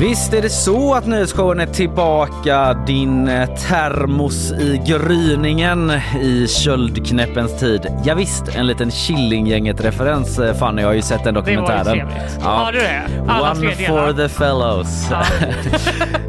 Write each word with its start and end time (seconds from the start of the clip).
Visst 0.00 0.32
är 0.32 0.42
det 0.42 0.50
så 0.50 0.94
att 0.94 1.06
nyhetsshowen 1.06 1.60
är 1.60 1.66
tillbaka. 1.66 2.74
Din 2.86 3.28
eh, 3.28 3.48
termos 3.54 4.52
i 4.52 4.82
gryningen 4.86 5.92
i 6.20 6.46
köldknäppens 6.48 7.60
tid. 7.60 7.86
Ja, 8.04 8.14
visst, 8.14 8.48
en 8.56 8.66
liten 8.66 8.90
Killinggänget-referens 8.90 10.38
eh, 10.38 10.54
Fanny. 10.54 10.82
Jag 10.82 10.88
har 10.88 10.94
ju 10.94 11.02
sett 11.02 11.24
den 11.24 11.34
Det 11.34 11.40
var 11.40 11.48
ju 11.48 11.56
dokumentären. 11.56 12.08
trevligt. 12.08 12.42
Har 12.42 12.72
du 12.72 12.78
det? 12.78 13.02
Alla 13.28 13.50
One 13.50 13.70
for 13.72 14.12
the 14.12 14.28
fellows. 14.28 15.08
Ja. 15.10 15.22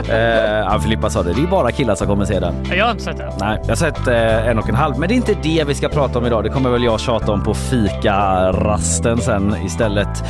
Eh, 0.10 0.18
ja, 0.18 0.80
Filippa 0.80 1.10
sa 1.10 1.24
det, 1.24 1.34
det 1.34 1.42
är 1.42 1.48
bara 1.48 1.72
killar 1.72 1.96
som 1.96 2.08
kommer 2.08 2.26
se 2.26 2.40
den. 2.40 2.56
Jag 2.76 2.86
har 2.86 2.92
inte 2.92 3.04
sett 3.04 3.18
det. 3.18 3.34
Nej, 3.40 3.60
jag 3.62 3.70
har 3.70 3.76
sett 3.76 4.08
eh, 4.08 4.48
en 4.48 4.60
och 4.60 4.70
en 4.70 4.76
halv, 4.76 5.00
men 5.00 5.10
det 5.10 5.14
är 5.14 5.16
inte 5.16 5.36
det 5.44 5.64
vi 5.68 5.76
ska 5.76 5.90
prata 5.90 6.20
om 6.20 6.26
idag. 6.26 6.44
Det 6.44 6.50
kommer 6.50 6.70
väl 6.70 6.84
jag 6.84 7.00
tjata 7.00 7.32
om 7.32 7.44
på 7.44 7.54
fikarasten 7.54 9.18
sen 9.18 9.56
istället. 9.66 10.24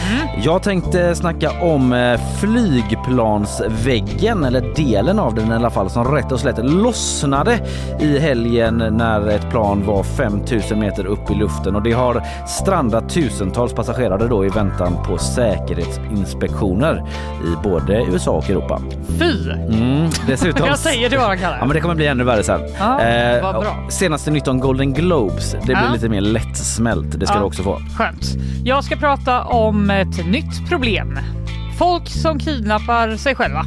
Jag 0.43 0.63
tänkte 0.63 1.15
snacka 1.15 1.51
om 1.61 1.93
eh, 1.93 2.19
flygplansväggen, 3.39 4.43
eller 4.43 4.75
delen 4.75 5.19
av 5.19 5.35
den 5.35 5.51
i 5.51 5.55
alla 5.55 5.69
fall, 5.69 5.89
som 5.89 6.05
rätt 6.15 6.31
och 6.31 6.39
slätt 6.39 6.65
lossnade 6.65 7.59
i 7.99 8.19
helgen 8.19 8.77
när 8.91 9.27
ett 9.27 9.49
plan 9.49 9.85
var 9.85 10.03
5000 10.03 10.79
meter 10.79 11.05
upp 11.05 11.31
i 11.31 11.35
luften 11.35 11.75
och 11.75 11.81
det 11.83 11.91
har 11.91 12.23
strandat 12.47 13.09
tusentals 13.09 13.73
passagerare 13.73 14.27
då 14.27 14.45
i 14.45 14.49
väntan 14.49 14.97
på 15.07 15.17
säkerhetsinspektioner 15.17 17.03
i 17.43 17.63
både 17.63 18.05
USA 18.11 18.31
och 18.31 18.49
Europa. 18.49 18.81
Fy! 19.19 19.49
Mm, 19.49 20.09
dessutom... 20.27 20.67
Jag 20.67 20.79
säger 20.79 21.09
det 21.09 21.17
bara 21.17 21.37
Kalle. 21.37 21.57
Ja, 21.59 21.65
men 21.65 21.75
det 21.75 21.81
kommer 21.81 21.95
bli 21.95 22.07
ännu 22.07 22.23
värre 22.23 22.43
sen. 22.43 22.61
Vad 23.41 23.55
bra. 23.55 23.75
Senaste 23.89 24.31
nytt 24.31 24.47
om 24.47 24.59
Golden 24.59 24.93
Globes. 24.93 25.51
Det 25.51 25.59
blir 25.65 25.75
Ja. 25.75 25.93
lite 25.93 26.09
mer 26.09 26.21
lättsmält. 26.21 27.19
Det 27.19 27.25
ska 27.25 27.35
Ja. 27.35 27.39
du 27.39 27.45
också 27.45 27.63
få. 27.63 27.77
Skönt. 27.97 28.21
Jag 28.63 28.83
ska 28.83 28.95
prata 28.95 29.43
om 29.43 29.89
ett 29.89 30.25
nytt 30.27 30.69
problem. 30.69 31.19
Folk 31.81 32.09
som 32.09 32.39
kidnappar 32.39 33.17
sig 33.17 33.35
själva. 33.35 33.65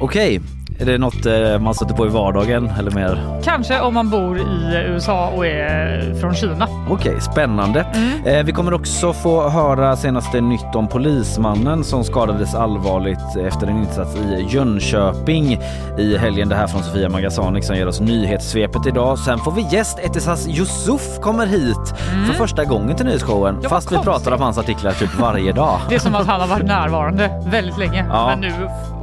Okej, 0.00 0.40
är 0.78 0.86
det 0.86 0.98
något 0.98 1.26
eh, 1.26 1.58
man 1.60 1.74
stöter 1.74 1.94
på 1.94 2.06
i 2.06 2.08
vardagen 2.08 2.70
eller 2.78 2.90
mer? 2.90 3.42
Kanske 3.44 3.80
om 3.80 3.94
man 3.94 4.10
bor 4.10 4.38
i 4.38 4.84
USA 4.88 5.28
och 5.28 5.46
är 5.46 6.14
från 6.20 6.34
Kina. 6.34 6.68
Okej, 6.90 7.20
spännande. 7.20 7.86
Mm. 7.94 8.26
Eh, 8.26 8.44
vi 8.44 8.52
kommer 8.52 8.74
också 8.74 9.12
få 9.12 9.48
höra 9.48 9.96
senaste 9.96 10.40
nytt 10.40 10.74
om 10.74 10.88
polismannen 10.88 11.84
som 11.84 12.04
skadades 12.04 12.54
allvarligt 12.54 13.36
efter 13.46 13.66
en 13.66 13.76
insats 13.76 14.16
i 14.16 14.46
Jönköping 14.48 15.58
i 15.98 16.16
helgen. 16.16 16.48
Det 16.48 16.56
här 16.56 16.66
från 16.66 16.82
Sofia 16.82 17.08
Magasanik 17.08 17.64
som 17.64 17.76
ger 17.76 17.88
oss 17.88 18.00
nyhetssvepet 18.00 18.86
idag. 18.86 19.18
Sen 19.18 19.38
får 19.38 19.52
vi 19.52 19.66
gäst. 19.70 19.98
Etisas 19.98 20.48
Yusuf 20.48 21.20
kommer 21.20 21.46
hit 21.46 21.94
för 22.26 22.32
första 22.32 22.64
gången 22.64 22.96
till 22.96 23.06
nyhetsshowen. 23.06 23.54
Mm. 23.56 23.70
Fast 23.70 23.92
vi 23.92 23.94
konstigt. 23.94 24.12
pratar 24.12 24.32
om 24.32 24.42
hans 24.42 24.58
artiklar 24.58 24.92
typ 24.92 25.14
varje 25.20 25.52
dag. 25.52 25.80
Det 25.88 25.94
är 25.94 25.98
som 25.98 26.14
att 26.14 26.26
han 26.26 26.40
har 26.40 26.48
varit 26.48 26.66
närvarande 26.66 27.42
väldigt 27.46 27.78
länge. 27.78 28.06
Ja. 28.08 28.26
Men 28.26 28.40
nu 28.40 28.52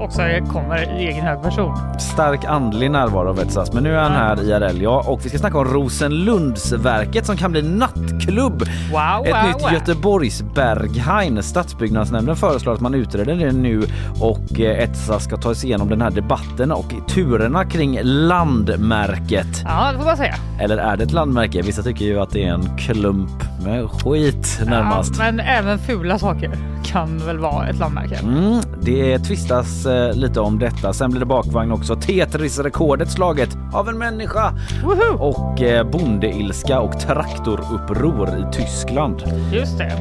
också 0.01 0.22
kommer 0.51 1.00
i 1.00 1.07
egen 1.07 1.25
hög 1.25 1.41
person. 1.41 1.78
Stark 2.00 2.45
andlig 2.45 2.91
närvaro 2.91 3.29
av 3.29 3.39
Etsas. 3.39 3.73
Men 3.73 3.84
nu 3.84 3.95
är 3.95 4.00
han 4.00 4.12
här 4.12 4.44
IRL 4.44 4.81
ja. 4.81 5.03
Och 5.07 5.25
vi 5.25 5.29
ska 5.29 5.38
snacka 5.38 5.57
om 5.57 5.66
Rosenlundsverket 5.66 7.25
som 7.25 7.38
kan 7.38 7.51
bli 7.51 7.62
nattklubb. 7.62 8.63
Wow, 8.91 9.25
Ett 9.25 9.35
wow, 9.35 9.47
nytt 9.47 9.63
wow. 9.63 9.73
Göteborgs 9.73 10.44
Berghain. 10.56 11.44
Stadsbyggnadsnämnden 11.44 12.35
föreslår 12.35 12.73
att 12.73 12.81
man 12.81 12.94
utreder 12.94 13.35
det 13.35 13.51
nu 13.51 13.84
och 14.19 14.59
eh, 14.59 14.79
Etsa 14.79 15.19
ska 15.19 15.38
ta 15.38 15.56
sig 15.56 15.69
igenom 15.69 15.89
den 15.89 16.01
här 16.01 16.12
debatten 16.12 16.72
och 16.72 16.94
turerna 17.07 17.66
kring 17.66 18.00
landmärket. 18.03 19.62
Ja, 19.63 19.91
det 19.91 19.97
får 19.97 20.06
man 20.06 20.18
säga. 20.18 20.35
Eller 20.59 20.78
är 20.78 20.97
det 20.97 21.03
ett 21.03 21.12
landmärke? 21.12 21.62
Vissa 21.62 21.83
tycker 21.83 22.06
ju 22.06 22.19
att 22.19 22.29
det 22.29 22.44
är 22.44 22.53
en 22.53 22.78
klump 22.78 23.44
med 23.63 23.89
skit 23.89 24.59
närmast. 24.66 25.16
Ja, 25.18 25.23
men 25.23 25.39
även 25.39 25.79
fula 25.79 26.19
saker 26.19 26.57
kan 26.83 27.18
väl 27.18 27.38
vara 27.38 27.68
ett 27.68 27.79
landmärke. 27.79 28.16
Mm, 28.16 28.62
det 28.81 29.19
tvistas 29.19 29.85
eh, 29.91 30.13
lite 30.13 30.40
om 30.40 30.59
detta. 30.59 30.94
Sen 30.94 31.09
blir 31.12 31.19
det 31.19 31.25
bakvagn 31.25 31.72
också. 31.72 31.96
Tetris-rekordet 31.96 33.12
slaget 33.12 33.50
av 33.74 33.90
en 33.90 33.97
människa. 33.97 34.53
Woho! 34.84 35.18
Och 35.19 35.62
eh, 35.62 35.84
bondeilska 35.91 36.79
och 36.79 37.00
traktoruppror 37.00 38.30
i 38.30 38.53
Tyskland. 38.53 39.24
Just 39.51 39.78
det. 39.78 39.91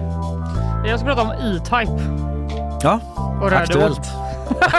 Jag 0.86 0.98
ska 0.98 1.08
prata 1.08 1.22
om 1.22 1.30
E-Type. 1.30 2.02
Ja, 2.82 3.00
Och 3.42 3.52
aktuellt. 3.52 4.00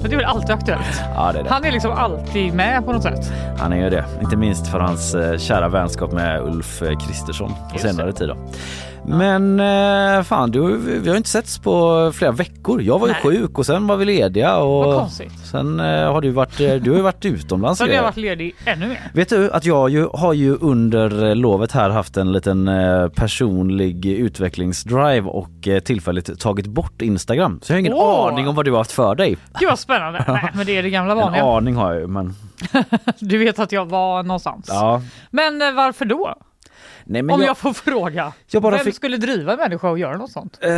Men 0.00 0.10
det 0.10 0.12
är 0.12 0.16
väl 0.16 0.24
alltid 0.24 0.50
aktuellt. 0.50 1.00
Ja, 1.14 1.30
det 1.32 1.38
är 1.38 1.42
det. 1.42 1.50
Han 1.50 1.64
är 1.64 1.72
liksom 1.72 1.92
alltid 1.92 2.54
med 2.54 2.84
på 2.84 2.92
något 2.92 3.02
sätt. 3.02 3.32
Han 3.58 3.72
är 3.72 3.76
ju 3.84 3.90
det. 3.90 4.04
Inte 4.22 4.36
minst 4.36 4.66
för 4.66 4.80
hans 4.80 5.14
eh, 5.14 5.38
kära 5.38 5.68
vänskap 5.68 6.12
med 6.12 6.42
Ulf 6.42 6.82
Kristersson 7.06 7.52
på 7.72 7.78
senare 7.78 8.12
tid. 8.12 8.28
Då. 8.28 8.36
Men 9.08 9.60
eh, 9.60 10.22
fan, 10.22 10.50
du, 10.50 10.76
vi 10.76 11.08
har 11.08 11.16
inte 11.16 11.28
setts 11.28 11.58
på 11.58 12.10
flera 12.14 12.32
veckor. 12.32 12.82
Jag 12.82 12.98
var 12.98 13.06
ju 13.06 13.12
Nej. 13.12 13.22
sjuk 13.22 13.58
och 13.58 13.66
sen 13.66 13.86
var 13.86 13.96
vi 13.96 14.04
lediga. 14.04 14.56
Och 14.56 14.84
Vad 14.84 14.98
konstigt. 14.98 15.32
Sen 15.50 15.80
eh, 15.80 16.12
har 16.12 16.20
du 16.20 16.30
varit, 16.30 16.60
eh, 16.60 16.74
du 16.74 16.90
har 16.90 16.96
ju 16.96 17.02
varit 17.02 17.24
utomlands. 17.24 17.78
Så 17.78 17.84
hade 17.84 17.94
jag 17.94 18.02
varit 18.02 18.16
ledig 18.16 18.54
ännu 18.64 18.88
mer. 18.88 19.10
Vet 19.14 19.28
du 19.28 19.50
att 19.50 19.64
jag 19.64 19.90
ju, 19.90 20.08
har 20.14 20.32
ju 20.32 20.56
under 20.60 21.24
eh, 21.28 21.34
lovet 21.36 21.72
här 21.72 21.90
haft 21.90 22.16
en 22.16 22.32
liten 22.32 22.68
eh, 22.68 23.08
personlig 23.08 24.06
utvecklingsdrive 24.06 25.28
och 25.28 25.68
eh, 25.68 25.78
tillfälligt 25.80 26.40
tagit 26.40 26.66
bort 26.66 27.02
Instagram. 27.02 27.60
Så 27.62 27.72
jag 27.72 27.74
har 27.76 27.80
ingen 27.80 27.92
Åh! 27.94 28.28
aning 28.32 28.48
om 28.48 28.54
vad 28.54 28.64
du 28.64 28.70
har 28.70 28.78
haft 28.78 28.92
för 28.92 29.14
dig. 29.14 29.36
Gud 29.60 29.68
vad 29.68 29.78
spännande. 29.78 30.24
Nej, 30.28 30.50
men 30.54 30.66
det 30.66 30.76
är 30.78 30.82
det 30.82 30.90
gamla 30.90 31.12
En 31.12 31.18
vanliga. 31.18 31.44
aning 31.44 31.76
har 31.76 31.92
jag 31.92 32.00
ju 32.00 32.06
men 32.06 32.34
Du 33.18 33.38
vet 33.38 33.58
att 33.58 33.72
jag 33.72 33.86
var 33.86 34.22
någonstans. 34.22 34.66
ja. 34.68 35.02
Men 35.30 35.62
eh, 35.62 35.72
varför 35.72 36.04
då? 36.04 36.34
Nej, 37.08 37.22
men 37.22 37.34
Om 37.34 37.40
jag, 37.40 37.48
jag, 37.48 37.58
får 37.58 37.72
fråga. 37.72 38.32
jag 38.50 38.62
bara 38.62 38.76
Vem 38.76 38.84
fick 38.84 38.94
skulle 38.94 39.16
driva 39.16 39.52
en 39.52 39.58
människa 39.58 39.92
att 39.92 39.98
göra 39.98 40.16
något 40.16 40.30
sånt? 40.30 40.58
Eh, 40.62 40.70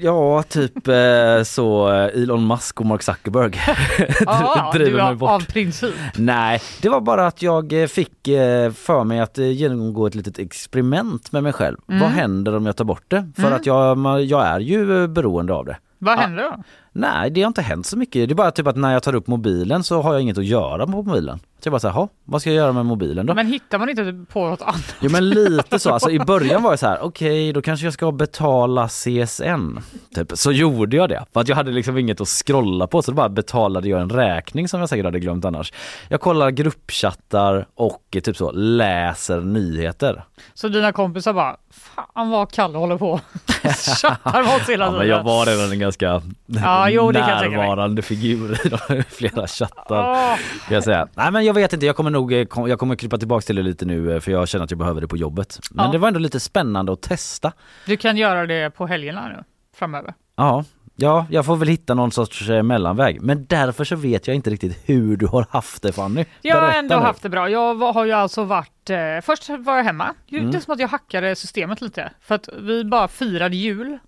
ja, 0.00 0.42
typ 0.42 0.88
eh, 0.88 1.42
så 1.44 1.92
eh, 1.92 2.22
Elon 2.22 2.46
Musk 2.46 2.80
och 2.80 2.86
Mark 2.86 3.02
Zuckerberg 3.02 3.52
Ja, 4.26 4.70
driver 4.74 4.98
du 4.98 5.04
mig 5.04 5.14
bort. 5.14 5.30
av 5.30 5.46
princip. 5.46 5.94
Nej, 6.16 6.60
det 6.82 6.88
var 6.88 7.00
bara 7.00 7.26
att 7.26 7.42
jag 7.42 7.74
fick 7.90 8.28
eh, 8.28 8.72
för 8.72 9.04
mig 9.04 9.20
att 9.20 9.38
genomgå 9.38 10.06
ett 10.06 10.14
litet 10.14 10.38
experiment 10.38 11.32
med 11.32 11.42
mig 11.42 11.52
själv. 11.52 11.76
Mm. 11.88 12.00
Vad 12.00 12.10
händer 12.10 12.56
om 12.56 12.66
jag 12.66 12.76
tar 12.76 12.84
bort 12.84 13.04
det? 13.08 13.32
För 13.36 13.50
att 13.52 13.66
jag, 13.66 14.20
jag 14.24 14.46
är 14.46 14.60
ju 14.60 15.08
beroende 15.08 15.52
av 15.54 15.64
det. 15.64 15.76
Vad 16.02 16.18
händer 16.18 16.42
då? 16.42 16.62
Nej 16.92 17.30
det 17.30 17.42
har 17.42 17.46
inte 17.48 17.62
hänt 17.62 17.86
så 17.86 17.96
mycket. 17.98 18.28
Det 18.28 18.32
är 18.32 18.34
bara 18.36 18.50
typ 18.50 18.66
att 18.66 18.76
när 18.76 18.92
jag 18.92 19.02
tar 19.02 19.14
upp 19.14 19.26
mobilen 19.26 19.84
så 19.84 20.02
har 20.02 20.12
jag 20.12 20.22
inget 20.22 20.38
att 20.38 20.44
göra 20.44 20.86
på 20.86 20.92
mobilen. 20.92 21.38
Så 21.38 21.66
jag 21.66 21.72
bara 21.72 21.78
såhär, 21.80 22.08
vad 22.24 22.40
ska 22.40 22.50
jag 22.50 22.56
göra 22.56 22.72
med 22.72 22.86
mobilen 22.86 23.26
då? 23.26 23.34
Men 23.34 23.46
hittar 23.46 23.78
man 23.78 23.88
inte 23.88 24.24
på 24.32 24.48
något 24.48 24.62
annat? 24.62 24.94
Jo 25.00 25.10
men 25.10 25.30
lite 25.30 25.78
så, 25.78 25.90
alltså 25.90 26.10
i 26.10 26.18
början 26.26 26.62
var 26.62 26.70
jag 26.70 26.78
så 26.78 26.86
här: 26.86 26.98
okej 27.02 27.52
då 27.52 27.62
kanske 27.62 27.86
jag 27.86 27.92
ska 27.92 28.12
betala 28.12 28.88
CSN. 28.88 29.78
Typ. 30.14 30.32
Så 30.34 30.52
gjorde 30.52 30.96
jag 30.96 31.08
det, 31.08 31.24
för 31.32 31.40
att 31.40 31.48
jag 31.48 31.56
hade 31.56 31.70
liksom 31.70 31.98
inget 31.98 32.20
att 32.20 32.28
scrolla 32.28 32.86
på 32.86 33.02
så 33.02 33.10
då 33.10 33.14
bara 33.16 33.28
betalade 33.28 33.88
jag 33.88 34.00
en 34.00 34.10
räkning 34.10 34.68
som 34.68 34.80
jag 34.80 34.88
säkert 34.88 35.04
hade 35.04 35.20
glömt 35.20 35.44
annars. 35.44 35.72
Jag 36.08 36.20
kollar 36.20 36.50
gruppchattar 36.50 37.66
och 37.74 38.16
typ 38.22 38.36
så 38.36 38.50
läser 38.52 39.40
nyheter. 39.40 40.24
Så 40.54 40.68
dina 40.68 40.92
kompisar 40.92 41.32
bara, 41.32 41.56
fan 41.70 42.30
vad 42.30 42.52
Kalle 42.52 42.78
håller 42.78 42.98
på 42.98 43.20
chattar 44.02 44.42
med 44.44 44.56
oss 44.56 44.68
hela 44.68 44.84
Ja, 44.84 44.90
tiden. 44.90 44.94
men 44.98 45.08
jag 45.08 45.22
var 45.22 45.46
redan 45.46 45.72
en 45.72 45.78
ganska 45.78 46.22
Ja, 46.46 46.90
jo, 46.90 47.10
närvarande 47.10 48.02
figur 48.02 48.52
i 48.98 49.02
flera 49.02 49.46
chattar. 49.46 50.14
Kan 50.36 50.74
jag 50.74 50.84
säga. 50.84 51.08
Nej 51.14 51.30
men 51.30 51.44
jag 51.44 51.54
vet 51.54 51.72
inte, 51.72 51.86
jag 51.86 51.96
kommer 51.96 52.10
nog 52.10 52.32
eh, 52.32 52.46
jag 52.56 52.78
kommer 52.78 52.96
krypa 52.96 53.18
tillbaka 53.18 53.42
till 53.42 53.56
det 53.56 53.62
lite 53.62 53.84
nu 53.84 54.14
eh, 54.14 54.20
för 54.20 54.32
jag 54.32 54.48
känner 54.48 54.64
att 54.64 54.70
jag 54.70 54.78
behöver 54.78 55.00
det 55.00 55.08
på 55.08 55.16
jobbet. 55.16 55.58
Men 55.70 55.84
Ja. 55.86 55.92
det 55.92 55.98
var 55.98 56.08
ändå 56.08 56.20
lite 56.20 56.40
spännande 56.40 56.92
att 56.92 57.02
testa. 57.02 57.52
du 57.86 57.96
kan 57.96 58.16
göra 58.16 58.46
det 58.46 58.70
på 58.70 58.86
helgerna 58.86 59.28
nu 59.28 59.44
framöver. 59.76 60.14
Ja, 60.36 60.64
ja, 61.00 61.26
jag 61.30 61.46
får 61.46 61.56
väl 61.56 61.68
hitta 61.68 61.94
någon 61.94 62.10
sorts 62.12 62.48
eh, 62.48 62.62
mellanväg. 62.62 63.22
Men 63.22 63.46
därför 63.46 63.84
så 63.84 63.96
vet 63.96 64.26
jag 64.26 64.34
inte 64.36 64.50
riktigt 64.50 64.82
hur 64.84 65.16
du 65.16 65.26
har 65.26 65.46
haft 65.50 65.82
det 65.82 65.92
Fanny. 65.92 66.24
Jag 66.42 66.60
har 66.60 66.72
ändå 66.72 66.96
nu. 66.96 67.02
haft 67.02 67.22
det 67.22 67.28
bra. 67.28 67.48
Jag 67.50 67.74
har 67.92 68.04
ju 68.04 68.12
alltså 68.12 68.44
varit, 68.44 68.90
eh, 68.90 68.98
först 69.22 69.48
var 69.48 69.76
jag 69.76 69.84
hemma. 69.84 70.14
Det 70.28 70.36
är 70.36 70.40
Mm. 70.40 70.60
som 70.60 70.74
att 70.74 70.80
jag 70.80 70.88
hackade 70.88 71.36
systemet 71.36 71.80
lite. 71.80 72.10
För 72.20 72.34
att 72.34 72.48
vi 72.58 72.84
bara 72.84 73.08
firade 73.08 73.56
jul 73.56 73.98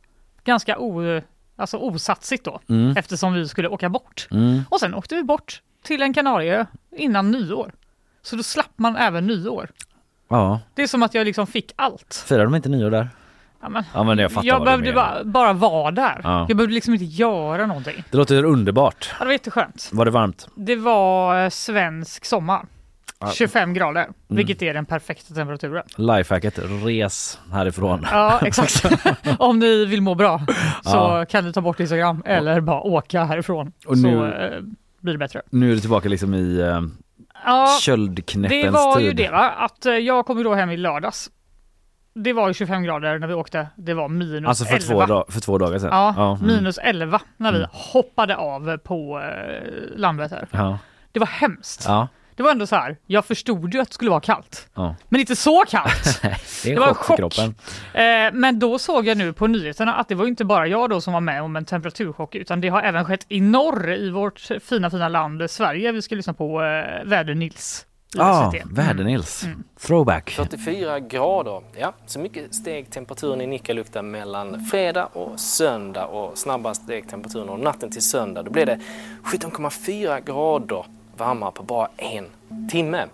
ganska 0.44 0.78
o, 0.78 1.20
alltså 1.56 1.76
osatsigt 1.76 2.44
då. 2.44 2.60
Mm. 2.68 2.96
Eftersom 2.96 3.32
vi 3.32 3.48
skulle 3.48 3.68
åka 3.68 3.88
bort. 3.88 4.28
Mm. 4.30 4.60
Och 4.68 4.80
sen 4.80 4.94
åkte 4.94 5.14
vi 5.14 5.22
bort 5.22 5.62
till 5.84 6.02
en 6.02 6.14
Kanarieö 6.14 6.64
innan 6.96 7.30
nyår. 7.30 7.72
Så 8.22 8.36
då 8.36 8.42
slapp 8.42 8.72
man 8.76 8.96
även 8.96 9.26
nyår. 9.26 9.68
Ja, 10.28 10.60
Det 10.74 10.82
är 10.82 10.86
som 10.86 11.02
att 11.02 11.14
jag 11.14 11.24
liksom 11.24 11.46
fick 11.46 11.72
allt. 11.76 12.24
firar 12.28 12.44
de 12.44 12.54
inte 12.54 12.68
nyår 12.68 12.90
där? 12.90 13.08
Ja, 13.62 13.68
men, 13.68 13.84
Ja 13.94 14.02
men 14.02 14.18
jag 14.18 14.32
fattar 14.32 14.46
jag 14.48 14.58
vad 14.58 14.62
du 14.62 14.64
behövde 14.82 14.92
menar. 14.92 15.24
bara, 15.24 15.24
bara 15.24 15.52
vara 15.52 15.90
där. 15.90 16.20
Ja. 16.24 16.46
Jag 16.48 16.56
behövde 16.56 16.74
liksom 16.74 16.92
inte 16.94 17.04
göra 17.06 17.66
någonting. 17.66 18.04
Det 18.10 18.16
låter 18.16 18.44
underbart. 18.44 19.10
Ja, 19.12 19.16
det 19.18 19.24
var 19.24 19.32
jätteskönt. 19.32 19.88
Var 19.92 20.04
det 20.04 20.10
varmt? 20.10 20.48
Det 20.54 20.76
var 20.76 21.42
eh, 21.44 21.48
svensk 21.48 22.24
sommar. 22.24 22.64
Ja. 23.20 23.30
25 23.34 23.74
grader, 23.74 24.02
Mm. 24.02 24.14
vilket 24.28 24.62
är 24.62 24.74
den 24.74 24.84
perfekta 24.86 25.34
temperaturen. 25.34 25.84
Lifehacket, 25.96 26.58
res 26.84 27.38
härifrån. 27.52 28.06
Ja, 28.10 28.38
exakt. 28.46 28.84
Om 29.38 29.58
ni 29.58 29.84
vill 29.84 30.00
må 30.02 30.14
bra 30.14 30.40
så 30.82 30.90
Ja. 30.96 31.24
kan 31.28 31.44
ni 31.44 31.52
ta 31.52 31.60
bort 31.60 31.80
Instagram 31.80 32.22
eller 32.26 32.60
bara 32.60 32.80
åka 32.80 33.24
härifrån. 33.24 33.72
Och 33.86 33.98
så 33.98 34.06
nu- 34.06 34.34
eh, 34.34 34.60
blir 35.00 35.12
det 35.12 35.18
bättre. 35.18 35.42
Nu 35.50 35.70
är 35.70 35.74
du 35.74 35.80
tillbaka 35.80 36.08
liksom 36.08 36.34
i 36.34 36.62
uh, 36.62 36.80
Ja, 37.44 37.78
köldknäppens 37.80 38.62
det 38.64 38.70
var 38.70 38.96
tid. 38.96 39.04
ju 39.06 39.12
det 39.12 39.30
va, 39.30 39.50
att 39.50 39.86
eh, 39.86 39.92
jag 39.92 40.26
kom 40.26 40.38
ju 40.38 40.44
då 40.44 40.54
hem 40.54 40.70
i 40.70 40.76
lördags. 40.76 41.30
Det 42.14 42.32
var 42.32 42.48
ju 42.48 42.54
25 42.54 42.82
grader 42.82 43.18
när 43.18 43.26
vi 43.26 43.34
åkte. 43.34 43.66
Det 43.76 43.94
var 43.94 44.08
minus 44.08 44.48
Alltså 44.48 44.64
för 44.64 44.74
11. 44.74 44.86
två, 44.86 45.06
dag- 45.06 45.24
för 45.32 45.40
två 45.40 45.58
dagar 45.58 45.78
sedan? 45.78 45.88
Ja, 46.16 46.34
mm. 46.36 46.46
minus 46.46 46.78
11 46.78 47.20
när 47.36 47.52
vi 47.52 47.58
Mm. 47.58 47.70
hoppade 47.72 48.36
av 48.36 48.76
på 48.76 49.20
eh, 49.20 49.72
Landvetter. 49.96 50.48
Ja. 50.50 50.78
Det 51.12 51.20
var 51.20 51.26
hemskt. 51.26 51.84
ja. 51.88 52.08
Det 52.36 52.42
var 52.42 52.50
ändå 52.50 52.66
så 52.66 52.76
här, 52.76 52.96
jag 53.06 53.24
förstod 53.24 53.74
ju 53.74 53.80
att 53.80 53.88
det 53.88 53.94
skulle 53.94 54.10
vara 54.10 54.20
kallt. 54.20 54.68
ja. 54.74 54.94
Men 55.08 55.20
inte 55.20 55.36
så 55.36 55.64
kallt. 55.68 56.22
Det 56.64 56.74
Det 56.74 56.80
var 56.80 56.88
en 56.88 56.94
chock. 56.94 57.16
kroppen. 57.16 57.54
Eh, 57.94 58.32
men 58.32 58.58
då 58.58 58.78
såg 58.78 59.06
jag 59.06 59.16
nu 59.18 59.32
på 59.32 59.46
nyheterna 59.46 59.94
att 59.94 60.08
det 60.08 60.14
var 60.14 60.26
inte 60.26 60.44
bara 60.44 60.66
jag 60.66 60.90
då 60.90 61.00
som 61.00 61.12
var 61.12 61.20
med 61.20 61.42
om 61.42 61.56
en 61.56 61.64
temperaturchock 61.64 62.34
utan 62.34 62.60
det 62.60 62.68
har 62.68 62.82
även 62.82 63.04
skett 63.04 63.26
i 63.28 63.40
norr 63.40 63.92
i 63.92 64.10
vårt 64.10 64.48
fina 64.62 64.90
fina 64.90 65.08
land 65.08 65.50
Sverige. 65.50 65.92
Vi 65.92 66.02
ska 66.02 66.14
lyssna 66.14 66.32
på 66.34 66.62
eh, 66.62 67.04
Väder-Nils. 67.04 67.84
Ja, 68.16 68.52
SVT. 68.52 68.62
Väder-Nils. 68.72 69.44
Mm. 69.44 69.62
Throwback. 69.80 70.30
44 70.30 71.00
grader. 71.00 71.62
Ja, 71.78 71.92
så 72.06 72.18
mycket 72.18 72.54
steg 72.54 72.90
temperaturen 72.90 73.40
i 73.40 73.46
Nikkaluokta 73.46 74.02
mellan 74.02 74.64
fredag 74.64 75.04
och 75.04 75.40
söndag 75.40 76.06
och 76.06 76.38
snabbast 76.38 76.82
steg 76.82 77.08
temperaturen 77.08 77.48
och 77.48 77.60
natten 77.60 77.90
till 77.90 78.02
söndag. 78.02 78.42
Då 78.42 78.50
blev 78.50 78.66
det 78.66 78.80
17,4 79.24 80.24
grader 80.24 80.84
varmare 81.16 81.52
på 81.52 81.62
bara 81.62 81.88
en 81.96 82.26
timme. 82.70 83.06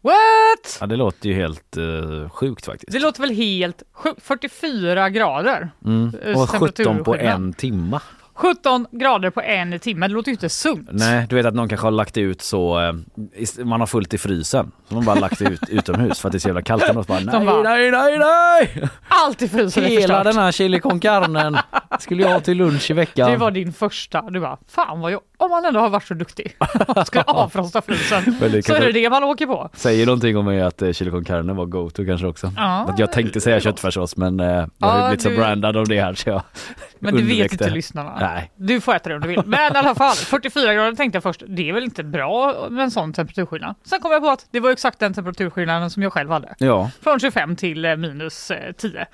What? 0.00 0.78
Ja, 0.80 0.86
det 0.86 0.96
låter 0.96 1.28
ju 1.28 1.34
helt 1.34 1.76
uh, 1.76 2.28
sjukt 2.28 2.66
faktiskt. 2.66 2.92
Det 2.92 2.98
låter 2.98 3.20
väl 3.20 3.30
helt 3.30 3.82
sjukt? 3.92 4.22
44 4.22 5.10
grader. 5.10 5.70
Mm. 5.84 6.14
eh, 6.24 6.40
Och 6.42 6.48
17 6.48 7.04
på 7.04 7.16
en 7.16 7.52
timma. 7.52 8.02
17 8.38 8.86
grader 8.90 9.30
på 9.30 9.40
en 9.40 9.78
timme, 9.78 10.08
det 10.08 10.14
låter 10.14 10.28
ju 10.28 10.32
inte 10.32 10.48
sunt. 10.48 10.88
Nej, 10.92 11.26
du 11.28 11.36
vet 11.36 11.46
att 11.46 11.54
någon 11.54 11.68
kanske 11.68 11.86
har 11.86 11.90
lagt 11.90 12.16
ut 12.16 12.42
så, 12.42 12.80
eh, 12.80 13.64
man 13.64 13.80
har 13.80 13.86
fullt 13.86 14.14
i 14.14 14.18
frysen. 14.18 14.72
Så 14.88 14.94
man 14.94 15.04
bara 15.04 15.20
lagt 15.20 15.42
ut 15.42 15.60
utomhus 15.68 16.20
för 16.20 16.28
att 16.28 16.32
det 16.32 16.36
är 16.36 16.40
så 16.40 16.48
jävla 16.48 16.62
kallt. 16.62 16.88
Och 16.88 17.04
bara, 17.04 17.20
nej, 17.20 17.46
bara, 17.46 17.62
nej, 17.62 17.90
nej, 17.90 18.18
nej! 18.18 18.88
Allt 19.08 19.42
i 19.42 19.48
frysen 19.48 19.84
är 19.84 19.88
Hela 19.88 20.00
förstört. 20.00 20.24
den 20.24 20.36
här 20.36 20.52
chili 20.52 20.80
con 20.80 21.00
carnen 21.00 21.58
skulle 21.98 22.22
jag 22.22 22.30
ha 22.30 22.40
till 22.40 22.56
lunch 22.56 22.90
i 22.90 22.94
veckan. 22.94 23.30
Det 23.30 23.36
var 23.36 23.50
din 23.50 23.72
första. 23.72 24.22
Du 24.22 24.40
bara, 24.40 24.58
fan 24.68 25.00
vad 25.00 25.12
jag, 25.12 25.20
om 25.40 25.50
man 25.50 25.64
ändå 25.64 25.80
har 25.80 25.90
varit 25.90 26.06
så 26.06 26.14
duktig 26.14 26.56
och 26.96 27.06
ska 27.06 27.22
avfrosta 27.26 27.82
frysen 27.82 28.22
så 28.62 28.74
är 28.74 28.80
det 28.80 28.92
det 28.92 29.10
man 29.10 29.24
åker 29.24 29.46
på. 29.46 29.70
Säger 29.72 30.06
någonting 30.06 30.36
om 30.36 30.44
mig 30.44 30.62
att 30.62 30.82
eh, 30.82 30.92
chili 30.92 31.10
con 31.10 31.24
carne 31.24 31.52
var 31.52 31.66
go-to 31.66 32.04
kanske 32.06 32.26
också. 32.26 32.52
Ja, 32.56 32.86
att 32.88 32.98
jag 32.98 33.12
tänkte 33.12 33.40
säga 33.40 33.60
köttfärssås 33.60 34.16
men 34.16 34.40
eh, 34.40 34.66
jag 34.78 34.88
har 34.88 34.98
ju 35.00 35.06
blivit 35.08 35.22
så 35.22 35.28
du- 35.28 35.36
brandad 35.36 35.76
av 35.76 35.88
det 35.88 36.00
här 36.00 36.14
så 36.14 36.28
jag 36.30 36.42
Men 36.98 37.16
det 37.16 37.22
vet 37.22 37.52
inte 37.52 37.70
lyssnarna. 37.70 38.16
Nej. 38.20 38.50
Du 38.56 38.80
får 38.80 38.94
äta 38.94 39.08
det 39.08 39.14
om 39.14 39.20
du 39.20 39.28
vill. 39.28 39.42
Men 39.46 39.72
i 39.74 39.76
alla 39.78 39.94
fall, 39.94 40.14
44 40.16 40.74
grader 40.74 40.92
tänkte 40.92 41.16
jag 41.16 41.22
först, 41.22 41.42
det 41.48 41.68
är 41.68 41.72
väl 41.72 41.84
inte 41.84 42.04
bra 42.04 42.66
med 42.70 42.84
en 42.84 42.90
sån 42.90 43.12
temperaturskillnad. 43.12 43.74
Sen 43.84 44.00
kom 44.00 44.12
jag 44.12 44.22
på 44.22 44.28
att 44.28 44.46
det 44.50 44.60
var 44.60 44.70
exakt 44.70 44.98
den 44.98 45.14
temperaturskillnaden 45.14 45.90
som 45.90 46.02
jag 46.02 46.12
själv 46.12 46.30
hade. 46.30 46.54
Ja, 46.58 46.90
Från 47.02 47.20
25 47.20 47.56
till 47.56 47.84
eh, 47.84 47.96
minus 47.96 48.50
eh, 48.50 48.72
10. 48.72 49.06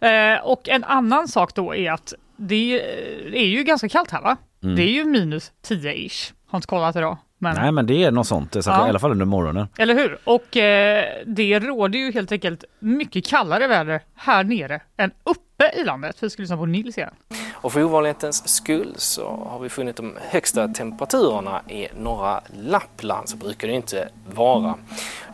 Eh, 0.00 0.40
och 0.44 0.68
en 0.68 0.84
annan 0.84 1.28
sak 1.28 1.54
då 1.54 1.74
är 1.74 1.92
att 1.92 2.14
det 2.36 2.80
eh, 2.80 3.42
är 3.42 3.46
ju 3.46 3.62
ganska 3.62 3.88
kallt 3.88 4.10
här 4.10 4.22
va? 4.22 4.36
Mm. 4.62 4.76
Det 4.76 4.82
är 4.82 4.90
ju 4.92 5.04
minus 5.04 5.52
10-ish. 5.68 6.32
Har 6.46 6.58
inte 6.58 6.66
kollat 6.66 6.96
idag. 6.96 7.18
Men... 7.38 7.54
nej 7.56 7.72
men 7.72 7.86
det 7.86 8.04
är 8.04 8.10
något 8.10 8.26
sånt, 8.26 8.52
så 8.52 8.70
Ja. 8.70 8.86
i 8.86 8.88
alla 8.88 8.98
fall 8.98 9.10
under 9.10 9.26
morgonen. 9.26 9.66
Eller 9.78 9.94
hur? 9.94 10.18
Och 10.24 10.56
eh, 10.56 11.04
det 11.26 11.58
råder 11.60 11.98
ju 11.98 12.12
helt 12.12 12.32
enkelt 12.32 12.64
mycket 12.78 13.26
kallare 13.26 13.66
väder 13.66 14.00
här 14.14 14.44
nere 14.44 14.80
än 14.96 15.10
uppe 15.24 15.72
i 15.76 15.84
landet. 15.84 16.16
Vi 16.20 16.30
ska 16.30 16.42
lyssna 16.42 16.56
på 16.56 16.66
Nils 16.66 16.98
igen. 16.98 17.14
Och 17.54 17.72
för 17.72 17.82
ovanlighetens 17.84 18.48
skull 18.48 18.94
så 18.96 19.46
har 19.50 19.58
vi 19.58 19.68
funnit 19.68 19.96
de 19.96 20.14
högsta 20.20 20.68
temperaturerna 20.68 21.60
i 21.68 21.88
norra 21.98 22.40
Lappland, 22.62 23.28
så 23.28 23.36
brukar 23.36 23.68
det 23.68 23.74
inte 23.74 24.08
vara. 24.34 24.74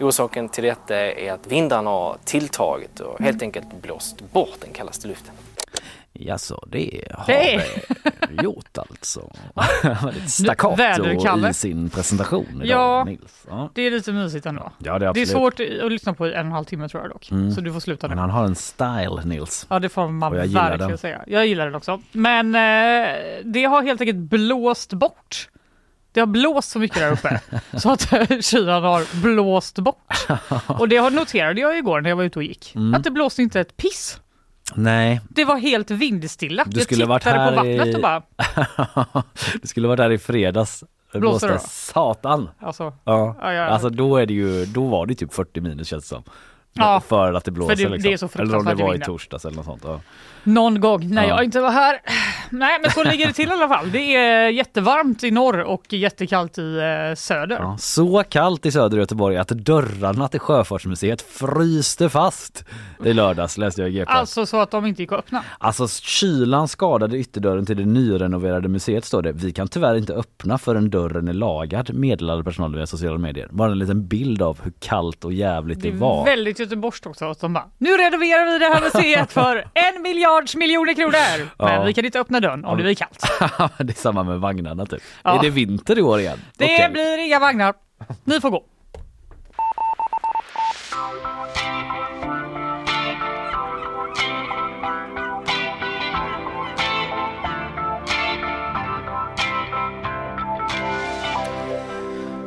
Orsaken 0.00 0.48
till 0.48 0.64
detta 0.64 0.96
är 0.96 1.32
att 1.32 1.46
vindarna 1.46 1.90
har 1.90 2.16
tilltagit 2.24 3.00
och 3.00 3.20
helt 3.20 3.42
enkelt 3.42 3.82
blåst 3.82 4.32
bort 4.32 4.56
den 4.60 4.72
kallaste 4.72 5.08
luften. 5.08 5.34
Jaså, 6.20 6.64
det 6.66 7.04
har 7.14 7.26
Det 7.26 7.62
det 8.36 8.42
gjort 8.42 8.78
alltså. 8.78 9.32
Väldigt 9.82 10.30
staccato 10.30 11.48
i 11.48 11.54
sin 11.54 11.90
presentation 11.90 12.46
idag, 12.54 12.66
Ja. 12.66 13.04
Nils. 13.04 13.44
Ja. 13.48 13.70
Det 13.74 13.82
är 13.82 13.90
lite 13.90 14.12
mysigt 14.12 14.46
ändå. 14.46 14.72
ja, 14.78 14.92
det 14.92 14.96
är 14.96 14.98
Det 14.98 15.04
är 15.06 15.08
absolut. 15.08 15.28
svårt 15.28 15.60
att 15.84 15.92
lyssna 15.92 16.14
på 16.14 16.26
i 16.26 16.32
en 16.32 16.38
och 16.40 16.46
en 16.46 16.52
halv 16.52 16.64
timme 16.64 16.88
tror 16.88 17.02
jag 17.02 17.10
dock. 17.10 17.30
Mm. 17.30 17.52
Så 17.52 17.60
du 17.60 17.72
får 17.72 17.80
sluta 17.80 18.06
nu. 18.06 18.10
Men 18.14 18.18
han 18.18 18.30
har 18.30 18.44
en 18.44 18.54
style 18.54 19.22
Nils. 19.24 19.66
Ja 19.70 19.78
det 19.78 19.88
får 19.88 20.08
man 20.08 20.32
verkligen 20.32 20.78
den. 20.78 20.98
säga. 20.98 21.22
Jag 21.26 21.46
gillar 21.46 21.64
den 21.66 21.74
också. 21.74 22.00
Men 22.12 22.54
eh, 22.54 23.16
det 23.44 23.64
har 23.64 23.82
helt 23.82 24.00
enkelt 24.00 24.18
blåst 24.18 24.92
bort. 24.92 25.48
Det 26.12 26.20
har 26.20 26.26
blåst 26.26 26.70
så 26.70 26.78
mycket 26.78 26.98
där 26.98 27.12
uppe 27.12 27.40
så 27.78 27.90
att 27.92 28.12
eh, 28.12 28.40
kylan 28.40 28.82
har 28.82 29.20
blåst 29.22 29.78
bort. 29.78 30.26
Och 30.66 30.88
det 30.88 31.10
noterade 31.10 31.60
jag 31.60 31.78
igår 31.78 32.00
när 32.00 32.08
jag 32.10 32.16
var 32.16 32.24
ute 32.24 32.38
och 32.38 32.42
gick. 32.42 32.74
Mm. 32.74 32.94
Att 32.94 33.04
det 33.04 33.10
blåste 33.10 33.42
inte 33.42 33.60
ett 33.60 33.76
piss. 33.76 34.20
Nej, 34.74 35.20
Det 35.28 35.44
var 35.44 35.56
helt 35.56 35.90
vindstilla. 35.90 36.64
Du 36.66 36.78
jag 36.78 36.84
skulle 36.84 37.04
varit 37.06 37.22
tittade 37.22 37.40
här 37.40 37.50
på 37.50 37.56
vattnet 37.56 37.86
i- 37.86 37.94
och 37.96 38.00
bara, 38.02 38.22
det 39.62 39.68
skulle 39.68 39.88
varit 39.88 39.96
där 39.98 40.10
i 40.12 40.18
fredags. 40.18 40.84
Det 41.12 41.18
Blåste 41.20 41.46
det 41.48 41.58
satan. 41.58 42.48
alltså, 42.60 42.92
Ja. 43.04 43.36
Ja, 43.40 43.52
ja. 43.52 43.62
Alltså 43.64 43.88
då 43.90 44.16
är 44.16 44.26
det 44.26 44.34
ju, 44.34 44.64
då 44.66 44.86
var 44.86 45.06
det 45.06 45.14
typ 45.14 45.34
40 45.34 45.60
minus 45.60 45.88
känns 45.88 46.04
det 46.04 46.08
som. 46.08 46.22
Ja, 46.72 47.00
för 47.00 47.32
att 47.32 47.44
det 47.44 47.50
blåser 47.50 47.76
det- 47.76 47.82
det 47.82 47.88
liksom. 47.88 48.12
är 48.12 48.16
så 48.16 48.38
Eller 48.42 48.56
om 48.56 48.64
det 48.64 48.74
var 48.74 48.88
i 48.88 48.92
vinden. 48.92 49.06
torsdags 49.06 49.44
eller 49.44 49.56
något 49.56 49.64
sånt. 49.64 49.82
Ja. 49.84 50.00
Någon 50.44 50.80
gång 50.80 51.08
när 51.14 51.22
Ja. 51.22 51.28
jag 51.28 51.44
inte 51.44 51.60
var 51.60 51.70
här. 51.70 52.00
Nej 52.50 52.78
men 52.82 52.90
så 52.90 53.04
ligger 53.04 53.26
det 53.26 53.32
till 53.32 53.48
i 53.48 53.52
alla 53.52 53.68
fall. 53.68 53.90
Det 53.92 54.14
är 54.16 54.48
jättevarmt 54.48 55.24
i 55.24 55.30
norr 55.30 55.58
och 55.62 55.92
jättekallt 55.92 56.58
i 56.58 56.76
eh, 57.10 57.14
söder. 57.16 57.56
Ja, 57.60 57.76
så 57.78 58.22
kallt 58.28 58.66
i 58.66 58.72
södra 58.72 58.98
Göteborg 58.98 59.36
att 59.36 59.48
dörrarna 59.48 60.28
till 60.28 60.40
Sjöfartsmuseet 60.40 61.22
fryste 61.22 62.08
fast 62.08 62.64
i 63.04 63.12
lördags 63.12 63.58
läste 63.58 63.80
jag 63.80 63.90
i 63.90 63.92
GP. 63.92 64.10
Alltså 64.12 64.46
så 64.46 64.60
att 64.60 64.70
de 64.70 64.86
inte 64.86 65.02
gick 65.02 65.12
att 65.12 65.18
öppna. 65.18 65.44
Alltså 65.58 65.88
kylan 65.88 66.68
skadade 66.68 67.18
ytterdörren 67.18 67.66
till 67.66 67.76
det 67.76 67.84
nyrenoverade 67.84 68.68
museet 68.68 69.04
står 69.04 69.22
det. 69.22 69.32
Vi 69.32 69.52
kan 69.52 69.68
tyvärr 69.68 69.94
inte 69.96 70.12
öppna 70.14 70.58
förrän 70.58 70.90
dörren 70.90 71.28
är 71.28 71.32
lagad 71.32 71.94
meddelade 71.94 72.44
personalen 72.44 72.76
via 72.76 72.86
sociala 72.86 73.18
medier. 73.18 73.48
Bara 73.50 73.72
en 73.72 73.78
liten 73.78 74.06
bild 74.06 74.42
av 74.42 74.58
hur 74.62 74.72
kallt 74.80 75.24
och 75.24 75.32
jävligt 75.32 75.82
Det 75.82 75.90
det, 75.90 75.96
var. 75.96 76.24
väldigt 76.24 76.58
göteborgskt 76.58 77.06
också. 77.06 77.24
Att 77.30 77.40
de 77.40 77.52
bara, 77.52 77.64
nu 77.78 77.90
renoverar 77.90 78.52
vi 78.52 78.58
det 78.58 78.64
här 78.74 78.80
museet 78.80 79.32
för 79.32 79.56
en 79.74 80.02
miljards 80.38 80.56
miljoner 80.56 80.94
kronor. 80.94 81.50
Men 81.58 81.74
Ja. 81.74 81.82
vi 81.84 81.94
kan 81.94 82.04
inte 82.04 82.20
öppna 82.20 82.40
dörren 82.40 82.64
om 82.64 82.76
det 82.76 82.82
blir 82.82 82.94
kallt. 82.94 83.20
det 83.78 83.92
är 83.92 84.00
samma 84.00 84.22
med 84.22 84.40
vagnarna 84.40 84.86
typ. 84.86 85.02
Ja. 85.22 85.38
Är 85.38 85.42
det 85.42 85.50
vinter 85.50 85.98
i 85.98 86.02
år 86.02 86.20
igen? 86.20 86.38
Det 86.58 86.64
Okej. 86.64 86.88
blir 86.92 87.18
inga 87.18 87.38
vagnar. 87.38 87.74
Ni 88.24 88.40
får 88.40 88.50
gå. 88.50 88.64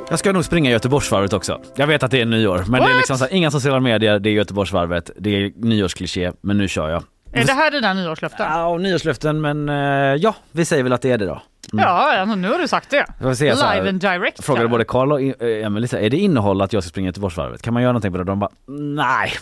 Jag 0.09 0.19
ska 0.19 0.31
nog 0.31 0.45
springa 0.45 0.71
Göteborgsvarvet 0.71 1.33
också. 1.33 1.61
Jag 1.75 1.87
vet 1.87 2.03
att 2.03 2.11
det 2.11 2.21
är 2.21 2.25
nyår, 2.25 2.57
men 2.67 2.71
det 2.71 2.77
är 2.77 2.89
What? 2.89 2.97
liksom 2.97 3.17
så 3.17 3.23
här, 3.25 3.33
inga 3.33 3.51
sociala 3.51 3.79
medier, 3.79 4.19
det 4.19 4.29
är 4.29 4.33
Göteborgsvarvet, 4.33 5.11
det 5.19 5.29
är 5.29 5.51
nyårskliché, 5.55 6.31
men 6.41 6.57
nu 6.57 6.67
kör 6.67 6.89
jag. 6.89 7.03
Är 7.33 7.45
det 7.45 7.53
här 7.53 7.71
dina 7.71 7.93
nyårslöften? 7.93 8.45
Ja, 8.49 8.77
nyårslöften, 8.77 9.41
men 9.41 9.69
eh, 9.69 10.15
ja, 10.15 10.35
vi 10.51 10.65
säger 10.65 10.83
väl 10.83 10.93
att 10.93 11.01
det 11.01 11.11
är 11.11 11.17
det 11.17 11.25
då. 11.25 11.41
Ja, 11.71 12.19
alltså, 12.19 12.35
nu 12.35 12.51
har 12.51 12.59
du 12.59 12.67
sagt 12.67 12.89
det. 12.89 13.05
Så 13.19 13.45
här. 13.45 13.75
Live 13.75 13.89
and 13.89 14.01
direct. 14.01 14.43
Frågade 14.43 14.67
både 14.67 14.83
Karl 14.83 15.11
och 15.11 15.21
eh, 15.21 15.65
Emelie, 15.65 16.05
är 16.05 16.09
det 16.09 16.17
innehåll 16.17 16.61
att 16.61 16.73
jag 16.73 16.83
ska 16.83 16.89
springa 16.89 17.07
Göteborgsvarvet? 17.07 17.61
Kan 17.61 17.73
man 17.73 17.83
göra 17.83 17.91
någonting 17.91 18.11
på 18.11 18.17
det? 18.17 18.23
De 18.23 18.39
bara, 18.39 18.49
nej. 18.67 19.33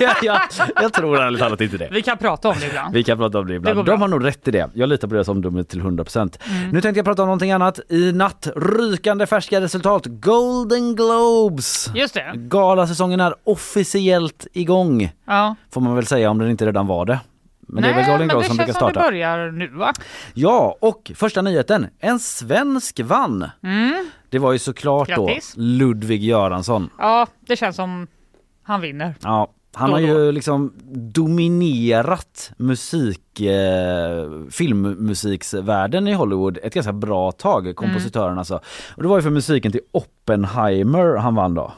jag, 0.22 0.40
jag, 0.82 0.92
tror 0.92 1.18
ärligt 1.18 1.40
talat 1.40 1.60
inte 1.60 1.76
det. 1.76 1.88
Vi 1.92 2.02
kan 2.02 2.18
prata 2.18 2.48
om 2.48 2.56
det 2.60 2.66
ibland. 2.66 2.94
Vi 2.94 3.04
kan 3.04 3.18
prata 3.18 3.38
om 3.38 3.46
det 3.46 3.52
Det 3.52 3.56
ibland. 3.56 3.76
går 3.76 3.84
De 3.84 4.00
har 4.00 4.08
nog 4.08 4.24
rätt 4.24 4.48
i 4.48 4.50
det. 4.50 4.70
Jag 4.74 4.88
litar 4.88 5.08
på 5.08 5.14
deras 5.14 5.28
omdöme 5.28 5.64
till 5.64 5.80
100%. 5.80 6.18
Mm. 6.18 6.70
Nu 6.70 6.80
tänkte 6.80 6.98
jag 6.98 7.04
prata 7.04 7.22
om 7.22 7.26
någonting 7.26 7.52
annat. 7.52 7.80
I 7.88 8.12
natt, 8.12 8.48
rykande 8.56 9.26
färska 9.26 9.60
resultat. 9.60 10.02
Golden 10.06 10.96
Globes! 10.96 11.90
Just 11.94 12.14
det. 12.14 12.32
Galasäsongen 12.34 13.20
är 13.20 13.34
officiellt 13.44 14.46
igång. 14.52 15.12
Ja. 15.26 15.56
Får 15.72 15.80
man 15.80 15.94
väl 15.94 16.06
säga 16.06 16.30
om 16.30 16.38
den 16.38 16.50
inte 16.50 16.66
redan 16.66 16.86
var 16.86 17.06
det. 17.06 17.18
Men 17.68 17.82
det 17.82 17.88
är 17.88 17.94
väl 17.94 18.02
Nej, 18.02 18.10
Golden 18.10 18.18
men 18.18 18.28
det 18.28 18.32
Globes 18.34 18.46
som 18.48 18.56
brukar 18.56 18.66
känns 18.72 18.78
som 18.78 18.86
det 18.88 18.92
starta. 18.94 19.10
börjar 19.10 19.50
nu 19.50 19.68
va? 19.68 19.92
Ja, 20.34 20.76
och 20.80 21.12
första 21.14 21.42
nyheten. 21.42 21.86
En 21.98 22.18
svensk 22.18 23.00
vann. 23.00 23.50
Det 24.30 24.38
var 24.38 24.52
ju 24.52 24.58
såklart 24.58 25.08
Mm. 25.08 25.26
Grattis. 25.26 25.52
då 25.56 25.62
Ludvig 25.62 26.24
Göransson. 26.24 26.90
Ja, 26.98 27.26
det 27.40 27.56
känns 27.56 27.76
som 27.76 28.06
han 28.62 28.80
vinner. 28.80 29.14
Ja, 29.22 29.48
han 29.74 29.90
Då 29.90 29.96
har 29.96 30.00
ju 30.00 30.32
liksom 30.32 30.72
dominerat 30.94 32.50
musik, 32.56 33.40
eh, 33.40 34.28
filmmusiksvärlden 34.50 36.08
i 36.08 36.12
Hollywood 36.12 36.58
ett 36.62 36.74
ganska 36.74 36.92
bra 36.92 37.32
tag, 37.32 37.76
kompositören 37.76 38.38
alltså. 38.38 38.60
Och 38.96 39.02
det 39.02 39.08
var 39.08 39.16
ju 39.16 39.22
för 39.22 39.30
musiken 39.30 39.72
till 39.72 39.80
Oppenheimer 39.92 41.16
han 41.16 41.34
vann 41.34 41.54
då. 41.54 41.72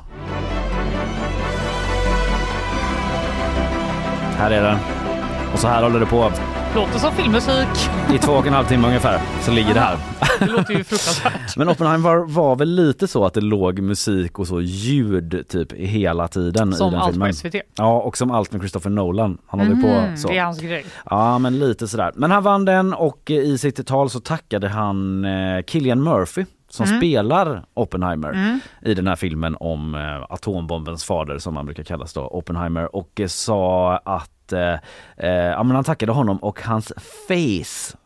Här 4.36 4.50
är 4.50 4.62
den. 4.62 4.99
Och 5.52 5.58
så 5.58 5.68
här 5.68 5.82
håller 5.82 6.00
det 6.00 6.06
på. 6.06 6.30
Låter 6.74 6.98
som 6.98 7.12
filmmusik. 7.12 7.68
I 8.14 8.18
två 8.18 8.32
och 8.32 8.46
en 8.46 8.52
halv 8.52 8.64
timme 8.66 8.86
ungefär 8.86 9.20
så 9.42 9.50
ligger 9.52 9.74
det 9.74 9.80
här. 9.80 9.96
Det 10.38 10.46
låter 10.46 10.74
ju 10.74 10.84
fruktansvärt. 10.84 11.56
Men 11.56 11.68
Oppenheimer 11.68 12.08
var, 12.08 12.26
var 12.26 12.56
väl 12.56 12.68
lite 12.74 13.08
så 13.08 13.24
att 13.24 13.34
det 13.34 13.40
låg 13.40 13.80
musik 13.80 14.38
och 14.38 14.46
så 14.46 14.60
ljud 14.60 15.44
typ 15.48 15.72
hela 15.72 16.28
tiden 16.28 16.72
Som 16.72 16.88
i 16.88 16.90
den 16.90 17.00
allt 17.00 17.10
filmen. 17.12 17.28
på 17.30 17.34
SVT. 17.36 17.54
Ja, 17.76 18.00
och 18.00 18.16
som 18.16 18.30
allt 18.30 18.52
med 18.52 18.60
Christopher 18.60 18.90
Nolan. 18.90 19.38
Han 19.46 19.60
håller 19.60 19.82
på 19.82 19.88
Mm, 19.88 20.16
så. 20.16 20.28
det 20.28 20.38
är 20.38 20.44
hans 20.44 20.60
grej. 20.60 20.84
Ja, 21.10 21.38
men 21.38 21.58
lite 21.58 21.88
sådär. 21.88 22.12
Men 22.14 22.30
han 22.30 22.42
vann 22.42 22.64
den 22.64 22.94
och 22.94 23.30
i 23.30 23.58
sitt 23.58 23.86
tal 23.86 24.10
så 24.10 24.20
tackade 24.20 24.68
han 24.68 25.24
eh, 25.24 25.62
Killian 25.66 26.02
Murphy 26.02 26.44
som 26.70 26.86
Mm. 26.86 26.98
spelar 27.00 27.64
Oppenheimer 27.74 28.60
i 28.82 28.94
den 28.94 29.06
här 29.06 29.16
filmen 29.16 29.56
om 29.60 29.94
eh, 29.94 30.32
atombombens 30.34 31.04
fader 31.04 31.38
som 31.38 31.56
han 31.56 31.66
brukar 31.66 31.82
kallas 31.82 32.12
då, 32.12 32.20
Oppenheimer 32.26 32.96
och 32.96 33.20
eh, 33.20 33.26
sa 33.26 33.96
att 33.96 34.30
eh, 34.52 34.74
eh, 35.16 35.30
ja, 35.30 35.62
men 35.62 35.74
han 35.74 35.84
tackade 35.84 36.12
honom 36.12 36.36
och 36.36 36.62
hans 36.62 36.92
face 37.28 37.96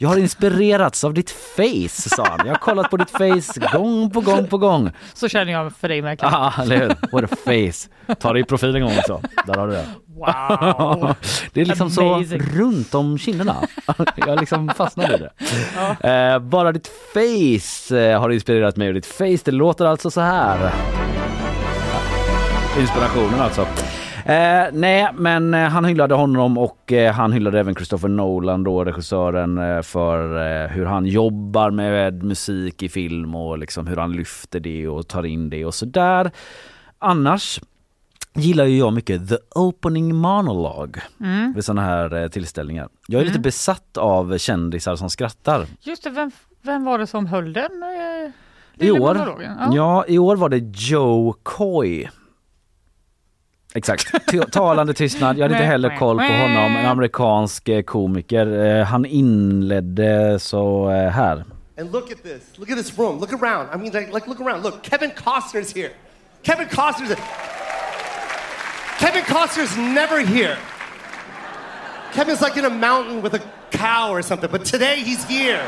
jag 0.00 0.08
har 0.08 0.16
inspirerats 0.16 1.04
av 1.04 1.14
ditt 1.14 1.30
face, 1.30 2.08
sa 2.16 2.24
han. 2.24 2.46
Jag 2.46 2.54
har 2.54 2.58
kollat 2.58 2.90
på 2.90 2.96
ditt 2.96 3.10
face 3.10 3.60
gång 3.72 4.10
på 4.10 4.20
gång 4.20 4.46
på 4.46 4.58
gång. 4.58 4.90
Så 5.14 5.28
känner 5.28 5.52
jag 5.52 5.72
för 5.72 5.88
dig 5.88 6.02
Michael. 6.02 6.32
Ja, 6.32 6.52
eller 6.62 6.76
hur? 6.76 6.88
What 7.12 7.32
a 7.32 7.36
face. 7.44 8.14
Ta 8.14 8.32
det 8.32 8.40
i 8.40 8.44
profil 8.44 8.76
en 8.76 8.82
gång 8.82 8.98
också. 8.98 9.20
Där 9.46 9.54
har 9.54 9.66
du 9.68 9.72
det. 9.72 9.86
Wow. 10.06 11.14
Det 11.52 11.60
är 11.60 11.64
liksom 11.64 11.90
Amazing. 11.98 12.40
så 12.40 12.58
runt 12.58 12.94
om 12.94 13.18
kinderna. 13.18 13.56
Jag 14.16 14.40
liksom 14.40 14.68
fastnade 14.76 15.14
i 15.14 15.18
det. 15.18 16.08
Eh, 16.08 16.38
bara 16.38 16.72
ditt 16.72 16.90
face 17.12 17.98
eh, 17.98 18.20
har 18.20 18.30
inspirerat 18.30 18.76
mig 18.76 18.88
och 18.88 18.94
ditt 18.94 19.06
face 19.06 19.38
det 19.44 19.50
låter 19.50 19.84
alltså 19.84 20.10
så 20.10 20.20
här. 20.20 20.70
Inspirationen 22.80 23.40
alltså. 23.40 23.66
Eh, 24.28 24.68
nej, 24.72 25.08
men 25.14 25.54
eh, 25.54 25.68
han 25.68 25.84
hyllade 25.84 26.14
honom 26.14 26.58
och 26.58 26.92
eh, 26.92 27.12
han 27.12 27.32
hyllade 27.32 27.60
även 27.60 27.74
Christopher 27.74 28.08
Nolan 28.08 28.64
då, 28.64 28.84
regissören, 28.84 29.58
eh, 29.58 29.82
för 29.82 30.36
eh, 30.64 30.68
hur 30.68 30.84
han 30.84 31.06
jobbar 31.06 31.70
med 31.70 32.22
musik 32.22 32.82
i 32.82 32.88
film 32.88 33.34
och 33.34 33.58
liksom 33.58 33.86
hur 33.86 33.96
han 33.96 34.12
lyfter 34.12 34.60
det 34.60 34.88
och 34.88 35.08
tar 35.08 35.26
in 35.26 35.50
det 35.50 35.64
och 35.64 35.74
sådär. 35.74 36.30
Annars 36.98 37.60
gillar 38.34 38.64
ju 38.64 38.78
jag 38.78 38.92
mycket 38.92 39.28
The 39.28 39.36
Opening 39.54 40.14
Monologue 40.14 41.02
vid 41.54 41.64
sådana 41.64 41.82
här 41.82 42.28
tillställningar. 42.28 42.88
Jag 43.06 43.20
är 43.20 43.26
lite 43.26 43.38
besatt 43.38 43.96
av 43.96 44.38
kändisar 44.38 44.96
som 44.96 45.10
skrattar. 45.10 45.66
Just 45.80 46.04
det, 46.04 46.10
vem, 46.10 46.30
vem 46.62 46.84
var 46.84 46.98
det 46.98 47.06
som 47.06 47.26
höll 47.26 47.52
den? 47.52 47.70
I 48.74 48.90
år, 48.90 49.14
monologen? 49.14 49.56
ja. 49.72 50.04
i 50.08 50.18
år 50.18 50.36
var 50.36 50.48
det 50.48 50.58
Joe 50.74 51.34
Coy. 51.42 52.08
Exakt, 53.74 54.26
T- 54.30 54.42
talande 54.52 54.94
tystnad. 54.94 55.38
Jag 55.38 55.44
hade 55.44 55.54
inte 55.54 55.64
heller 55.64 55.96
koll 55.98 56.16
på 56.18 56.22
honom. 56.24 56.76
En 56.76 56.86
amerikansk 56.86 57.68
eh, 57.68 57.82
komiker. 57.82 58.64
Eh, 58.78 58.84
Han 58.86 59.04
inledde 59.06 60.38
så 60.38 60.90
eh, 60.90 61.10
här. 61.10 61.44
And 61.80 61.92
look 61.92 62.12
at 62.12 62.22
this. 62.22 62.42
Look 62.58 62.70
at 62.70 62.76
this 62.78 62.98
room. 62.98 63.20
Look 63.20 63.32
around. 63.32 63.68
I 63.74 63.78
mean, 63.78 63.92
like, 63.92 64.12
like 64.14 64.26
look 64.28 64.40
around. 64.40 64.62
Look, 64.62 64.82
Kevin 64.82 65.10
Costner's 65.10 65.74
here. 65.74 65.90
Kevin 66.42 66.66
Costner's. 66.68 67.16
Kevin 69.00 69.22
Costner's 69.22 69.76
never 69.76 70.26
here. 70.26 70.56
Kevin's 72.14 72.40
like 72.40 72.56
in 72.58 72.64
a 72.64 72.70
mountain 72.70 73.22
with 73.22 73.34
a 73.34 73.40
cow 73.70 74.10
or 74.12 74.22
something, 74.22 74.50
but 74.50 74.64
today 74.64 74.96
he's 75.04 75.24
here. 75.28 75.60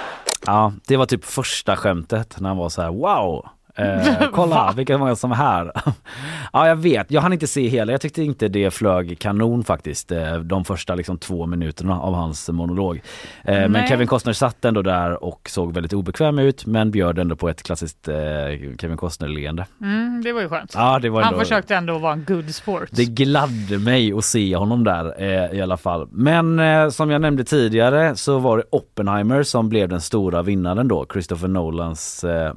Ja, 0.47 0.73
det 0.87 0.97
var 0.97 1.07
typ 1.07 1.25
första 1.25 1.76
skämtet 1.76 2.40
när 2.40 2.49
han 2.49 2.59
var 2.59 2.69
så 2.69 2.83
här 2.83 2.90
wow. 2.90 3.49
Eh, 3.81 4.29
kolla 4.33 4.73
vilka 4.77 4.99
många 4.99 5.17
som 5.17 5.33
är 5.33 5.37
här. 5.37 5.73
ja 6.53 6.69
jag 6.69 6.77
vet, 6.77 7.11
jag 7.11 7.21
hann 7.21 7.33
inte 7.33 7.47
se 7.47 7.69
hela. 7.69 7.93
Jag 7.93 8.01
tyckte 8.01 8.23
inte 8.23 8.49
det 8.49 8.71
flög 8.71 9.19
kanon 9.19 9.65
faktiskt. 9.65 10.13
Eh, 10.13 10.35
de 10.35 10.65
första 10.65 10.95
liksom 10.95 11.19
två 11.19 11.47
minuterna 11.47 12.01
av 12.01 12.15
hans 12.15 12.49
monolog. 12.49 13.01
Eh, 13.45 13.69
men. 13.69 13.87
Kevin 13.87 14.07
Costner 14.07 14.33
satt 14.33 14.65
ändå 14.65 14.83
där 14.83 15.25
och 15.25 15.51
såg 15.51 15.75
väldigt 15.75 15.93
obekväm 15.93 16.39
ut 16.39 16.67
men 16.67 16.91
bjöd 16.91 17.19
ändå 17.19 17.37
på 17.37 17.49
ett 17.49 17.63
klassiskt 17.63 18.09
eh, 18.09 18.15
Kevin 18.79 18.97
Costner-leende. 18.97 19.67
Mm, 19.81 20.23
det 20.25 20.33
var 20.33 20.41
ju 20.41 20.49
skönt. 20.49 20.73
Ja, 20.75 20.99
det 20.99 21.11
var 21.11 21.23
Han 21.23 21.33
ändå... 21.33 21.45
försökte 21.45 21.75
ändå 21.75 21.99
vara 21.99 22.13
en 22.13 22.25
good 22.25 22.55
sport. 22.55 22.89
Det 22.91 23.05
gladde 23.05 23.79
mig 23.79 24.13
att 24.13 24.25
se 24.25 24.57
honom 24.57 24.85
där 24.85 25.23
eh, 25.23 25.59
i 25.59 25.63
alla 25.63 25.77
fall. 25.77 26.09
Men 26.11 26.59
eh, 26.59 26.89
som 26.89 27.11
jag 27.11 27.21
nämnde 27.21 27.45
tidigare 27.45 28.17
så 28.17 28.39
var 28.39 28.57
det 28.59 28.65
Oppenheimer 28.71 29.43
som 29.43 29.69
blev 29.69 29.89
den 29.89 30.01
stora 30.01 30.43
vinnaren 30.43 30.89
då. 30.89 31.07
Christopher 31.13 31.49
Nolans 31.49 32.25
eh, 32.25 32.55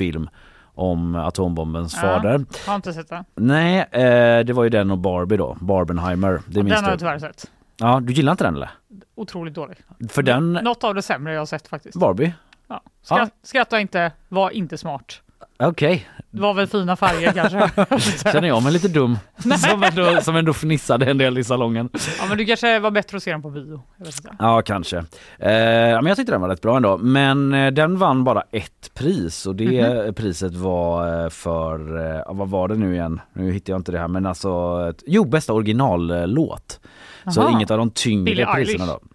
mastodontfilm 0.00 0.28
om 0.74 1.14
atombombens 1.14 1.94
Ja. 1.94 2.00
fader. 2.00 2.44
Har 2.66 2.74
inte 2.76 2.92
sett 2.92 3.08
den. 3.08 3.24
Nej, 3.34 3.78
eh, 3.80 4.44
det 4.44 4.52
var 4.52 4.64
ju 4.64 4.70
den 4.70 4.90
och 4.90 4.98
Barbie 4.98 5.36
då. 5.36 5.56
Barbenheimer. 5.60 6.40
Det 6.46 6.62
minns 6.62 6.74
Den 6.76 6.84
har 6.84 6.90
jag 6.90 6.98
tyvärr 6.98 7.18
sett. 7.18 7.50
Ja, 7.76 8.00
du 8.02 8.12
gillar 8.12 8.32
inte 8.32 8.44
den 8.44 8.54
eller? 8.56 8.70
Otroligt 9.14 9.54
dålig. 9.54 9.76
För 10.10 10.22
den, 10.22 10.52
Något 10.52 10.84
av 10.84 10.94
det 10.94 11.02
sämre 11.02 11.32
jag 11.32 11.40
har 11.40 11.46
sett 11.46 11.68
faktiskt. 11.68 11.96
Barbie? 11.98 12.34
Ja. 12.68 12.80
Skratt, 13.02 13.32
Skratta 13.42 13.80
inte, 13.80 14.12
var 14.28 14.50
inte 14.50 14.78
smart. 14.78 15.22
Okej, 15.58 16.08
Det 16.32 16.40
var 16.40 16.54
väl 16.54 16.66
fina 16.66 16.96
färger 16.96 17.32
kanske. 17.32 17.70
känner 18.32 18.48
jag 18.48 18.62
mig 18.62 18.72
lite 18.72 18.88
dum 18.88 19.18
som 19.58 19.82
ändå, 19.82 20.20
som 20.22 20.36
ändå 20.36 20.52
fnissade 20.52 21.06
en 21.10 21.18
del 21.18 21.38
i 21.38 21.44
salongen. 21.44 21.88
ja, 22.18 22.24
men 22.28 22.38
du 22.38 22.44
kanske 22.46 22.78
var 22.78 22.90
bättre 22.90 23.16
att 23.16 23.22
se 23.22 23.30
den 23.30 23.42
på 23.42 23.50
bio. 23.50 23.82
Jag 23.98 24.06
vet 24.06 24.16
inte. 24.16 24.36
Ja, 24.38 24.62
kanske. 24.62 24.96
Eh, 24.96 25.04
men 25.38 26.06
jag 26.06 26.16
tyckte 26.16 26.32
den 26.32 26.40
var 26.40 26.48
rätt 26.48 26.60
bra 26.62 26.76
ändå. 26.76 26.98
Men 26.98 27.54
eh, 27.54 27.70
den 27.72 27.98
vann 27.98 28.24
bara 28.24 28.42
ett 28.52 28.90
pris 28.94 29.46
och 29.46 29.54
det 29.56 29.94
Mhm. 30.04 30.14
priset 30.14 30.54
var 30.54 31.24
eh, 31.24 31.30
för, 31.30 31.98
eh, 32.16 32.22
vad 32.34 32.48
var 32.48 32.68
det 32.68 32.74
nu 32.76 32.94
igen? 32.94 33.20
Nu 33.32 33.52
hittar 33.52 33.72
jag 33.72 33.80
inte 33.80 33.92
det 33.92 33.98
här 33.98 34.08
men 34.08 34.26
alltså, 34.26 34.50
ett, 34.90 35.02
jo 35.06 35.24
bästa 35.24 35.52
originallåt. 35.52 36.80
Så 37.34 37.40
Aha. 37.42 37.50
inget 37.50 37.70
av 37.70 37.78
de 37.78 37.90
tyngre 37.90 38.24
Billie 38.24 38.46
priserna 38.46 38.84
Eilish. 38.84 38.86
då. 39.02 39.09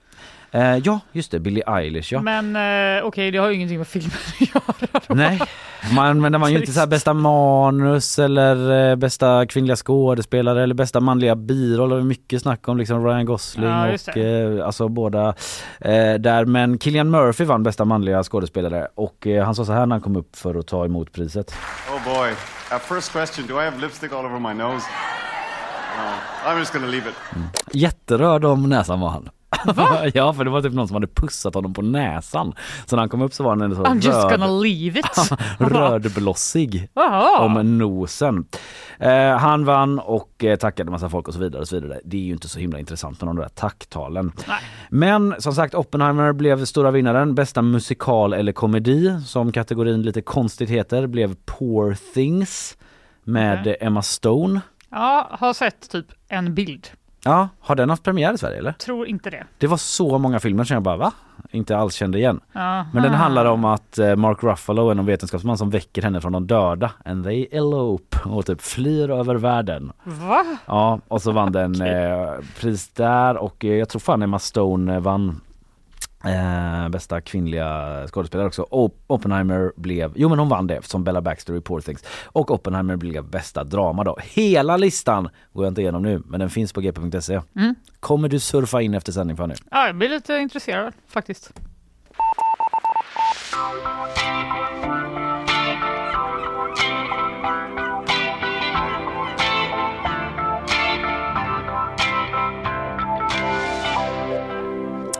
Eh, 0.55 0.77
ja, 0.83 0.99
just 1.11 1.31
det, 1.31 1.39
Billie 1.39 1.63
Eilish 1.67 2.13
ja. 2.13 2.21
Men 2.21 2.55
eh, 2.55 3.05
okej, 3.05 3.31
det 3.31 3.37
har 3.37 3.49
ju 3.49 3.55
ingenting 3.55 3.77
med 3.77 3.87
filmen 3.87 4.11
att 4.11 4.41
göra. 4.41 5.01
då. 5.07 5.15
Nej, 5.15 5.41
man, 5.93 6.21
men 6.21 6.31
det 6.31 6.37
var 6.37 6.49
ju 6.49 6.57
inte 6.57 6.71
så 6.71 6.79
här 6.79 6.87
bästa 6.87 7.13
manus 7.13 8.19
eller 8.19 8.89
eh, 8.89 8.95
bästa 8.95 9.45
kvinnliga 9.45 9.75
skådespelare 9.75 10.63
eller 10.63 10.75
bästa 10.75 10.99
manliga 10.99 11.35
biroll. 11.35 11.89
Det 11.89 11.95
var 11.95 12.01
mycket 12.01 12.41
snack 12.41 12.67
om 12.67 12.77
liksom 12.77 13.05
Ryan 13.05 13.25
Gosling 13.25 13.69
Ja, 13.69 13.89
just 13.89 14.07
och 14.07 14.17
eh, 14.17 14.65
alltså 14.65 14.87
båda 14.87 15.27
eh, 15.79 16.13
där. 16.13 16.45
Men 16.45 16.77
Killian 16.77 17.09
Murphy 17.09 17.43
vann 17.43 17.63
bästa 17.63 17.85
manliga 17.85 18.23
skådespelare 18.23 18.87
och 18.95 19.27
eh, 19.27 19.45
han 19.45 19.55
sa 19.55 19.65
så 19.65 19.73
här 19.73 19.85
när 19.85 19.95
han 19.95 20.01
kom 20.01 20.15
upp 20.15 20.35
för 20.35 20.55
att 20.55 20.67
ta 20.67 20.85
emot 20.85 21.11
priset. 21.11 21.55
Oh 21.89 22.15
boy. 22.15 22.29
Uh, 22.29 22.79
first 22.79 23.11
question 23.11 23.47
Do 23.47 23.61
I 23.61 23.65
have 23.65 23.81
lipstick 23.81 24.13
all 24.13 24.25
over 24.25 24.39
my 24.39 24.63
nose? 24.63 24.85
I'm 26.45 26.59
just 26.59 26.73
gonna 26.73 26.87
leave 26.87 27.09
it. 27.09 27.15
Jätterörd 27.73 28.45
om 28.45 28.69
näsan 28.69 28.99
var 28.99 29.09
han. 29.09 29.29
ja 30.13 30.33
för 30.33 30.43
det 30.43 30.49
var 30.49 30.61
typ 30.61 30.73
någon 30.73 30.87
som 30.87 30.95
hade 30.95 31.07
pussat 31.07 31.55
honom 31.55 31.73
på 31.73 31.81
näsan. 31.81 32.53
Så 32.85 32.95
när 32.95 33.01
han 33.01 33.09
kom 33.09 33.21
upp 33.21 33.33
så 33.33 33.43
var 33.43 33.49
han 33.49 33.61
ändå 33.61 33.75
så 33.75 33.83
I'm 33.83 33.95
just 33.95 34.07
röd, 34.07 34.31
gonna 34.31 34.47
leave 34.47 34.99
it. 34.99 35.31
rödblossig 35.71 36.89
om 37.39 37.77
nosen. 37.77 38.45
Eh, 38.99 39.37
han 39.37 39.65
vann 39.65 39.99
och 39.99 40.43
eh, 40.43 40.55
tackade 40.55 40.91
massa 40.91 41.09
folk 41.09 41.27
och 41.27 41.33
så 41.33 41.39
vidare. 41.39 41.61
Och 41.61 41.67
så 41.67 41.79
vidare. 41.79 41.99
Det 42.03 42.17
är 42.17 42.21
ju 42.21 42.31
inte 42.33 42.49
så 42.49 42.59
himla 42.59 42.79
intressant 42.79 43.21
med 43.21 43.27
de 43.27 43.35
där 43.35 43.49
tacktalen. 43.49 44.31
Nej. 44.47 44.59
Men 44.89 45.35
som 45.39 45.53
sagt 45.53 45.75
Oppenheimer 45.75 46.33
blev 46.33 46.65
stora 46.65 46.91
vinnaren. 46.91 47.35
Bästa 47.35 47.61
musikal 47.61 48.33
eller 48.33 48.51
komedi 48.51 49.19
som 49.25 49.51
kategorin 49.51 50.01
lite 50.01 50.21
konstigt 50.21 50.69
heter 50.69 51.07
blev 51.07 51.35
Poor 51.45 51.97
Things 52.13 52.77
med 53.23 53.59
Okej. 53.59 53.77
Emma 53.81 54.01
Stone. 54.01 54.61
Ja, 54.89 55.27
har 55.31 55.53
sett 55.53 55.89
typ 55.89 56.05
en 56.27 56.53
bild. 56.55 56.87
Ja, 57.27 57.49
har 57.59 57.75
den 57.75 57.89
haft 57.89 58.03
premiär 58.03 58.33
i 58.33 58.37
Sverige 58.37 58.57
eller? 58.57 58.71
Tror 58.71 59.07
inte 59.07 59.29
det. 59.29 59.43
Det 59.57 59.67
var 59.67 59.77
så 59.77 60.17
många 60.17 60.39
filmer 60.39 60.63
som 60.63 60.73
jag 60.73 60.83
bara 60.83 60.97
va? 60.97 61.11
Inte 61.51 61.77
alls 61.77 61.93
kände 61.95 62.17
igen. 62.17 62.39
Aha. 62.55 62.85
Men 62.93 63.03
den 63.03 63.13
handlar 63.13 63.45
om 63.45 63.65
att 63.65 63.97
eh, 63.97 64.15
Mark 64.15 64.43
Ruffalo 64.43 64.89
är 64.89 64.91
en 64.95 65.05
vetenskapsman 65.05 65.57
som 65.57 65.69
väcker 65.69 66.01
henne 66.01 66.21
från 66.21 66.31
de 66.31 66.47
döda. 66.47 66.91
And 67.05 67.23
they 67.23 67.47
elope 67.51 68.17
och 68.29 68.45
typ 68.45 68.61
flyr 68.61 69.09
över 69.09 69.35
världen. 69.35 69.91
Va? 70.03 70.45
Ja, 70.65 70.99
och 71.07 71.21
så 71.21 71.31
vann 71.31 71.51
den 71.51 71.81
eh, 71.81 72.29
pris 72.59 72.87
där 72.87 73.37
och 73.37 73.65
eh, 73.65 73.73
jag 73.73 73.89
tror 73.89 73.99
fan 73.99 74.21
Emma 74.23 74.39
Stone 74.39 74.99
vann 74.99 75.41
eh, 76.25 76.89
bästa 76.89 77.21
kvinnliga 77.21 78.07
skådespelare 78.07 78.47
också. 78.47 78.65
Oppenheimer 79.07 79.71
blev, 79.75 80.13
jo 80.15 80.29
men 80.29 80.39
hon 80.39 80.49
vann 80.49 80.67
det 80.67 80.85
som 80.85 81.03
Bella 81.03 81.21
Baxter 81.21 81.55
i 81.55 81.61
Poor 81.61 81.81
Things. 81.81 82.03
Och 82.25 82.51
Oppenheimer 82.51 82.95
blev 82.95 83.29
bästa 83.29 83.63
drama 83.63 84.03
då. 84.03 84.17
Hela 84.23 84.77
listan 84.77 85.29
går 85.53 85.65
jag 85.65 85.71
inte 85.71 85.81
igenom 85.81 86.01
nu 86.01 86.21
men 86.25 86.39
den 86.39 86.49
finns 86.49 86.73
på 86.73 86.81
gp.se. 86.81 87.41
Mm. 87.55 87.75
Kommer 87.99 88.29
du 88.29 88.39
surfa 88.39 88.81
in 88.81 88.93
efter 88.93 89.11
sändning 89.11 89.37
Fanny? 89.37 89.55
Ja, 89.71 89.85
jag 89.85 89.95
blir 89.95 90.09
lite 90.09 90.33
intresserad 90.33 90.93
faktiskt. 91.07 91.53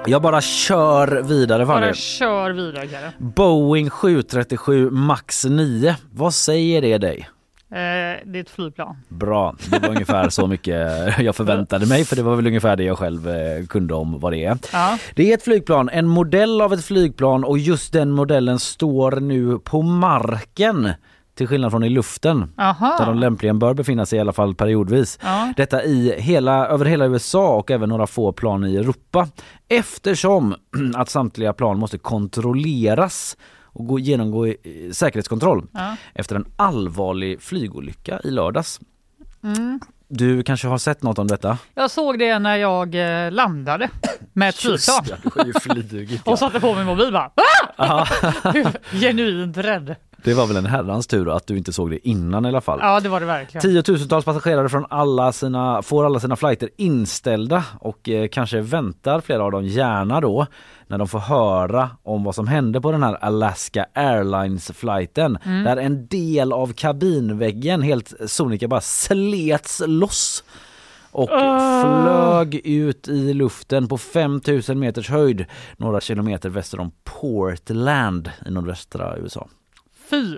Jag 0.08 0.22
bara 0.22 0.42
kör 0.42 1.22
vidare. 1.22 1.66
Bara 1.66 1.94
kör 1.94 2.50
vidare 2.52 2.88
Kalle. 2.88 3.12
Boeing 3.18 3.90
737 3.90 4.90
Max 4.90 5.46
9. 5.46 5.96
Vad 6.12 6.34
säger 6.34 6.82
det 6.82 6.98
dig? 6.98 7.30
Eh, 7.72 7.78
det 8.26 8.40
är 8.40 8.42
ett 8.42 8.50
flygplan. 8.50 8.98
Bra, 9.08 9.56
det 9.72 9.80
var 9.80 9.90
ungefär 9.90 10.30
så 10.30 10.48
mycket 10.48 10.90
jag 11.20 11.36
förväntade 11.36 11.86
mig 11.86 12.06
för 12.06 12.16
det 12.16 12.24
var 12.24 12.36
väl 12.36 12.48
ungefär 12.48 12.76
det 12.76 12.84
jag 12.84 12.98
själv 12.98 13.30
eh, 13.30 13.66
kunde 13.66 13.94
om 13.94 14.20
vad 14.20 14.34
det 14.34 14.46
är. 14.46 14.58
Ja. 14.74 14.98
Det 15.16 15.32
är 15.32 15.34
ett 15.34 15.44
flygplan, 15.44 15.90
en 15.90 16.08
modell 16.08 16.62
av 16.62 16.74
ett 16.74 16.86
flygplan 16.86 17.44
och 17.44 17.58
just 17.58 17.94
den 17.94 18.12
modellen 18.12 18.60
står 18.60 19.12
nu 19.12 19.60
på 19.60 19.82
marken 19.82 20.90
till 21.36 21.48
skillnad 21.48 21.72
från 21.72 21.84
i 21.84 21.90
luften 21.90 22.54
Aha. 22.58 22.96
där 23.00 23.06
de 23.06 23.20
lämpligen 23.20 23.60
bör 23.60 23.74
befinna 23.74 24.06
sig 24.06 24.18
i 24.18 24.20
alla 24.20 24.34
fall 24.34 24.56
periodvis. 24.56 25.20
Ja. 25.24 25.54
Detta 25.58 25.84
i 25.84 26.16
hela, 26.22 26.68
över 26.68 26.86
hela 26.86 27.06
USA 27.06 27.56
och 27.56 27.72
även 27.72 27.90
några 27.90 28.08
få 28.08 28.32
plan 28.32 28.66
i 28.66 28.76
Europa 28.76 29.28
eftersom 29.68 30.56
att 30.96 31.10
samtliga 31.10 31.54
plan 31.54 31.80
måste 31.80 31.98
kontrolleras 31.98 33.38
och 33.64 33.88
gå, 33.88 34.00
genomgå 34.00 34.54
säkerhetskontroll 34.92 35.68
Ja. 35.74 35.96
efter 36.14 36.36
en 36.36 36.46
allvarlig 36.56 37.42
flygolycka 37.42 38.20
i 38.24 38.32
lördags. 38.32 38.80
Mm. 39.44 39.80
Du 40.08 40.44
kanske 40.44 40.68
har 40.68 40.78
sett 40.78 41.04
något 41.04 41.20
om 41.20 41.28
detta? 41.28 41.58
Jag 41.74 41.92
såg 41.92 42.20
det 42.20 42.40
när 42.40 42.56
jag 42.58 42.96
eh, 43.26 43.32
landade 43.32 43.90
med 44.34 44.50
ett 44.50 44.56
flygplan. 44.60 45.06
ja. 46.24 46.32
Och 46.32 46.40
satte 46.40 46.60
på 46.60 46.76
min 46.76 46.86
mobil 46.86 47.12
bara. 47.14 47.32
Ah! 47.76 48.06
Genuint 48.92 49.58
rädd. 49.58 49.96
Det 50.26 50.34
var 50.34 50.48
väl 50.48 50.58
en 50.58 50.66
herrans 50.66 51.08
tur 51.08 51.36
att 51.36 51.48
du 51.48 51.58
inte 51.58 51.74
såg 51.74 51.90
det 51.90 52.08
innan 52.08 52.46
i 52.46 52.48
alla 52.48 52.62
fall. 52.62 52.80
Ja 52.82 53.00
det 53.00 53.10
var 53.10 53.20
det 53.20 53.26
verkligen. 53.26 53.62
Tiotusentals 53.62 54.26
passagerare 54.26 54.70
från 54.70 54.86
alla 54.90 55.32
sina, 55.32 55.82
får 55.82 56.06
alla 56.06 56.20
sina 56.20 56.36
flighter 56.36 56.70
inställda 56.78 57.64
och 57.80 58.10
eh, 58.10 58.28
kanske 58.28 58.62
väntar 58.62 59.22
flera 59.22 59.44
av 59.44 59.52
dem 59.52 59.66
gärna 59.66 60.22
då 60.22 60.48
när 60.88 60.98
de 60.98 61.08
får 61.08 61.20
höra 61.20 61.90
om 62.04 62.24
vad 62.24 62.36
som 62.36 62.48
hände 62.48 62.82
på 62.82 62.92
den 62.92 63.04
här 63.04 63.14
Alaska 63.26 63.86
Airlines 63.94 64.72
flighten 64.72 65.38
Mm. 65.46 65.64
där 65.64 65.78
en 65.78 66.08
del 66.08 66.54
av 66.54 66.74
kabinväggen 66.74 67.82
helt 67.82 68.14
sonika 68.28 68.68
bara 68.68 68.82
slets 68.82 69.82
loss 69.86 70.44
och 71.12 71.30
flög 71.82 72.56
ut 72.64 73.08
i 73.08 73.34
luften 73.34 73.88
på 73.88 73.98
5000 73.98 74.80
meters 74.80 75.10
höjd 75.10 75.46
några 75.78 76.02
kilometer 76.02 76.50
väster 76.50 76.80
om 76.80 76.92
Portland 77.04 78.32
i 78.46 78.52
nordvästra 78.52 79.18
USA. 79.18 79.48
Fy 80.10 80.38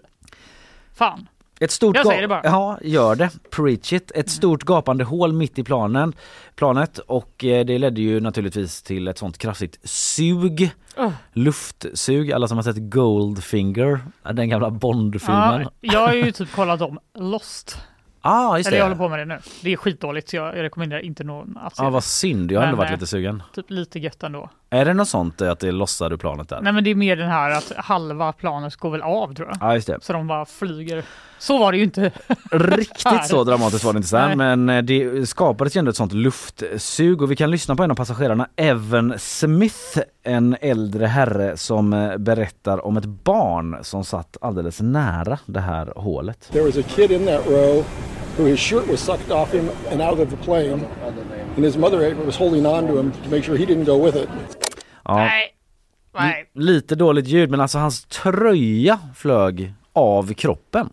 fan. 0.94 1.28
Ett 1.60 1.72
stort 1.72 1.96
Jag 1.96 2.08
säger 2.08 2.22
det 2.22 2.28
bara. 2.28 2.42
Ja, 2.44 2.80
gör 2.82 3.16
det. 3.16 3.30
Preach 3.50 3.94
it. 3.94 4.12
Ett 4.16 4.30
stort 4.30 4.64
gapande 4.64 5.04
hål 5.04 5.34
mitt 5.34 5.60
i 5.60 5.64
planen, 5.64 6.14
planet 6.56 6.98
och 6.98 7.44
eh, 7.44 7.66
det 7.66 7.78
ledde 7.78 8.02
ju 8.02 8.20
naturligtvis 8.20 8.84
till 8.84 9.08
ett 9.08 9.18
sånt 9.18 9.38
kraftigt 9.38 9.80
sug. 9.84 10.72
Uh. 11.00 11.10
Luftsug. 11.34 12.32
Alla 12.32 12.48
som 12.48 12.58
har 12.58 12.64
sett 12.64 12.90
Goldfinger, 12.90 14.00
den 14.34 14.50
gamla 14.50 14.70
Bondfilmen. 14.70 15.62
Ja, 15.62 15.70
jag 15.80 16.08
har 16.08 16.14
ju 16.14 16.32
typ 16.32 16.52
kollat 16.52 16.82
om 16.82 17.00
Lost. 17.20 17.78
Ah, 18.28 18.58
just 18.58 18.68
Eller 18.68 18.78
jag 18.78 18.86
håller 18.86 18.98
på 18.98 19.10
med 19.10 19.20
det 19.20 19.26
nu. 19.26 19.40
Det 19.62 19.74
är 19.74 19.78
skitdåligt 19.78 20.30
så 20.30 20.36
jag, 20.36 20.58
jag 20.58 20.63
rekommenderar 20.63 21.00
inte 21.02 21.24
någon 21.24 21.58
att 21.58 21.76
se 21.76 21.82
Ja, 21.84 21.86
det. 21.86 21.94
vad 21.94 22.04
synd. 22.04 22.52
Jag 22.52 22.60
har 22.60 22.66
ändå 22.68 22.78
Men, 22.78 22.86
varit 22.86 22.90
eh, 22.90 22.96
lite 22.96 23.08
sugen. 23.08 23.44
Typ 23.56 23.66
lite 23.70 24.00
gött 24.00 24.24
ändå. 24.24 24.50
Är 24.70 24.86
det 24.86 24.94
något 24.94 25.08
sånt 25.10 25.42
eh, 25.42 25.52
att 25.52 25.60
det 25.60 25.72
lossar 25.72 26.13
ur 26.13 26.18
planet 26.18 26.50
där? 26.50 26.62
Nej 26.62 26.74
men 26.74 26.84
det 26.84 26.90
är 26.90 26.96
mer 26.96 27.16
den 27.16 27.30
här 27.30 27.52
att 27.52 27.72
halva 27.78 28.34
planet 28.34 28.76
går 28.76 28.90
väl 28.90 29.02
av 29.02 29.34
tror 29.34 29.48
jag. 29.48 29.58
Ja, 29.62 29.76
just 29.76 29.88
det. 29.88 29.98
Så 30.02 30.13
de 30.13 30.28
bara 30.28 30.46
flyger. 30.46 31.04
Så 31.40 31.58
var 31.58 31.72
det 31.72 31.78
ju 31.78 31.84
inte. 31.84 32.12
Riktigt 32.52 33.26
så 33.28 33.44
dramatiskt 33.44 33.84
var 33.84 33.94
det 33.94 33.98
inte 33.98 34.10
sen 34.10 34.38
Nej. 34.38 34.56
men 34.56 34.70
eh, 34.70 34.82
det 34.84 35.30
skapades 35.30 35.76
ju 35.76 35.80
ändå 35.80 35.90
ett 35.90 35.98
sånt 35.98 36.13
luftsug 36.13 37.22
och 37.22 37.32
vi 37.32 37.36
kan 37.36 37.52
lyssna 37.52 37.76
på 37.76 37.84
en 37.84 37.92
av 37.92 37.96
passagerarna, 37.96 38.48
Evan 38.56 39.13
Smith, 39.18 40.00
en 40.24 40.58
äldre 40.62 41.06
herre 41.06 41.58
som 41.58 41.94
eh, 41.94 42.18
berättar 42.18 42.86
om 42.86 42.98
ett 42.98 43.06
barn 43.06 43.78
som 43.82 44.04
satt 44.04 44.38
alldeles 44.42 44.82
nära 44.82 45.40
det 45.46 45.60
här 45.60 45.94
hålet. 45.96 46.50
There 46.52 46.63
was 46.66 46.78
a 46.78 46.84
kid 46.96 47.12
in 47.12 47.26
that 47.26 47.48
row 47.48 47.86
who 48.38 48.45
his 48.45 48.60
shirt 48.60 48.88
was 48.91 49.00
sucked 49.00 49.32
off 49.32 49.54
him 49.54 49.69
and 49.91 50.02
out 50.02 50.19
of 50.19 50.30
the 50.30 50.38
plane, 50.38 50.86
and 51.56 51.65
his 51.65 51.78
mother 51.78 52.15
was 52.26 52.38
holding 52.38 52.65
on 52.65 52.88
to 52.88 53.00
him 53.00 53.12
to 53.12 53.30
make 53.30 53.43
sure 53.43 53.58
he 53.58 53.65
didn't 53.65 53.86
go 53.86 54.06
with 54.06 54.17
it. 54.17 54.30
Ja, 55.04 55.30
Nej. 56.19 56.45
Lite 56.54 56.95
dåligt 56.95 57.28
ljud 57.28 57.50
men 57.52 57.62
alltså 57.62 57.78
hans 57.78 58.06
tröja 58.06 59.00
flög 59.15 59.73
av 59.93 60.34
kroppen 60.34 60.89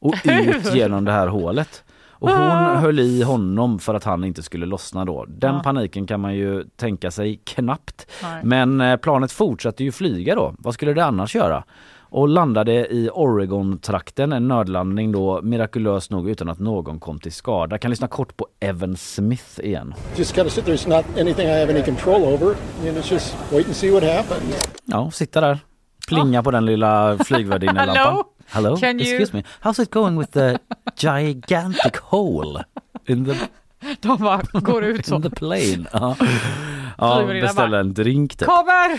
och 0.00 0.14
ut 0.24 0.74
genom 0.74 1.04
det 1.04 1.12
här 1.12 1.26
hålet. 1.26 1.84
Och 2.20 2.30
hon 2.30 2.76
höll 2.76 2.98
i 3.00 3.22
honom 3.22 3.78
för 3.78 3.94
att 3.94 4.04
han 4.04 4.24
inte 4.24 4.42
skulle 4.42 4.66
lossna 4.66 5.04
då. 5.04 5.24
Den 5.28 5.54
Ja. 5.54 5.60
paniken 5.64 6.06
kan 6.06 6.20
man 6.20 6.34
ju 6.34 6.64
tänka 6.76 7.10
sig 7.10 7.40
knappt. 7.44 8.06
Nej. 8.22 8.40
Men 8.44 8.80
eh, 8.80 8.96
planet 8.96 9.32
fortsatte 9.32 9.84
ju 9.84 9.92
flyga 9.92 10.34
då. 10.34 10.54
Vad 10.58 10.74
skulle 10.74 10.92
det 10.94 11.04
annars 11.04 11.34
göra? 11.34 11.64
Och 12.10 12.28
landade 12.28 12.72
i 12.72 13.10
Oregon-trakten, 13.12 14.32
en 14.32 14.48
nödlandning 14.48 15.12
då 15.12 15.42
mirakulöst 15.42 16.10
nog 16.10 16.30
utan 16.30 16.48
att 16.48 16.58
någon 16.58 17.00
kom 17.00 17.18
till 17.18 17.32
skada. 17.32 17.78
Kan 17.78 17.90
lyssna 17.90 18.08
kort 18.08 18.36
på 18.36 18.46
Evan 18.60 18.96
Smith 18.96 19.60
igen. 19.60 19.94
Just 20.16 20.36
gotta 20.36 20.50
sit 20.50 20.64
there. 20.64 20.76
It's 20.76 20.88
not 20.88 21.04
anything 21.20 21.46
I 21.46 21.60
have 21.60 21.70
any 21.72 21.82
control 21.82 22.22
over. 22.24 22.46
And 22.88 22.96
it's 22.98 23.12
just 23.12 23.36
wait 23.52 23.66
and 23.66 23.76
see 23.76 23.90
what 23.90 24.02
happens. 24.02 24.68
Ja, 24.84 25.10
sitta 25.10 25.40
där. 25.40 25.58
Plinga 26.08 26.42
på 26.42 26.50
den 26.50 26.66
lilla 26.66 27.18
flygvärdinnelampan. 27.24 27.96
Hello? 27.96 28.24
Hello? 28.46 28.76
Can 28.76 29.00
you- 29.00 29.02
Excuse 29.02 29.36
me. 29.36 29.42
How's 29.62 29.82
it 29.82 29.90
going 29.90 30.18
with 30.18 30.32
the 30.32 30.58
gigantic 30.96 31.96
hole 32.02 32.64
in 33.06 33.24
the, 33.24 33.34
De 34.00 34.16
bara 34.18 34.42
går 34.52 34.84
ut 34.84 35.06
så. 35.06 35.16
in 35.16 35.22
the 35.22 35.30
plane? 35.30 35.84
Ja, 35.92 36.16
ja 36.98 37.26
beställa 37.26 37.80
en 37.80 37.94
drink 37.94 38.36
typ. 38.36 38.48
Kommer! 38.48 38.98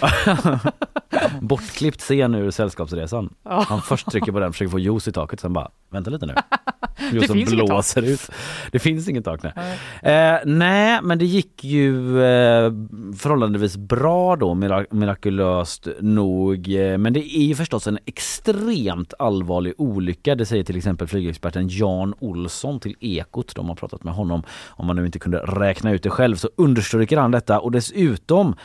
Bortklippt 1.41 2.01
scen 2.01 2.35
ur 2.35 2.51
Sällskapsresan. 2.51 3.33
Ja. 3.43 3.65
Han 3.67 3.81
först 3.81 4.11
trycker 4.11 4.31
på 4.31 4.39
den, 4.39 4.51
försöker 4.53 4.71
få 4.71 4.79
juice 4.79 5.07
i 5.07 5.11
taket, 5.11 5.39
sen 5.39 5.53
bara 5.53 5.69
vänta 5.89 6.09
lite 6.09 6.25
nu. 6.25 6.33
Det 6.99 7.15
Juicen 7.15 7.35
finns 7.35 7.49
blåser 7.49 8.01
ut. 8.01 8.29
Det 8.71 8.79
finns 8.79 9.09
inget 9.09 9.25
tak 9.25 9.41
nej. 9.43 9.53
Eh, 10.13 10.39
nej 10.45 10.99
men 11.03 11.19
det 11.19 11.25
gick 11.25 11.63
ju 11.63 12.21
eh, 12.23 12.71
förhållandevis 13.17 13.77
bra 13.77 14.35
då, 14.35 14.53
mira- 14.53 14.85
mirakulöst 14.91 15.87
nog. 15.99 16.75
Eh, 16.75 16.97
men 16.97 17.13
det 17.13 17.37
är 17.37 17.43
ju 17.43 17.55
förstås 17.55 17.87
en 17.87 17.99
extremt 18.05 19.13
allvarlig 19.19 19.73
olycka. 19.77 20.35
Det 20.35 20.45
säger 20.45 20.63
till 20.63 20.77
exempel 20.77 21.07
flygexperten 21.07 21.67
Jan 21.69 22.13
Olsson 22.19 22.79
till 22.79 22.95
Ekot. 22.99 23.55
De 23.55 23.69
har 23.69 23.75
pratat 23.75 24.03
med 24.03 24.13
honom. 24.13 24.43
Om 24.67 24.87
man 24.87 24.95
nu 24.95 25.05
inte 25.05 25.19
kunde 25.19 25.37
räkna 25.37 25.91
ut 25.91 26.03
det 26.03 26.09
själv 26.09 26.35
så 26.35 26.49
understryker 26.55 27.17
han 27.17 27.31
detta 27.31 27.59
och 27.59 27.71
dessutom 27.93 28.55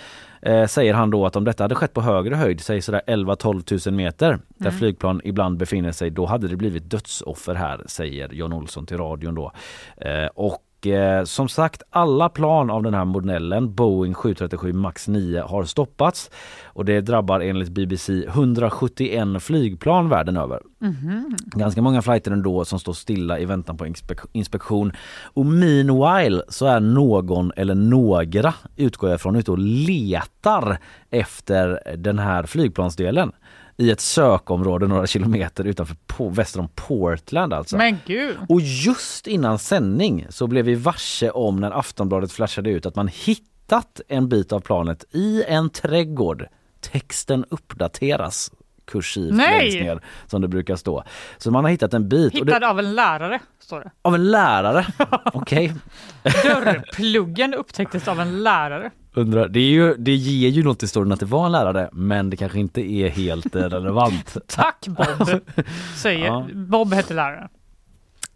eh, 0.43 0.67
säger 0.67 0.95
han 0.95 1.11
då 1.11 1.27
att 1.27 1.37
om 1.37 1.45
detta 1.45 1.65
hade 1.65 1.75
skett 1.75 1.93
på 1.93 2.01
högre 2.01 2.35
höjd, 2.35 2.61
säg 2.61 2.83
sådär 2.83 3.03
11-12 3.07 3.63
tusen 3.63 3.97
meter, 3.97 4.39
där 4.49 4.67
Mm. 4.67 4.79
flygplan 4.79 5.21
ibland 5.25 5.57
befinner 5.59 5.93
sig, 5.93 6.11
då 6.11 6.27
hade 6.27 6.49
det 6.49 6.57
blivit 6.57 6.91
dödsoffer 6.91 7.55
här, 7.55 7.83
säger 7.87 8.29
Jan 8.33 8.53
Olsson 8.53 8.87
till 8.87 8.97
radion 8.99 9.35
då. 9.35 9.53
Eh, 9.97 10.27
och 10.35 10.59
och 10.85 10.91
eh, 10.91 11.25
som 11.25 11.49
sagt 11.49 11.83
alla 11.91 12.29
plan 12.29 12.71
av 12.71 12.83
den 12.83 12.95
här 12.95 13.05
modellen 13.05 13.75
Boeing 13.75 14.15
737 14.15 14.73
Max 14.73 15.09
9 15.09 15.43
har 15.43 15.65
stoppats 15.65 16.31
och 16.65 16.85
det 16.85 17.01
drabbar 17.01 17.41
enligt 17.41 17.69
BBC 17.69 18.25
171 18.27 19.43
flygplan 19.43 20.09
världen 20.09 20.37
över. 20.37 20.61
Mhm. 20.79 21.37
Ganska 21.47 21.83
många 21.83 22.03
flighter 22.03 22.31
ändå 22.31 22.65
som 22.65 22.79
står 22.79 22.93
stilla 22.93 23.39
i 23.39 23.45
väntan 23.45 23.77
på 23.77 23.87
inspek- 23.87 24.29
inspektion. 24.33 24.93
Och 25.35 25.47
meanwhile 25.47 26.43
så 26.49 26.67
är 26.67 26.81
någon 26.81 27.53
eller 27.57 27.75
några, 27.75 28.55
utgår 28.77 29.11
jag 29.11 29.21
från, 29.21 29.37
ute 29.37 29.51
och 29.51 29.59
letar 29.59 30.79
efter 31.11 31.97
den 31.97 32.19
här 32.19 32.43
flygplansdelen 32.43 33.33
i 33.77 33.91
ett 33.91 34.01
sökområde 34.01 34.87
några 34.87 35.07
kilometer 35.07 35.65
utanför 35.65 35.97
på, 36.07 36.29
väster 36.29 36.61
om 36.61 36.69
Portland 36.75 37.53
alltså. 37.53 37.77
Men 37.77 37.99
gud. 38.07 38.37
Och 38.49 38.61
just 38.61 39.27
innan 39.27 39.59
sändning 39.59 40.27
så 40.31 40.47
blev 40.47 40.65
vi 40.65 40.75
varse 40.75 41.31
om 41.31 41.57
när 41.57 41.71
Aftonbladet 41.71 42.33
flashade 42.33 42.71
ut 42.71 42.87
att 42.87 42.97
man 42.97 43.09
hittat 43.09 44.01
en 44.09 44.29
bit 44.29 44.53
av 44.53 44.61
planet 44.61 45.05
i 45.13 45.45
en 45.49 45.71
trädgård. 45.71 46.47
Texten 46.81 47.45
uppdateras 47.51 48.51
kursivt 48.87 49.35
längst 49.35 49.77
ner 49.81 50.01
som 50.27 50.41
det 50.43 50.49
brukar 50.49 50.77
stå. 50.77 51.05
Så 51.39 51.51
man 51.51 51.65
har 51.65 51.71
hittat 51.71 51.95
en 51.95 52.09
bit. 52.09 52.41
och 52.41 52.47
det- 52.47 52.55
Hittad 52.55 52.71
av 52.71 52.79
en 52.79 52.95
lärare, 52.95 53.41
står 53.61 53.81
det. 53.81 53.91
av 54.03 54.15
en 54.15 54.31
lärare? 54.31 54.87
Okej. 55.33 55.75
Dörrpluggen 56.45 57.55
upptäcktes 57.55 58.09
av 58.09 58.21
en 58.21 58.43
lärare. 58.43 58.91
Undrar, 59.17 59.49
det, 59.49 59.61
är 59.61 59.71
ju, 59.71 59.95
det 59.99 60.15
ger 60.15 60.49
ju 60.49 60.63
något 60.63 60.83
i 60.83 60.85
historien 60.87 61.13
att 61.13 61.21
det 61.21 61.27
var 61.27 61.47
en 61.47 61.53
lärare 61.53 61.89
men 61.93 62.31
det 62.31 62.37
kanske 62.37 62.59
inte 62.59 62.81
är 62.81 63.09
helt 63.09 63.57
eh, 63.57 63.63
relevant. 63.63 64.37
Tack 64.47 64.87
Bob, 64.89 65.29
säger 65.97 66.27
Ja. 66.27 66.47
Bob 66.55 66.93
hette 66.93 67.15
läraren. 67.15 67.49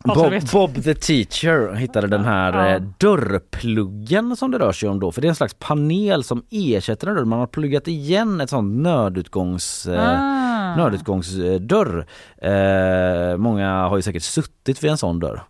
Bob. 0.04 0.32
Bob 0.52 0.84
the 0.84 0.94
teacher 0.94 1.74
hittade 1.74 2.06
den 2.06 2.24
här 2.24 2.52
Ja. 2.68 2.74
eh, 2.76 2.82
dörrpluggen 2.98 4.36
som 4.36 4.50
det 4.50 4.58
rör 4.58 4.72
sig 4.72 4.88
om 4.88 5.00
då. 5.00 5.12
För 5.12 5.20
det 5.20 5.26
är 5.26 5.28
en 5.28 5.34
slags 5.34 5.54
panel 5.58 6.24
som 6.24 6.42
ersätter 6.50 7.06
en 7.06 7.14
dörr. 7.16 7.24
Man 7.24 7.38
har 7.38 7.46
pluggat 7.46 7.88
igen 7.88 8.40
ett 8.40 8.50
sånt 8.50 8.82
nödutgångs, 8.82 9.86
eh, 9.86 10.20
Ah. 10.20 10.76
nödutgångsdörr. 10.76 12.06
Eh, 12.42 13.36
många 13.36 13.70
har 13.88 13.96
ju 13.96 14.02
säkert 14.02 14.22
suttit 14.22 14.84
vid 14.84 14.90
en 14.90 14.98
sån 14.98 15.18
dörr. 15.20 15.42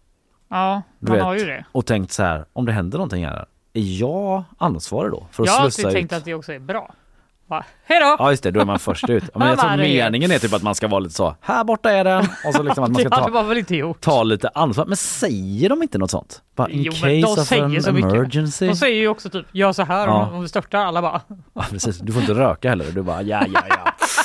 Ja, 0.51 0.83
man 0.99 1.13
vet, 1.15 1.25
har 1.25 1.35
ju 1.35 1.45
det. 1.45 1.65
Och 1.73 1.87
tänkt 1.87 2.13
så 2.13 2.23
här, 2.23 2.45
om 2.53 2.67
det 2.67 2.73
händer 2.73 2.99
någonting 2.99 3.27
här, 3.27 3.45
är 3.79 4.01
jag 4.01 4.45
ansvarig 4.59 5.13
då? 5.13 5.27
För 5.33 5.43
att 5.43 5.47
Jag 5.47 5.53
har 5.55 5.71
slussa 5.71 5.89
ut? 5.89 5.95
tänkt 5.95 6.13
att 6.13 6.25
det 6.25 6.35
också 6.35 6.53
är 6.53 6.59
bra. 6.59 6.95
Va? 7.47 7.65
Hej 7.85 8.01
då! 8.01 8.17
Ja 8.19 8.31
just 8.31 8.43
det, 8.43 8.51
då 8.51 8.61
är 8.61 8.65
man 8.65 8.79
först 8.79 9.09
ut. 9.11 9.25
Ja, 9.33 9.39
Men 9.39 9.49
jag 9.49 9.59
tror 9.61 9.77
meningen 9.77 10.31
är 10.31 10.39
typ 10.39 10.53
att 10.55 10.63
man 10.63 10.75
ska 10.75 10.89
vara 10.89 10.99
lite 11.01 11.15
så, 11.15 11.37
här 11.41 11.65
borta 11.65 11.91
är 11.91 12.05
den. 12.05 12.27
Och 12.47 12.55
så 12.55 12.63
liksom 12.63 12.85
att 12.85 12.91
man 12.91 13.01
ska 13.01 13.11
ta, 13.95 13.95
ta 14.01 14.23
lite 14.23 14.49
ansvar. 14.55 14.87
Men 14.87 14.97
säger 14.97 15.69
de 15.69 15.83
inte 15.83 15.99
något 15.99 16.11
sånt? 16.11 16.43
Bara 16.57 16.69
in 16.69 16.83
Jo, 16.83 16.93
men 17.03 17.23
case 17.23 17.41
of 17.41 17.53
an 17.53 17.83
så 17.83 17.93
mycket. 17.93 18.13
emergency. 18.13 18.67
De 18.67 18.75
säger 18.77 19.01
ju 19.01 19.09
också 19.09 19.31
typ, 19.31 19.47
gör 19.53 19.73
så 19.73 19.83
här 19.83 20.07
Ja. 20.07 20.31
om, 20.33 20.43
vi 20.43 20.49
störtar. 20.49 20.79
Alla 20.79 21.03
bara, 21.03 21.21
Ja, 21.55 21.65
precis. 21.71 21.99
Du 21.99 22.13
får 22.13 22.21
inte 22.23 22.35
röka 22.35 22.69
heller. 22.69 22.85
Du 22.95 23.03
bara 23.03 23.23
ja, 23.23 23.43
ja, 23.55 23.61
ja. 23.69 23.77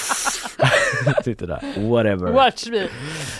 Sitter 1.23 1.47
där. 1.47 1.89
Whatever. 1.89 2.31
watch 2.31 2.67
me. 2.67 2.87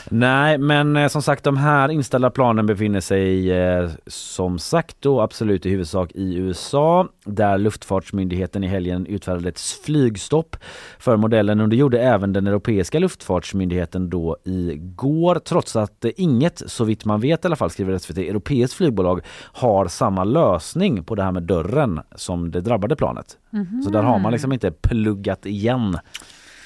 Nej, 0.10 0.58
men 0.58 0.98
eh, 0.98 1.08
som 1.08 1.22
sagt 1.22 1.44
de 1.44 1.58
här 1.58 1.90
inställda 1.90 2.30
planen 2.30 2.66
befinner 2.66 3.00
sig 3.00 3.52
eh, 3.52 3.90
som 4.08 4.60
sagt 4.60 4.98
då 5.00 5.22
absolut 5.22 5.66
i 5.66 5.70
huvudsak 5.70 6.12
i 6.12 6.36
USA 6.36 7.08
där 7.26 7.58
luftfartsmyndigheten 7.58 8.64
i 8.64 8.68
helgen 8.68 9.06
utfärdade 9.06 9.50
ett 9.50 9.60
flygstopp 9.60 10.56
för 11.00 11.18
modellen 11.18 11.60
och 11.60 11.70
det 11.70 11.76
gjorde 11.76 12.02
även 12.02 12.34
den 12.34 12.48
europeiska 12.48 13.00
luftfartsmyndigheten 13.00 14.10
då 14.10 14.38
igår 14.44 15.36
trots 15.36 15.76
att 15.76 16.06
eh, 16.06 16.12
inget, 16.18 16.62
så 16.66 16.84
vitt 16.84 17.06
man 17.06 17.22
vet 17.22 17.46
i 17.46 17.48
alla 17.48 17.56
fall 17.56 17.70
skriver 17.70 17.98
SVT, 17.98 18.18
europeiskt 18.18 18.78
flygbolag 18.78 19.22
har 19.54 19.88
samma 19.88 20.24
lösning 20.24 21.04
på 21.04 21.16
det 21.16 21.24
här 21.24 21.32
med 21.32 21.44
dörren 21.44 22.02
som 22.16 22.52
det 22.52 22.62
drabbade 22.62 22.96
planet. 22.96 23.38
Så 23.86 23.90
där 23.90 24.04
har 24.04 24.20
man 24.20 24.32
liksom 24.32 24.54
inte 24.54 24.72
pluggat 24.72 25.46
igen 25.46 25.98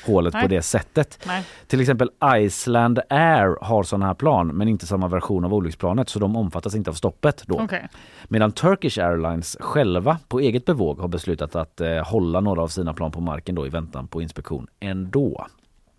hålet 0.07 0.33
på 0.33 0.39
Nej. 0.39 0.47
det 0.47 0.61
sättet. 0.61 1.19
Nej. 1.27 1.43
Till 1.67 1.81
exempel 1.81 2.09
Iceland 2.35 2.99
Air 3.09 3.65
har 3.65 3.83
sådana 3.83 4.05
här 4.05 4.13
plan 4.13 4.47
men 4.47 4.67
inte 4.67 4.87
samma 4.87 5.07
version 5.07 5.45
av 5.45 5.53
olycksplanet 5.53 6.09
så 6.09 6.19
de 6.19 6.35
omfattas 6.35 6.75
inte 6.75 6.89
av 6.89 6.93
stoppet 6.93 7.43
då. 7.47 7.59
Okej. 7.59 7.87
Medan 8.27 8.51
Turkish 8.51 8.99
Airlines 8.99 9.57
själva 9.59 10.19
på 10.27 10.39
eget 10.39 10.65
bevåg 10.65 10.99
har 10.99 11.07
beslutat 11.07 11.55
att 11.55 11.81
eh, 11.81 12.07
hålla 12.07 12.39
några 12.39 12.61
av 12.61 12.67
sina 12.67 12.93
plan 12.93 13.11
på 13.11 13.21
marken 13.21 13.55
då 13.55 13.67
i 13.67 13.69
väntan 13.69 14.07
på 14.07 14.21
inspektion 14.21 14.67
ändå. 14.79 15.47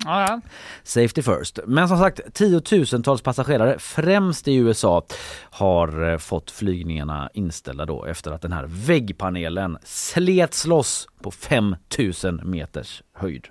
Ja, 0.05 0.21
ja. 0.29 0.41
Safety 0.83 1.23
first. 1.23 1.59
Men 1.67 1.89
som 1.89 1.99
sagt 1.99 2.21
tiotusentals 2.35 3.23
passagerare 3.23 3.79
främst 3.79 4.49
i 4.49 4.55
USA 4.55 5.07
har 5.51 6.11
eh, 6.13 6.19
fått 6.19 6.51
flygningarna 6.51 7.31
inställda 7.35 7.87
då 7.87 8.05
efter 8.05 8.33
att 8.33 8.43
den 8.43 8.53
här 8.53 8.67
väggpanelen 8.67 9.79
slets 9.85 10.67
loss 10.67 11.09
på 11.23 11.31
5000 11.31 12.41
meters 12.45 13.03
höjd. 13.13 13.49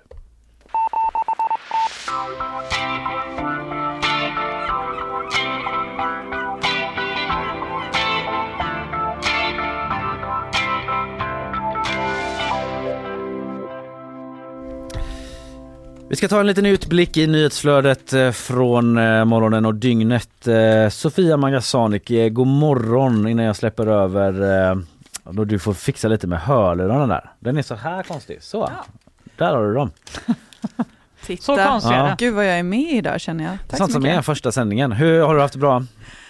Vi 16.10 16.16
ska 16.16 16.28
ta 16.28 16.40
en 16.40 16.46
liten 16.46 16.66
utblick 16.66 17.16
i 17.16 17.26
nyhetsflödet 17.26 18.12
eh, 18.12 18.30
från 18.30 18.98
eh, 18.98 19.24
morgonen 19.24 19.64
och 19.64 19.74
dygnet. 19.74 20.46
Eh, 20.46 20.88
Sofia 20.88 21.36
Magasanik, 21.36 22.10
god 22.30 22.46
morgon 22.46 23.28
innan 23.28 23.44
jag 23.44 23.56
släpper 23.56 23.86
över. 23.86 24.84
Då 25.24 25.44
du 25.44 25.58
får 25.58 25.72
fixa 25.72 26.08
lite 26.08 26.26
med 26.26 26.40
hörlurarna 26.40 27.06
där. 27.06 27.30
Den 27.38 27.58
är 27.58 27.62
så 27.62 27.74
här 27.74 28.02
konstig. 28.02 28.42
Så, 28.42 28.70
där 29.36 29.54
har 29.54 29.66
du 29.66 29.74
dem. 29.74 29.90
Titta. 31.28 31.42
Så 31.42 31.56
konstigt 31.56 31.92
är 31.92 32.04
det. 32.04 32.14
Gud 32.18 32.34
vad 32.34 32.46
jag 32.46 32.58
är 32.58 32.62
med 32.62 32.92
idag 32.92 33.20
känner 33.20 33.44
jag. 33.44 33.56
Tack 33.68 33.78
Sånt 33.78 33.90
så 33.90 33.92
som 33.92 34.02
mycket. 34.02 34.18
är 34.18 34.22
första 34.22 34.52
sändningen. 34.52 34.92
Hur 34.92 35.20
har 35.22 35.34
du 35.34 35.40
haft 35.40 35.52
det 35.54 35.58
bra? 35.60 35.84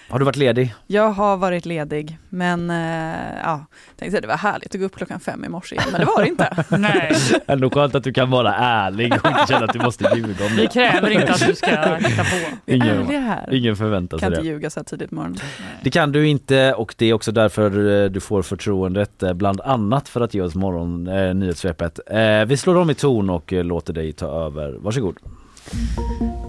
Har 0.09 0.19
du 0.19 0.25
varit 0.25 0.35
ledig? 0.35 0.73
Jag 0.87 1.11
har 1.11 1.37
varit 1.37 1.65
ledig 1.65 2.17
men 2.29 2.69
eh, 2.69 3.37
ja, 3.43 3.65
tänkte 3.99 4.17
att 4.17 4.21
det 4.21 4.27
var 4.27 4.37
härligt 4.37 4.75
att 4.75 4.79
gå 4.81 4.85
upp 4.85 4.95
klockan 4.95 5.19
fem 5.19 5.45
i 5.45 5.49
morse 5.49 5.75
igen 5.75 5.87
men 5.91 5.99
det 6.01 6.05
var 6.05 6.21
det 6.21 6.27
inte. 6.27 6.63
Nej, 6.77 7.15
Ändå 7.47 7.69
skönt 7.69 7.95
att 7.95 8.03
du 8.03 8.13
kan 8.13 8.29
vara 8.29 8.55
ärlig 8.55 9.13
och 9.13 9.25
inte 9.29 9.45
känna 9.47 9.65
att 9.65 9.73
du 9.73 9.79
måste 9.79 10.03
ljuga 10.15 10.45
om 10.45 10.51
vi 10.55 10.61
det. 10.61 10.67
kräver 10.67 11.09
inte 11.09 11.33
att 11.33 11.47
du 11.47 11.55
ska 11.55 11.67
hitta 11.95 12.23
på. 12.23 12.35
Vi 12.65 12.73
är 12.73 12.75
Ingen, 12.75 13.07
här. 13.23 13.49
ingen 13.53 13.75
förväntar 13.75 14.17
sig 14.17 14.25
Kan 14.25 14.31
det. 14.31 14.37
inte 14.37 14.47
ljuga 14.49 14.69
så 14.69 14.79
här 14.79 14.85
tidigt 14.85 15.09
på 15.09 15.15
morgonen. 15.15 15.39
Det 15.83 15.89
kan 15.89 16.11
du 16.11 16.27
inte 16.27 16.73
och 16.73 16.95
det 16.97 17.05
är 17.05 17.13
också 17.13 17.31
därför 17.31 18.03
eh, 18.03 18.09
du 18.09 18.19
får 18.19 18.41
förtroendet 18.41 19.23
eh, 19.23 19.33
bland 19.33 19.61
annat 19.61 20.09
för 20.09 20.21
att 20.21 20.33
ge 20.33 20.41
oss 20.41 20.55
morgon 20.55 21.07
eh, 21.07 21.33
nyhetssvepet. 21.33 21.99
Eh, 22.07 22.45
vi 22.45 22.57
slår 22.57 22.75
om 22.77 22.89
i 22.89 22.93
ton 22.95 23.29
och 23.29 23.51
låter 23.53 23.93
dig 23.93 24.13
ta 24.13 24.45
över. 24.45 24.71
Varsågod. 24.79 25.15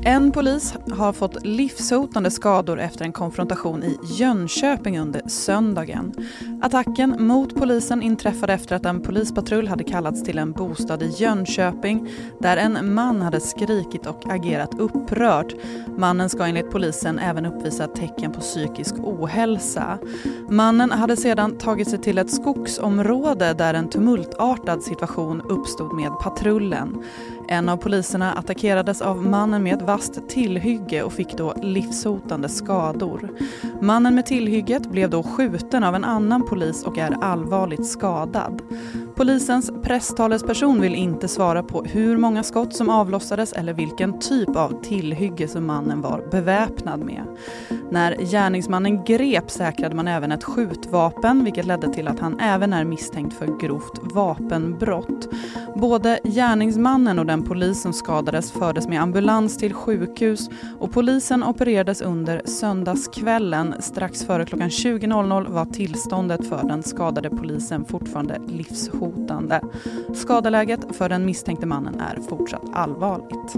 En 0.02 0.32
polis 0.32 0.74
har 0.90 1.12
fått 1.12 1.46
livshotande 1.46 2.30
skador 2.30 2.80
efter 2.80 3.04
en 3.04 3.12
konfrontation 3.12 3.82
i 3.82 3.98
Jönköping 4.04 4.98
under 4.98 5.22
söndagen. 5.26 6.14
Attacken 6.62 7.26
mot 7.26 7.54
polisen 7.54 8.02
inträffade 8.02 8.52
efter 8.52 8.76
att 8.76 8.86
en 8.86 9.00
polispatrull 9.00 9.68
hade 9.68 9.84
kallats 9.84 10.22
till 10.22 10.38
en 10.38 10.52
bostad 10.52 11.02
i 11.02 11.14
Jönköping 11.16 12.08
där 12.38 12.56
en 12.56 12.94
man 12.94 13.22
hade 13.22 13.40
skrikit 13.40 14.06
och 14.06 14.22
agerat 14.26 14.78
upprört. 14.78 15.54
Mannen 15.98 16.28
ska 16.28 16.44
enligt 16.44 16.70
polisen 16.70 17.18
även 17.18 17.46
uppvisa 17.46 17.86
tecken 17.86 18.32
på 18.32 18.40
psykisk 18.40 18.94
ohälsa. 18.98 19.98
Mannen 20.48 20.90
hade 20.90 21.16
sedan 21.16 21.58
tagit 21.58 21.88
sig 21.88 21.98
till 21.98 22.18
ett 22.18 22.30
skogsområde 22.30 23.54
där 23.54 23.74
en 23.74 23.90
tumultartad 23.90 24.82
situation 24.82 25.40
uppstod 25.40 25.94
med 25.94 26.10
patrullen. 26.22 27.04
En 27.52 27.68
av 27.68 27.76
poliserna 27.76 28.32
attackerades 28.32 29.02
av 29.02 29.26
mannen 29.26 29.62
med 29.62 29.74
ett 29.74 29.82
vasst 29.82 30.28
tillhygge 30.28 31.02
och 31.02 31.12
fick 31.12 31.36
då 31.36 31.54
livshotande 31.62 32.48
skador. 32.48 33.30
Mannen 33.80 34.14
med 34.14 34.26
tillhygget 34.26 34.90
blev 34.90 35.10
då 35.10 35.22
skjuten 35.22 35.84
av 35.84 35.94
en 35.94 36.04
annan 36.04 36.46
polis 36.46 36.84
och 36.84 36.98
är 36.98 37.16
allvarligt 37.20 37.86
skadad. 37.86 38.62
Polisens 39.20 39.70
presstalesperson 39.82 40.80
vill 40.80 40.94
inte 40.94 41.28
svara 41.28 41.62
på 41.62 41.82
hur 41.82 42.16
många 42.16 42.42
skott 42.42 42.74
som 42.74 42.88
avlossades 42.88 43.52
eller 43.52 43.72
vilken 43.72 44.18
typ 44.18 44.56
av 44.56 44.82
tillhygge 44.82 45.48
som 45.48 45.66
mannen 45.66 46.00
var 46.00 46.24
beväpnad 46.30 47.00
med. 47.00 47.24
När 47.90 48.16
gärningsmannen 48.16 49.04
grep 49.04 49.50
säkrade 49.50 49.94
man 49.94 50.08
även 50.08 50.32
ett 50.32 50.44
skjutvapen 50.44 51.44
vilket 51.44 51.66
ledde 51.66 51.92
till 51.92 52.08
att 52.08 52.20
han 52.20 52.40
även 52.40 52.72
är 52.72 52.84
misstänkt 52.84 53.34
för 53.34 53.60
grovt 53.60 54.00
vapenbrott. 54.14 55.28
Både 55.76 56.20
gärningsmannen 56.24 57.18
och 57.18 57.26
den 57.26 57.42
polis 57.42 57.82
som 57.82 57.92
skadades 57.92 58.52
fördes 58.52 58.88
med 58.88 59.02
ambulans 59.02 59.58
till 59.58 59.74
sjukhus 59.74 60.50
och 60.78 60.92
polisen 60.92 61.44
opererades 61.44 62.00
under 62.00 62.42
söndagskvällen. 62.44 63.74
Strax 63.80 64.24
före 64.24 64.46
klockan 64.46 64.68
20.00 64.68 65.52
var 65.52 65.64
tillståndet 65.64 66.48
för 66.48 66.68
den 66.68 66.82
skadade 66.82 67.30
polisen 67.30 67.84
fortfarande 67.84 68.38
livshotande. 68.46 69.09
Skadeläget 70.14 70.96
för 70.96 71.08
den 71.08 71.26
misstänkte 71.26 71.66
mannen 71.66 72.00
är 72.00 72.20
fortsatt 72.28 72.64
allvarligt. 72.72 73.56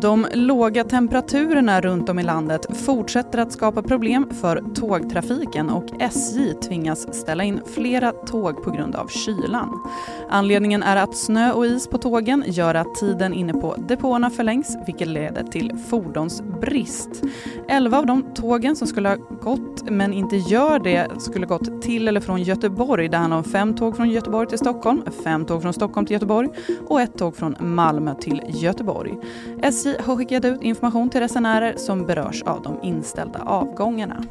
De 0.00 0.26
låga 0.32 0.84
temperaturerna 0.84 1.80
runt 1.80 2.08
om 2.08 2.18
i 2.18 2.22
landet 2.22 2.66
fortsätter 2.76 3.38
att 3.38 3.52
skapa 3.52 3.82
problem 3.82 4.30
för 4.40 4.64
tågtrafiken 4.74 5.70
och 5.70 5.84
SJ 6.00 6.54
tvingas 6.54 7.14
ställa 7.14 7.44
in 7.44 7.60
flera 7.74 8.12
tåg 8.12 8.62
på 8.62 8.70
grund 8.70 8.96
av 8.96 9.08
kylan. 9.08 9.82
Anledningen 10.30 10.82
är 10.82 10.96
att 10.96 11.16
snö 11.16 11.52
och 11.52 11.66
is 11.66 11.88
på 11.88 11.98
tågen 11.98 12.44
gör 12.46 12.74
att 12.74 12.94
tiden 12.94 13.34
inne 13.34 13.52
på 13.52 13.76
depåerna 13.88 14.30
förlängs 14.30 14.76
vilket 14.86 15.08
leder 15.08 15.42
till 15.42 15.72
fordonsbrist. 15.88 17.22
Elva 17.68 17.98
av 17.98 18.06
de 18.06 18.34
tågen 18.34 18.76
som 18.76 18.86
skulle 18.86 19.08
ha 19.08 19.16
gått 19.42 19.90
men 19.90 20.12
inte 20.12 20.36
gör 20.36 20.78
det 20.78 21.20
skulle 21.20 21.46
gått 21.46 21.82
till 21.82 22.08
eller 22.08 22.20
från 22.20 22.42
Göteborg. 22.42 23.08
Det 23.08 23.16
handlar 23.16 23.36
om 23.36 23.44
fem 23.44 23.74
tåg 23.74 23.96
från 23.96 24.10
Göteborg 24.10 24.48
till 24.48 24.58
Stockholm, 24.58 25.02
fem 25.24 25.44
tåg 25.44 25.62
från 25.62 25.72
Stockholm 25.72 26.06
till 26.06 26.14
Göteborg 26.14 26.48
och 26.88 27.00
ett 27.00 27.18
tåg 27.18 27.36
från 27.36 27.56
Malmö 27.60 28.14
till 28.14 28.42
Göteborg. 28.48 29.18
SJ 29.62 29.85
har 30.00 30.16
skickat 30.16 30.44
ut 30.44 30.62
information 30.62 31.10
till 31.10 31.20
resenärer 31.20 31.74
som 31.76 32.06
berörs 32.06 32.42
av 32.42 32.62
de 32.62 32.78
inställda 32.82 33.38
avgångarna. 33.38 34.24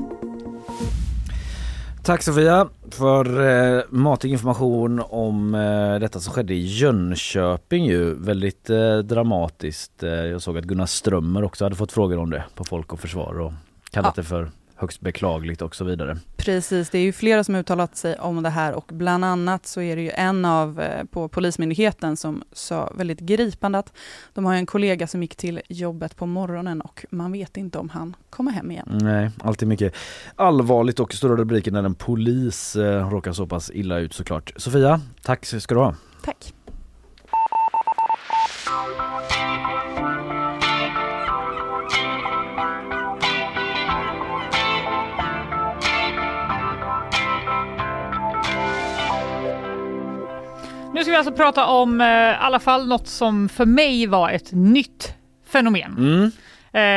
Tack 2.03 2.23
Sofia 2.23 2.67
för 2.91 3.47
eh, 3.77 3.83
matig 3.89 4.31
information 4.31 5.01
om 5.09 5.55
eh, 5.55 5.99
detta 5.99 6.19
som 6.19 6.33
skedde 6.33 6.53
i 6.53 6.65
Jönköping 6.65 7.85
ju. 7.85 8.13
Väldigt 8.13 8.69
eh, 8.69 8.97
dramatiskt. 8.97 10.03
Eh, 10.03 10.09
jag 10.09 10.41
såg 10.41 10.57
att 10.57 10.63
Gunnar 10.65 10.85
Strömmer 10.85 11.43
också 11.43 11.65
hade 11.65 11.75
fått 11.75 11.91
frågor 11.91 12.17
om 12.17 12.29
det 12.29 12.43
på 12.55 12.63
Folk 12.63 12.93
och 12.93 12.99
Försvar 12.99 13.39
och 13.39 13.53
kallat 13.91 14.13
Ja. 14.17 14.21
det 14.21 14.27
för 14.27 14.51
högst 14.75 15.01
beklagligt 15.01 15.61
och 15.61 15.75
så 15.75 15.83
vidare. 15.83 16.17
Precis, 16.37 16.89
det 16.89 16.97
är 16.97 17.01
ju 17.01 17.13
flera 17.13 17.43
som 17.43 17.55
uttalat 17.55 17.97
sig 17.97 18.15
om 18.15 18.43
det 18.43 18.49
här 18.49 18.73
och 18.73 18.89
bland 18.93 19.25
annat 19.25 19.65
så 19.65 19.81
är 19.81 19.95
det 19.95 20.01
ju 20.01 20.11
en 20.11 20.45
av 20.45 20.81
eh, 20.81 21.03
på 21.05 21.27
Polismyndigheten 21.27 22.17
som 22.17 22.43
sa 22.51 22.91
väldigt 22.95 23.19
gripande 23.19 23.77
att 23.77 23.93
de 24.33 24.45
har 24.45 24.53
en 24.53 24.65
kollega 24.65 25.07
som 25.07 25.21
gick 25.21 25.35
till 25.35 25.61
jobbet 25.69 26.15
på 26.15 26.25
morgonen 26.25 26.81
och 26.81 27.05
man 27.09 27.31
vet 27.31 27.57
inte 27.57 27.77
om 27.77 27.89
han 27.89 28.15
kommer 28.29 28.51
hem 28.51 28.71
igen. 28.71 28.99
Nej, 29.01 29.31
alltid 29.43 29.67
mycket 29.67 29.95
allvarligt 30.35 30.99
och 30.99 31.13
stora 31.13 31.35
rubriker 31.35 31.71
när 31.71 31.83
en 31.83 31.95
polis 31.95 32.75
eh, 32.75 33.09
råkar 33.09 33.33
så 33.33 33.47
pass 33.47 33.71
illa 33.73 33.99
ut 33.99 34.13
såklart. 34.13 34.53
Sofia, 34.55 35.01
tack 35.21 35.45
ska 35.45 35.75
du 35.75 35.81
ha. 35.81 35.95
Tack. 36.23 36.53
Ska 51.05 51.11
vi 51.11 51.17
alltså 51.17 51.33
prata 51.33 51.65
om 51.65 52.01
eh, 52.01 52.07
i 52.07 52.35
alla 52.39 52.59
fall 52.59 52.87
något 52.87 53.07
som 53.07 53.49
för 53.49 53.65
mig 53.65 54.07
var 54.07 54.29
ett 54.29 54.51
nytt 54.51 55.13
fenomen. 55.47 55.95
Mm. 55.97 56.31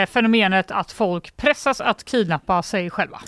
Eh, 0.02 0.06
fenomenet 0.08 0.70
att 0.70 0.92
folk 0.92 1.36
pressas 1.36 1.80
att 1.80 2.04
kidnappa 2.04 2.62
sig 2.62 2.90
själva. 2.90 3.20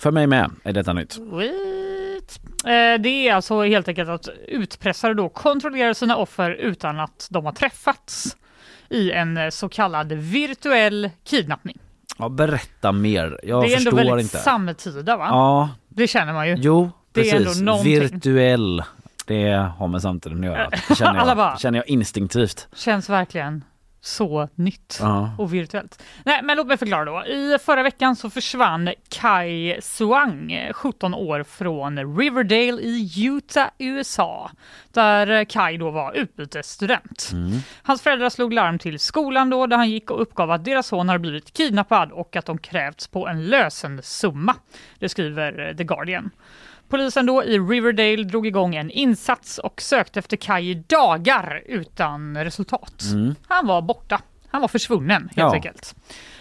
För 0.00 0.10
mig 0.10 0.26
med 0.26 0.50
är 0.64 0.72
detta 0.72 0.92
nytt. 0.92 1.12
Sweet. 1.12 2.40
Eh, 2.64 3.00
det 3.02 3.28
är 3.28 3.34
alltså 3.34 3.62
helt 3.62 3.88
enkelt 3.88 4.08
att 4.08 4.28
utpressare 4.48 5.14
då 5.14 5.28
kontrollerar 5.28 5.92
sina 5.92 6.16
offer 6.16 6.50
utan 6.50 7.00
att 7.00 7.28
de 7.30 7.44
har 7.44 7.52
träffats 7.52 8.36
i 8.88 9.12
en 9.12 9.52
så 9.52 9.68
kallad 9.68 10.12
virtuell 10.12 11.10
kidnappning. 11.24 11.78
Ja, 12.18 12.28
berätta 12.28 12.92
mer. 12.92 13.40
Jag 13.42 13.62
det 13.62 13.72
är 13.74 13.78
ändå 13.78 13.90
förstår 13.90 13.96
väldigt 13.96 14.22
inte. 14.22 14.38
samtida 14.38 15.16
va? 15.16 15.26
Ja, 15.30 15.68
Det 15.88 16.06
känner 16.06 16.32
man 16.32 16.48
ju. 16.48 16.56
jo 16.58 16.90
Det 17.12 17.30
är 17.30 17.44
precis. 17.44 17.62
Virtuell. 17.84 18.82
Det 19.28 19.70
har 19.78 19.88
med 19.88 20.02
samtiden 20.02 20.38
att 20.38 20.44
göra. 20.44 20.70
Det 20.88 20.94
känner 20.96 21.26
jag, 21.26 21.36
bara- 21.36 21.58
känner 21.58 21.78
jag 21.78 21.88
instinktivt. 21.88 22.68
Känns 22.74 23.08
verkligen 23.10 23.64
så 24.00 24.48
nytt 24.54 24.98
Ja. 25.00 25.30
och 25.38 25.54
virtuellt. 25.54 26.02
Nej, 26.24 26.42
men 26.42 26.56
låt 26.56 26.66
mig 26.66 26.76
förklara 26.76 27.04
då. 27.04 27.24
I 27.26 27.58
förra 27.64 27.82
veckan 27.82 28.16
så 28.16 28.30
försvann 28.30 28.90
Kai 29.08 29.76
Suang, 29.82 30.52
eh, 30.52 30.72
17 30.72 31.14
år, 31.14 31.42
från 31.42 32.16
Riverdale 32.18 32.82
i 32.82 33.24
Utah, 33.26 33.66
USA, 33.78 34.50
där 34.92 35.44
Kai 35.44 35.76
då 35.76 35.90
var 35.90 36.12
utbytesstudent. 36.12 37.30
Hans 37.82 38.02
föräldrar 38.02 38.28
slog 38.30 38.52
larm 38.52 38.78
till 38.78 38.98
skolan 38.98 39.50
då, 39.50 39.66
där 39.66 39.76
han 39.76 39.90
gick 39.90 40.10
och 40.10 40.22
uppgav 40.22 40.50
att 40.50 40.64
deras 40.64 40.86
son 40.86 41.08
hade 41.08 41.18
blivit 41.18 41.52
kidnappad 41.52 42.12
och 42.12 42.36
att 42.36 42.46
de 42.46 42.58
krävts 42.58 43.08
på 43.08 43.28
en 43.28 43.46
lösensumma. 43.46 44.54
Det 44.98 45.08
skriver 45.08 45.74
The 45.74 45.84
Guardian. 45.84 46.30
Polisen 46.88 47.26
då 47.26 47.44
i 47.44 47.58
Riverdale 47.58 48.24
drog 48.24 48.46
igång 48.46 48.74
en 48.74 48.90
insats 48.90 49.58
och 49.58 49.80
sökte 49.82 50.18
efter 50.18 50.36
Kai 50.36 50.70
i 50.70 50.74
dagar 50.74 51.62
utan 51.66 52.44
resultat. 52.44 53.02
Han 53.48 53.66
var 53.66 53.82
borta. 53.82 54.20
Han 54.50 54.60
var 54.60 54.68
försvunnen 54.68 55.22
helt 55.22 55.36
Ja. 55.36 55.52
enkelt. 55.54 55.94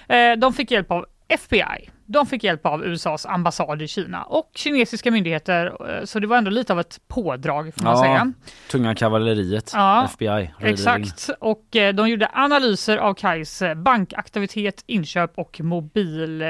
Eh, 0.08 0.32
De 0.38 0.54
fick 0.54 0.72
hjälp 0.72 0.92
av 0.92 1.06
FBI. 1.28 1.90
De 2.06 2.26
fick 2.26 2.44
hjälp 2.44 2.66
av 2.66 2.86
USAs 2.86 3.26
ambassad 3.26 3.82
i 3.82 3.88
Kina 3.88 4.24
och 4.24 4.52
kinesiska 4.56 5.12
myndigheter. 5.12 5.66
eh, 6.00 6.04
Så 6.06 6.20
det 6.20 6.28
var 6.28 6.38
ändå 6.38 6.52
lite 6.52 6.74
av 6.74 6.80
ett 6.80 7.00
pådrag 7.08 7.74
får 7.78 7.84
man 7.84 7.98
säga. 7.98 8.34
tunga 8.72 8.96
kavalleriet, 8.96 9.72
Ja, 9.74 10.04
FBI. 10.06 10.52
Exakt. 10.62 11.30
Och 11.40 11.76
eh, 11.76 11.94
de 11.94 12.10
gjorde 12.10 12.30
analyser 12.34 12.98
av 12.98 13.14
Kais 13.14 13.64
bankaktivitet, 13.76 14.84
inköp 14.88 15.38
och 15.38 15.60
mobil 15.64 16.44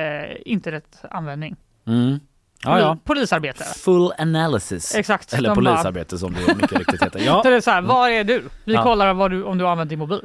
internetanvändning. 0.46 1.56
Mm. 1.88 2.20
Ja, 2.64 2.80
ja. 2.80 2.98
Polisarbete. 3.04 3.64
Full 3.64 4.12
analysis. 4.18 4.96
Exakt. 4.96 5.34
Eller 5.34 5.50
De 5.50 5.64
bara- 5.64 5.72
polisarbete 5.74 6.18
som 6.18 6.34
det 6.34 6.56
mycket 6.56 6.72
riktigt 6.80 7.04
heter. 7.04 7.20
Ja. 7.26 7.42
Så 7.44 7.50
det 7.50 7.56
är 7.56 7.62
så 7.62 7.72
här, 7.72 7.82
var 7.82 8.10
är 8.10 8.24
du? 8.24 8.44
Vi 8.66 8.74
Ja. 8.74 8.84
kollar 8.84 9.30
du, 9.30 9.44
om 9.44 9.58
du 9.58 9.64
har 9.64 9.72
använt 9.72 9.90
din 9.90 10.00
mobil. 10.00 10.22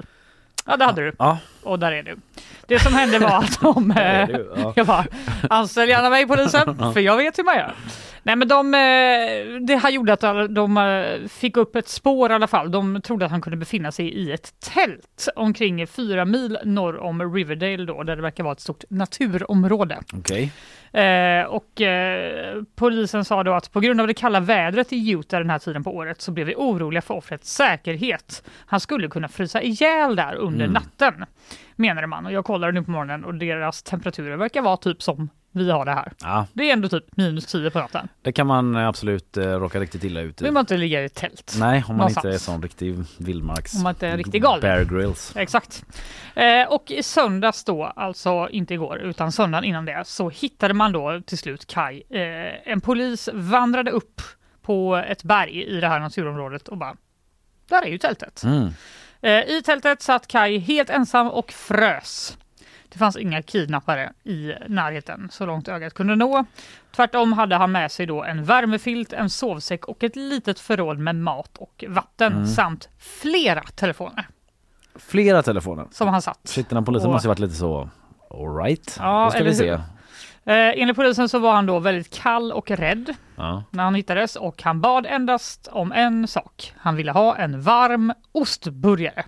Ja, 0.67 0.77
det 0.77 0.85
hade 0.85 1.03
du. 1.03 1.13
Ja. 1.19 1.39
Och 1.63 1.79
där 1.79 1.93
är 1.93 2.03
du. 2.03 2.17
Det 2.67 2.79
som 2.79 2.95
hände 2.95 3.19
var 3.19 3.39
att 3.39 3.61
de... 3.61 3.91
eh, 3.97 4.27
du, 4.27 4.53
ja. 4.57 4.73
Jag 4.77 4.87
bara, 4.87 5.05
anställ 5.51 5.89
gärna 5.89 6.11
mig 6.11 6.27
polisen, 6.27 6.93
för 6.93 7.01
jag 7.01 7.17
vet 7.17 7.39
hur 7.39 7.45
man 7.45 7.57
gör. 7.57 7.75
Nej 8.25 8.37
men 8.37 8.49
de, 8.49 8.75
eh, 8.75 9.61
det 9.67 9.77
här 9.77 9.91
gjorde 9.91 10.13
att 10.13 10.55
de 10.55 10.77
eh, 10.77 11.29
fick 11.29 11.57
upp 11.57 11.77
ett 11.77 11.89
spår 11.89 12.31
i 12.31 12.35
alla 12.35 12.47
fall. 12.47 12.71
De 12.71 13.01
trodde 13.03 13.25
att 13.25 13.31
han 13.31 13.41
kunde 13.41 13.57
befinna 13.57 13.93
sig 13.93 14.09
i 14.09 14.33
ett 14.33 14.53
tält 14.61 15.29
omkring 15.37 15.87
fyra 15.87 16.25
mil 16.25 16.59
norr 16.65 16.99
om 16.99 17.35
Riverdale 17.35 17.85
då, 17.85 18.03
där 18.03 18.17
det 18.17 18.23
verkar 18.23 18.45
vara 18.45 18.53
ett 18.53 18.61
stort 18.61 18.85
naturområde. 18.91 19.99
Okej. 20.15 20.53
Eh, 20.93 21.45
och 21.45 21.81
eh, 21.81 22.63
polisen 22.77 23.25
sa 23.25 23.43
då 23.43 23.53
att 23.53 23.73
på 23.73 23.81
grund 23.81 24.01
av 24.01 24.07
det 24.07 24.15
kalla 24.15 24.41
vädret 24.41 24.93
i 24.93 25.11
Utah 25.11 25.39
den 25.41 25.51
här 25.51 25.59
tiden 25.59 25.85
på 25.85 25.95
året 25.97 26.21
så 26.21 26.33
blev 26.33 26.47
vi 26.47 26.55
oroliga 26.57 27.03
för 27.03 27.15
offrets 27.15 27.55
säkerhet. 27.55 28.43
Han 28.67 28.81
skulle 28.81 29.09
kunna 29.09 29.29
frysa 29.29 29.63
ihjäl 29.63 30.17
där 30.17 30.35
under 30.35 30.65
Mm. 30.65 30.73
natten, 30.73 31.25
menade 31.77 32.07
man. 32.07 32.27
Och 32.27 32.33
jag 32.33 32.45
kollade 32.45 32.73
nu 32.73 32.83
på 32.83 32.91
morgonen 32.91 33.25
och 33.25 33.35
deras 33.35 33.83
temperaturer 33.83 34.37
verkar 34.37 34.63
vara 34.63 34.77
typ 34.77 35.03
som 35.03 35.29
vi 35.53 35.71
har 35.71 35.85
det 35.85 35.93
här. 35.95 36.13
Ja, 36.21 36.47
Det 36.53 36.69
är 36.69 36.73
ändå 36.73 36.89
typ 36.89 37.17
minus 37.17 37.47
10 37.47 37.71
på 37.71 37.79
natten. 37.79 38.09
det 38.23 38.33
kan 38.33 38.47
man 38.47 38.77
eh, 38.77 38.89
absolut 38.89 39.37
eh, 39.37 39.43
råka 39.45 39.81
riktigt 39.81 40.05
illa 40.05 40.21
ut 40.21 40.41
i. 40.41 40.45
vill 40.45 40.53
man 40.53 40.61
inte 40.61 40.77
ligga 40.77 41.03
i 41.03 41.05
ett 41.05 41.15
tält. 41.15 41.55
Nej, 41.59 41.85
om 41.89 41.97
man 41.97 42.09
inte 42.09 42.21
är 42.21 42.25
någonstans. 42.25 42.43
sån 42.45 42.63
riktig 42.63 42.97
vildmarks... 43.19 43.75
Om 43.75 43.83
man 43.83 43.91
inte 43.91 44.07
är 44.09 44.17
riktigt 44.17 44.43
galen. 44.43 44.61
Bear 44.61 44.85
Grylls. 44.85 45.33
Exakt. 45.37 45.85
Eh, 46.35 46.69
och 46.69 46.91
i 46.91 47.03
söndags 47.03 47.65
då, 47.65 47.85
alltså 47.85 48.49
inte 48.51 48.75
igår 48.75 48.99
utan 48.99 49.33
söndagen 49.33 49.65
innan 49.65 49.85
det, 49.85 50.03
så 50.07 50.29
hittade 50.31 50.75
man 50.75 50.93
då 50.93 51.21
till 51.27 51.39
slut 51.39 51.67
Kai. 51.67 52.03
Eh, 52.11 52.73
en 52.73 52.81
polis 52.81 53.29
vandrade 53.33 53.91
upp 53.91 54.23
på 54.63 54.97
ett 54.97 55.23
berg 55.23 55.63
i 55.65 55.81
det 55.81 55.89
här 55.89 56.01
naturområdet 56.01 56.69
och 56.69 56.77
bara, 56.77 56.97
där 57.69 57.83
är 57.83 57.87
ju 57.91 57.99
tältet. 57.99 58.43
Mm. 58.45 58.69
Eh, 59.23 59.31
I 59.57 59.63
tältet 59.65 60.03
satt 60.03 60.27
Kai 60.27 60.59
helt 60.59 60.91
ensam 60.91 61.29
och 61.31 61.53
frös. 61.53 62.39
Det 62.93 62.99
fanns 62.99 63.17
inga 63.17 63.43
kidnappare 63.43 64.13
i 64.25 64.53
närheten 64.69 65.29
så 65.33 65.47
långt 65.47 65.69
ögat 65.69 65.95
kunde 65.95 66.17
nå. 66.17 66.45
Tvärtom 66.97 67.33
hade 67.33 67.57
han 67.57 67.73
med 67.73 67.93
sig 67.93 68.07
då 68.07 68.25
en 68.25 68.45
värmefilt, 68.45 69.13
en 69.13 69.31
sovsäck 69.31 69.85
och 69.85 70.05
ett 70.05 70.17
litet 70.17 70.61
förråd 70.61 70.99
med 70.99 71.17
mat 71.17 71.57
och 71.59 71.85
vatten 71.89 72.33
Mm. 72.33 72.47
samt 72.47 72.89
flera 72.99 73.63
telefoner 73.63 74.27
Flera 74.97 75.43
telefoner. 75.43 75.87
som 75.91 76.09
han 76.09 76.23
satt. 76.23 76.41
Shit, 76.45 76.69
den 76.69 76.77
här 76.79 76.85
polisen 76.85 77.07
Och- 77.07 77.13
måste 77.13 77.29
varit 77.29 77.39
lite 77.39 77.55
så... 77.55 77.89
Alright, 78.31 78.97
Ja, 79.01 79.25
då 79.25 79.31
ska 79.31 79.39
eller 79.39 79.51
vi 79.51 79.57
se. 79.57 79.71
hur? 79.71 79.79
Eh, 80.45 80.83
enligt 80.83 80.97
polisen 80.97 81.29
så 81.29 81.39
var 81.39 81.53
han 81.55 81.67
då 81.67 81.79
väldigt 81.79 82.15
kall 82.23 82.53
och 82.53 82.71
rädd 82.71 83.15
Ja. 83.37 83.65
när 83.71 83.85
han 83.85 83.95
hittades 83.95 84.37
och 84.37 84.63
han 84.63 84.81
bad 84.81 85.07
endast 85.07 85.69
om 85.73 85.93
en 85.93 86.29
sak. 86.29 86.73
Han 86.79 86.97
ville 86.97 87.13
ha 87.13 87.37
en 87.37 87.61
varm 87.61 88.13
ostburgare. 88.33 89.25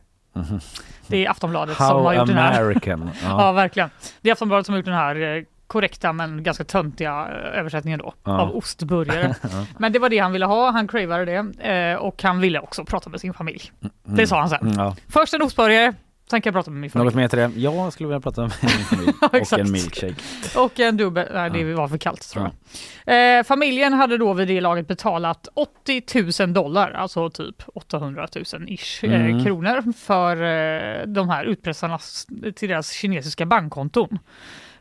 Det 1.06 1.26
är 1.26 1.30
Aftonbladet 1.30 1.76
som 1.76 1.86
How 1.86 2.02
har 2.02 2.14
gjort 2.14 2.26
den 2.26 2.36
här. 2.36 2.60
American. 2.62 3.10
Ja. 3.22 3.28
Ja. 3.46 3.52
verkligen. 3.52 3.90
Det 4.20 4.28
är 4.28 4.32
Aftonbladet 4.32 4.66
som 4.66 4.72
har 4.72 4.76
gjort 4.78 4.84
den 4.86 4.94
här 4.94 5.36
eh, 5.36 5.42
korrekta 5.66 6.12
men 6.12 6.42
ganska 6.42 6.64
töntiga 6.64 7.10
eh, 7.10 7.58
översättningen 7.58 7.98
då 7.98 8.14
Ja. 8.24 8.40
av 8.40 8.56
ostburgare. 8.56 9.34
Men 9.78 9.92
det 9.92 9.98
var 9.98 10.08
det 10.08 10.18
han 10.18 10.32
ville 10.32 10.46
ha, 10.46 10.70
han 10.70 10.88
cravade 10.88 11.24
det 11.24 11.68
eh, 11.72 11.96
och 11.96 12.22
han 12.22 12.40
ville 12.40 12.60
också 12.60 12.84
prata 12.84 13.10
med 13.10 13.20
sin 13.20 13.34
familj. 13.34 13.72
Det 14.04 14.26
sa 14.26 14.40
han 14.40 14.48
sen. 14.48 14.60
Mm, 14.62 14.74
ja. 14.78 14.96
Först 15.08 15.34
en 15.34 15.42
ostburgare, 15.42 15.92
Sen 16.30 16.40
kan 16.40 16.50
jag 16.50 16.54
prata 16.54 16.70
med 16.70 16.80
min 16.80 16.90
familj. 16.90 17.04
Något 17.06 17.14
mer 17.14 17.28
till 17.28 17.38
det? 17.38 17.50
Jag 17.56 17.92
skulle 17.92 18.06
vilja 18.06 18.20
prata 18.20 18.40
med 18.40 18.50
min 18.62 18.70
familj 18.84 19.12
och 19.52 19.58
en 19.58 19.72
milkshake. 19.72 20.14
Och 20.56 20.80
en 20.80 20.96
dubbel, 20.96 21.28
nej 21.32 21.50
det 21.50 21.74
var 21.74 21.88
för 21.88 21.98
kallt 21.98 22.30
tror 22.30 22.50
jag. 23.04 23.38
Eh, 23.38 23.42
familjen 23.44 23.92
hade 23.92 24.18
då 24.18 24.32
vid 24.32 24.48
det 24.48 24.60
laget 24.60 24.88
betalat 24.88 25.48
80 25.54 26.42
000 26.42 26.52
dollar, 26.54 26.90
alltså 26.92 27.30
typ 27.30 27.62
800 27.74 28.28
000 28.34 28.44
ish 28.68 29.04
eh, 29.04 29.14
Mm. 29.24 29.44
kronor 29.44 29.92
för 29.92 30.36
eh, 30.42 31.06
de 31.06 31.28
här 31.28 31.44
utpressarnas 31.44 32.26
till 32.56 32.68
deras 32.68 32.90
kinesiska 32.92 33.46
bankkonton. 33.46 34.18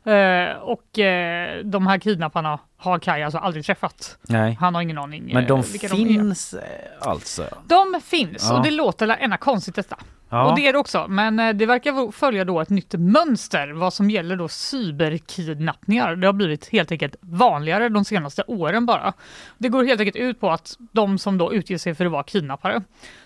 Eh, 0.05 0.55
och 0.61 0.99
eh, 0.99 1.63
de 1.63 1.87
här 1.87 1.97
kidnapparna 1.99 2.59
har 2.83 2.99
Kaj 2.99 3.23
alltså 3.23 3.37
aldrig 3.37 3.65
träffat. 3.65 4.17
Nej. 4.21 4.57
Han 4.59 4.75
har 4.75 4.81
ingen 4.81 4.97
aning. 4.97 5.33
Men 5.33 5.47
de 5.47 5.59
eh, 5.59 5.65
finns 5.65 6.53
eh, 6.53 6.61
alltså? 6.99 7.47
De 7.67 8.01
finns 8.03 8.47
Ja. 8.49 8.57
och 8.57 8.63
det 8.63 8.71
låter 8.71 9.17
ena 9.21 9.37
konstigt 9.37 9.75
detta. 9.75 9.97
Ja. 10.29 10.49
Och 10.49 10.55
det 10.55 10.67
är 10.67 10.73
det 10.73 10.79
också, 10.79 11.05
men 11.09 11.39
eh, 11.39 11.53
det 11.53 11.65
verkar 11.65 12.11
följa 12.11 12.45
då 12.45 12.61
ett 12.61 12.69
nytt 12.69 12.93
mönster 12.93 13.71
vad 13.71 13.93
som 13.93 14.09
gäller 14.09 14.35
då 14.35 14.47
cyberkidnappningar. 14.47 16.15
Det 16.15 16.27
har 16.27 16.33
blivit 16.33 16.69
helt 16.71 16.91
enkelt 16.91 17.15
vanligare 17.21 17.89
de 17.89 18.05
senaste 18.05 18.43
åren 18.47 18.85
bara. 18.85 19.13
Det 19.57 19.69
går 19.69 19.83
helt 19.83 19.99
enkelt 19.99 20.15
ut 20.15 20.39
på 20.39 20.51
att 20.51 20.77
de 20.91 21.17
som 21.17 21.37
då 21.37 21.53
utger 21.53 21.77
sig 21.77 21.95
för 21.95 22.05
att 22.05 22.11
vara 22.11 22.23
kidnappare, 22.23 22.81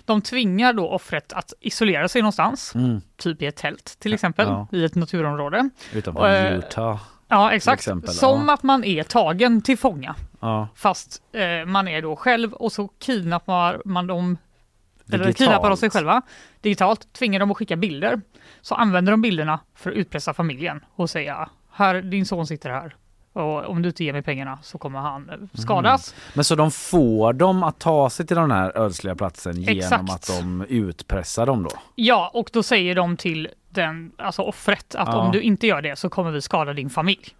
de 0.06 0.22
tvingar 0.22 0.74
då 0.74 0.90
offret 0.90 1.34
att 1.34 1.54
isolera 1.60 2.08
sig 2.08 2.22
någonstans, 2.22 2.76
Mm. 2.76 3.02
typ 3.18 3.42
i 3.42 3.46
ett 3.46 3.56
tält 3.56 3.96
till 4.00 4.14
exempel, 4.14 4.48
Ja. 4.48 4.68
i 4.72 4.86
ett 4.86 4.96
naturområde. 4.96 5.70
Utanför 5.94 6.52
Utah. 6.52 7.00
Ja, 7.28 7.52
exakt. 7.52 7.80
exempel. 7.80 8.10
Som 8.14 8.46
Ja. 8.48 8.54
att 8.54 8.64
man 8.64 8.84
är 8.84 9.04
tagen 9.04 9.62
till 9.62 9.78
fånga. 9.78 10.16
Ja. 10.40 10.68
Fast 10.76 11.22
eh, 11.34 11.66
man 11.66 11.88
är 11.88 12.02
då 12.02 12.16
själv 12.16 12.54
och 12.54 12.72
så 12.72 12.88
kidnappar 12.88 13.82
man 13.86 14.08
dem 14.08 14.38
eller 15.12 15.32
kidnappar 15.32 15.70
de 15.70 15.78
sig 15.78 15.90
själva 15.90 16.22
digitalt, 16.62 17.14
tvingar 17.14 17.40
dem 17.40 17.52
att 17.52 17.58
skicka 17.58 17.76
bilder. 17.76 18.22
Så 18.62 18.76
använder 18.76 19.12
de 19.12 19.22
bilderna 19.22 19.60
för 19.76 19.92
att 19.92 19.98
utpressa 19.98 20.34
familjen 20.34 20.86
och 20.96 21.10
säga 21.10 21.50
här, 21.72 22.02
din 22.02 22.26
son 22.26 22.48
sitter 22.48 22.70
här 22.70 22.96
och 23.34 23.66
om 23.70 23.82
du 23.82 23.90
inte 23.90 24.04
ger 24.04 24.14
mig 24.14 24.22
pengarna 24.22 24.60
så 24.64 24.78
kommer 24.78 25.00
han 25.00 25.50
skadas. 25.54 26.14
Mm. 26.14 26.32
Men 26.34 26.44
så 26.44 26.56
de 26.56 26.72
får 26.72 27.34
dem 27.34 27.64
att 27.64 27.80
ta 27.80 28.10
sig 28.10 28.28
till 28.28 28.36
den 28.38 28.52
här 28.52 28.78
ödsliga 28.78 29.16
platsen 29.16 29.62
genom 29.62 29.78
Exakt. 29.78 30.10
att 30.12 30.28
de 30.40 30.66
utpressar 30.70 31.46
dem 31.46 31.64
då? 31.64 31.70
Ja, 31.96 32.32
och 32.34 32.50
då 32.54 32.64
säger 32.64 32.96
de 32.96 33.18
till 33.18 33.48
den, 33.82 34.12
alltså 34.18 34.42
offret 34.42 34.96
att 34.96 35.08
Ja. 35.08 35.18
om 35.18 35.32
du 35.32 35.42
inte 35.42 35.68
gör 35.68 35.82
det 35.82 35.96
så 36.00 36.10
kommer 36.10 36.32
vi 36.32 36.42
skada 36.42 36.74
din 36.74 36.90
familj. 36.90 37.36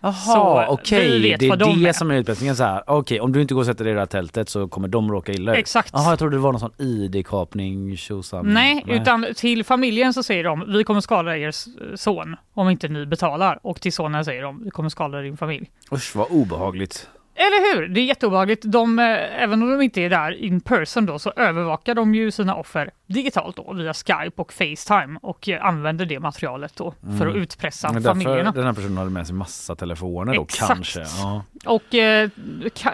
Jaha, 0.00 0.60
vi 0.60 0.66
okej. 0.74 1.22
vet 1.22 1.40
Det 1.40 1.46
är 1.46 1.56
de 1.56 1.82
det 1.82 1.88
är. 1.88 1.92
som 1.92 2.10
är 2.10 2.14
utpressningen. 2.14 2.56
Okej, 2.86 3.20
om 3.20 3.32
du 3.32 3.42
inte 3.42 3.54
går 3.54 3.60
och 3.60 3.66
sätter 3.66 3.84
dig 3.84 3.90
i 3.90 3.94
det 3.94 4.00
här 4.00 4.06
tältet 4.06 4.48
så 4.48 4.68
kommer 4.68 4.88
de 4.88 5.10
råka 5.12 5.32
illa 5.32 5.52
ut. 5.52 5.58
Exakt. 5.58 5.90
Jaha, 5.92 6.10
jag 6.10 6.18
trodde 6.18 6.36
det 6.36 6.40
var 6.40 6.52
någon 6.52 6.60
sån 6.60 6.72
ID-kapning, 6.78 7.96
tjosan. 7.96 8.46
Nej, 8.46 8.84
utan 8.86 9.26
till 9.36 9.64
familjen 9.64 10.14
så 10.14 10.22
säger 10.22 10.44
de 10.44 10.72
vi 10.72 10.84
kommer 10.84 11.00
skada 11.00 11.36
er 11.38 11.50
son 11.96 12.36
om 12.54 12.68
inte 12.70 12.88
ni 12.88 13.06
betalar. 13.06 13.58
Och 13.62 13.80
till 13.80 13.92
sonen 13.92 14.24
säger 14.24 14.42
de 14.42 14.64
vi 14.64 14.70
kommer 14.70 14.88
skada 14.88 15.20
din 15.20 15.36
familj. 15.36 15.70
Usch 15.92 16.16
vad 16.16 16.26
obehagligt. 16.30 17.08
Eller 17.34 17.74
hur? 17.74 17.88
Det 17.88 18.00
är 18.00 18.04
jätteobehagligt. 18.04 18.62
De, 18.66 18.98
eh, 18.98 19.42
även 19.42 19.62
om 19.62 19.70
de 19.70 19.82
inte 19.82 20.00
är 20.00 20.10
där 20.10 20.32
in 20.32 20.60
person 20.60 21.06
då, 21.06 21.18
så 21.18 21.32
övervakar 21.36 21.94
de 21.94 22.14
ju 22.14 22.30
sina 22.30 22.54
offer 22.54 22.90
digitalt 23.06 23.56
då, 23.56 23.72
via 23.72 23.94
Skype 23.94 24.42
och 24.42 24.52
Facetime 24.52 25.18
och 25.22 25.48
eh, 25.48 25.64
använder 25.64 26.06
det 26.06 26.20
materialet 26.20 26.76
då 26.76 26.94
för 27.18 27.26
att 27.26 27.36
utpressa 27.36 27.88
Mm. 27.88 27.94
Men 27.94 28.02
därför 28.02 28.20
familjerna. 28.20 28.52
Den 28.52 28.64
här 28.64 28.72
personen 28.72 28.96
hade 28.96 29.10
med 29.10 29.26
sig 29.26 29.36
massa 29.36 29.74
telefoner 29.74 30.34
då 30.34 30.42
Exakt. 30.42 30.68
kanske. 30.68 31.00
Ja. 31.00 31.44
Och 31.64 31.94
eh, 31.94 32.30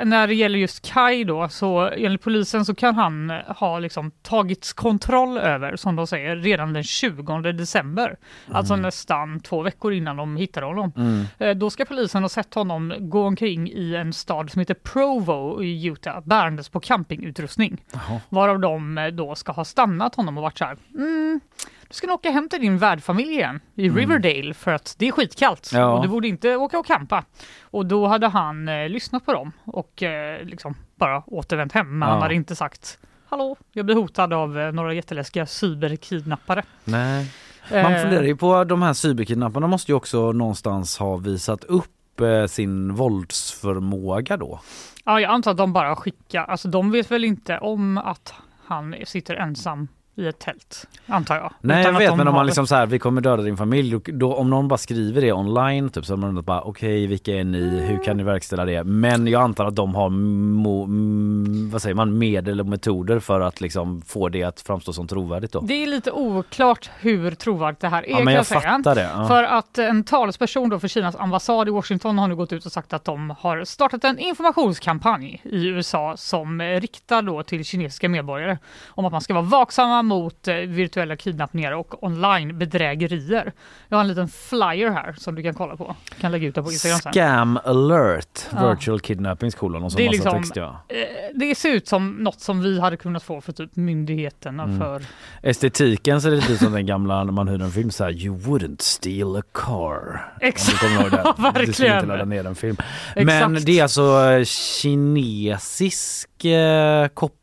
när 0.05 0.27
det 0.27 0.35
gäller 0.35 0.59
just 0.59 0.93
Kai 0.93 1.25
då, 1.25 1.49
så 1.49 1.81
enligt 1.81 2.23
polisen 2.23 2.65
så 2.65 2.75
kan 2.75 2.95
han 2.95 3.31
eh, 3.31 3.37
ha 3.47 3.79
liksom 3.79 4.11
tagits 4.11 4.73
kontroll 4.73 5.39
över, 5.39 5.77
som 5.77 5.97
de 5.97 6.07
säger, 6.07 6.37
redan 6.37 6.73
den 6.73 6.85
20 6.85 7.53
december. 7.53 8.17
Alltså 8.53 8.77
nästan 8.77 9.41
två 9.41 9.63
veckor 9.63 9.93
innan 9.93 10.17
de 10.17 10.37
hittade 10.37 10.67
honom. 10.67 10.93
Mm. 10.97 11.25
Eh, 11.39 11.57
då 11.57 11.71
ska 11.71 11.85
polisen 11.85 12.23
ha 12.23 12.29
sett 12.29 12.55
honom 12.55 12.95
gå 12.99 13.27
omkring 13.27 13.71
i 13.71 13.95
en 13.97 14.13
stad 14.31 14.51
som 14.51 14.61
heter 14.61 14.75
Provo 14.75 15.63
i 15.63 15.87
Utah, 15.87 16.21
bärandes 16.25 16.69
på 16.69 16.81
campingutrustning. 16.81 17.85
Jaha. 17.93 18.21
Varav 18.29 18.61
de 18.61 18.99
eh, 18.99 19.07
då 19.07 19.35
ska 19.35 19.53
ha 19.53 19.65
stannat 19.65 20.15
honom 20.15 20.37
och 20.39 20.43
varit 20.43 20.59
så 20.59 20.65
här, 20.65 20.77
mm, 20.95 21.41
du 21.89 21.95
ska 21.95 22.07
nog 22.07 22.15
åka 22.15 22.31
hem 22.31 22.49
till 22.49 22.61
din 22.61 22.79
värdfamilj 22.79 23.33
igen 23.33 23.61
i 23.75 23.87
Mm. 23.87 23.97
Riverdale 23.99 24.55
för 24.55 24.73
att 24.73 24.95
det 24.99 25.09
är 25.09 25.13
skitkallt 25.13 25.71
Ja. 25.73 25.93
och 25.93 26.03
du 26.03 26.09
borde 26.09 26.29
inte 26.29 26.57
åka 26.57 26.79
och 26.79 26.87
campa. 26.87 27.25
Och 27.63 27.87
då 27.87 28.07
hade 28.07 28.29
han 28.29 28.69
eh, 28.69 28.89
lyssnat 28.89 29.27
på 29.27 29.33
dem 29.33 29.53
och 29.65 30.03
eh, 30.03 30.45
liksom 30.45 30.75
bara 30.97 31.23
återvänt 31.27 31.73
hem. 31.73 31.99
Men 31.99 32.09
Ja. 32.09 32.13
han 32.13 32.23
hade 32.23 32.35
inte 32.35 32.57
sagt 32.57 32.99
Hallå, 33.29 33.57
jag 33.73 33.87
blir 33.87 33.95
hotad 33.97 34.33
av 34.33 34.59
eh, 34.59 34.73
några 34.73 34.95
jätteläskiga 34.95 35.47
cyberkidnappare. 35.47 36.63
Nej. 36.85 37.31
Man 37.71 37.93
Eh. 37.95 38.03
funderar 38.03 38.23
ju 38.25 38.37
på 38.37 38.65
de 38.65 38.83
här 38.83 38.93
cyberkidnapparna 38.93 39.67
måste 39.67 39.93
ju 39.93 39.97
också 39.97 40.33
någonstans 40.33 40.99
ha 40.99 41.17
visat 41.17 41.65
upp 41.65 41.87
Eh, 42.21 42.47
sin 42.47 42.95
våldsförmåga 42.95 44.37
då. 44.37 44.61
Ja, 45.05 45.21
jag 45.21 45.31
antar 45.31 45.51
att 45.51 45.57
de 45.57 45.73
bara 45.73 45.97
skickar, 45.97 46.45
alltså 46.45 46.69
de 46.69 46.91
vet 46.91 47.11
väl 47.11 47.25
inte 47.25 47.59
om 47.59 47.99
att 47.99 48.35
han 48.65 48.95
sitter 49.05 49.35
ensam 49.35 49.89
i 50.17 50.27
ett 50.27 50.39
tält, 50.39 50.87
antar 51.07 51.37
jag. 51.37 51.53
Nej 51.61 51.81
Utan 51.81 51.93
jag 51.93 51.99
vet 52.01 52.11
men 52.17 52.21
om 52.21 52.27
har- 52.35 52.41
man 52.41 52.47
liksom 52.47 52.67
så 52.67 52.75
här, 52.75 52.87
vi 52.87 52.99
kommer 52.99 53.21
döda 53.21 53.43
din 53.43 53.57
familj, 53.57 53.99
då, 54.05 54.35
om 54.35 54.51
någon 54.51 54.69
bara 54.69 54.79
skriver 54.79 55.21
det 55.21 55.33
online 55.33 55.91
typ 55.91 56.05
så 56.07 56.13
är 56.13 56.17
man 56.17 56.43
bara 56.43 56.61
okej 56.63 57.07
vilka 57.07 57.33
är 57.35 57.45
ni, 57.45 57.81
hur 57.81 58.05
kan 58.05 58.17
ni 58.17 58.23
verkställa 58.23 58.65
det? 58.65 58.85
Men 58.85 59.27
jag 59.27 59.43
antar 59.43 59.65
att 59.65 59.77
de 59.77 59.95
har 59.95 60.09
mo, 60.11 60.85
mm, 60.85 61.71
vad 61.71 61.83
säger 61.83 61.95
man, 61.95 62.19
medel 62.19 62.61
och 62.61 62.67
metoder 62.67 63.19
för 63.19 63.41
att 63.41 63.61
liksom 63.61 64.03
få 64.03 64.29
det 64.29 64.43
att 64.45 64.61
framstå 64.61 64.93
som 64.93 65.07
trovärdigt 65.09 65.53
då. 65.53 65.61
Det 65.61 65.75
är 65.83 65.87
lite 65.87 66.11
oklart 66.13 66.91
hur 67.01 67.31
trovärdigt 67.31 67.81
det 67.81 67.89
här 67.89 68.03
är 68.07 68.11
Ja, 68.11 68.25
men 68.25 68.35
jag 68.35 68.47
säga. 68.47 68.61
fattar 68.61 68.95
det, 68.95 69.11
ja. 69.15 69.27
För 69.29 69.45
att 69.45 69.79
en 69.79 70.05
talesperson 70.05 70.69
då 70.69 70.79
för 70.79 70.89
Kinas 70.89 71.17
ambassad 71.17 71.69
i 71.69 71.71
Washington 71.71 72.19
har 72.19 72.29
nu 72.29 72.37
gått 72.37 72.53
ut 72.53 72.67
och 72.67 72.73
sagt 72.73 72.93
att 72.93 73.05
de 73.05 73.31
har 73.39 73.65
startat 73.65 74.05
en 74.05 74.19
informationskampanj 74.19 75.41
i 75.45 75.67
USA 75.67 76.15
som 76.17 76.63
riktar 76.63 77.23
då 77.23 77.43
till 77.43 77.65
kinesiska 77.65 78.09
medborgare 78.09 78.59
om 78.89 79.05
att 79.05 79.13
man 79.13 79.21
ska 79.21 79.35
vara 79.35 79.45
vaksamma 79.45 80.03
mot 80.11 80.49
eh, 80.49 80.55
virtuella 80.55 81.17
kidnappningar 81.17 81.73
och 81.73 82.03
online 82.05 82.59
bedrägerier. 82.59 83.53
Jag 83.89 83.97
har 83.97 84.03
en 84.03 84.09
liten 84.09 84.29
flyer 84.29 84.91
här 84.91 85.15
som 85.19 85.35
du 85.35 85.43
kan 85.43 85.55
kolla 85.55 85.77
på. 85.77 85.97
Kan 86.21 86.33
lägga 86.33 86.49
ut 86.49 86.55
det 86.55 86.63
på 86.63 86.73
Instagram 86.73 86.99
sen. 87.01 87.13
Scam 87.13 87.59
alert, 87.65 88.41
Ja. 88.53 88.71
virtual 88.71 89.01
kidnappings 89.01 89.55
kolon 89.55 89.83
och 89.85 89.93
så 89.93 89.99
Det 89.99 90.05
är 90.05 90.07
massa 90.07 90.17
liksom, 90.23 90.43
text 90.43 90.57
ja. 90.57 90.83
eh, 90.89 90.97
det 91.35 91.55
ser 91.55 91.71
ut 91.73 91.89
som 91.89 92.11
något 92.13 92.41
som 92.41 92.63
vi 92.63 92.81
hade 92.81 92.97
kunnat 92.97 93.23
få 93.23 93.41
för 93.41 93.53
typ 93.53 93.77
myndigheterna 93.77 94.63
Mm. 94.63 94.79
för 94.79 95.03
Estetiken 95.43 96.21
ser 96.21 96.31
lite 96.31 96.53
ut 96.53 96.59
som 96.59 96.73
den 96.73 96.87
gamla 96.87 97.25
när 97.25 97.33
man 97.33 97.49
hyrde 97.49 97.65
en 97.65 97.71
film 97.71 97.91
så 97.91 98.05
här 98.05 98.11
You 98.11 98.37
wouldn't 98.39 98.81
steal 98.83 99.37
a 99.37 99.43
car. 99.55 100.33
Exakt. 100.41 100.85
Om 100.85 101.11
du. 101.11 101.17
Ja, 101.17 101.35
Du 101.37 101.43
skulle 101.43 101.67
inte 101.67 101.83
verkligen. 101.83 102.09
ladda 102.09 102.25
ner 102.25 102.47
en 102.47 102.55
film. 102.55 102.77
Exakt. 103.17 103.51
Men 103.51 103.65
det 103.65 103.79
är 103.79 103.83
alltså 103.83 104.45
kinesisk 104.45 106.45
eh, 106.45 107.09
koppling. 107.09 107.40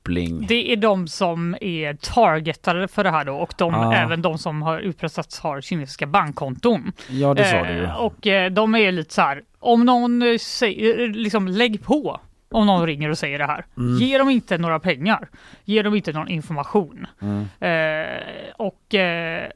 Det 0.47 0.71
är 0.71 0.75
de 0.75 1.07
som 1.07 1.55
är 1.61 1.93
targetade 1.93 2.87
för 2.87 3.03
det 3.03 3.11
här 3.11 3.25
då 3.25 3.35
och 3.35 3.53
de, 3.57 3.73
Ah. 3.73 3.93
även 3.95 4.21
de 4.21 4.37
som 4.37 4.61
har 4.61 4.79
utpressats 4.79 5.39
har 5.39 5.61
kinesiska 5.61 6.05
bankkonton. 6.05 6.91
Ja, 7.09 7.33
det 7.33 7.45
sa 7.45 7.63
du 7.63 7.73
ju. 7.73 7.87
Och 7.91 8.27
eh, 8.27 8.51
de 8.51 8.75
är 8.75 8.91
lite 8.91 9.13
så 9.13 9.21
här, 9.21 9.41
om 9.59 9.85
någon 9.85 10.21
eh, 10.21 10.37
säger, 10.37 11.07
liksom 11.07 11.47
lägg 11.47 11.83
på 11.83 12.19
om 12.51 12.65
någon 12.65 12.85
ringer 12.85 13.09
och 13.09 13.17
säger 13.17 13.39
det 13.39 13.45
här. 13.45 13.65
Mm. 13.77 13.97
Ge 13.97 14.17
dem 14.17 14.29
inte 14.29 14.57
några 14.57 14.79
pengar. 14.79 15.29
Ge 15.65 15.81
dem 15.81 15.95
inte 15.95 16.11
någon 16.13 16.27
information. 16.27 17.07
Mm. 17.21 17.41
Eh, 17.59 18.21
och 18.57 18.95
eh, 18.95 19.49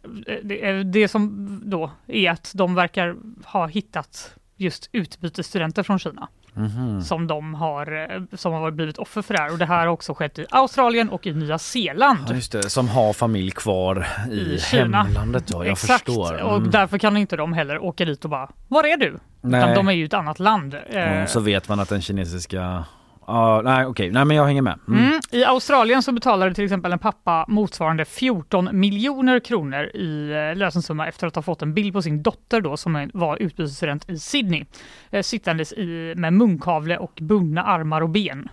det, 0.43 0.83
det 0.83 1.07
som 1.07 1.47
då 1.65 1.91
är 2.07 2.31
att 2.31 2.51
de 2.55 2.75
verkar 2.75 3.15
ha 3.45 3.67
hittat 3.67 4.35
just 4.57 4.89
utbytesstudenter 4.91 5.83
från 5.83 5.99
Kina 5.99 6.27
Mhm. 6.53 7.01
som 7.01 7.27
de 7.27 7.53
har, 7.53 8.11
eh, 8.15 8.21
som 8.37 8.53
har 8.53 8.71
blivit 8.71 8.97
offer 8.97 9.21
för 9.21 9.33
det 9.33 9.39
här. 9.39 9.51
Och 9.51 9.57
det 9.57 9.65
här 9.65 9.79
har 9.79 9.87
också 9.87 10.13
skett 10.13 10.39
i 10.39 10.45
Australien 10.49 11.09
och 11.09 11.27
i 11.27 11.33
Nya 11.33 11.57
Zeeland. 11.57 12.19
Ja, 12.29 12.35
just 12.35 12.51
det, 12.51 12.69
som 12.69 12.89
har 12.89 13.13
familj 13.13 13.51
kvar 13.51 14.07
i, 14.31 14.33
I 14.53 14.59
Kina. 14.59 15.03
hemlandet 15.03 15.47
då, 15.47 15.65
jag 15.65 15.71
Exakt. 15.71 16.05
förstår. 16.05 16.41
Och 16.41 16.57
Mm. 16.57 16.71
därför 16.71 16.97
kan 16.97 17.17
inte 17.17 17.35
de 17.35 17.53
heller 17.53 17.83
åka 17.83 18.05
dit 18.05 18.23
och 18.23 18.29
bara, 18.29 18.49
var 18.67 18.83
är 18.83 18.97
du? 18.97 19.19
Nej. 19.41 19.59
Utan 19.63 19.75
de 19.75 19.87
är 19.87 19.91
ju 19.93 20.05
ett 20.05 20.13
annat 20.13 20.39
land. 20.39 20.75
Och 21.23 21.29
så 21.29 21.39
vet 21.39 21.69
man 21.69 21.79
att 21.79 21.89
den 21.89 22.01
kinesiska... 22.01 22.83
Ja, 23.27 23.62
nej 23.63 23.86
okej, 23.86 24.12
nej 24.12 24.25
men 24.25 24.38
jag 24.38 24.45
hänger 24.45 24.62
med. 24.62 24.79
Mm. 24.88 25.03
Mm. 25.03 25.19
I 25.31 25.43
Australien 25.43 26.03
så 26.03 26.12
betalade 26.12 26.53
till 26.55 26.63
exempel 26.63 26.91
en 26.91 26.99
pappa 26.99 27.45
motsvarande 27.47 28.05
14 28.05 28.69
miljoner 28.71 29.39
kronor 29.39 29.84
i 29.84 30.31
eh, 30.31 30.57
lösensumma 30.57 31.07
efter 31.07 31.27
att 31.27 31.36
ha 31.36 31.41
fått 31.41 31.62
en 31.62 31.73
bild 31.73 31.93
på 31.93 32.01
sin 32.01 32.23
dotter 32.23 32.62
då 32.62 32.77
som 32.77 33.10
var 33.13 33.38
utbytesstudent 33.38 34.10
i 34.10 34.19
Sydney. 34.19 34.65
Eh, 35.10 35.21
sittandes 35.21 35.73
i, 35.73 36.13
med 36.17 36.34
munkavle 36.34 36.97
och 36.97 37.19
bundna 37.21 37.63
armar 37.63 38.02
och 38.02 38.10
ben. 38.10 38.50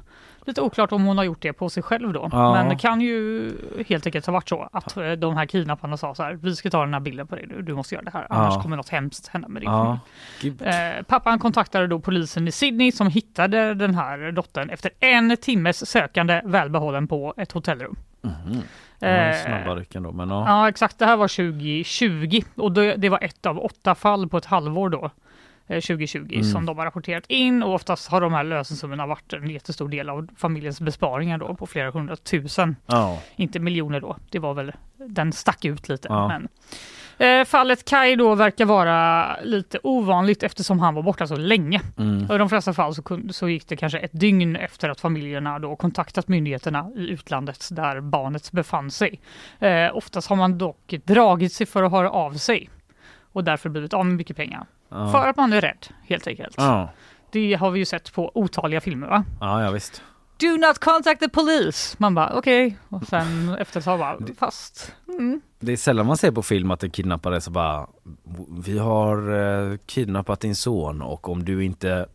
Lite 0.49 0.61
oklart 0.61 0.93
om 0.93 1.05
hon 1.05 1.17
har 1.19 1.25
gjort 1.25 1.43
det 1.43 1.53
på 1.53 1.71
sig 1.71 1.83
själv 1.83 2.13
då. 2.13 2.29
Ja. 2.33 2.53
Men 2.53 2.69
det 2.69 2.77
kan 2.77 3.01
ju 3.01 3.51
helt 3.89 4.07
enkelt 4.07 4.27
ha 4.27 4.33
varit 4.33 4.49
så 4.49 4.69
att 4.73 4.97
eh, 4.97 5.11
de 5.13 5.37
här 5.37 5.47
kidnapparna 5.47 5.97
sa 5.97 6.15
så 6.15 6.23
här, 6.23 6.33
vi 6.33 6.57
ska 6.57 6.71
ta 6.71 6.81
den 6.81 6.93
här 6.95 7.01
bilden 7.01 7.27
på 7.27 7.35
dig 7.37 7.47
nu, 7.47 7.63
du 7.63 7.75
måste 7.75 7.95
göra 7.95 8.05
det 8.05 8.11
här, 8.11 8.27
annars 8.31 8.55
Ja. 8.55 8.63
kommer 8.63 8.77
något 8.77 8.89
hemskt 8.89 9.29
hända 9.29 9.49
med 9.49 9.63
din 9.63 9.71
Ja. 9.71 9.99
Eh, 10.61 11.03
pappan 11.03 11.39
kontaktade 11.39 11.87
då 11.87 12.01
polisen 12.01 12.49
i 12.49 12.53
Sydney 12.53 12.93
som 12.93 13.07
hittade 13.07 13.75
den 13.75 13.95
här 13.95 14.33
dottern 14.33 14.71
efter 14.71 14.91
en 15.01 15.37
timmes 15.37 15.91
sökande 15.91 16.43
välbehållen 16.45 17.09
på 17.09 17.35
ett 17.37 17.53
hotellrum. 17.53 17.97
Ja, 18.21 18.31
Eh, 19.01 19.77
då, 19.93 20.13
men 20.13 20.29
ja. 20.31 20.45
Ja 20.49 20.69
exakt, 20.69 20.99
det 20.99 21.07
här 21.07 21.17
var 21.17 21.29
2020 21.29 22.41
och 22.57 22.73
det, 22.73 22.97
det 22.97 23.09
var 23.09 23.25
ett 23.25 23.47
av 23.47 23.59
åtta 23.59 23.95
fall 23.95 24.29
på 24.29 24.37
ett 24.39 24.45
halvår 24.45 24.89
då. 24.89 25.11
Eh, 25.69 25.81
2020 25.81 26.29
Mm. 26.33 26.45
som 26.45 26.67
de 26.67 26.79
har 26.79 26.85
rapporterat 26.85 27.25
in 27.29 27.63
och 27.63 27.75
oftast 27.75 28.09
har 28.11 28.21
de 28.21 28.33
här 28.33 28.45
lösensummorna 28.45 29.07
varit 29.07 29.33
en 29.33 29.51
jättestor 29.51 29.89
del 29.89 30.09
av 30.09 30.29
familjens 30.37 30.81
besparingar 30.81 31.39
då 31.39 31.55
på 31.55 31.67
flera 31.67 31.91
hundratusen. 31.91 32.77
Ja. 32.87 33.19
Inte 33.37 33.59
miljoner 33.61 34.01
då, 34.01 34.17
det 34.31 34.39
var 34.39 34.55
väl, 34.55 34.73
den 34.97 35.33
stack 35.33 35.65
ut 35.65 35.89
lite. 35.89 36.09
Ja. 36.11 36.29
Men. 36.29 36.49
Eh, 37.21 37.45
fallet 37.45 37.85
Kai 37.85 38.17
då 38.17 38.35
verkar 38.35 38.65
vara 38.65 39.27
lite 39.43 39.79
ovanligt 39.83 40.43
eftersom 40.43 40.79
han 40.81 40.95
var 40.95 41.03
borta 41.03 41.27
så 41.27 41.37
länge. 41.37 41.81
Mm. 41.99 42.27
Och 42.29 42.35
I 42.35 42.39
de 42.39 42.49
flesta 42.49 42.73
fall 42.73 42.95
så, 42.95 43.03
så 43.31 43.49
gick 43.49 43.69
det 43.69 43.77
kanske 43.77 43.99
ett 43.99 44.11
dygn 44.21 44.57
efter 44.57 44.89
att 44.89 45.01
familjerna 45.01 45.59
då 45.59 45.77
kontaktat 45.77 46.29
myndigheterna 46.29 46.91
i 46.97 47.09
utlandet 47.09 47.69
där 47.71 48.01
barnet 48.01 48.53
befann 48.53 48.91
sig. 48.91 49.21
Eh, 49.59 49.97
oftast 49.97 50.29
har 50.29 50.37
man 50.37 50.59
dock 50.59 50.95
dragit 51.05 51.53
sig 51.53 51.67
för 51.67 51.83
att 51.83 51.93
höra 51.93 52.11
av 52.11 52.33
sig 52.33 52.71
och 53.33 53.45
därför 53.45 53.69
blivit 53.69 53.95
av 53.95 54.07
med 54.07 54.15
mycket 54.15 54.37
pengar. 54.37 54.67
Ja. 54.89 55.13
För 55.13 55.27
att 55.27 55.37
man 55.37 55.53
är 55.53 55.61
rädd 55.61 55.87
helt 56.09 56.27
enkelt. 56.27 56.55
Ja. 56.59 56.91
Det 57.31 57.55
har 57.55 57.71
vi 57.71 57.79
ju 57.79 57.85
sett 57.85 58.13
på 58.13 58.31
otaliga 58.35 58.81
filmer 58.81 59.07
va? 59.07 59.25
Ja, 59.41 59.63
ja 59.63 59.71
visst. 59.71 60.03
Do 60.41 60.57
not 60.57 60.79
contact 60.79 61.21
the 61.21 61.29
police! 61.29 61.97
Man 61.99 62.15
bara 62.15 62.33
okej, 62.35 62.79
och 62.89 63.07
sen 63.07 63.57
efter 63.59 63.79
ett 63.79 63.85
tag 63.85 63.99
bara 63.99 64.19
fast. 64.39 64.95
Mm. 65.09 65.41
Det 65.61 65.73
är 65.73 65.77
sällan 65.77 66.07
man 66.07 66.17
ser 66.17 66.31
på 66.31 66.43
film 66.43 66.71
att 66.71 66.83
en 66.83 66.91
kidnappare 66.91 67.41
så 67.41 67.51
bara 67.51 67.87
Vi 68.65 68.79
har 68.79 69.17
eh, 69.73 69.77
kidnappat 69.87 70.41
din 70.41 70.57
son 70.57 71.03
och 71.03 71.29
om 71.29 71.45
du 71.45 71.65
inte 71.65 72.07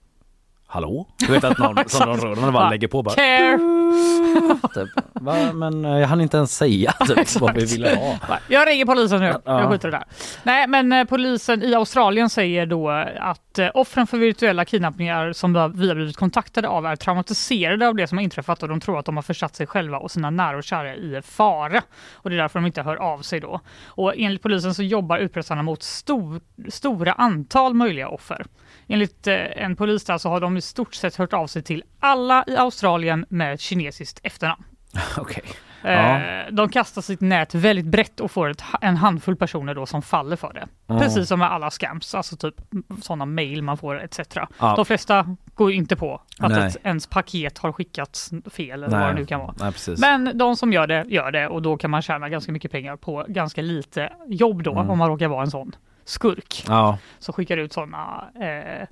Hallå? 0.67 1.07
Du 1.17 1.31
vet 1.31 1.43
att 1.43 1.57
någon 1.57 1.77
som 1.89 2.09
någon 2.09 2.41
man 2.41 2.53
bara 2.53 2.69
lägger 2.69 2.87
på 2.87 3.03
bara 3.03 3.15
Care! 3.15 3.82
typ. 4.73 4.89
Va? 5.13 5.53
Men 5.53 5.85
eh, 5.85 5.99
jag 5.99 6.07
hann 6.07 6.21
inte 6.21 6.37
ens 6.37 6.55
säga 6.57 6.91
typ, 7.07 7.41
vad 7.41 7.55
vi 7.55 7.65
ville 7.65 7.95
ha. 7.95 8.37
Jag 8.47 8.67
ringer 8.67 8.85
polisen 8.85 9.19
nu, 9.21 9.25
Ja. 9.45 9.61
jag 9.61 9.71
skiter 9.71 9.91
det 9.91 9.97
där. 9.97 10.05
Nej 10.43 10.67
men 10.67 10.91
eh, 10.91 11.03
polisen 11.05 11.63
i 11.63 11.73
Australien 11.75 12.29
säger 12.29 12.65
då 12.65 12.89
att 13.19 13.59
eh, 13.59 13.69
offren 13.73 14.07
för 14.07 14.17
virtuella 14.17 14.65
kidnappningar 14.65 15.33
som 15.33 15.53
vi 15.53 15.59
har 15.59 15.69
vi 15.69 15.87
har 15.87 15.95
blivit 15.95 16.17
kontaktade 16.17 16.67
av 16.67 16.85
är 16.85 16.95
traumatiserade 16.95 17.87
av 17.87 17.95
det 17.95 18.07
som 18.07 18.17
har 18.17 18.23
inträffat 18.23 18.63
och 18.63 18.69
de 18.69 18.79
tror 18.79 18.99
att 18.99 19.05
de 19.05 19.15
har 19.17 19.23
försatt 19.23 19.55
sig 19.55 19.67
själva 19.67 19.97
och 19.97 20.11
sina 20.11 20.29
nära 20.29 20.57
och 20.57 20.63
kära 20.63 20.95
i 20.95 21.21
fara. 21.25 21.81
Och 22.13 22.29
det 22.29 22.35
är 22.35 22.37
därför 22.37 22.59
de 22.59 22.65
inte 22.65 22.81
hör 22.81 22.95
av 22.95 23.21
sig 23.21 23.39
då. 23.39 23.59
Och 23.85 24.13
enligt 24.17 24.41
polisen 24.41 24.73
så 24.73 24.83
jobbar 24.83 25.17
utpressarna 25.17 25.61
mot 25.63 25.83
stor, 25.83 26.41
stora 26.69 27.13
antal 27.13 27.73
möjliga 27.73 28.07
offer. 28.09 28.45
Enligt 28.87 29.27
eh, 29.27 29.35
en 29.63 29.75
polis 29.75 30.03
där 30.05 30.17
så 30.17 30.29
har 30.29 30.39
de 30.39 30.57
i 30.57 30.61
stort 30.61 30.93
sett 30.95 31.15
hört 31.15 31.33
av 31.33 31.47
sig 31.47 31.61
till 31.63 31.83
alla 31.99 32.43
i 32.47 32.55
Australien 32.57 33.25
med 33.29 33.59
kinesiskt 33.59 34.19
efternamn. 34.23 34.63
Okej. 35.17 35.43
Eh, 35.45 35.91
Ja. 35.93 36.19
De 36.51 36.69
kastar 36.69 37.01
sitt 37.01 37.21
nät 37.21 37.55
väldigt 37.55 37.85
brett 37.85 38.19
och 38.19 38.31
får 38.31 38.49
ett, 38.49 38.63
en 38.81 38.97
handfull 38.97 39.35
personer 39.35 39.75
då 39.75 39.85
som 39.85 40.01
faller 40.01 40.35
för 40.35 40.53
det. 40.53 40.67
Ja. 40.87 40.99
Precis 40.99 41.27
som 41.27 41.39
med 41.39 41.51
alla 41.51 41.69
scams, 41.71 42.15
alltså 42.15 42.37
typ 42.37 42.55
sådana 43.01 43.25
mail 43.25 43.61
man 43.63 43.77
får 43.77 44.03
etc. 44.03 44.19
Ja. 44.59 44.73
De 44.75 44.85
flesta 44.85 45.35
går 45.55 45.71
inte 45.71 45.95
på 45.95 46.21
att 46.39 46.51
Nej. 46.51 46.67
ett, 46.67 46.77
ens 46.83 47.07
paket 47.07 47.57
har 47.57 47.71
skickats 47.71 48.31
fel 48.51 48.83
eller 48.83 48.99
vad 48.99 49.09
det 49.09 49.13
nu 49.13 49.25
kan 49.25 49.39
vara. 49.39 49.53
Nej. 49.59 49.73
Men 49.97 50.37
de 50.37 50.55
som 50.55 50.73
gör 50.73 50.87
det, 50.87 51.05
gör 51.07 51.31
det 51.31 51.47
och 51.47 51.61
då 51.61 51.77
kan 51.77 51.91
man 51.91 52.01
tjäna 52.01 52.29
ganska 52.29 52.51
mycket 52.51 52.71
pengar 52.71 52.95
på 52.95 53.25
ganska 53.27 53.61
lite 53.61 54.13
jobb 54.27 54.63
då 54.63 54.71
Mm. 54.71 54.89
om 54.89 54.97
man 54.97 55.09
råkar 55.09 55.27
vara 55.27 55.41
en 55.41 55.51
sån 55.51 55.75
skurk 56.05 56.63
Ja. 56.67 56.97
som 57.19 57.33
skickar 57.33 57.57
ut 57.57 57.73
sådana 57.73 58.29
eh, 58.41 58.87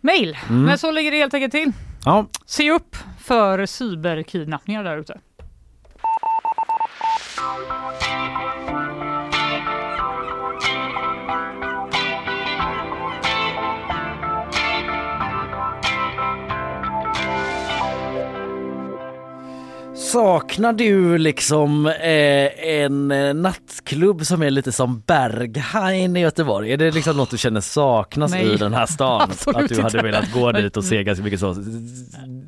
mail. 0.00 0.38
Mm. 0.48 0.62
Men 0.62 0.78
så 0.78 0.90
ligger 0.90 1.10
det 1.10 1.16
helt 1.16 1.34
enkelt 1.34 1.52
till. 1.52 1.72
Ja. 2.04 2.26
Se 2.46 2.70
upp 2.70 2.96
för 3.18 3.66
cyberkidnappningar 3.66 4.84
där 4.84 4.96
ute. 4.98 5.20
Saknar 20.12 20.72
du 20.72 21.18
liksom 21.18 21.86
eh, 21.86 22.68
en 22.68 23.10
eh, 23.10 23.34
nattklubb 23.34 24.26
som 24.26 24.42
är 24.42 24.50
lite 24.50 24.72
som 24.72 25.02
Berghain 25.06 26.16
i 26.16 26.20
Göteborg? 26.20 26.72
Är 26.72 26.76
det 26.76 26.90
liksom 26.90 27.16
något 27.16 27.30
du 27.30 27.38
känner 27.38 27.60
saknas 27.60 28.30
Nej, 28.30 28.54
i 28.54 28.56
den 28.56 28.74
här 28.74 28.86
stan? 28.86 29.30
att 29.54 29.68
du 29.68 29.82
hade 29.82 30.02
velat 30.02 30.32
gå 30.32 30.52
dit 30.52 30.76
och 30.76 30.84
se 30.84 31.04
ganska 31.04 31.24
mycket 31.24 31.40
så 31.40 31.56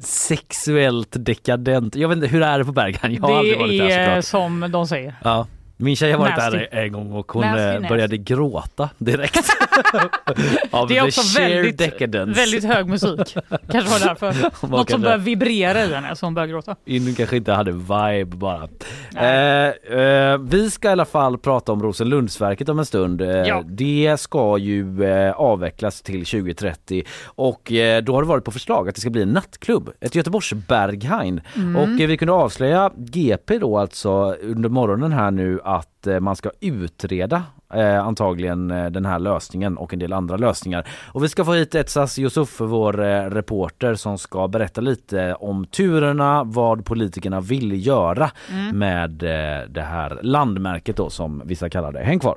sexuellt 0.00 1.16
dekadent. 1.18 1.96
Jag 1.96 2.08
vet 2.08 2.16
inte, 2.16 2.28
hur 2.28 2.42
är 2.42 2.58
det 2.58 2.64
på 2.64 2.72
Berghain? 2.72 3.14
Jag 3.14 3.22
har 3.22 3.38
aldrig 3.38 3.58
varit 3.58 3.70
Det 3.70 3.88
där 3.88 3.98
är 3.98 4.20
såklart. 4.20 4.24
som 4.24 4.70
de 4.72 4.86
säger. 4.86 5.14
Ja. 5.24 5.46
Min 5.80 5.96
tjej 5.96 6.12
har 6.12 6.18
varit 6.18 6.36
Nasty. 6.36 6.58
där 6.58 6.68
en 6.72 6.92
gång 6.92 7.12
och 7.12 7.32
hon 7.32 7.42
Nasty, 7.46 7.84
eh, 7.84 7.88
började 7.88 8.16
gråta 8.16 8.90
direkt. 8.98 9.48
Av 10.70 10.88
Det 10.88 10.96
är 10.96 11.04
också 11.04 11.38
väldigt, 11.40 11.78
decadence. 11.78 12.40
väldigt 12.40 12.64
hög 12.64 12.86
musik. 12.86 13.36
Kanske 13.70 13.90
var 13.90 14.06
därför. 14.08 14.34
Var 14.66 14.78
Något 14.78 14.90
som 14.90 15.02
börjar 15.02 15.18
vibrera 15.18 15.84
i 15.84 15.94
henne 15.94 16.16
så 16.16 16.26
hon 16.26 16.34
börjar 16.34 16.48
gråta. 16.48 16.76
In 16.84 17.14
kanske 17.14 17.36
inte 17.36 17.52
hade 17.52 17.72
vibe 17.72 18.36
bara. 18.36 18.68
Eh, 19.16 19.98
eh, 19.98 20.38
vi 20.38 20.70
ska 20.70 20.88
i 20.88 20.92
alla 20.92 21.04
fall 21.04 21.38
prata 21.38 21.72
om 21.72 21.82
Rosenlundsverket 21.82 22.68
om 22.68 22.78
en 22.78 22.86
stund. 22.86 23.20
Eh, 23.22 23.28
Ja. 23.28 23.62
Det 23.66 24.16
ska 24.20 24.58
ju 24.58 25.04
eh, 25.04 25.32
avvecklas 25.32 26.02
till 26.02 26.26
2030 26.26 27.02
och 27.24 27.72
eh, 27.72 28.02
då 28.02 28.14
har 28.14 28.22
det 28.22 28.28
varit 28.28 28.44
på 28.44 28.50
förslag 28.50 28.88
att 28.88 28.94
det 28.94 29.00
ska 29.00 29.10
bli 29.10 29.22
en 29.22 29.28
nattklubb, 29.28 29.90
ett 30.00 30.14
Göteborgs 30.14 30.52
Berghain. 30.52 31.40
Mm. 31.56 31.76
Och 31.76 31.88
vi 32.00 32.16
kunde 32.16 32.32
avslöja 32.32 32.90
GP 32.96 33.58
då 33.58 33.78
alltså 33.78 34.34
under 34.42 34.68
morgonen 34.68 35.12
här 35.12 35.30
nu 35.30 35.60
att 35.76 36.06
eh, 36.06 36.20
man 36.20 36.36
ska 36.36 36.50
utreda 36.60 37.42
eh, 37.74 38.06
antagligen 38.06 38.70
eh, 38.70 38.90
den 38.90 39.06
här 39.06 39.18
lösningen 39.18 39.76
och 39.78 39.92
en 39.92 39.98
del 39.98 40.12
andra 40.12 40.36
lösningar. 40.36 40.88
Och 41.12 41.24
vi 41.24 41.28
ska 41.28 41.44
få 41.44 41.52
hit 41.52 41.74
Etsas 41.74 42.18
Yusuf, 42.18 42.60
vår 42.60 43.02
eh, 43.04 43.22
reporter 43.30 43.94
som 43.94 44.18
ska 44.18 44.48
berätta 44.48 44.80
lite 44.80 45.34
om 45.34 45.64
turerna, 45.64 46.44
vad 46.44 46.84
politikerna 46.84 47.40
vill 47.40 47.86
göra 47.86 48.30
Mm. 48.52 48.78
med 48.78 49.22
eh, 49.22 49.68
det 49.68 49.82
här 49.82 50.18
landmärket 50.22 50.96
då 50.96 51.10
som 51.10 51.42
vissa 51.44 51.70
kallar 51.70 51.92
det. 51.92 52.00
Häng 52.00 52.18
kvar! 52.18 52.36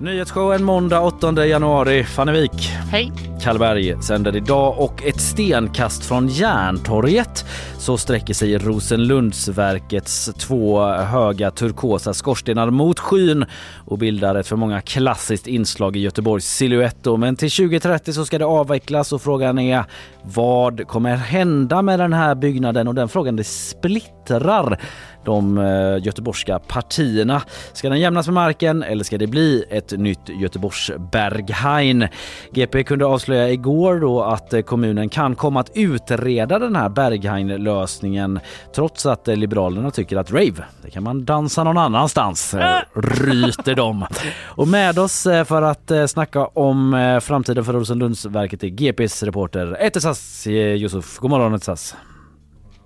Nyhetsshowen 0.00 0.64
måndag 0.64 1.00
8 1.00 1.46
januari. 1.46 2.04
Fannevik. 2.04 2.72
Hej! 2.90 3.12
Kallberg 3.42 4.02
sänder 4.02 4.36
idag 4.36 4.78
och 4.78 5.02
ett 5.02 5.20
stenkast 5.20 6.04
från 6.04 6.28
Järntorget 6.28 7.44
så 7.78 7.98
sträcker 7.98 8.34
sig 8.34 8.58
Rosenlundsverkets 8.58 10.30
två 10.38 10.86
höga 10.86 11.50
turkosa 11.50 12.14
skorstenar 12.14 12.70
mot 12.70 12.98
skyn 12.98 13.44
och 13.86 13.98
bildar 13.98 14.34
ett 14.34 14.46
för 14.46 14.56
många 14.56 14.80
klassiskt 14.80 15.46
inslag 15.46 15.96
i 15.96 16.00
Göteborgs 16.00 16.56
silhuett. 16.56 17.06
Men 17.18 17.36
till 17.36 17.50
2030 17.50 18.12
så 18.12 18.24
ska 18.24 18.38
det 18.38 18.44
avvecklas 18.44 19.12
och 19.12 19.22
frågan 19.22 19.58
är 19.58 19.84
vad 20.22 20.86
kommer 20.86 21.16
hända 21.16 21.82
med 21.82 21.98
den 21.98 22.12
här 22.12 22.34
byggnaden 22.34 22.88
och 22.88 22.94
den 22.94 23.08
frågan 23.08 23.36
det 23.36 23.44
splittrar 23.44 24.80
de 25.24 25.58
eh, 25.58 26.04
göteborgska 26.06 26.58
partierna. 26.58 27.42
Ska 27.72 27.88
den 27.88 28.00
jämnas 28.00 28.26
med 28.26 28.34
marken 28.34 28.82
eller 28.82 29.04
ska 29.04 29.18
det 29.18 29.26
bli 29.26 29.64
ett 29.70 29.90
nytt 29.90 30.28
Göteborgs 30.28 30.90
Berghain? 31.12 32.08
GP 32.52 32.84
kunde 32.84 33.06
avslöja 33.06 33.50
igår 33.50 34.00
då 34.00 34.22
att 34.22 34.52
eh, 34.52 34.60
kommunen 34.60 35.08
kan 35.08 35.36
komma 35.36 35.60
att 35.60 35.70
utreda 35.74 36.58
den 36.58 36.76
här 36.76 36.88
Berghain-lösningen 36.88 38.40
trots 38.74 39.06
att 39.06 39.28
eh, 39.28 39.36
Liberalerna 39.36 39.90
tycker 39.90 40.16
att 40.16 40.32
rave, 40.32 40.64
det 40.82 40.90
kan 40.90 41.02
man 41.02 41.24
dansa 41.24 41.64
någon 41.64 41.78
annanstans, 41.78 42.54
eh, 42.54 42.80
ryter 42.94 43.74
de. 43.74 44.06
Och 44.42 44.68
med 44.68 44.98
oss 44.98 45.22
för 45.22 45.62
att 45.62 45.92
snacka 46.06 46.46
om 46.46 47.20
framtiden 47.22 47.64
för 47.64 47.72
Rosenlundsverket 47.72 48.64
är 48.64 48.68
GPs 48.68 49.22
reporter 49.22 49.76
Etesas 49.80 50.46
eh, 50.46 50.52
Yusuf. 50.52 51.18
God 51.18 51.30
morgon 51.30 51.54
Etesas. 51.54 51.96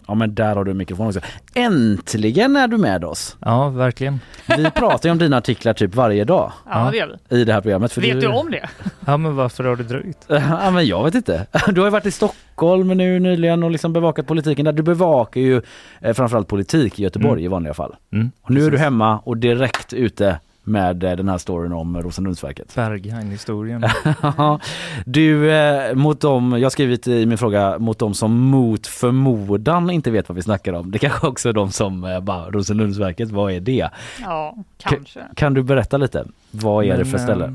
Ja 0.07 0.15
men 0.15 0.35
där 0.35 0.57
har 0.57 0.65
du 0.65 0.75
mikrofonen 0.75 1.09
också. 1.09 1.21
Äntligen 1.55 2.57
är 2.57 2.69
du 2.69 2.77
med 2.79 3.05
oss. 3.05 3.37
Ja, 3.41 3.69
verkligen. 3.69 4.21
Vi 4.57 4.71
pratar 4.71 5.09
ju 5.09 5.13
om 5.13 5.19
dina 5.19 5.37
artiklar 5.37 5.73
typ 5.73 5.95
varje 5.95 6.25
dag. 6.25 6.53
Ja, 6.71 6.89
det 6.91 6.97
gör 6.97 7.19
I 7.29 7.45
det 7.45 7.53
här 7.53 7.61
programmet. 7.61 7.93
För 7.93 8.01
Vet 8.01 8.21
du 8.21 8.27
om 8.27 8.51
det? 8.51 8.69
Ja, 9.07 9.17
men 9.17 9.37
varför 9.37 9.65
har 9.65 9.77
det 9.77 9.83
dröjt? 9.83 10.19
Ja 10.29 10.71
men 10.71 10.87
jag 10.87 11.05
vet 11.05 11.15
inte. 11.15 11.47
Du 11.69 11.81
har 11.81 11.87
ju 11.87 11.91
varit 11.91 12.07
i 12.07 12.11
Stockholm 12.11 12.89
nu 12.89 13.19
nyligen 13.21 13.63
och 13.63 13.71
liksom 13.71 13.93
bevakat 13.93 14.27
politiken 14.27 14.65
där. 14.65 14.73
Du 14.73 14.83
bevakar 14.83 15.41
ju 15.41 15.63
eh, 16.01 16.15
framförallt 16.15 16.49
politik 16.49 17.01
i 17.01 17.03
Göteborg 17.03 17.33
Mm. 17.33 17.45
i 17.45 17.49
vanliga 17.49 17.75
fall. 17.75 17.95
Mm, 18.13 18.31
Och 18.43 18.51
nu 18.51 18.67
är 18.67 18.71
du 18.71 18.79
hemma 18.79 19.19
och 19.19 19.37
direkt 19.37 19.93
ute 19.93 20.39
med 20.65 21.05
eh, 21.05 21.17
den 21.17 21.29
här 21.29 21.39
storyn 21.39 21.73
om 21.73 22.03
Rosenlundsverket. 22.03 22.75
Berghain-historien. 22.75 23.85
du, 25.05 25.53
eh, 25.53 25.95
mot 25.95 26.21
dem, 26.21 26.53
jag 26.53 26.63
har 26.63 26.71
skrivit 26.71 27.07
i 27.09 27.27
min 27.27 27.39
fråga, 27.39 27.79
mot 27.79 27.99
dem 27.99 28.15
som 28.15 28.33
mot 28.41 28.87
förmodan 28.87 29.91
inte 29.91 30.11
vet 30.11 30.29
vad 30.29 30.37
vi 30.37 30.43
snackar 30.43 30.73
om. 30.73 30.91
Det 30.91 30.99
kanske 30.99 31.27
också 31.27 31.49
är 31.49 31.53
de 31.53 31.71
som 31.71 32.05
eh, 32.05 32.21
bara, 32.21 32.51
Rosenlundsverket, 32.51 33.31
vad 33.31 33.53
är 33.53 33.61
det? 33.61 33.91
Ja, 34.23 34.57
kanske. 34.79 35.21
Kan 35.37 35.55
du 35.55 35.63
berätta 35.63 35.97
lite? 35.97 36.27
Vad 36.51 36.85
är 36.85 36.89
det 36.89 36.97
Men, 36.97 37.07
för 37.07 37.19
ställe? 37.19 37.45
eh, 37.45 37.53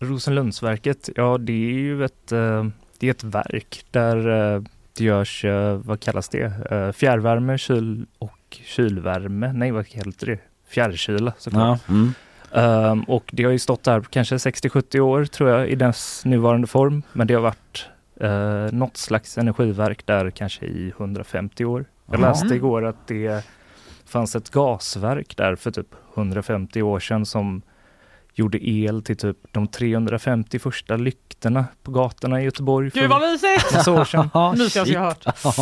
Rosenlundsverket, 0.00 1.08
ja 1.16 1.38
det 1.38 1.52
är 1.52 1.78
ju 1.78 2.04
ett, 2.04 2.32
eh, 2.32 2.64
det 2.98 3.06
är 3.06 3.10
ett 3.10 3.24
verk 3.24 3.84
där 3.90 4.16
eh, 4.54 4.62
det 4.98 5.04
görs, 5.04 5.44
eh, 5.44 5.74
vad 5.84 6.00
kallas 6.00 6.28
det, 6.28 6.52
Eh, 6.70 6.92
fjärrvärme, 6.92 7.58
kyl 7.58 8.06
och 8.18 8.58
kylvärme. 8.64 9.52
Nej, 9.52 9.70
vad 9.70 9.86
heter 9.88 10.26
det? 10.26 10.38
Fjärrkyla 10.68 11.32
såklart. 11.38 11.80
Ja, 11.88 11.94
mm. 11.94 12.14
Ehm, 12.52 13.02
och 13.02 13.30
det 13.32 13.44
har 13.44 13.52
ju 13.52 13.58
stått 13.58 13.84
där 13.84 14.00
kanske 14.00 14.36
60-70 14.36 15.00
år 15.00 15.24
tror 15.24 15.50
jag 15.50 15.68
i 15.68 15.74
dess 15.74 16.24
nuvarande 16.24 16.66
form. 16.66 17.02
Men 17.12 17.26
det 17.26 17.34
har 17.34 17.40
varit 17.40 17.86
uh, 18.24 18.72
något 18.72 18.96
slags 18.96 19.38
energiverk 19.38 20.06
där 20.06 20.30
kanske 20.30 20.66
i 20.66 20.92
150 20.98 21.64
år. 21.64 21.84
Jag 22.10 22.20
läste 22.20 22.54
igår 22.54 22.84
att 22.84 23.06
det 23.06 23.44
fanns 24.06 24.36
ett 24.36 24.50
gasverk 24.50 25.36
där 25.36 25.56
för 25.56 25.70
typ 25.70 25.86
150 26.14 26.82
år 26.82 27.00
sedan 27.00 27.26
som 27.26 27.62
gjorde 28.34 28.68
el 28.68 29.02
till 29.02 29.16
typ 29.16 29.36
de 29.52 29.66
350 29.68 30.58
första 30.58 30.96
lyktorna 30.96 31.64
på 31.82 31.90
gatorna 31.90 32.40
i 32.40 32.44
Göteborg. 32.44 32.90
för 32.90 33.00
Gud 33.00 33.10
vad 33.10 33.20
mysigt! 33.20 33.88
år 33.88 34.04
sedan. 34.04 34.30
Jag 34.74 35.00
hört. 35.00 35.24
Ja. 35.44 35.52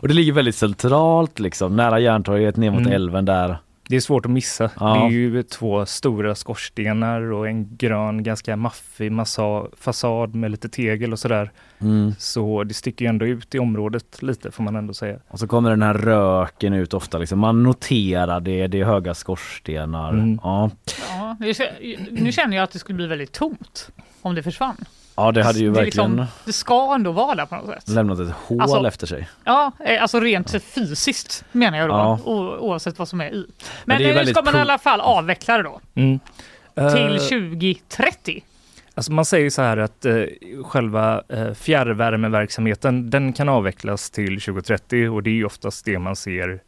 Och 0.00 0.08
det 0.08 0.14
ligger 0.14 0.32
väldigt 0.32 0.56
centralt 0.56 1.38
liksom, 1.38 1.76
nära 1.76 1.98
Järntorget 1.98 2.56
ner 2.56 2.70
mot 2.70 2.80
Mm. 2.80 2.92
älven 2.92 3.24
där. 3.24 3.58
Det 3.92 3.96
är 3.96 4.00
svårt 4.00 4.26
att 4.26 4.32
missa. 4.32 4.70
Ja. 4.80 4.94
Det 4.94 5.00
är 5.00 5.10
ju 5.10 5.42
två 5.42 5.86
stora 5.86 6.34
skorstenar 6.34 7.32
och 7.32 7.48
en 7.48 7.76
grön, 7.76 8.22
ganska 8.22 8.56
maffig 8.56 9.12
massa 9.12 9.66
fasad 9.78 10.34
med 10.34 10.50
lite 10.50 10.68
tegel 10.68 11.12
och 11.12 11.18
sådär. 11.18 11.52
Mm. 11.78 12.12
Så 12.18 12.64
det 12.64 12.74
sticker 12.74 13.04
ju 13.04 13.08
ändå 13.08 13.26
ut 13.26 13.54
i 13.54 13.58
området 13.58 14.22
lite 14.22 14.50
får 14.50 14.62
man 14.62 14.76
ändå 14.76 14.94
säga. 14.94 15.18
Och 15.28 15.38
så 15.38 15.46
kommer 15.46 15.70
den 15.70 15.82
här 15.82 15.94
röken 15.94 16.72
ut 16.72 16.94
ofta 16.94 17.18
liksom. 17.18 17.38
Man 17.38 17.62
noterar 17.62 18.40
det, 18.40 18.66
det 18.66 18.80
är 18.80 18.84
höga 18.84 19.14
skorstenar. 19.14 20.12
Mm. 20.12 20.40
Ja. 20.42 20.70
Ja, 21.08 21.36
nu 22.10 22.32
känner 22.32 22.56
jag 22.56 22.64
att 22.64 22.72
det 22.72 22.78
skulle 22.78 22.96
bli 22.96 23.06
väldigt 23.06 23.32
tomt 23.32 23.90
om 24.22 24.34
det 24.34 24.42
försvann. 24.42 24.84
Ja, 25.26 25.32
det 25.32 25.42
hade 25.42 25.58
ju 25.58 25.72
det, 25.72 25.80
är 25.80 25.84
verkligen 25.84 26.10
liksom, 26.16 26.26
det 26.44 26.52
ska 26.52 26.94
ändå 26.94 27.12
vara 27.12 27.34
där 27.34 27.46
på 27.46 27.54
något 27.56 27.66
sätt. 27.66 27.88
lämnat 27.88 28.18
ett 28.18 28.30
hål 28.46 28.60
Alltså- 28.60 28.86
efter 28.86 29.06
sig. 29.06 29.28
Ja, 29.44 29.72
eh, 29.86 30.02
alltså 30.02 30.20
rent 30.20 30.62
fysiskt 30.64 31.44
menar 31.52 31.78
jag 31.78 31.88
då, 31.88 31.94
Ja. 31.94 32.18
o- 32.24 32.56
oavsett 32.60 32.98
vad 32.98 33.08
som 33.08 33.20
är 33.20 33.24
i. 33.30 33.30
Men 33.34 33.46
Men, 33.84 33.98
det 33.98 34.10
är 34.10 34.24
nu 34.24 34.30
ska 34.30 34.42
man 34.42 34.56
i 34.56 34.58
alla 34.58 34.78
fall 34.78 35.00
avveckla 35.00 35.56
det 35.56 35.62
då 35.62 35.80
Mm. 35.94 36.18
till 36.74 37.14
Eh, 37.14 37.16
2030. 37.18 38.44
Alltså 38.94 39.12
man 39.12 39.24
säger 39.24 39.50
så 39.50 39.62
här 39.62 39.76
att 39.76 40.04
eh, 40.04 40.14
själva 40.64 41.22
eh, 41.28 41.52
fjärrvärmeverksamheten 41.54 43.10
den 43.10 43.32
kan 43.32 43.48
avvecklas 43.48 44.10
till 44.10 44.40
2030 44.40 45.08
och 45.08 45.22
det 45.22 45.30
är 45.30 45.34
ju 45.34 45.44
oftast 45.44 45.84
det 45.84 45.98
man 45.98 46.16
ser 46.16 46.60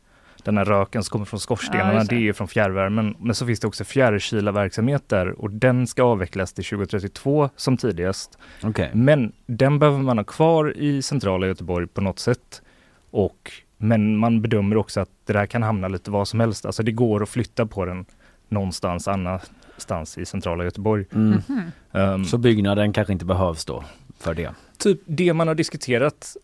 den 0.45 0.59
här 0.59 0.65
röken 0.65 1.05
som 1.05 1.13
kommer 1.13 1.25
från 1.25 1.37
Ja, 1.39 1.41
skorstenarna, 1.41 1.95
just 1.95 2.11
det. 2.11 2.17
det 2.17 2.29
är 2.29 2.33
från 2.33 2.49
fjärrvärmen. 2.49 3.15
Men 3.19 3.35
så 3.35 3.47
finns 3.47 3.61
det 3.61 3.67
också 3.67 3.85
fjärrkylarverksamhet 3.85 5.09
där 5.09 5.41
och 5.41 5.51
den 5.51 5.87
ska 5.87 6.03
avvecklas 6.03 6.53
till 6.53 6.65
2032 6.65 7.51
som 7.57 7.77
tidigast. 7.77 8.39
Okej. 8.63 8.91
Men 8.95 9.33
den 9.47 9.79
behöver 9.79 9.99
man 9.99 10.19
ha 10.19 10.25
kvar 10.25 10.77
i 10.77 11.03
centrala 11.03 11.47
Göteborg 11.47 11.87
på 11.87 12.01
något 12.01 12.19
sätt. 12.19 12.63
Och, 13.11 13.53
men 13.77 14.17
man 14.17 14.43
bedömer 14.43 14.77
också 14.77 15.01
att 15.01 15.11
det 15.27 15.33
där 15.33 15.47
kan 15.47 15.63
hamna 15.63 15.89
lite 15.89 16.11
vad 16.11 16.29
som 16.29 16.41
helst. 16.41 16.67
Alltså 16.67 16.83
det 16.83 16.93
går 16.93 17.23
att 17.23 17.29
flytta 17.29 17.67
på 17.67 17.85
den 17.85 18.05
någonstans 18.49 19.09
annanstans 19.09 20.19
i 20.19 20.27
centrala 20.27 20.65
Göteborg. 20.65 21.05
Mm. 21.15 21.41
Mhm. 21.49 21.61
Ehm, 21.93 22.25
Så 22.25 22.39
byggnaden 22.39 22.93
kanske 22.93 23.13
inte 23.13 23.25
behövs 23.25 23.65
då 23.65 23.85
för 24.19 24.35
det. 24.35 24.51
typ 24.79 25.01
det 25.07 25.33
man 25.33 25.49
har 25.49 25.55
diskuterat 25.55 26.37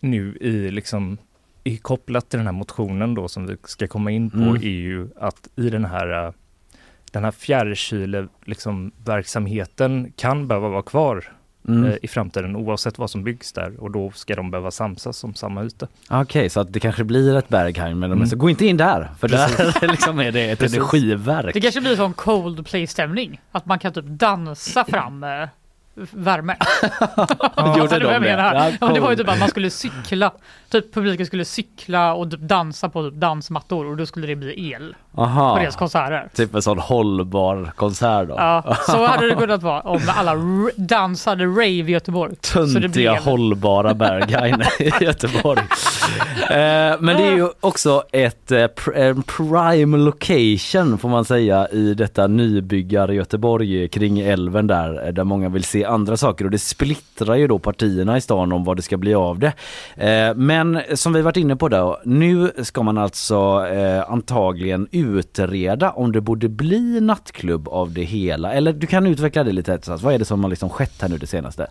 nu 0.00 0.36
i 0.40 0.70
liksom 0.70 1.18
i 1.68 1.76
kopplat 1.76 2.28
till 2.30 2.38
den 2.38 2.46
här 2.46 2.52
motionen 2.52 3.14
då 3.14 3.28
som 3.28 3.46
vi 3.46 3.56
ska 3.64 3.86
komma 3.86 4.10
in 4.10 4.30
på 4.30 4.36
Mm. 4.36 4.56
är 4.56 4.60
ju 4.68 5.08
att 5.20 5.48
i 5.56 5.70
den 5.70 5.84
här 5.84 6.26
eh, 6.26 6.32
den 7.12 7.24
här 7.24 7.30
fjärrkyle 7.30 8.28
liksom 8.44 8.92
verksamheten 9.04 10.12
kan 10.16 10.48
behöva 10.48 10.68
vara 10.68 10.82
kvar 10.82 11.24
Mm. 11.68 11.84
eh, 11.84 11.94
i 12.02 12.08
framtiden 12.08 12.56
oavsett 12.56 12.98
vad 12.98 13.10
som 13.10 13.24
byggs 13.24 13.52
där 13.52 13.80
och 13.82 13.90
då 13.90 14.10
ska 14.10 14.34
de 14.34 14.50
behöva 14.50 14.70
samsas 14.70 15.24
om 15.24 15.34
samma 15.34 15.64
yta. 15.64 15.88
Okej, 16.10 16.50
så 16.50 16.60
att 16.60 16.72
det 16.72 16.80
kanske 16.80 17.04
blir 17.04 17.36
ett 17.36 17.48
Berghain 17.48 17.98
men 17.98 18.10
de 18.10 18.16
Mm. 18.18 18.28
så 18.28 18.36
gå 18.36 18.50
inte 18.50 18.66
in 18.66 18.76
där 18.76 19.08
för 19.18 19.28
Precis. 19.28 19.56
där 19.80 19.88
liksom 19.88 20.20
är 20.20 20.32
det 20.32 20.50
ett 20.50 20.58
Precis. 20.58 20.76
energiverk. 20.78 21.54
Det 21.54 21.60
kanske 21.60 21.80
blir 21.80 21.96
sån 21.96 22.12
Coldplay-stämning. 22.14 23.40
Att 23.52 23.66
man 23.66 23.78
kan 23.78 23.92
typ 23.92 24.04
dansa 24.06 24.84
fram 24.84 25.24
värme. 26.10 26.56
Gjorde 27.76 27.80
du 27.80 27.80
vad 27.80 27.90
de 27.90 28.04
jag 28.04 28.12
det? 28.14 28.20
menar? 28.20 28.54
Ja, 28.54 28.68
Ja, 28.80 28.86
men 28.86 28.94
det 28.94 29.00
var 29.00 29.10
ju 29.10 29.16
cool. 29.16 29.24
typ 29.24 29.32
att 29.34 29.38
man 29.40 29.48
skulle 29.48 29.70
cykla. 29.70 30.32
Typ 30.70 30.94
publiken 30.94 31.26
skulle 31.26 31.44
cykla 31.44 32.14
och 32.14 32.30
typ 32.30 32.40
dansa 32.40 32.88
på 32.88 33.10
typ 33.10 33.20
dansmattor 33.20 33.86
och 33.86 33.96
då 33.96 34.06
skulle 34.06 34.26
det 34.26 34.36
bli 34.36 34.70
el 34.72 34.94
på 35.14 35.22
Aha. 35.22 35.58
deras 35.58 35.76
konserter. 35.76 36.28
Typ 36.34 36.54
en 36.54 36.62
sån 36.62 36.78
hållbar 36.78 37.72
konsert 37.76 38.28
då. 38.28 38.34
Ja, 38.38 38.76
så 38.86 39.06
hade 39.06 39.28
det 39.28 39.34
kunnat 39.34 39.62
vara 39.62 39.80
om 39.80 40.00
alla 40.16 40.34
dansade 40.76 41.44
rave 41.46 41.64
i 41.64 41.90
Göteborg. 41.90 42.34
Så 42.40 42.62
det 42.64 42.80
Töntiga 42.80 43.12
blev 43.12 43.22
hållbara 43.24 43.94
Berghain 43.94 44.62
i 44.78 44.92
Göteborg. 45.04 45.60
Eh, 46.50 46.96
men 47.00 47.16
det 47.16 47.26
är 47.26 47.36
ju 47.36 47.48
också 47.60 48.02
ett 48.12 48.52
eh, 48.52 48.66
prime 49.36 49.96
location 49.96 50.98
får 50.98 51.08
man 51.08 51.24
säga 51.24 51.68
i 51.68 51.94
detta 51.94 52.26
nybyggar 52.26 53.08
Göteborg 53.08 53.88
kring 53.88 54.20
älven 54.20 54.66
där 54.66 55.06
eh, 55.06 55.12
där 55.12 55.24
många 55.24 55.48
vill 55.48 55.64
se 55.64 55.84
andra 55.88 56.16
saker 56.16 56.44
och 56.44 56.50
det 56.50 56.58
splittrar 56.58 57.34
ju 57.34 57.46
då 57.46 57.58
partierna 57.58 58.16
i 58.16 58.20
stan 58.20 58.52
om 58.52 58.64
vad 58.64 58.76
det 58.76 58.82
ska 58.82 58.96
bli 58.96 59.14
av 59.14 59.38
det. 59.38 59.52
Eh, 59.96 60.34
men 60.34 60.80
som 60.94 61.12
vi 61.12 61.22
varit 61.22 61.36
inne 61.36 61.56
på 61.56 61.68
då, 61.68 62.00
nu 62.04 62.52
ska 62.62 62.82
man 62.82 62.98
alltså 62.98 63.66
eh, 63.66 64.10
antagligen 64.10 64.88
utreda 64.90 65.90
om 65.90 66.12
det 66.12 66.20
borde 66.20 66.48
bli 66.48 67.00
nattklubb 67.00 67.68
av 67.68 67.92
det 67.92 68.02
hela. 68.04 68.52
Eller 68.52 68.72
du 68.72 68.86
kan 68.86 69.06
utveckla 69.06 69.44
det 69.44 69.52
lite 69.52 69.72
Etsas. 69.74 70.02
Vad 70.02 70.14
är 70.14 70.18
det 70.18 70.24
som 70.24 70.42
har 70.44 70.50
liksom 70.50 70.70
skett 70.70 71.02
här 71.02 71.08
nu 71.08 71.18
det 71.18 71.26
senaste? 71.26 71.66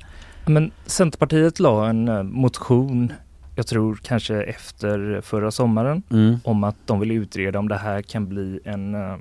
Men 0.45 0.72
Centerpartiet 0.86 1.59
la 1.59 1.88
en 1.89 2.07
eh, 2.07 2.24
motion, 2.24 3.13
jag 3.55 3.68
tror 3.68 3.99
kanske 4.03 4.41
efter 4.43 5.22
förra 5.24 5.51
sommaren, 5.51 6.03
Mm. 6.11 6.39
om 6.43 6.63
att 6.63 6.76
de 6.86 6.99
vill 6.99 7.11
utreda 7.11 7.59
om 7.59 7.68
det 7.68 7.78
här 7.78 8.01
kan 8.01 8.28
bli 8.30 8.59
en 8.65 8.95
eh, 8.95 9.15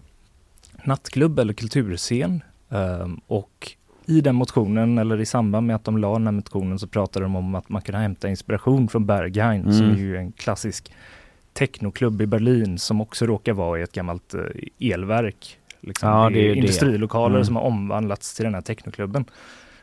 nattklubb 0.84 1.38
eller 1.38 1.52
kulturscen. 1.52 2.42
Ehm, 2.70 3.20
och 3.26 3.72
i 4.06 4.20
den 4.20 4.34
motionen, 4.34 4.98
eller 4.98 5.20
i 5.20 5.26
samband 5.26 5.66
med 5.66 5.76
att 5.76 5.84
de 5.84 5.98
la 5.98 6.12
den 6.12 6.26
här 6.26 6.32
motionen, 6.32 6.78
så 6.78 6.86
pratade 6.86 7.24
de 7.24 7.36
om 7.36 7.54
att 7.54 7.68
man 7.68 7.82
kan 7.82 7.94
hämta 7.94 8.28
inspiration 8.28 8.88
från 8.88 9.06
Berghain, 9.06 9.62
som 9.72 9.84
Mm. 9.84 9.96
är 9.96 10.00
ju 10.00 10.16
en 10.16 10.32
klassisk 10.32 10.92
technoklubb 11.52 12.22
i 12.22 12.26
Berlin, 12.26 12.78
som 12.78 13.00
också 13.00 13.26
råkar 13.26 13.52
vara 13.52 13.78
i 13.78 13.82
ett 13.82 13.92
gammalt 13.92 14.34
eh, 14.34 14.92
elverk. 14.92 15.58
Liksom, 15.80 16.08
Ja, 16.08 16.30
det 16.30 16.38
är 16.40 16.48
det. 16.48 16.54
industrilokaler 16.54 17.34
Mm. 17.34 17.44
som 17.44 17.56
har 17.56 17.62
omvandlats 17.62 18.34
till 18.34 18.44
den 18.44 18.54
här 18.54 18.60
technoklubben. 18.60 19.24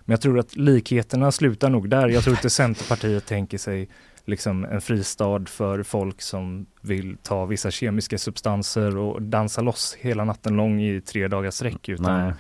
Men 0.05 0.13
jag 0.13 0.21
tror 0.21 0.39
att 0.39 0.55
likheterna 0.55 1.32
slutar 1.32 1.69
nog 1.69 1.89
där. 1.89 2.09
Jag 2.09 2.24
tror 2.24 2.36
inte 2.36 2.49
Centerpartiet 2.63 3.26
tänker 3.26 3.57
sig 3.57 3.89
liksom 4.26 4.65
en 4.65 4.82
fristad 4.82 5.45
för 5.45 5.84
folk 5.84 6.21
som 6.21 6.65
vill 6.82 7.17
ta 7.24 7.45
vissa 7.45 7.71
kemiska 7.71 8.17
substanser 8.17 8.97
och 8.97 9.21
dansa 9.21 9.61
loss 9.61 9.97
hela 9.99 10.26
natten 10.26 10.55
lång 10.55 10.82
i 10.82 11.01
tre 11.01 11.28
dagars 11.28 11.53
sträck. 11.53 11.89
Utan 11.89 12.26
Nej. 12.26 12.34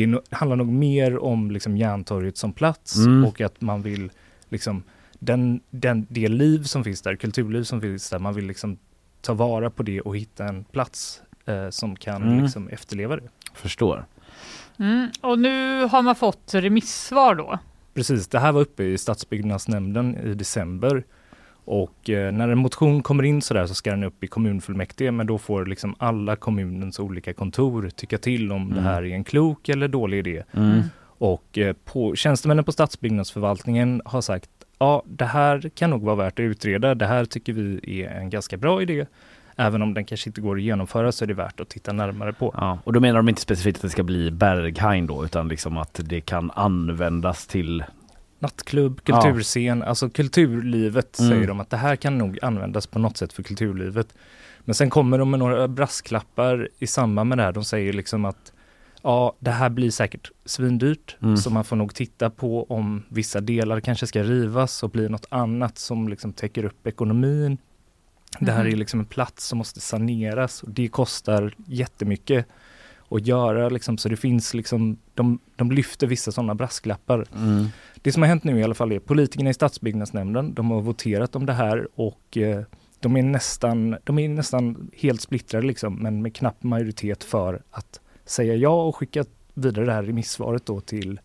Det 0.00 0.06
no- 0.06 0.22
handlar 0.30 0.56
nog 0.56 0.68
mer 0.72 1.18
om 1.18 1.50
liksom 1.50 1.76
Järntorget 1.76 2.36
som 2.36 2.52
plats 2.52 2.96
Mm. 2.96 3.24
och 3.24 3.40
att 3.40 3.60
man 3.60 3.82
vill 3.82 4.10
liksom 4.48 4.82
den, 5.18 5.60
den, 5.70 6.06
det 6.10 6.28
liv 6.28 6.62
som 6.62 6.84
finns 6.84 7.02
där, 7.02 7.16
kulturliv 7.16 7.62
som 7.62 7.80
finns 7.80 8.10
där, 8.10 8.18
man 8.18 8.34
vill 8.34 8.46
liksom 8.46 8.78
ta 9.20 9.34
vara 9.34 9.70
på 9.70 9.82
det 9.82 10.00
och 10.00 10.16
hitta 10.16 10.44
en 10.44 10.64
plats 10.64 11.22
eh, 11.46 11.68
som 11.70 11.96
kan 11.96 12.22
Mm. 12.22 12.42
liksom 12.42 12.68
efterleva 12.68 13.16
det. 13.16 13.28
Förstår. 13.54 14.06
Mm, 14.78 15.08
och 15.20 15.38
nu 15.38 15.84
har 15.84 16.02
man 16.02 16.14
fått 16.16 16.54
remissvar 16.54 17.34
då. 17.34 17.58
Precis, 17.94 18.28
det 18.28 18.38
här 18.38 18.52
var 18.52 18.60
uppe 18.60 18.84
i 18.84 18.98
stadsbyggnadsnämnden 18.98 20.16
i 20.16 20.34
december 20.34 21.04
och 21.66 22.10
eh, 22.10 22.32
när 22.32 22.48
en 22.48 22.58
motion 22.58 23.02
kommer 23.02 23.22
in 23.24 23.42
sådär 23.42 23.66
så 23.66 23.74
ska 23.74 23.90
den 23.90 24.04
upp 24.04 24.24
i 24.24 24.26
kommunfullmäktige 24.26 25.10
men 25.10 25.26
då 25.26 25.38
får 25.38 25.66
liksom 25.66 25.94
alla 25.98 26.36
kommunens 26.36 27.00
olika 27.00 27.32
kontor 27.32 27.90
tycka 27.96 28.18
till 28.18 28.52
om 28.52 28.68
det 28.68 28.72
Mm. 28.80 28.84
här 28.84 29.02
är 29.02 29.14
en 29.14 29.24
klok 29.24 29.68
eller 29.68 29.88
dålig 29.88 30.18
idé. 30.18 30.42
Mm. 30.52 30.82
Och 31.18 31.58
eh, 31.58 31.72
på, 31.84 32.14
tjänstemännen 32.16 32.64
på 32.64 32.72
stadsbyggnadsförvaltningen 32.72 34.02
har 34.04 34.20
sagt 34.20 34.50
ja, 34.78 35.02
det 35.06 35.24
här 35.24 35.70
kan 35.74 35.90
nog 35.90 36.02
vara 36.02 36.16
värt 36.16 36.32
att 36.38 36.42
utreda. 36.42 36.94
Det 36.94 37.06
här 37.06 37.24
tycker 37.24 37.52
vi 37.52 38.02
är 38.04 38.10
en 38.20 38.30
ganska 38.30 38.56
bra 38.56 38.82
idé. 38.82 39.06
Även 39.56 39.82
om 39.82 39.94
den 39.94 40.04
kanske 40.04 40.28
inte 40.30 40.40
går 40.40 40.56
att 40.56 40.62
genomföra 40.62 41.12
så 41.12 41.24
är 41.24 41.26
det 41.28 41.34
värt 41.34 41.60
att 41.60 41.68
titta 41.68 41.92
närmare 41.92 42.32
på. 42.32 42.54
Ja, 42.56 42.78
och 42.84 42.92
då 42.92 43.00
menar 43.00 43.16
de 43.16 43.28
inte 43.28 43.40
specifikt 43.40 43.76
att 43.78 43.82
det 43.82 43.88
ska 43.90 44.02
bli 44.02 44.30
Berghain 44.30 45.06
då 45.06 45.24
utan 45.24 45.48
liksom 45.48 45.76
att 45.76 46.00
det 46.04 46.20
kan 46.20 46.50
användas 46.54 47.46
till 47.46 47.84
Nattklubb, 48.38 49.00
Ja. 49.04 49.20
kulturscen, 49.22 49.82
alltså 49.82 50.10
kulturlivet 50.10 51.18
Mm. 51.18 51.30
säger 51.30 51.46
de 51.46 51.60
att 51.60 51.70
det 51.70 51.76
här 51.76 51.96
kan 51.96 52.18
nog 52.18 52.38
användas 52.42 52.86
på 52.86 52.98
något 52.98 53.16
sätt 53.16 53.32
för 53.32 53.42
kulturlivet. 53.42 54.14
Men 54.60 54.74
sen 54.74 54.90
kommer 54.90 55.18
de 55.18 55.30
med 55.30 55.38
några 55.38 55.68
brasklappar 55.68 56.68
i 56.78 56.86
samband 56.86 57.28
med 57.28 57.38
det 57.38 57.42
här. 57.44 57.52
De 57.52 57.64
säger 57.64 57.92
liksom 57.92 58.24
att 58.24 58.52
ja, 59.02 59.36
det 59.38 59.50
här 59.50 59.68
blir 59.70 59.90
säkert 59.90 60.30
svindyrt, 60.44 61.16
Mm. 61.22 61.36
så 61.36 61.50
man 61.50 61.64
får 61.64 61.76
nog 61.76 61.94
titta 61.94 62.30
på 62.30 62.64
om 62.64 63.02
vissa 63.08 63.40
delar 63.40 63.80
kanske 63.80 64.06
ska 64.06 64.22
rivas 64.22 64.82
och 64.82 64.90
bli 64.90 65.08
något 65.08 65.26
annat 65.28 65.78
som 65.78 66.08
liksom 66.08 66.32
täcker 66.32 66.64
upp 66.64 66.86
ekonomin. 66.86 67.58
Det 68.40 68.52
här 68.52 68.64
Mhm. 68.64 68.72
är 68.72 68.76
liksom 68.76 69.00
en 69.00 69.06
plats 69.06 69.46
som 69.46 69.58
måste 69.58 69.80
saneras 69.80 70.62
och 70.62 70.70
det 70.70 70.88
kostar 70.88 71.54
jättemycket. 71.66 72.46
Och 73.08 73.20
göra 73.20 73.68
liksom, 73.68 73.98
så 73.98 74.08
det 74.08 74.16
finns 74.16 74.54
liksom, 74.54 74.96
de, 75.14 75.38
de 75.56 75.70
lyfter 75.70 76.06
vissa 76.06 76.32
sådana 76.32 76.54
brasklappar. 76.54 77.24
Mm. 77.36 77.66
Det 78.02 78.12
som 78.12 78.22
har 78.22 78.28
hänt 78.28 78.44
nu 78.44 78.58
i 78.60 78.62
alla 78.62 78.74
fall 78.74 78.92
är 78.92 78.98
politikerna 78.98 79.50
i 79.50 79.54
stadsbyggnadsnämnden, 79.54 80.54
de 80.54 80.70
har 80.70 80.80
voterat 80.80 81.36
om 81.36 81.46
det 81.46 81.52
här 81.52 81.88
och 81.94 82.36
eh, 82.36 82.62
de 83.00 83.16
är 83.16 83.22
nästan, 83.22 83.96
de 84.04 84.18
är 84.18 84.28
nästan 84.28 84.90
helt 84.96 85.20
splittrade 85.20 85.66
liksom, 85.66 85.94
men 85.94 86.22
med 86.22 86.34
knapp 86.34 86.62
majoritet 86.62 87.24
för 87.24 87.62
att 87.70 88.00
säga 88.24 88.54
ja 88.54 88.82
och 88.82 88.96
skicka 88.96 89.24
vidare 89.54 89.84
det 89.84 89.92
här 89.92 90.02
remissvaret 90.02 90.66
då 90.66 90.80
till 90.80 91.20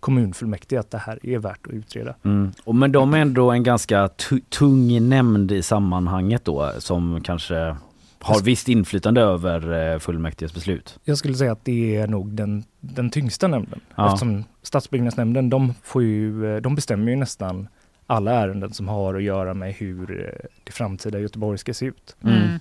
kommunfullmäktige 0.00 0.80
att 0.80 0.90
det 0.90 0.98
här 0.98 1.26
är 1.26 1.38
värt 1.38 1.66
att 1.66 1.72
utreda. 1.72 2.14
Mm. 2.24 2.52
Och 2.64 2.74
men 2.74 2.92
de 2.92 3.14
är 3.14 3.18
ändå 3.18 3.50
en 3.50 3.62
ganska 3.62 4.08
tu- 4.08 4.40
tung 4.40 5.08
nämnd 5.08 5.52
i 5.52 5.62
sammanhanget 5.62 6.44
då 6.44 6.72
som 6.78 7.20
kanske 7.24 7.76
har 8.22 8.40
visst 8.42 8.68
inflytande 8.68 9.20
över 9.20 9.92
eh, 9.92 9.98
fullmäktiges 9.98 10.54
beslut. 10.54 10.98
Jag 11.04 11.18
skulle 11.18 11.34
säga 11.34 11.52
att 11.52 11.64
det 11.64 11.96
är 11.96 12.06
nog 12.06 12.34
den, 12.34 12.64
den 12.80 13.10
tyngsta 13.10 13.48
nämnden. 13.48 13.80
Ja. 13.94 14.06
Eftersom 14.06 14.44
stadsbyggnadsnämnden, 14.62 15.50
de, 15.50 15.74
får 15.82 16.02
ju, 16.02 16.54
eh, 16.56 16.60
de 16.60 16.74
bestämmer 16.74 17.10
ju 17.10 17.16
nästan 17.16 17.68
alla 18.06 18.32
ärenden 18.32 18.72
som 18.72 18.88
har 18.88 19.14
att 19.14 19.22
göra 19.22 19.54
med 19.54 19.74
hur 19.74 20.26
eh, 20.26 20.48
det 20.64 20.72
framtida 20.72 21.18
Göteborg 21.18 21.58
ska 21.58 21.74
se 21.74 21.86
ut. 21.86 22.16
Mm. 22.24 22.58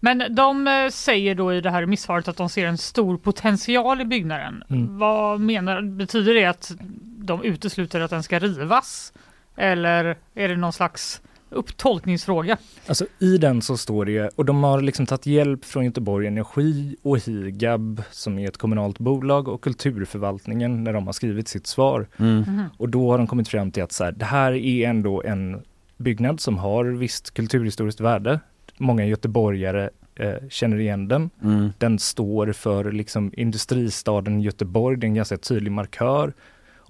Men 0.00 0.34
de 0.34 0.88
säger 0.92 1.34
då 1.34 1.54
i 1.54 1.60
det 1.60 1.70
här 1.70 1.80
remissvaret 1.80 2.28
att 2.28 2.36
de 2.36 2.48
ser 2.48 2.66
en 2.66 2.78
stor 2.78 3.16
potential 3.16 4.00
i 4.00 4.04
byggnaden. 4.04 4.64
Mm. 4.68 4.98
Vad 4.98 5.40
menar, 5.40 5.82
betyder 5.82 6.34
det 6.34 6.44
att 6.44 6.72
de 7.18 7.44
utesluter 7.44 8.00
att 8.00 8.10
den 8.10 8.22
ska 8.22 8.38
rivas? 8.38 9.12
Eller 9.56 10.16
är 10.34 10.48
det 10.48 10.56
någon 10.56 10.72
slags 10.72 11.20
upptolkningsfråga? 11.50 12.56
Alltså 12.86 13.06
i 13.18 13.38
den 13.38 13.62
så 13.62 13.76
står 13.76 14.04
det, 14.04 14.30
och 14.36 14.44
de 14.44 14.64
har 14.64 14.80
liksom 14.80 15.06
tagit 15.06 15.26
hjälp 15.26 15.64
från 15.64 15.84
Göteborg 15.84 16.26
Energi 16.26 16.96
och 17.02 17.18
Higab 17.18 18.02
som 18.10 18.38
är 18.38 18.48
ett 18.48 18.56
kommunalt 18.56 18.98
bolag 18.98 19.48
och 19.48 19.60
kulturförvaltningen 19.60 20.84
när 20.84 20.92
de 20.92 21.06
har 21.06 21.12
skrivit 21.12 21.48
sitt 21.48 21.66
svar. 21.66 22.06
Mm. 22.16 22.36
Mhm. 22.36 22.62
Och 22.76 22.88
då 22.88 23.10
har 23.10 23.18
de 23.18 23.26
kommit 23.26 23.48
fram 23.48 23.70
till 23.70 23.82
att 23.82 23.92
så 23.92 24.04
här, 24.04 24.12
det 24.12 24.24
här 24.24 24.52
är 24.52 24.88
ändå 24.88 25.22
en 25.22 25.62
byggnad 25.96 26.40
som 26.40 26.58
har 26.58 26.84
visst 26.84 27.34
kulturhistoriskt 27.34 28.00
värde. 28.00 28.40
Många 28.78 29.04
göteborgare 29.06 29.90
eh, 30.14 30.48
känner 30.48 30.78
igen 30.78 31.08
den. 31.08 31.30
Mm. 31.42 31.72
Den 31.78 31.98
står 31.98 32.52
för 32.52 32.92
liksom 32.92 33.32
industristaden 33.36 34.40
Göteborg, 34.40 34.96
det 34.96 35.04
är 35.04 35.08
en 35.08 35.14
ganska 35.14 35.36
tydlig 35.36 35.72
markör. 35.72 36.32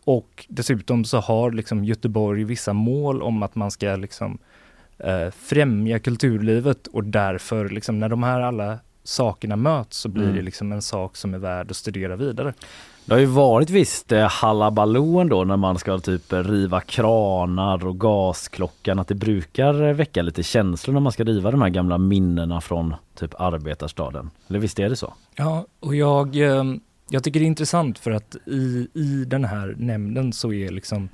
Och 0.07 0.47
dessutom 0.49 1.05
så 1.05 1.19
har 1.19 1.51
liksom 1.51 1.85
Göteborg 1.85 2.45
vissa 2.45 2.73
mål 2.73 3.23
om 3.23 3.43
att 3.43 3.55
man 3.55 3.71
ska 3.71 3.97
liksom 3.97 4.39
eh, 4.99 5.31
främja 5.37 5.99
kulturlivet 5.99 6.87
och 6.87 7.05
därför 7.05 7.69
liksom 7.69 7.99
när 7.99 8.09
de 8.09 8.23
här 8.23 8.41
alla 8.41 8.79
sakerna 9.05 9.57
möts 9.57 9.97
så 9.99 10.09
blir 10.09 10.25
Mm. 10.25 10.37
det 10.37 10.43
liksom 10.43 10.73
en 10.73 10.83
sak 10.83 11.17
som 11.17 11.35
är 11.35 11.39
värd 11.39 11.71
att 11.71 11.77
studera 11.77 12.17
vidare. 12.17 12.55
Det 13.05 13.13
har 13.15 13.21
ju 13.21 13.27
varit 13.27 13.71
visst 13.71 14.13
eh, 14.13 14.29
halabaloo 14.31 15.19
ändå 15.21 15.45
när 15.45 15.57
man 15.57 15.79
ska 15.79 15.99
typ 15.99 16.23
riva 16.33 16.81
kranar 16.81 17.87
och 17.87 18.01
gasklockan 18.01 18.99
att 18.99 19.09
det 19.09 19.15
brukar 19.15 19.83
eh, 19.83 19.95
väcka 19.95 20.23
lite 20.23 20.43
känslor 20.43 20.95
när 20.95 21.01
man 21.01 21.13
ska 21.13 21.25
riva 21.25 21.51
de 21.51 21.63
här 21.63 21.69
gamla 21.69 21.99
minnena 21.99 22.61
från 22.61 22.95
typ 23.19 23.41
arbetarstaden. 23.41 24.31
Eller 24.49 24.59
visst 24.59 24.79
är 24.79 24.89
det 24.89 24.97
så? 24.97 25.15
Ja, 25.37 25.67
och 25.81 25.95
jag, 25.95 26.37
eh, 26.37 26.65
jag 27.09 27.25
tycker 27.25 27.41
det 27.41 27.47
är 27.47 27.47
intressant 27.47 27.99
för 27.99 28.11
att 28.11 28.37
i, 28.47 28.89
i 28.95 29.25
den 29.27 29.45
här 29.45 29.75
nämnden 29.79 30.33
så 30.33 30.53
är 30.53 30.71
liksom 30.71 31.09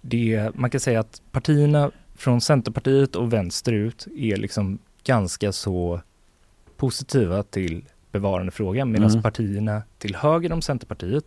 det, 0.00 0.50
man 0.54 0.70
kan 0.70 0.80
säga 0.80 1.00
att 1.00 1.22
partierna 1.32 1.90
från 2.14 2.40
Centerpartiet 2.40 3.16
och 3.16 3.32
vänsterut 3.32 4.06
är 4.16 4.36
liksom 4.36 4.78
ganska 5.04 5.52
så 5.52 6.00
positiva 6.76 7.42
till 7.42 7.84
bevarandefrågan 8.12 8.92
medan 8.92 9.10
Mm. 9.10 9.22
partierna 9.22 9.82
till 9.98 10.16
höger 10.16 10.52
om 10.52 10.62
Centerpartiet 10.62 11.24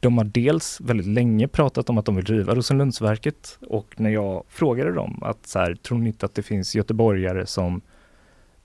de 0.00 0.18
har 0.18 0.24
dels 0.24 0.80
väldigt 0.80 1.06
länge 1.06 1.48
pratat 1.48 1.90
om 1.90 1.98
att 1.98 2.04
de 2.04 2.16
vill 2.16 2.24
riva 2.24 2.54
Rosenlundsverket 2.54 3.58
och 3.68 3.94
när 4.00 4.10
jag 4.10 4.44
frågade 4.48 4.92
dem 4.92 5.22
att 5.22 5.46
så 5.46 5.58
här, 5.58 5.74
tror 5.74 5.98
ni 5.98 6.06
inte 6.06 6.26
att 6.26 6.34
det 6.34 6.42
finns 6.42 6.74
göteborgare 6.76 7.46
som 7.46 7.80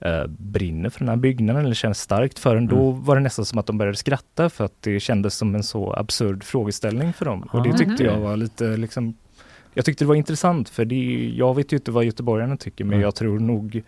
eh, 0.04 0.26
brinner 0.26 0.90
för 0.90 0.98
den 0.98 1.08
här 1.08 1.16
byggnaden 1.16 1.64
eller 1.64 1.74
känner 1.74 1.94
starkt 1.94 2.38
för 2.38 2.54
den, 2.54 2.66
då 2.66 2.90
Mm. 2.90 3.04
var 3.04 3.14
det 3.16 3.22
nästan 3.22 3.44
som 3.44 3.58
att 3.58 3.66
de 3.66 3.78
började 3.78 3.96
skratta 3.98 4.50
för 4.50 4.64
att 4.64 4.76
det 4.82 5.00
kändes 5.00 5.34
som 5.36 5.54
en 5.54 5.62
så 5.62 5.92
absurd 5.92 6.44
frågeställning 6.44 7.12
för 7.12 7.24
dem. 7.24 7.48
Och 7.52 7.62
det 7.62 7.70
Ah. 7.70 7.76
tyckte 7.76 8.04
jag 8.04 8.12
Mhm. 8.14 8.22
var 8.22 8.36
lite 8.36 8.64
liksom 8.76 9.14
jag 9.74 9.84
tyckte 9.84 10.04
det 10.04 10.08
var 10.08 10.14
intressant 10.14 10.68
för 10.68 10.84
det, 10.84 11.32
jag 11.36 11.54
vet 11.56 11.72
ju 11.72 11.76
inte 11.76 11.90
vad 11.90 12.04
göteborgarna 12.04 12.56
tycker 12.56 12.84
men 12.84 12.92
Mm. 12.92 13.02
jag 13.02 13.14
tror 13.14 13.38
nog 13.38 13.82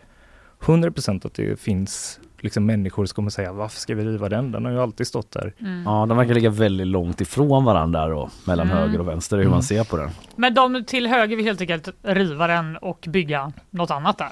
100% 0.61 1.25
att 1.27 1.35
det 1.35 1.61
finns 1.61 2.21
liksom 2.41 2.67
människor 2.67 3.07
som 3.07 3.15
kommer 3.15 3.31
säga 3.31 3.53
varför 3.53 3.81
ska 3.81 3.95
vi 3.95 4.05
riva 4.05 4.29
den? 4.29 4.53
Den 4.53 4.65
har 4.65 4.73
ju 4.73 4.81
alltid 4.81 5.07
stått 5.07 5.31
där. 5.31 5.53
Mm. 5.61 5.83
Ja, 5.85 6.07
de 6.07 6.17
verkar 6.19 6.35
ligga 6.35 6.51
väldigt 6.51 6.87
långt 6.87 7.21
ifrån 7.21 7.65
varandra 7.65 8.09
då, 8.09 8.31
mellan 8.47 8.67
Mm. 8.71 8.79
höger 8.79 9.01
och 9.01 9.09
vänster 9.09 9.37
hur 9.37 9.45
man 9.45 9.53
Mm. 9.53 9.63
ser 9.63 9.85
på 9.85 9.97
den. 9.97 10.11
Men 10.37 10.55
de 10.55 10.85
till 10.85 11.07
höger 11.07 11.37
vill 11.37 11.45
helt 11.47 11.61
enkelt 11.61 11.89
riva 12.03 12.47
den 12.47 12.77
och 12.77 13.05
bygga 13.09 13.53
något 13.71 13.91
annat 13.91 14.19
där. 14.19 14.29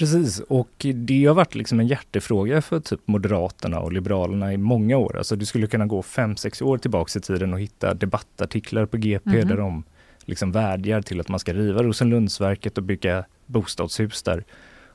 Precis, 0.00 0.40
och 0.40 0.86
det 0.94 1.24
har 1.26 1.34
varit 1.34 1.54
liksom 1.54 1.80
en 1.80 1.86
hjärtefråga 1.86 2.62
för 2.62 2.80
typ 2.80 3.00
Moderaterna 3.04 3.80
och 3.80 3.92
Liberalerna 3.92 4.52
i 4.52 4.56
många 4.56 4.96
år. 4.96 5.18
Alltså 5.18 5.36
du 5.36 5.46
skulle 5.46 5.66
kunna 5.66 5.86
gå 5.86 6.02
fem 6.02 6.36
sex 6.36 6.62
år 6.62 6.78
tillbaks 6.78 7.16
i 7.16 7.20
tiden 7.20 7.52
och 7.52 7.60
hitta 7.60 7.94
debattartiklar 7.94 8.86
på 8.86 8.96
GP 8.96 9.30
Mhm. 9.30 9.48
där 9.48 9.56
de 9.56 9.82
liksom 10.24 10.52
vädjar 10.52 11.02
till 11.02 11.20
att 11.20 11.28
man 11.28 11.40
ska 11.40 11.52
riva 11.52 11.82
Rosenlundsverket 11.82 12.78
och 12.78 12.84
bygga 12.84 13.24
bostadshus 13.46 14.22
där. 14.22 14.44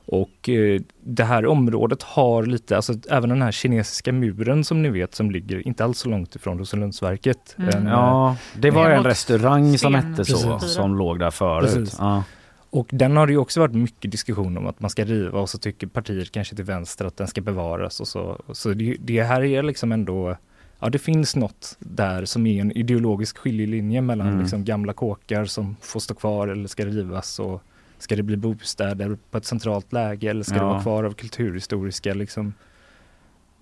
Och 0.08 0.48
eh, 0.48 0.80
det 1.04 1.24
här 1.24 1.46
området 1.46 2.02
har 2.02 2.46
lite, 2.46 2.76
alltså 2.76 2.94
även 3.10 3.28
den 3.30 3.42
här 3.42 3.52
kinesiska 3.52 4.12
muren 4.12 4.64
som 4.64 4.82
ni 4.82 4.88
vet 4.88 5.14
som 5.14 5.30
ligger 5.30 5.66
inte 5.68 5.84
alls 5.84 5.98
så 5.98 6.08
långt 6.08 6.36
ifrån 6.36 6.58
Rosenlundsverket. 6.58 7.56
Mm. 7.58 7.68
En, 7.76 7.86
eh, 7.86 7.92
Ja, 7.92 8.36
det 8.60 8.70
var 8.70 8.90
en 8.90 9.04
restaurang 9.04 9.78
som 9.78 9.94
hette 9.94 10.24
så, 10.24 10.58
som 10.58 10.94
låg 10.96 11.18
där 11.18 11.30
förut. 11.30 11.74
Precis. 11.74 11.96
Ja. 11.98 12.22
Och 12.70 12.88
den 12.92 13.16
har 13.16 13.26
det 13.26 13.32
ju 13.32 13.38
också 13.38 13.60
varit 13.60 13.74
mycket 13.74 14.10
diskussion 14.10 14.56
om 14.58 14.66
att 14.66 14.80
man 14.80 14.90
ska 14.90 15.04
riva 15.04 15.40
och 15.40 15.50
så 15.50 15.58
tycker 15.58 15.86
partiet 15.86 16.30
kanske 16.32 16.56
till 16.56 16.64
vänster 16.64 17.04
att 17.04 17.16
den 17.16 17.26
ska 17.26 17.40
bevaras 17.40 18.00
och 18.00 18.08
så. 18.08 18.40
Så 18.52 18.72
det, 18.72 18.96
det 19.00 19.22
här 19.22 19.44
är 19.44 19.62
liksom 19.62 19.92
ändå, 19.92 20.36
ja 20.80 20.88
det 20.90 20.98
finns 20.98 21.36
något 21.36 21.76
där 21.78 22.24
som 22.24 22.46
är 22.46 22.60
en 22.60 22.72
ideologisk 22.72 23.38
skiljelinje 23.38 24.00
mellan 24.00 24.26
Mm. 24.28 24.40
liksom 24.40 24.64
gamla 24.64 24.92
kåkar 24.92 25.44
som 25.44 25.76
får 25.80 26.00
stå 26.00 26.14
kvar 26.14 26.48
eller 26.48 26.68
ska 26.68 26.86
rivas 26.86 27.38
och 27.38 27.62
ska 27.98 28.16
det 28.16 28.22
bli 28.22 28.36
bostäder 28.36 29.16
på 29.30 29.38
ett 29.38 29.44
centralt 29.44 29.92
läge 29.92 30.30
eller 30.30 30.42
ska 30.42 30.54
det 30.54 30.60
Ja. 30.60 30.68
vara 30.68 30.82
kvar 30.82 31.04
av 31.04 31.12
kulturhistoriska 31.12 32.14
liksom. 32.14 32.54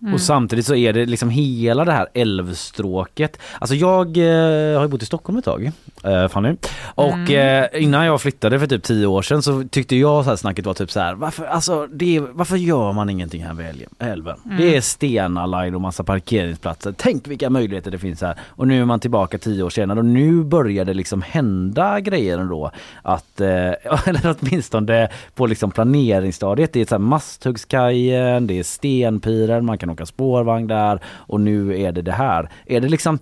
Mm. 0.05 0.15
Och 0.15 0.21
samtidigt 0.21 0.67
så 0.67 0.75
är 0.75 0.93
det 0.93 1.07
liksom 1.07 1.31
hela 1.31 1.85
det 1.85 1.93
här 1.93 2.07
älvstråket. 2.15 3.39
Alltså 3.59 3.75
jag 3.75 4.17
eh, 4.17 4.77
har 4.77 4.83
ju 4.83 4.89
bott 4.89 5.03
i 5.03 5.07
Stockholm 5.07 5.39
ett 5.39 5.45
tag, 5.45 5.71
eh, 6.05 6.29
Fanny. 6.29 6.57
Och 6.95 7.13
Mm. 7.13 7.65
eh, 7.75 7.83
innan 7.83 8.07
jag 8.07 8.21
flyttade 8.21 8.61
för 8.61 8.67
typ 8.67 8.83
tio 8.83 9.07
år 9.07 9.23
sedan 9.23 9.43
så 9.43 9.65
tyckte 9.71 9.97
jag 9.97 10.25
så 10.25 10.31
här 10.31 10.37
snacket 10.37 10.67
var 10.67 10.75
typ 10.75 10.91
så 10.91 11.01
här, 11.01 11.15
varför, 11.15 11.45
alltså, 11.45 11.87
det 11.87 12.17
är, 12.17 12.21
varför 12.21 12.57
gör 12.57 12.93
man 12.93 13.11
ingenting 13.11 13.45
här 13.45 13.55
vid 13.55 13.87
älven? 13.99 14.37
Mm. 14.45 14.57
Det 14.57 14.77
är 14.77 14.81
stenar 14.81 15.75
och 15.75 15.81
massa 15.81 16.05
parkeringsplatser. 16.05 16.95
Tänk 16.97 17.29
vilka 17.29 17.51
möjligheter 17.51 17.91
det 17.91 17.99
finns 17.99 18.21
här. 18.21 18.35
Och 18.49 18.69
nu 18.69 18.81
är 18.81 18.85
man 18.85 19.01
tillbaka 19.01 19.39
tio 19.39 19.63
år 19.63 19.71
senare 19.71 19.99
och 19.99 20.05
nu 20.05 20.45
börjar 20.45 20.85
det 20.85 20.95
liksom 20.95 21.23
hända 21.23 22.01
grejer 22.01 22.39
ändå. 22.39 22.71
Att, 23.03 23.41
eh, 23.41 23.47
eller 24.07 24.37
åtminstone 24.41 25.09
på 25.35 25.47
liksom 25.47 25.71
planeringsstadiet. 25.71 26.73
Det 26.73 26.81
är 26.81 26.87
så 26.87 26.95
här 26.95 26.99
Masthuggskajen, 26.99 28.47
det 28.47 28.59
är 28.59 28.63
stenpiren, 28.63 29.65
man 29.65 29.79
kan 29.79 29.94
åka 29.95 30.07
spårvagn 30.07 30.67
där 30.67 31.01
och 31.07 31.41
nu 31.41 31.81
är 31.81 31.93
det 31.93 32.03
det 32.03 32.13
här. 32.13 32.51
Är 32.67 32.81
det 32.81 32.89
liksom 32.89 33.19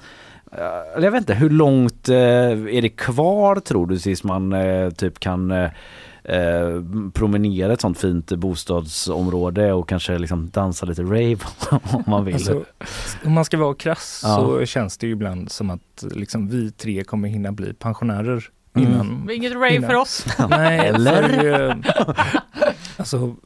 eh, 0.52 1.02
jag 1.02 1.10
vet 1.10 1.20
inte, 1.20 1.34
hur 1.34 1.50
långt 1.50 2.08
eh, 2.08 2.16
är 2.16 2.82
det 2.82 2.88
kvar 2.88 3.56
tror 3.60 3.86
du 3.86 3.98
tills 3.98 4.24
man 4.24 4.52
eh, 4.52 4.90
typ 4.90 5.20
kan 5.20 5.50
eh, 5.50 5.70
promenera 7.14 7.72
ett 7.72 7.80
sånt 7.80 7.98
fint 7.98 8.32
bostadsområde 8.32 9.72
och 9.72 9.88
kanske 9.88 10.18
liksom 10.18 10.50
dansa 10.50 10.86
lite 10.86 11.02
rave 11.02 11.36
om 11.92 12.02
man 12.06 12.24
vill. 12.24 12.34
Alltså, 12.34 12.64
om 13.24 13.32
man 13.32 13.44
ska 13.44 13.56
vara 13.58 13.74
krass 13.74 14.20
Ja. 14.24 14.36
så 14.36 14.66
känns 14.66 14.98
det 14.98 15.06
ju 15.06 15.12
ibland 15.12 15.50
som 15.50 15.70
att 15.70 16.04
liksom 16.14 16.48
vi 16.48 16.70
tre 16.72 17.04
kommer 17.04 17.28
hinna 17.28 17.52
bli 17.52 17.72
pensionärer 17.74 18.44
Mm. 18.76 18.92
innan. 18.92 19.28
Inget 19.32 19.52
rave 19.52 19.74
innan- 19.74 19.90
för 19.90 19.96
oss. 19.96 20.26
Nej, 20.50 20.78
Eller? 20.88 21.22
För, 21.28 21.70
eh, 21.70 21.76
alltså, 22.96 23.36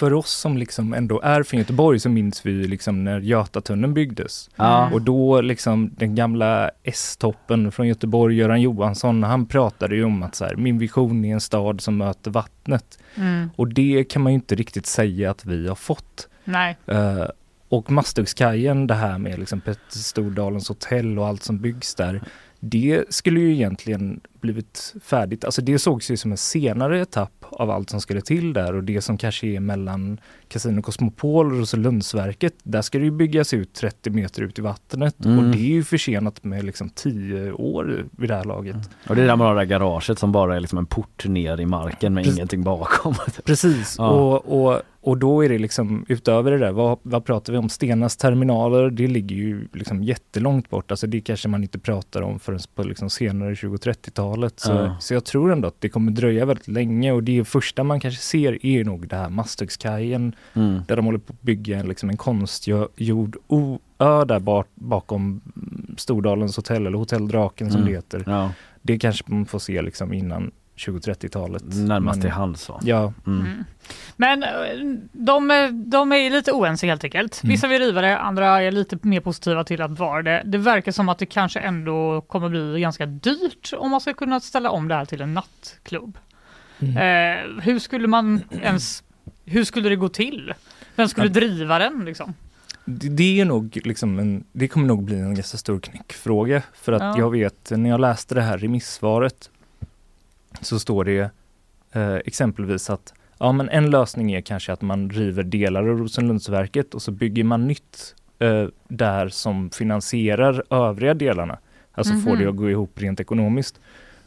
för 0.00 0.12
oss 0.12 0.30
som 0.30 0.56
liksom 0.56 0.94
ändå 0.94 1.20
är 1.20 1.42
från 1.42 1.58
Göteborg 1.58 2.00
så 2.00 2.08
minns 2.08 2.46
vi 2.46 2.52
liksom 2.52 3.04
när 3.04 3.20
Götatunneln 3.20 3.94
byggdes. 3.94 4.50
Ja. 4.56 4.90
Och 4.92 5.02
då 5.02 5.40
liksom 5.40 5.90
den 5.96 6.14
gamla 6.14 6.70
S-toppen 6.82 7.72
från 7.72 7.88
Göteborg, 7.88 8.36
Göran 8.36 8.60
Johansson, 8.60 9.22
han 9.22 9.46
pratade 9.46 9.96
ju 9.96 10.04
om 10.04 10.22
att 10.22 10.34
så 10.34 10.44
här, 10.44 10.56
min 10.56 10.78
vision 10.78 11.24
är 11.24 11.32
en 11.32 11.40
stad 11.40 11.80
som 11.80 11.96
möter 11.96 12.30
vattnet. 12.30 12.98
Mm. 13.14 13.50
Och 13.56 13.68
det 13.68 14.04
kan 14.04 14.22
man 14.22 14.32
ju 14.32 14.34
inte 14.34 14.54
riktigt 14.54 14.86
säga 14.86 15.30
att 15.30 15.44
vi 15.44 15.68
har 15.68 15.74
fått. 15.74 16.28
Nej. 16.44 16.76
Eh, 16.86 17.26
och 17.68 17.90
Masthuggskajen, 17.90 18.86
det 18.86 18.94
här 18.94 19.18
med 19.18 19.38
liksom 19.38 19.60
Petter 19.60 19.98
Stordalens 19.98 20.68
hotell 20.68 21.18
och 21.18 21.26
allt 21.26 21.42
som 21.42 21.58
byggs 21.58 21.94
där. 21.94 22.22
Det 22.60 23.04
skulle 23.14 23.40
ju 23.40 23.52
egentligen 23.52 24.20
blivit 24.40 24.94
färdigt, 25.04 25.44
alltså 25.44 25.62
det 25.62 25.78
sågs 25.78 26.10
ju 26.10 26.16
som 26.16 26.30
en 26.30 26.36
senare 26.36 27.00
etapp 27.00 27.32
av 27.50 27.70
allt 27.70 27.90
som 27.90 28.00
skulle 28.00 28.20
till 28.20 28.52
där 28.52 28.74
och 28.74 28.84
det 28.84 29.00
som 29.00 29.18
kanske 29.18 29.46
är 29.46 29.60
mellan 29.60 30.20
Casino 30.48 30.82
Cosmopol 30.82 31.52
och 31.52 31.58
Roselundsverket, 31.58 32.54
där 32.62 32.82
ska 32.82 32.98
det 32.98 33.04
ju 33.04 33.10
byggas 33.10 33.54
ut 33.54 33.72
30 33.74 34.10
meter 34.10 34.42
ut 34.42 34.58
i 34.58 34.62
vattnet 34.62 35.24
Mm. 35.24 35.38
och 35.38 35.44
det 35.44 35.58
är 35.58 35.72
ju 35.74 35.84
försenat 35.84 36.44
med 36.44 36.64
liksom 36.64 36.88
10 36.90 37.52
år 37.52 38.04
vid 38.10 38.28
det 38.30 38.34
här 38.34 38.44
laget. 38.44 38.76
Och 39.08 39.16
det 39.16 39.22
är 39.22 39.26
där 39.26 39.36
man 39.36 39.46
har 39.46 39.54
det 39.54 39.66
garaget 39.66 40.18
som 40.18 40.32
bara 40.32 40.56
är 40.56 40.60
liksom 40.60 40.78
en 40.78 40.86
port 40.86 41.26
ner 41.26 41.60
i 41.60 41.66
marken 41.66 42.14
med 42.14 42.24
Precis. 42.24 42.36
ingenting 42.38 42.62
bakom. 42.62 43.14
Precis, 43.44 43.94
Ja. 43.98 44.08
och, 44.10 44.64
och, 44.66 44.80
och 45.02 45.18
då 45.18 45.44
är 45.44 45.48
det 45.48 45.58
liksom 45.58 46.04
utöver 46.08 46.50
det 46.50 46.58
där, 46.58 46.72
vad, 46.72 46.98
vad 47.02 47.24
pratar 47.24 47.52
vi 47.52 47.58
om? 47.58 47.68
Stenas 47.68 48.16
terminaler, 48.16 48.90
det 48.90 49.06
ligger 49.06 49.36
ju 49.36 49.68
liksom 49.72 50.02
jättelångt 50.04 50.70
bort. 50.70 50.90
Alltså 50.90 51.06
det 51.06 51.20
kanske 51.20 51.48
man 51.48 51.62
inte 51.62 51.78
pratar 51.78 52.22
om 52.22 52.38
förrän 52.40 52.60
på 52.74 52.82
liksom 52.82 53.10
senare 53.10 53.56
20-30-talet. 54.34 54.60
Så, 54.60 54.72
Ja. 54.72 54.96
så 55.00 55.14
jag 55.14 55.24
tror 55.24 55.52
ändå 55.52 55.68
att 55.68 55.80
det 55.80 55.88
kommer 55.88 56.12
dröja 56.12 56.44
väldigt 56.44 56.68
länge 56.68 57.12
och 57.12 57.22
det 57.22 57.44
första 57.44 57.84
man 57.84 58.00
kanske 58.00 58.20
ser 58.22 58.66
är 58.66 58.84
nog 58.84 59.08
det 59.08 59.16
här 59.16 59.28
Masthuggskajen 59.30 60.34
Mm. 60.54 60.82
där 60.88 60.96
de 60.96 61.04
håller 61.06 61.18
på 61.18 61.32
att 61.32 61.42
bygga 61.42 61.78
en, 61.78 61.88
liksom 61.88 62.10
en 62.10 62.16
konstgjord 62.16 63.36
ö 63.98 64.24
där 64.24 64.38
bak, 64.38 64.66
bakom 64.74 65.40
Stordalens 65.96 66.56
hotell 66.56 66.86
eller 66.86 66.98
Hotell 66.98 67.28
Draken 67.28 67.70
som 67.70 67.80
Mm. 67.80 67.92
det 67.92 67.96
heter. 67.98 68.22
Ja. 68.26 68.52
Det 68.82 68.98
kanske 68.98 69.24
man 69.26 69.46
får 69.46 69.58
se 69.58 69.82
liksom 69.82 70.12
innan 70.12 70.50
20-30-talet. 70.80 71.62
Närmast 71.66 72.16
Men- 72.16 72.20
till 72.22 72.30
hands 72.30 72.62
så. 72.62 72.80
Ja. 72.82 73.12
Mm. 73.26 73.64
Men 74.16 74.42
eh, 74.42 74.48
de, 75.12 75.48
de 75.90 76.12
är 76.12 76.30
lite 76.30 76.52
oense 76.52 76.86
helt 76.86 77.04
enkelt. 77.04 77.42
Mm. 77.42 77.50
Vissa 77.52 77.66
vill 77.68 77.82
riva 77.82 78.00
det, 78.00 78.18
andra 78.18 78.62
är 78.62 78.70
lite 78.72 78.98
mer 79.02 79.20
positiva 79.20 79.64
till 79.64 79.82
att 79.82 79.90
bevara 79.90 80.22
det. 80.22 80.42
Det 80.44 80.58
verkar 80.58 80.92
som 80.92 81.08
att 81.08 81.18
det 81.18 81.26
kanske 81.26 81.60
ändå 81.60 82.20
kommer 82.20 82.48
bli 82.48 82.80
ganska 82.80 83.06
dyrt 83.06 83.70
om 83.78 83.90
man 83.90 84.00
ska 84.00 84.14
kunna 84.14 84.40
ställa 84.40 84.70
om 84.70 84.88
det 84.88 84.94
här 84.94 85.04
till 85.04 85.20
en 85.20 85.34
nattklubb. 85.34 86.18
Mm. 86.78 86.96
Eh, 86.96 87.62
hur 87.62 87.78
skulle 87.78 88.08
man 88.08 88.40
ens, 88.62 89.02
hur 89.44 89.64
skulle 89.64 89.88
det 89.88 89.96
gå 89.96 90.08
till? 90.08 90.52
Vem 90.96 91.08
skulle 91.08 91.26
Ja. 91.26 91.32
driva 91.32 91.78
den 91.78 92.04
liksom? 92.04 92.34
Det, 92.84 93.08
det 93.08 93.40
är 93.40 93.44
nog 93.44 93.80
liksom 93.84 94.18
en, 94.18 94.44
det 94.52 94.68
kommer 94.68 94.86
nog 94.86 95.04
bli 95.04 95.18
en 95.20 95.34
ganska 95.34 95.58
stor 95.58 95.80
knäckfråga. 95.80 96.62
För 96.74 96.92
att 96.92 97.02
Ja. 97.02 97.18
jag 97.18 97.30
vet, 97.30 97.70
när 97.76 97.90
jag 97.90 98.00
läste 98.00 98.34
det 98.34 98.42
här 98.42 98.58
remissvaret 98.58 99.50
så 100.60 100.78
står 100.78 101.04
det 101.04 101.30
eh, 101.92 102.14
exempelvis 102.14 102.90
att 102.90 103.14
ja, 103.38 103.52
men 103.52 103.68
en 103.68 103.90
lösning 103.90 104.32
är 104.32 104.40
kanske 104.40 104.72
att 104.72 104.82
man 104.82 105.10
river 105.10 105.42
delar 105.42 105.80
av 105.88 105.98
Rosenlundsverket 105.98 106.94
och 106.94 107.02
så 107.02 107.10
bygger 107.12 107.44
man 107.44 107.66
nytt 107.66 108.14
eh, 108.38 108.66
där 108.88 109.28
som 109.28 109.70
finansierar 109.70 110.62
övriga 110.70 111.14
delarna. 111.14 111.58
Alltså 111.92 112.12
får 112.14 112.30
Mhm. 112.30 112.38
det 112.38 112.46
att 112.48 112.56
gå 112.56 112.70
ihop 112.70 112.92
rent 113.00 113.20
ekonomiskt. 113.20 113.80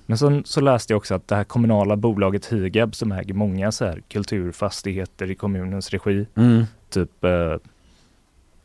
Men 0.06 0.18
så, 0.18 0.42
så 0.46 0.62
läste 0.62 0.94
jag 0.94 0.98
också 0.98 1.16
att 1.16 1.28
det 1.28 1.36
här 1.36 1.44
kommunala 1.44 1.96
bolaget 1.96 2.46
Higab 2.46 2.96
som 2.96 3.12
äger 3.12 3.34
många 3.34 3.72
så 3.72 3.86
här 3.86 4.02
kulturfastigheter 4.08 5.32
i 5.32 5.36
kommunens 5.36 5.90
regi, 5.90 6.26
Mm. 6.36 6.64
typ 6.90 7.24
eh, 7.24 7.56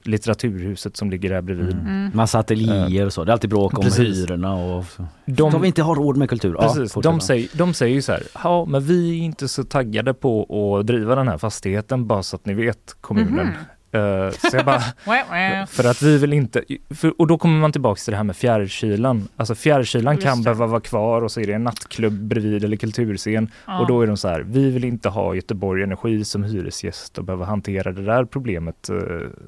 Litteraturhuset 0.08 0.96
som 0.96 1.10
ligger 1.10 1.30
där 1.30 1.42
bredvid. 1.42 1.72
Mm. 1.72 2.10
Massa 2.14 2.38
ateljéer 2.38 3.06
och 3.06 3.12
så. 3.12 3.24
Det 3.24 3.30
är 3.30 3.32
alltid 3.32 3.50
bråk 3.50 3.78
om 3.78 3.84
Precis. 3.84 4.18
hyrorna 4.18 4.54
och 4.54 4.84
så. 4.84 5.06
De- 5.26 5.50
Ska 5.50 5.58
vi 5.60 5.66
inte 5.66 5.82
ha 5.82 5.94
råd 5.94 6.16
med 6.16 6.28
kultur? 6.30 6.54
Precis, 6.54 6.92
fortsätt. 6.92 7.12
de, 7.12 7.20
säger, 7.20 7.48
de 7.52 7.74
säger 7.74 7.94
ju 7.94 8.02
så 8.02 8.12
här, 8.12 8.22
ja 8.44 8.64
men 8.64 8.82
vi 8.82 9.10
är 9.20 9.24
inte 9.24 9.48
så 9.48 9.64
taggade 9.64 10.14
på 10.14 10.76
att 10.80 10.86
driva 10.86 11.14
den 11.14 11.28
här 11.28 11.38
fastigheten 11.38 12.06
bara 12.06 12.22
så 12.22 12.36
att 12.36 12.46
ni 12.46 12.54
vet 12.54 12.96
kommunen. 13.00 13.46
Mhm. 13.46 13.54
Eh, 13.92 14.30
så 14.30 14.56
jag 14.56 14.64
bara, 14.64 14.80
för 15.66 15.90
att 15.90 16.02
vi 16.02 16.18
vill 16.18 16.32
inte, 16.32 16.64
för, 16.90 17.20
och 17.20 17.26
då 17.26 17.38
kommer 17.38 17.60
man 17.60 17.72
tillbaks 17.72 18.04
till 18.04 18.10
det 18.12 18.16
här 18.16 18.24
med 18.24 18.36
fjärrkylan. 18.36 19.28
Alltså 19.36 19.54
fjärrkylan 19.54 20.14
Just 20.14 20.26
kan 20.26 20.38
det. 20.38 20.44
behöva 20.44 20.66
vara 20.66 20.80
kvar 20.80 21.22
och 21.22 21.30
så 21.30 21.40
är 21.40 21.46
det 21.46 21.52
en 21.52 21.64
nattklubb 21.64 22.12
bredvid 22.12 22.64
eller 22.64 22.76
kulturscen. 22.76 23.50
Ja. 23.66 23.80
Och 23.80 23.86
då 23.86 24.02
är 24.02 24.06
de 24.06 24.16
så 24.16 24.28
här, 24.28 24.40
vi 24.40 24.70
vill 24.70 24.84
inte 24.84 25.08
ha 25.08 25.34
Göteborg 25.34 25.82
Energi 25.82 26.24
som 26.24 26.44
hyresgäst 26.44 27.18
och 27.18 27.24
behöva 27.24 27.44
hantera 27.44 27.92
det 27.92 28.02
där 28.04 28.24
problemet 28.24 28.88
eh, 28.88 28.96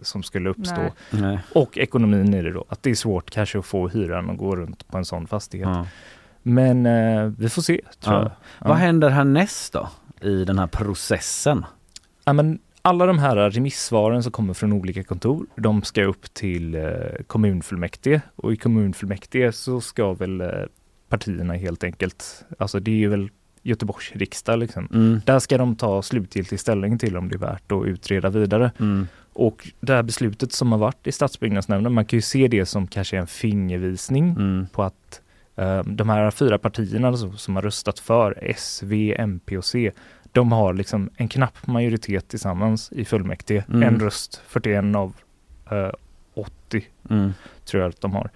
som 0.03 0.23
skulle 0.23 0.51
uppstå. 0.51 0.81
Nej. 0.81 0.93
Nej. 1.11 1.39
Och 1.55 1.79
ekonomin 1.79 2.35
i 2.35 2.43
det 2.43 2.53
då, 2.53 2.65
att 2.69 2.83
det 2.83 2.91
är 2.91 2.95
svårt 2.95 3.31
kanske 3.31 3.59
att 3.59 3.67
få 3.67 3.89
hyran 3.89 4.31
att 4.31 4.39
gå 4.39 4.57
runt 4.57 4.89
på 4.89 4.99
en 4.99 5.05
sån 5.05 5.27
fastighet. 5.27 5.69
Ja. 5.69 5.87
Men 6.43 6.87
eh, 6.87 7.33
vi 7.39 7.49
får 7.49 7.63
se, 7.63 7.81
tror 8.01 8.15
Ja. 8.15 8.33
jag. 8.59 8.69
Vad 8.69 8.77
händer 8.77 9.09
härnäst 9.09 9.73
då? 9.73 9.89
I 10.23 10.45
den 10.45 10.59
här 10.59 10.67
processen? 10.67 11.65
Ja, 12.25 12.33
men 12.33 12.59
alla 12.83 13.07
de 13.07 13.19
här 13.19 13.51
remissvaren 13.51 14.23
som 14.23 14.33
kommer 14.33 14.55
från 14.55 14.73
olika 14.73 15.05
kontor, 15.05 15.47
de 15.57 15.83
ska 15.83 16.05
upp 16.05 16.35
till 16.35 16.75
eh, 16.75 16.83
kommunfullmäktige 17.27 18.21
och 18.37 18.53
i 18.53 18.57
kommunfullmäktige 18.57 19.53
så 19.53 19.81
ska 19.81 20.13
väl 20.13 20.41
eh, 20.41 20.49
partierna 21.09 21.55
helt 21.55 21.85
enkelt, 21.85 22.45
alltså 22.59 22.81
det 22.81 23.05
är 23.05 23.09
väl 23.09 23.31
Göteborgs 23.63 24.13
riksdag 24.13 24.59
liksom. 24.59 24.89
Mm. 24.95 25.21
Där 25.27 25.39
ska 25.39 25.59
de 25.59 25.77
ta 25.77 26.03
slutgiltig 26.03 26.61
ställning 26.61 26.99
till 26.99 27.17
om 27.17 27.29
det 27.29 27.35
är 27.35 27.39
värt 27.39 27.73
att 27.73 27.85
utreda 27.85 28.29
vidare. 28.31 28.73
Mm. 28.81 29.07
Och 29.33 29.69
det 29.81 29.93
här 29.93 30.03
beslutet 30.03 30.53
som 30.53 30.73
har 30.73 30.79
varit 30.79 31.07
i 31.07 31.13
stadsbyggnadsnämnden, 31.13 31.93
man 31.93 32.05
kan 32.05 32.17
ju 32.17 32.23
se 32.23 32.49
det 32.49 32.67
som 32.67 32.87
kanske 32.87 33.19
en 33.19 33.27
fingervisning 33.27 34.31
Mm. 34.31 34.67
på 34.73 34.83
att 34.83 35.21
eh, 35.57 35.83
de 35.83 36.09
här 36.09 36.31
fyra 36.31 36.59
partierna 36.59 37.09
alltså, 37.09 37.33
som 37.33 37.57
har 37.57 37.63
röstat 37.63 37.99
för 37.99 38.39
S, 38.43 38.81
V, 38.85 39.15
MP 39.19 39.59
och 39.59 39.65
C, 39.65 39.93
de 40.33 40.53
har 40.53 40.75
liksom 40.75 41.11
en 41.17 41.29
knapp 41.29 41.67
majoritet 41.67 42.29
tillsammans 42.29 42.93
i 42.93 43.05
fullmäktige. 43.05 43.65
Mm. 43.69 43.83
En 43.83 44.01
röst, 44.01 44.43
41 44.49 44.97
av 44.97 45.13
eh, 45.71 45.91
80 46.35 46.83
Mm. 47.11 47.33
tror 47.65 47.83
jag 47.83 47.89
att 47.91 48.01
de 48.01 48.13
har. 48.13 48.31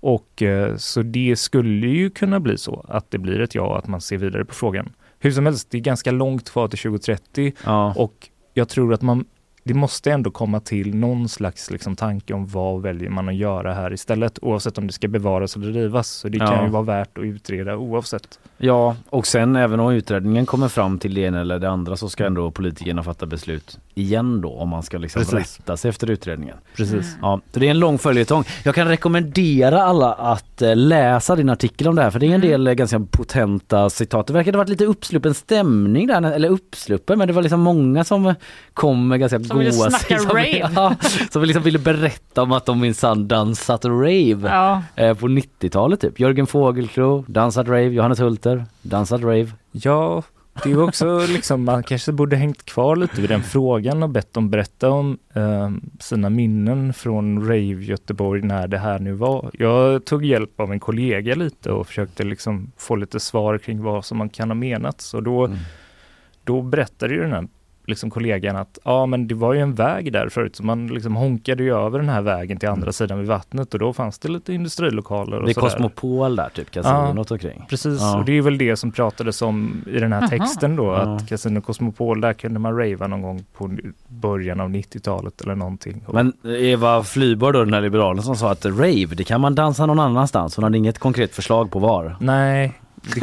Och 0.00 0.42
eh, 0.42 0.76
så 0.76 1.02
det 1.02 1.36
skulle 1.38 1.86
ju 1.86 2.10
kunna 2.10 2.40
bli 2.40 2.58
så 2.58 2.84
att 2.88 3.10
det 3.10 3.18
blir 3.18 3.40
ett 3.40 3.54
ja, 3.54 3.78
att 3.78 3.86
man 3.88 4.00
ser 4.00 4.16
vidare 4.16 4.44
på 4.44 4.54
frågan. 4.54 4.88
Hur 5.18 5.30
som 5.30 5.46
helst, 5.46 5.70
det 5.70 5.78
är 5.78 5.82
ganska 5.82 6.10
långt 6.10 6.50
kvar 6.50 6.68
till 6.68 6.78
2030 6.78 7.52
Ja. 7.64 7.94
och 7.96 8.28
jag 8.54 8.68
tror 8.68 8.94
att 8.94 9.02
man 9.02 9.24
det 9.64 9.74
måste 9.74 10.12
ändå 10.12 10.30
komma 10.30 10.60
till 10.60 10.94
någon 10.94 11.28
slags 11.28 11.70
liksom, 11.70 11.96
tanke 11.96 12.34
om 12.34 12.46
vad 12.46 12.82
väljer 12.82 13.10
man 13.10 13.28
att 13.28 13.34
göra 13.34 13.74
här 13.74 13.92
istället 13.92 14.38
oavsett 14.42 14.78
om 14.78 14.86
det 14.86 14.92
ska 14.92 15.08
bevaras 15.08 15.56
eller 15.56 15.72
rivas. 15.72 16.08
Så 16.08 16.28
det 16.28 16.38
Ja. 16.38 16.46
kan 16.46 16.64
ju 16.64 16.70
vara 16.70 16.82
värt 16.82 17.18
att 17.18 17.24
utreda 17.24 17.76
oavsett. 17.76 18.38
Ja, 18.60 18.96
och 19.10 19.26
sen 19.26 19.56
även 19.56 19.80
om 19.80 19.92
utredningen 19.92 20.46
kommer 20.46 20.68
fram 20.68 20.98
till 20.98 21.14
det 21.14 21.20
ena 21.20 21.40
eller 21.40 21.58
det 21.58 21.70
andra 21.70 21.96
så 21.96 22.08
ska 22.08 22.26
ändå 22.26 22.50
politikerna 22.50 23.02
fatta 23.02 23.26
beslut 23.26 23.78
igen 23.94 24.40
då 24.40 24.52
om 24.52 24.68
man 24.68 24.82
ska 24.82 24.98
liksom 24.98 25.22
Precis. 25.22 25.58
rätta 25.58 25.76
sig 25.76 25.88
efter 25.88 26.10
utredningen. 26.10 26.56
Precis. 26.76 27.16
Ja, 27.22 27.40
så 27.52 27.60
det 27.60 27.66
är 27.66 27.70
en 27.70 27.78
lång 27.78 27.98
följetong. 27.98 28.44
Jag 28.64 28.74
kan 28.74 28.88
rekommendera 28.88 29.82
alla 29.82 30.12
att 30.12 30.62
eh, 30.62 30.76
läsa 30.76 31.36
din 31.36 31.48
artikel 31.48 31.88
om 31.88 31.94
det 31.96 32.02
här 32.02 32.10
för 32.10 32.18
det 32.18 32.26
är 32.26 32.34
en 32.34 32.40
del 32.40 32.66
eh, 32.66 32.72
ganska 32.74 33.00
potenta 33.10 33.90
citat. 33.90 34.26
Det 34.26 34.32
verkade 34.32 34.58
ha 34.58 34.60
varit 34.60 34.68
lite 34.68 34.84
uppsluppen 34.84 35.34
stämning 35.34 36.06
där, 36.06 36.32
eller 36.32 36.48
uppsluppen 36.48 37.18
men 37.18 37.28
det 37.28 37.34
var 37.34 37.42
liksom 37.42 37.60
många 37.60 38.04
som 38.04 38.34
kom 38.74 39.08
med 39.08 39.20
ganska 39.20 39.40
Som 39.44 39.58
ville 39.58 39.70
goa 39.70 39.90
snacka 39.90 40.18
som, 40.18 40.30
rave. 40.30 40.70
Ja, 40.74 40.94
som 41.30 41.42
liksom 41.44 41.62
ville 41.62 41.78
berätta 41.78 42.42
om 42.42 42.52
att 42.52 42.66
de 42.66 42.80
minsann 42.80 43.28
dansat 43.28 43.84
rave 43.84 44.38
Ja. 44.42 44.82
eh, 44.96 45.14
på 45.14 45.26
90-talet 45.28 46.00
typ. 46.00 46.20
Jörgen 46.20 46.46
Fågelklo, 46.46 47.24
dansat 47.28 47.66
rave, 47.68 47.82
Johannes 47.82 48.20
Hulter, 48.48 48.64
dansat 48.82 49.20
rave. 49.22 49.48
Ja, 49.72 50.22
det 50.64 50.70
är 50.70 50.82
också 50.82 51.18
liksom, 51.28 51.64
man 51.64 51.82
kanske 51.82 52.12
borde 52.12 52.36
hängt 52.36 52.64
kvar 52.64 52.96
lite 52.96 53.20
vid 53.20 53.30
den 53.30 53.42
frågan 53.42 54.02
och 54.02 54.08
bett 54.10 54.32
dem 54.34 54.50
berätta 54.50 54.90
om 54.90 55.18
eh, 55.34 55.70
sina 56.00 56.30
minnen 56.30 56.92
från 56.92 57.42
Rave 57.42 57.58
Göteborg 57.84 58.42
när 58.42 58.68
det 58.68 58.78
här 58.78 58.98
nu 58.98 59.12
var. 59.12 59.50
Jag 59.52 60.04
tog 60.04 60.24
hjälp 60.24 60.60
av 60.60 60.72
en 60.72 60.80
kollega 60.80 61.34
lite 61.34 61.70
och 61.70 61.86
försökte 61.86 62.24
liksom 62.24 62.72
få 62.76 62.96
lite 62.96 63.20
svar 63.20 63.58
kring 63.58 63.82
vad 63.82 64.04
som 64.04 64.18
man 64.18 64.28
kan 64.28 64.50
ha 64.50 64.54
menat. 64.54 65.00
Så 65.00 65.20
då, 65.20 65.44
Mm. 65.44 65.58
då 66.44 66.62
berättade 66.62 67.14
ju 67.14 67.20
den 67.20 67.32
här 67.32 67.48
liksom 67.88 68.10
kollegan 68.10 68.56
att 68.56 68.78
ja 68.84 69.06
men 69.06 69.28
det 69.28 69.34
var 69.34 69.54
ju 69.54 69.60
en 69.60 69.74
väg 69.74 70.12
där 70.12 70.28
förut 70.28 70.56
så 70.56 70.62
man 70.64 70.86
liksom 70.86 71.16
honkade 71.16 71.62
ju 71.62 71.74
över 71.76 71.98
den 71.98 72.08
här 72.08 72.22
vägen 72.22 72.58
till 72.58 72.68
andra 72.68 72.92
sidan 72.92 73.18
vid 73.18 73.28
vattnet 73.28 73.74
och 73.74 73.80
då 73.80 73.92
fanns 73.92 74.18
det 74.18 74.28
lite 74.28 74.52
industrilokaler 74.52 75.36
och 75.38 75.44
Det 75.44 75.50
är 75.50 75.54
sådär. 75.54 75.68
Kosmopol 75.68 76.36
där 76.36 76.48
typ, 76.48 76.70
kasinot 76.70 77.30
omkring. 77.30 77.66
Precis, 77.68 78.00
Ja. 78.00 78.18
och 78.18 78.24
det 78.24 78.32
är 78.38 78.42
väl 78.42 78.58
det 78.58 78.76
som 78.76 78.92
pratades 78.92 79.42
om 79.42 79.82
i 79.86 79.98
den 79.98 80.12
här 80.12 80.20
Aha. 80.20 80.28
texten 80.28 80.76
då, 80.76 80.84
Ja. 80.84 80.96
att 80.96 81.28
Casino 81.28 81.60
Cosmopol, 81.60 82.20
där 82.20 82.32
kunde 82.32 82.58
man 82.60 82.76
rava 82.78 83.06
någon 83.06 83.22
gång 83.22 83.44
på 83.56 83.70
början 84.08 84.60
av 84.60 84.70
90-talet 84.70 85.40
eller 85.40 85.54
någonting. 85.54 86.04
Men 86.12 86.32
Eva 86.44 87.02
Flyborg 87.02 87.52
då, 87.52 87.64
den 87.64 87.74
här 87.74 87.80
liberalen 87.80 88.22
som 88.22 88.36
sa 88.36 88.50
att 88.50 88.66
rave, 88.66 89.06
det 89.16 89.24
kan 89.24 89.40
man 89.40 89.54
dansa 89.54 89.86
någon 89.86 90.00
annanstans. 90.00 90.56
Hon 90.56 90.62
hade 90.62 90.78
inget 90.78 90.98
konkret 90.98 91.34
förslag 91.34 91.70
på 91.70 91.78
var. 91.78 92.16
Nej, 92.20 92.72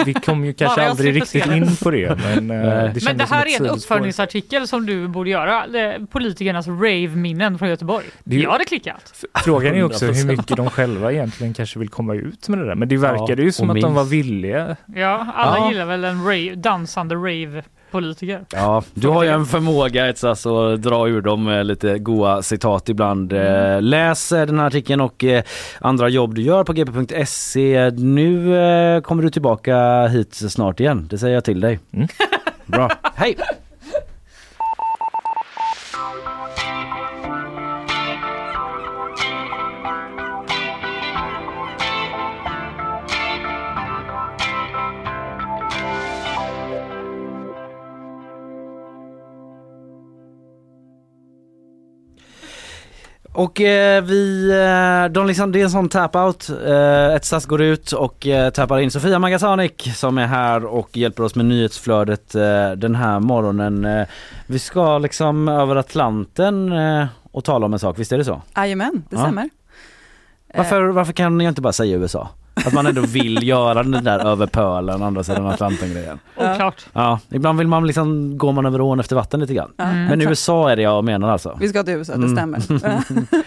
vi 0.05 0.13
kom 0.13 0.45
ju 0.45 0.53
kanske 0.57 0.81
aldrig 0.89 1.15
riktigt 1.15 1.45
in 1.45 1.75
på 1.83 1.91
det. 1.91 2.17
Men, 2.35 2.51
eh, 2.61 2.93
det 2.93 3.03
Men 3.05 3.17
det 3.17 3.23
här 3.29 3.45
är 3.45 3.59
en 3.61 3.69
uppföljningsartikel 3.69 4.67
som 4.67 4.85
du 4.85 5.07
borde 5.07 5.29
göra. 5.29 5.67
Det- 5.67 6.07
Politikernas 6.11 6.67
rave-minnen 6.67 7.57
från 7.57 7.69
Göteborg. 7.69 8.05
Det 8.23 8.35
ju- 8.35 8.41
Jag 8.43 8.51
hade 8.51 8.65
klickat. 8.65 9.25
Frågan 9.43 9.75
är 9.75 9.83
också 9.83 10.05
hur 10.05 10.13
100%. 10.13 10.25
mycket 10.27 10.57
de 10.57 10.69
själva 10.69 11.11
egentligen 11.11 11.53
kanske 11.53 11.79
vill 11.79 11.89
komma 11.89 12.13
ut 12.15 12.49
med 12.49 12.59
det 12.59 12.65
där. 12.65 12.75
Men 12.75 12.87
det 12.87 12.97
verkade 12.97 13.41
ju 13.41 13.51
som 13.51 13.69
att 13.69 13.81
de 13.81 13.93
var 13.93 14.01
minst. 14.03 14.13
villiga. 14.13 14.75
Ja, 14.95 15.27
alla 15.35 15.57
Ja. 15.57 15.69
gillar 15.71 15.85
väl 15.85 16.03
en 16.03 16.23
rave, 16.23 16.55
dansande 16.55 17.15
rave-politiker. 17.95 18.45
Ja, 18.51 18.83
du 18.93 19.07
har 19.07 19.23
ju 19.23 19.29
en 19.29 19.45
förmåga 19.45 20.09
Etsas 20.09 20.45
att 20.45 20.81
dra 20.81 21.07
ur 21.07 21.21
dem 21.21 21.61
lite 21.65 21.99
goa 21.99 22.41
citat 22.41 22.89
ibland. 22.89 23.33
Eh, 23.33 23.81
Läs 23.81 24.31
eh, 24.31 24.45
den 24.45 24.59
här 24.59 24.67
artikeln 24.67 25.01
och 25.01 25.23
eh, 25.23 25.43
andra 25.79 26.09
jobb 26.09 26.35
du 26.35 26.41
gör 26.41 26.63
på 26.63 26.73
gp.se. 26.73 27.91
Nu 27.91 29.01
kommer 29.03 29.23
du 29.23 29.29
tillbaka 29.29 30.07
hit 30.07 30.35
snart 30.35 30.79
igen, 30.79 31.07
det 31.09 31.17
säger 31.17 31.33
jag 31.33 31.43
till 31.43 31.59
dig. 31.59 31.79
Bra. 32.65 32.91
Hej! 33.15 33.37
Och 53.35 53.61
eh, 53.61 54.03
vi, 54.03 54.49
eh, 54.51 55.11
de 55.11 55.27
liksom, 55.27 55.51
det 55.51 55.59
är 55.59 55.63
en 55.63 55.69
sån 55.71 55.89
tap-out. 55.89 56.49
Eh, 56.67 57.15
ett 57.15 57.25
SAS 57.25 57.45
går 57.45 57.61
ut 57.61 57.91
och 57.91 58.27
eh, 58.27 58.49
tappar 58.49 58.79
in 58.79 58.91
Sofia 58.91 59.19
Magasanik 59.19 59.91
som 59.95 60.17
är 60.17 60.27
här 60.27 60.65
och 60.65 60.97
hjälper 60.97 61.23
oss 61.23 61.35
med 61.35 61.45
nyhetsflödet 61.45 62.35
eh, 62.35 62.71
den 62.71 62.95
här 62.95 63.19
morgonen. 63.19 63.85
Eh, 63.85 64.07
vi 64.47 64.59
ska 64.59 64.97
liksom 64.97 65.47
över 65.47 65.75
Atlanten 65.75 66.73
och 67.31 67.43
tala 67.43 67.65
om 67.65 67.73
en 67.73 67.79
sak, 67.79 67.99
visst 67.99 68.11
är 68.11 68.17
det 68.17 68.25
så? 68.25 68.41
Jajamän, 68.55 69.03
det 69.09 69.15
Ja. 69.15 69.21
stämmer. 69.21 69.49
Varför, 70.57 70.81
varför 70.87 71.13
kan 71.13 71.39
jag 71.39 71.51
inte 71.51 71.61
bara 71.61 71.73
säga 71.73 71.97
USA? 71.97 72.29
Att 72.65 72.73
man 72.73 72.85
ändå 72.85 73.01
vill 73.01 73.47
göra 73.47 73.83
den 73.83 74.03
där 74.03 74.25
över 74.25 74.47
pölen, 74.47 75.03
andra 75.03 75.23
sidan 75.23 75.45
Atlanten 75.47 75.93
grejen. 75.93 76.19
Oklart. 76.35 76.85
Ja, 76.93 77.19
ibland 77.29 77.57
vill 77.57 77.67
man 77.67 77.87
liksom, 77.87 78.37
går 78.37 78.51
man 78.51 78.65
över 78.65 78.81
ån 78.81 78.99
efter 78.99 79.15
vatten 79.15 79.39
lite 79.39 79.53
grann. 79.53 79.71
Mm. 79.77 80.05
Men 80.05 80.21
USA 80.21 80.69
är 80.71 80.75
det 80.75 80.81
jag 80.81 81.03
menar 81.03 81.29
alltså. 81.29 81.57
Vi 81.59 81.69
ska 81.69 81.83
till 81.83 81.93
USA, 81.93 82.13
det 82.15 82.17
Mm. 82.27 82.35
stämmer. 82.61 82.81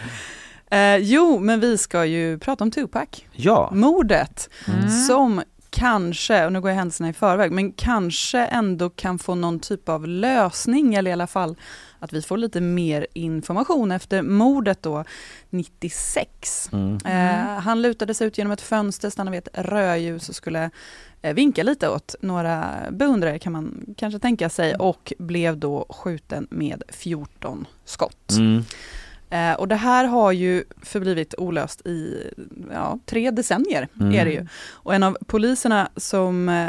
eh, 0.71 0.97
jo, 0.97 1.39
men 1.39 1.61
vi 1.61 1.79
ska 1.79 2.05
ju 2.05 2.39
prata 2.39 2.65
om 2.65 2.71
Tupac. 2.71 3.09
Ja. 3.33 3.71
Mordet 3.73 4.51
Mm. 4.69 4.89
som 4.91 5.43
kanske, 5.71 6.47
och 6.47 6.53
nu 6.53 6.61
går 6.61 6.71
jag 6.71 6.77
händelserna 6.77 7.09
i 7.09 7.13
förväg, 7.13 7.53
men 7.53 7.73
kanske 7.73 8.39
ändå 8.47 8.91
kan 8.91 9.19
få 9.19 9.35
någon 9.35 9.61
typ 9.61 9.89
av 9.89 10.07
lösning 10.07 10.95
eller 10.95 11.11
i 11.11 11.13
alla 11.13 11.27
fall 11.27 11.57
att 11.99 12.13
vi 12.13 12.23
får 12.23 12.37
lite 12.37 12.61
mer 12.61 13.07
information 13.13 13.93
efter 13.93 14.23
mordet 14.23 14.83
då 14.83 15.05
96. 15.51 16.71
Mm. 16.73 16.99
Eh, 17.05 17.61
han 17.61 17.83
lutade 17.83 18.15
sig 18.15 18.27
ut 18.27 18.39
genom 18.39 18.53
ett 18.53 18.61
fönster, 18.61 19.11
stannade 19.11 19.37
vid 19.37 19.49
ett 19.49 19.67
rödljus 19.67 20.29
och 20.29 20.35
skulle 20.35 20.71
eh, 21.23 21.35
vinka 21.35 21.63
lite 21.63 21.89
åt 21.89 22.15
några 22.21 22.77
beundrare 22.91 23.39
kan 23.39 23.53
man 23.53 23.95
kanske 23.97 24.19
tänka 24.19 24.49
sig 24.49 24.75
och 24.75 25.13
blev 25.19 25.59
då 25.59 25.87
skjuten 25.89 26.47
med 26.51 26.83
14 26.89 27.67
skott. 27.85 28.33
Mm. 28.33 28.65
Eh, 29.31 29.53
och 29.53 29.69
det 29.69 29.77
här 29.77 30.05
har 30.05 30.33
ju 30.33 30.65
förblivit 30.83 31.35
olöst 31.39 31.87
i 31.87 32.31
ja, 32.73 32.99
tre 33.07 33.31
decennier. 33.31 33.89
Mm. 34.01 34.15
Är 34.15 34.25
det 34.25 34.31
ju. 34.31 34.47
Och 34.71 34.95
en 34.95 35.03
av 35.03 35.17
poliserna 35.27 35.89
som 35.97 36.49
eh, 36.49 36.69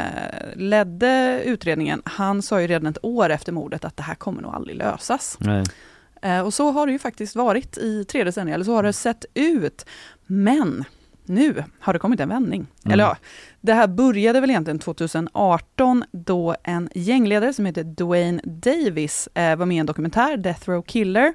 ledde 0.56 1.42
utredningen, 1.44 2.02
han 2.04 2.42
sa 2.42 2.60
ju 2.60 2.66
redan 2.66 2.86
ett 2.86 3.04
år 3.04 3.30
efter 3.30 3.52
mordet 3.52 3.84
att 3.84 3.96
det 3.96 4.02
här 4.02 4.14
kommer 4.14 4.42
nog 4.42 4.54
aldrig 4.54 4.76
lösas. 4.76 5.38
Eh, 6.22 6.40
och 6.40 6.54
så 6.54 6.70
har 6.70 6.86
det 6.86 6.92
ju 6.92 6.98
faktiskt 6.98 7.36
varit 7.36 7.78
i 7.78 8.04
tre 8.04 8.24
decennier, 8.24 8.54
eller 8.54 8.64
så 8.64 8.74
har 8.74 8.82
det 8.82 8.92
sett 8.92 9.24
ut. 9.34 9.86
Men 10.26 10.84
nu 11.24 11.64
har 11.80 11.92
det 11.92 11.98
kommit 11.98 12.20
en 12.20 12.28
vändning. 12.28 12.66
Mm. 12.84 12.92
Eller 12.92 13.04
ja, 13.04 13.16
det 13.60 13.74
här 13.74 13.86
började 13.86 14.40
väl 14.40 14.50
egentligen 14.50 14.78
2018 14.78 16.04
då 16.10 16.56
en 16.62 16.88
gängledare 16.94 17.52
som 17.52 17.66
heter 17.66 17.84
Dwayne 17.84 18.40
Davis 18.44 19.28
eh, 19.34 19.56
var 19.56 19.66
med 19.66 19.76
i 19.76 19.80
en 19.80 19.86
dokumentär, 19.86 20.36
Death 20.36 20.70
Row 20.70 20.82
Killer, 20.82 21.34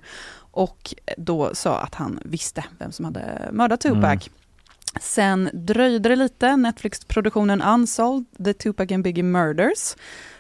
och 0.56 0.94
då 1.18 1.56
sa 1.56 1.80
att 1.80 1.96
han 1.96 2.20
visste 2.26 2.64
vem 2.80 2.92
som 2.92 3.06
hade 3.06 3.50
mördat 3.52 3.82
Tupac. 3.82 4.04
Mm. 4.04 4.20
Sen 5.02 5.50
dröjde 5.54 6.10
det 6.10 6.16
lite, 6.16 6.56
Netflix-produktionen 6.56 7.62
Unsolved, 7.62 8.26
The 8.46 8.54
Tupac 8.54 8.92
and 8.92 9.04
Biggie 9.04 9.24
Murders, 9.24 9.96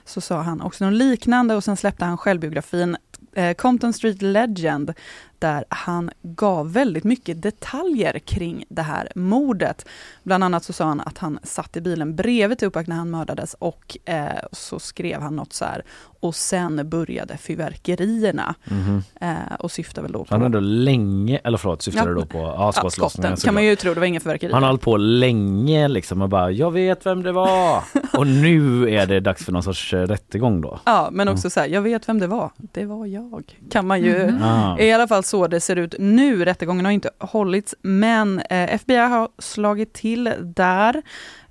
så 0.06 0.22
sa 0.22 0.42
han 0.42 0.62
också 0.62 0.86
något 0.86 0.94
liknande 0.94 1.56
och 1.56 1.64
sen 1.64 1.78
släppte 1.78 2.06
han 2.06 2.18
självbiografin 2.18 2.98
eh, 3.34 3.54
Compton 3.54 3.94
Street 3.94 4.22
Legend, 4.22 4.94
där 5.40 5.66
han 5.70 6.12
gav 6.22 6.74
väldigt 6.74 7.04
mycket 7.04 7.42
detaljer 7.42 8.20
kring 8.20 8.66
det 8.70 8.82
här 8.82 9.12
mordet. 9.16 9.86
Bland 10.24 10.44
annat 10.44 10.64
så 10.64 10.74
sa 10.74 10.86
han 10.86 11.02
att 11.02 11.18
han 11.18 11.40
satt 11.44 11.78
i 11.78 11.82
bilen 11.82 12.16
bredvid 12.16 12.60
Tupac 12.60 12.88
när 12.88 12.96
han 12.96 13.10
mördades 13.10 13.54
och 13.54 13.98
eh, 14.06 14.46
så 14.52 14.80
skrev 14.80 15.22
han 15.22 15.36
något 15.36 15.54
så 15.54 15.66
här, 15.66 15.86
och 16.26 16.36
sen 16.36 16.90
började 16.90 17.38
fyrverkerierna. 17.38 18.56
Mhm. 18.66 19.04
Eh, 19.22 19.56
och 19.60 19.72
syftar 19.72 20.02
väl 20.02 20.12
då 20.12 20.20
på... 20.20 20.26
Han 20.30 20.40
har 20.42 20.46
ändå 20.46 20.60
länge, 20.60 21.40
eller 21.44 21.58
förlåt 21.58 21.82
syftar 21.82 22.08
Ja. 22.08 22.14
då 22.14 22.26
på 22.26 22.38
ja, 22.38 22.74
Ja, 22.84 22.90
skotten 22.90 23.36
kan 23.38 23.54
man 23.54 23.64
ju 23.64 23.76
tro, 23.76 23.94
det 23.94 24.00
var 24.00 24.08
ingen 24.08 24.22
fyrverkeri. 24.22 24.54
Han 24.54 24.64
har 24.64 24.70
hållit 24.70 24.82
på 24.82 24.98
länge 24.98 25.88
liksom 25.88 26.22
och 26.22 26.30
bara 26.30 26.52
jag 26.52 26.72
vet 26.72 27.06
vem 27.06 27.24
det 27.24 27.32
var 27.32 27.84
och 28.18 28.28
nu 28.28 28.90
är 28.96 29.06
det 29.06 29.20
dags 29.20 29.46
för 29.46 29.52
någon 29.52 29.64
sorts 29.64 29.94
eh, 29.94 30.02
rättegång 30.02 30.62
då. 30.62 30.80
Ja, 30.86 31.10
men 31.12 31.28
också 31.28 31.50
så 31.50 31.60
här, 31.60 31.68
jag 31.68 31.82
vet 31.82 32.10
vem 32.10 32.20
det 32.20 32.28
var. 32.28 32.50
Det 32.58 32.86
var 32.86 33.06
jag. 33.06 33.44
Kan 33.72 33.88
man 33.88 34.02
ju, 34.02 34.26
Mhm. 34.26 34.44
Ah. 34.44 34.80
i 34.80 34.92
alla 34.94 35.08
fall 35.08 35.24
så 35.24 35.48
det 35.48 35.60
ser 35.60 35.76
ut 35.76 35.96
nu. 36.00 36.46
Rättegången 36.46 36.86
har 36.86 36.92
inte 36.92 37.10
hållits, 37.20 37.76
men 37.82 38.40
eh, 38.40 38.74
FBI 38.74 38.96
har 38.98 39.30
slagit 39.40 39.94
till 39.94 40.34
där. 40.42 41.02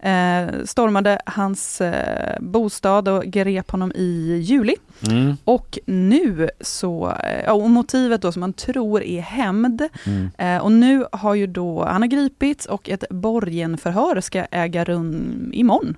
Eh, 0.04 0.64
stormade 0.64 1.18
hans 1.26 1.80
eh, 1.80 2.36
bostad 2.40 3.08
och 3.08 3.24
grep 3.24 3.70
honom 3.70 3.92
i 3.94 4.38
juli. 4.42 4.74
Mm. 5.06 5.36
Och 5.44 5.78
nu 5.86 6.48
så, 6.60 7.12
eh, 7.12 7.52
och 7.52 7.70
motivet 7.70 8.22
då 8.22 8.32
som 8.32 8.40
man 8.40 8.52
tror 8.52 9.02
är 9.02 9.20
hämnd. 9.20 9.88
Mm. 10.06 10.30
Eh, 10.38 10.62
och 10.62 10.72
nu 10.72 11.04
har 11.12 11.34
ju 11.34 11.46
då, 11.46 11.84
han 11.84 12.02
har 12.02 12.08
gripits 12.08 12.66
och 12.66 12.88
ett 12.88 13.04
borgenförhör 13.10 14.20
ska 14.20 14.46
äga 14.50 14.84
rum 14.84 15.50
imorgon. 15.52 15.96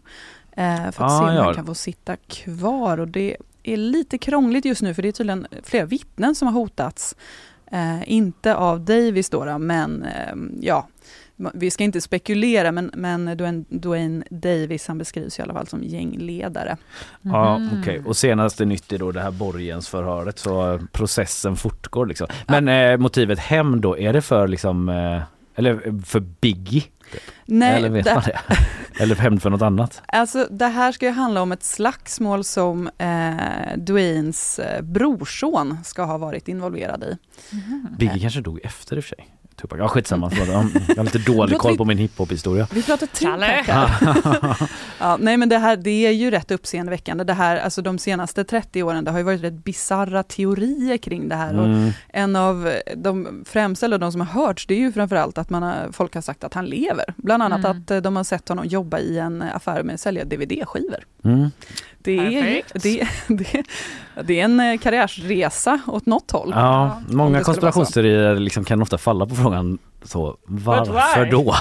Eh, 0.53 0.77
för 0.77 1.05
att 1.05 1.13
Ah, 1.13 1.19
se 1.19 1.25
om 1.25 1.35
ja. 1.35 1.45
han 1.45 1.55
kan 1.55 1.67
få 1.67 1.75
sitta 1.75 2.17
kvar. 2.17 2.99
Och 2.99 3.09
det 3.09 3.37
är 3.63 3.77
lite 3.77 4.19
krångligt 4.19 4.65
just 4.65 4.83
nu 4.83 4.95
för 4.95 5.03
det 5.03 5.09
är 5.09 5.13
tydligen 5.13 5.47
flera 5.63 5.85
vittnen 5.85 6.35
som 6.35 6.49
har 6.49 6.55
hotats. 6.55 7.17
Eh, 7.71 8.13
inte 8.13 8.55
av 8.55 8.81
Davis 8.81 9.31
då, 9.31 9.45
då 9.45 9.59
men 9.59 10.03
eh, 10.03 10.35
ja, 10.61 10.87
vi 11.55 11.71
ska 11.71 11.85
inte 11.85 12.01
spekulera 12.01 12.73
men, 12.73 12.91
men 12.95 13.37
Dwayne, 13.37 13.65
Dwayne 13.69 14.25
Davis 14.31 14.89
han 14.89 14.99
beskrivs 14.99 15.39
i 15.39 15.43
alla 15.43 15.55
fall 15.55 15.67
som 15.67 15.83
gängledare. 15.83 16.77
Ja 17.23 17.59
Mhm. 17.59 17.81
okej 17.81 18.03
och 18.07 18.17
senaste 18.17 18.65
nytt 18.65 18.93
är 18.93 18.99
då 18.99 19.13
det 19.13 19.21
här 19.23 19.31
borgensförhöret 19.31 20.39
så 20.39 20.73
eh, 20.75 20.81
processen 20.93 21.57
fortgår 21.57 22.07
liksom. 22.07 22.27
Men 22.47 22.69
eh, 22.69 22.97
motivet 22.99 23.39
hem 23.39 23.81
då, 23.81 23.99
är 23.99 24.13
det 24.13 24.23
för 24.23 24.49
liksom 24.49 24.89
eh, 24.89 25.23
eller 25.55 26.03
för 26.05 26.21
Biggie? 26.21 26.83
Nej, 27.47 27.75
eller 27.77 27.89
vet 27.89 28.05
det- 28.05 28.15
man 28.15 28.23
det? 28.27 28.39
eller 29.03 29.15
hämnd 29.15 29.43
för 29.43 29.51
något 29.51 29.63
annat? 29.63 30.03
Alltså 30.07 30.47
det 30.51 30.67
här 30.67 30.93
ska 30.93 31.07
ju 31.07 31.13
handla 31.13 31.43
om 31.43 31.53
ett 31.53 31.63
slagsmål 31.65 32.45
som 32.45 32.91
eh, 32.99 33.77
Dwaynes 33.77 34.59
eh, 34.59 34.83
brorson 34.83 35.79
ska 35.85 36.03
ha 36.05 36.19
varit 36.19 36.49
involverad 36.49 37.03
i. 37.05 37.17
Biggie 37.99 38.19
kanske 38.21 38.41
dog 38.41 38.61
efter 38.65 38.97
i 38.97 39.01
och 39.01 39.05
för 39.05 39.09
sig. 39.17 39.29
Tupac. 39.57 39.79
Ja 39.79 39.89
skitsamma, 39.89 40.31
jag 40.37 40.47
har 40.97 41.05
lite 41.05 41.19
dålig 41.19 41.59
koll 41.59 41.77
på 41.77 41.85
min 41.85 41.99
hiphop-historia. 41.99 42.69
Vi 42.73 42.83
pratar. 42.83 43.07
Tupac 43.07 43.67
här. 43.67 44.57
ja, 45.01 45.17
nej 45.21 45.37
men 45.37 45.49
det 45.49 45.59
här 45.59 45.77
det 45.77 46.07
är 46.07 46.11
ju 46.11 46.31
rätt 46.31 46.51
uppseendeväckande. 46.51 47.25
Det 47.25 47.33
här, 47.33 47.57
alltså 47.57 47.83
de 47.83 47.99
senaste 47.99 48.45
30 48.45 48.83
åren, 48.83 49.05
det 49.05 49.11
har 49.11 49.19
ju 49.19 49.25
varit 49.25 49.43
rätt 49.43 49.65
bizarra 49.65 50.23
teorier 50.23 50.97
kring 50.97 51.29
det 51.29 51.35
här. 51.35 51.51
Mm. 51.55 51.87
Och 51.89 51.93
en 52.09 52.37
av 52.37 52.73
de 52.97 53.43
främsta, 53.47 53.87
eller 53.87 53.99
de 53.99 54.13
som 54.13 54.21
har 54.21 54.43
hörts, 54.43 54.67
det 54.67 54.75
är 54.75 54.79
ju 54.79 54.93
framförallt 54.93 55.39
att 55.39 55.51
man 55.51 55.63
har, 55.63 55.89
folk 55.93 56.15
har 56.15 56.23
sagt 56.23 56.45
att 56.45 56.55
han 56.55 56.67
lever. 56.67 57.05
Bland 57.17 57.43
annat 57.43 57.57
Mm. 57.57 57.71
att 57.71 57.91
eh, 57.91 57.97
de 57.99 58.17
har 58.17 58.25
sett 58.25 58.49
honom 58.49 58.67
jobba 58.67 58.99
i 58.99 59.19
en 59.19 59.43
affär 59.43 59.83
med 59.83 59.95
att 59.95 60.01
sälja 60.01 60.25
DVD-skivor. 60.25 61.05
Mm. 61.25 61.51
Det 62.07 62.37
är, 62.37 62.63
det, 62.75 63.09
det, 63.29 63.63
det 64.23 64.41
är 64.41 64.45
en 64.45 64.61
eh, 64.61 64.79
karriärsresa 64.79 65.81
åt 65.87 66.07
något 66.07 66.31
håll. 66.31 66.53
Ja, 66.55 67.01
många 67.09 67.43
konspirationsteorier 67.43 68.37
liksom 68.37 68.65
kan 68.65 68.83
ofta 68.83 68.99
falla 68.99 69.27
på 69.27 69.35
frågan 69.35 69.79
så 70.03 70.37
varför 70.45 71.31
då? 71.31 71.43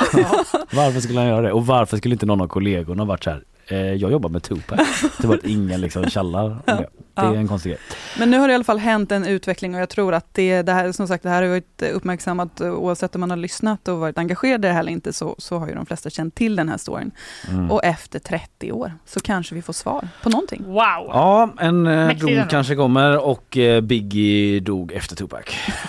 varför 0.73 0.99
skulle 0.99 1.19
han 1.19 1.29
göra 1.29 1.41
det? 1.41 1.51
Och 1.51 1.65
varför 1.65 1.97
skulle 1.97 2.15
inte 2.15 2.25
någon 2.25 2.41
av 2.41 2.47
kollegorna 2.47 3.05
varit 3.05 3.23
så 3.23 3.29
här 3.29 3.43
jag 3.67 4.11
jobbar 4.11 4.29
med 4.29 4.43
Tupac. 4.43 4.79
Det 5.21 5.27
var 5.27 5.35
att 5.35 5.45
ingen 5.45 5.81
liksom 5.81 6.09
tjallar 6.09 6.49
det. 6.65 6.87
Det 7.15 7.21
är 7.21 7.33
Ja. 7.33 7.35
en 7.35 7.47
konstig 7.47 7.69
grej. 7.71 7.79
Men 8.19 8.31
nu 8.31 8.37
har 8.39 8.47
det 8.47 8.51
i 8.51 8.55
alla 8.55 8.63
fall 8.63 8.77
hänt 8.79 9.11
en 9.11 9.25
utveckling 9.25 9.75
och 9.75 9.81
jag 9.81 9.89
tror 9.89 10.13
att 10.13 10.33
det, 10.33 10.61
det 10.61 10.71
här, 10.71 10.91
som 10.91 11.07
sagt, 11.07 11.23
det 11.23 11.29
här 11.29 11.41
har 11.41 11.49
varit 11.49 11.81
uppmärksammat 11.93 12.61
eh, 12.61 12.71
oavsett 12.73 13.15
om 13.15 13.21
man 13.21 13.29
har 13.29 13.37
lyssnat 13.37 13.87
och 13.87 13.99
varit 13.99 14.17
engagerad 14.17 14.65
i 14.65 14.67
det 14.67 14.73
här 14.73 14.79
eller 14.79 14.91
inte 14.91 15.13
så, 15.13 15.35
så 15.37 15.57
har 15.57 15.67
ju 15.67 15.73
de 15.75 15.85
flesta 15.85 16.09
känt 16.09 16.35
till 16.35 16.55
den 16.55 16.69
här 16.69 16.77
storyn. 16.77 17.11
Mm. 17.49 17.71
Och 17.71 17.83
efter 17.83 18.19
30 18.19 18.71
år 18.71 18.93
så 19.05 19.19
kanske 19.19 19.55
vi 19.55 19.61
får 19.61 19.73
svar 19.73 20.07
på 20.23 20.29
någonting. 20.29 20.63
Wow! 20.67 20.75
Ja, 21.07 21.53
en 21.59 21.87
eh, 21.87 22.17
dom 22.17 22.43
kanske 22.49 22.75
kommer 22.75 23.25
och 23.25 23.57
eh, 23.57 23.81
Biggie 23.81 24.59
dog 24.59 24.91
efter 24.91 25.15
Tupac. 25.15 25.45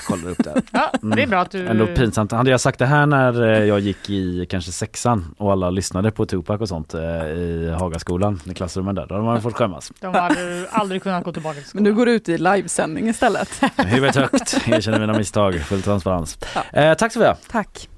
Kollar 0.07 0.31
upp 0.31 0.45
det. 0.45 0.63
Ja, 0.73 0.93
det 1.17 1.23
är 1.23 1.27
bra 1.27 1.41
att 1.41 1.51
du... 1.51 1.67
Ändå 1.67 1.87
pinsamt. 1.87 2.33
Hade 2.33 2.51
jag 2.51 2.61
sagt 2.61 2.79
det 2.79 2.87
här 2.87 3.07
när 3.07 3.43
eh, 3.43 3.65
jag 3.65 3.81
gick 3.81 4.11
i 4.11 4.47
kanske 4.51 4.73
sexan 4.73 5.35
och 5.39 5.53
alla 5.53 5.71
lyssnade 5.71 6.11
på 6.11 6.27
Tupac 6.27 6.61
och 6.61 6.69
sånt 6.69 6.95
eh, 6.95 7.01
i 7.27 7.66
Hagaskolan, 7.73 8.41
i 8.45 8.55
klassrummen 8.55 8.95
där. 8.95 9.07
Då 9.07 9.15
hade 9.15 9.27
man 9.27 9.43
fått 9.43 9.55
skämmas. 9.55 9.93
De 10.01 10.15
hade 10.15 10.67
aldrig 10.71 11.03
kunnat 11.03 11.25
gå 11.25 11.33
tillbaka 11.33 11.55
till 11.55 11.69
skolan. 11.69 11.83
Men 11.85 11.93
nu 11.93 11.97
går 11.97 12.07
du 12.07 12.13
ut 12.13 12.29
i 12.29 12.39
livesändning 12.39 13.09
istället. 13.09 13.61
Huvudet 13.77 14.17
högt, 14.17 14.69
erkänner 14.69 15.01
mina 15.01 15.13
misstag, 15.13 15.55
full 15.61 15.83
transparens. 15.83 16.39
Ja. 16.55 16.81
Eh, 16.81 16.95
tack 16.95 17.13
Sofia. 17.13 17.37
Tack. 17.51 17.89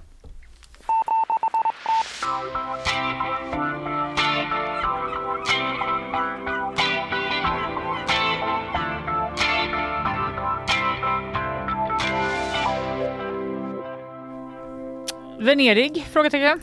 Venedig? 15.40 16.06
Frågetecken. 16.12 16.60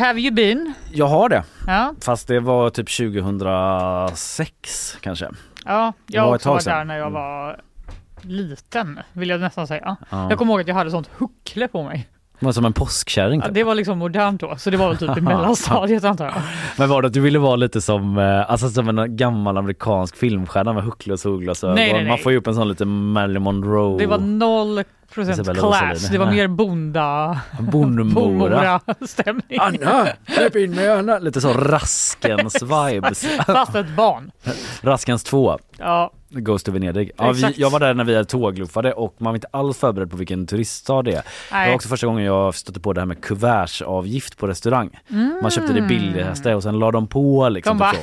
Have 0.00 0.20
you 0.20 0.30
been? 0.34 0.72
Jag 0.92 1.06
har 1.06 1.28
det. 1.28 1.44
Ja, 1.66 1.94
Fast 2.04 2.28
det 2.28 2.40
var 2.40 2.70
typ 2.70 2.88
2006 2.90 4.98
kanske. 5.00 5.28
ja 5.64 5.92
jag 6.06 6.26
var 6.26 6.34
också 6.34 6.58
sedan. 6.58 6.78
där 6.78 6.84
när 6.84 6.96
jag 6.98 7.06
Mm. 7.06 7.12
var 7.22 7.60
liten, 8.22 9.00
vill 9.12 9.28
jag 9.28 9.40
nästan 9.40 9.66
säga. 9.66 9.96
Ja. 10.10 10.26
Jag 10.30 10.38
kommer 10.38 10.52
ihåg 10.52 10.60
att 10.60 10.68
jag 10.68 10.74
hade 10.74 10.90
sånt 10.90 11.10
huckle 11.18 11.68
på 11.68 11.82
mig. 11.82 12.08
Var 12.42 12.52
som 12.52 12.64
en 12.64 12.72
påskkärring 12.72 13.40
Ja, 13.40 13.46
typ. 13.46 13.54
det 13.54 13.64
var 13.64 13.74
liksom 13.74 13.98
modernt 13.98 14.40
då, 14.40 14.56
så 14.56 14.70
det 14.70 14.76
var 14.76 14.88
väl 14.88 14.96
typ 14.98 15.18
i 15.18 15.20
mellanstadiet 15.30 16.04
antar 16.04 16.24
jag. 16.24 16.34
Men 16.78 16.88
var 16.88 17.02
det 17.02 17.08
att 17.08 17.14
du 17.14 17.20
ville 17.20 17.38
vara 17.38 17.56
lite 17.56 17.80
som, 17.80 18.18
eh, 18.18 18.50
alltså 18.50 18.68
som 18.68 18.98
en 18.98 19.16
gammal 19.16 19.58
amerikansk 19.58 20.16
filmstjärna 20.16 20.72
med 20.72 20.82
huckle 20.84 21.12
och 21.12 21.20
solglasögon? 21.20 21.74
Nej, 21.74 21.92
nej, 21.92 22.02
nej. 22.02 22.08
Man 22.10 22.18
får 22.18 22.32
ju 22.32 22.38
upp 22.38 22.46
en 22.46 22.54
sån 22.54 22.68
lite 22.68 22.84
Marilyn 22.84 23.42
Monroe. 23.42 23.98
Det 23.98 24.06
var 24.06 24.18
noll 24.18 24.82
Isabella 25.18 25.60
class, 25.60 26.08
det 26.08 26.18
var 26.18 26.26
mer 26.26 26.48
bonda... 26.48 27.40
Bondmora. 27.60 28.14
Bondmora-stämning. 28.14 29.58
Anna, 29.60 30.08
släpp 30.26 30.56
in 30.56 30.74
mig 30.74 30.88
Anna. 30.88 31.18
Lite 31.18 31.40
så 31.40 31.52
Raskens 31.52 32.62
vibes. 32.62 33.26
Fast 33.46 33.74
ett 33.74 33.96
barn. 33.96 34.30
Raskens 34.82 35.24
2. 35.24 35.58
Ja, 35.78 36.12
Goes 36.32 36.62
to 36.62 36.72
Venedig. 36.72 37.10
Ja, 37.16 37.32
vi, 37.32 37.54
jag 37.56 37.70
var 37.70 37.80
där 37.80 37.94
när 37.94 38.04
vi 38.04 38.24
tågluffade 38.24 38.92
och 38.92 39.14
man 39.18 39.30
var 39.32 39.34
inte 39.36 39.48
alls 39.50 39.78
förberedd 39.78 40.10
på 40.10 40.16
vilken 40.16 40.46
turiststad 40.46 41.02
det 41.02 41.10
är. 41.10 41.14
Det 41.14 41.22
Nej. 41.52 41.68
var 41.68 41.74
också 41.74 41.88
första 41.88 42.06
gången 42.06 42.24
jag 42.24 42.54
stötte 42.54 42.80
på 42.80 42.92
det 42.92 43.00
här 43.00 43.06
med 43.06 43.20
kuvertsavgift 43.20 44.38
på 44.38 44.46
restaurang. 44.46 44.90
Man 45.42 45.50
köpte 45.50 45.72
det 45.72 45.82
billigaste 45.82 46.54
och 46.54 46.62
sen 46.62 46.78
la 46.78 46.90
de 46.90 47.06
på 47.06 47.48
liksom 47.48 47.78
De 47.78 47.90
typ 47.92 48.00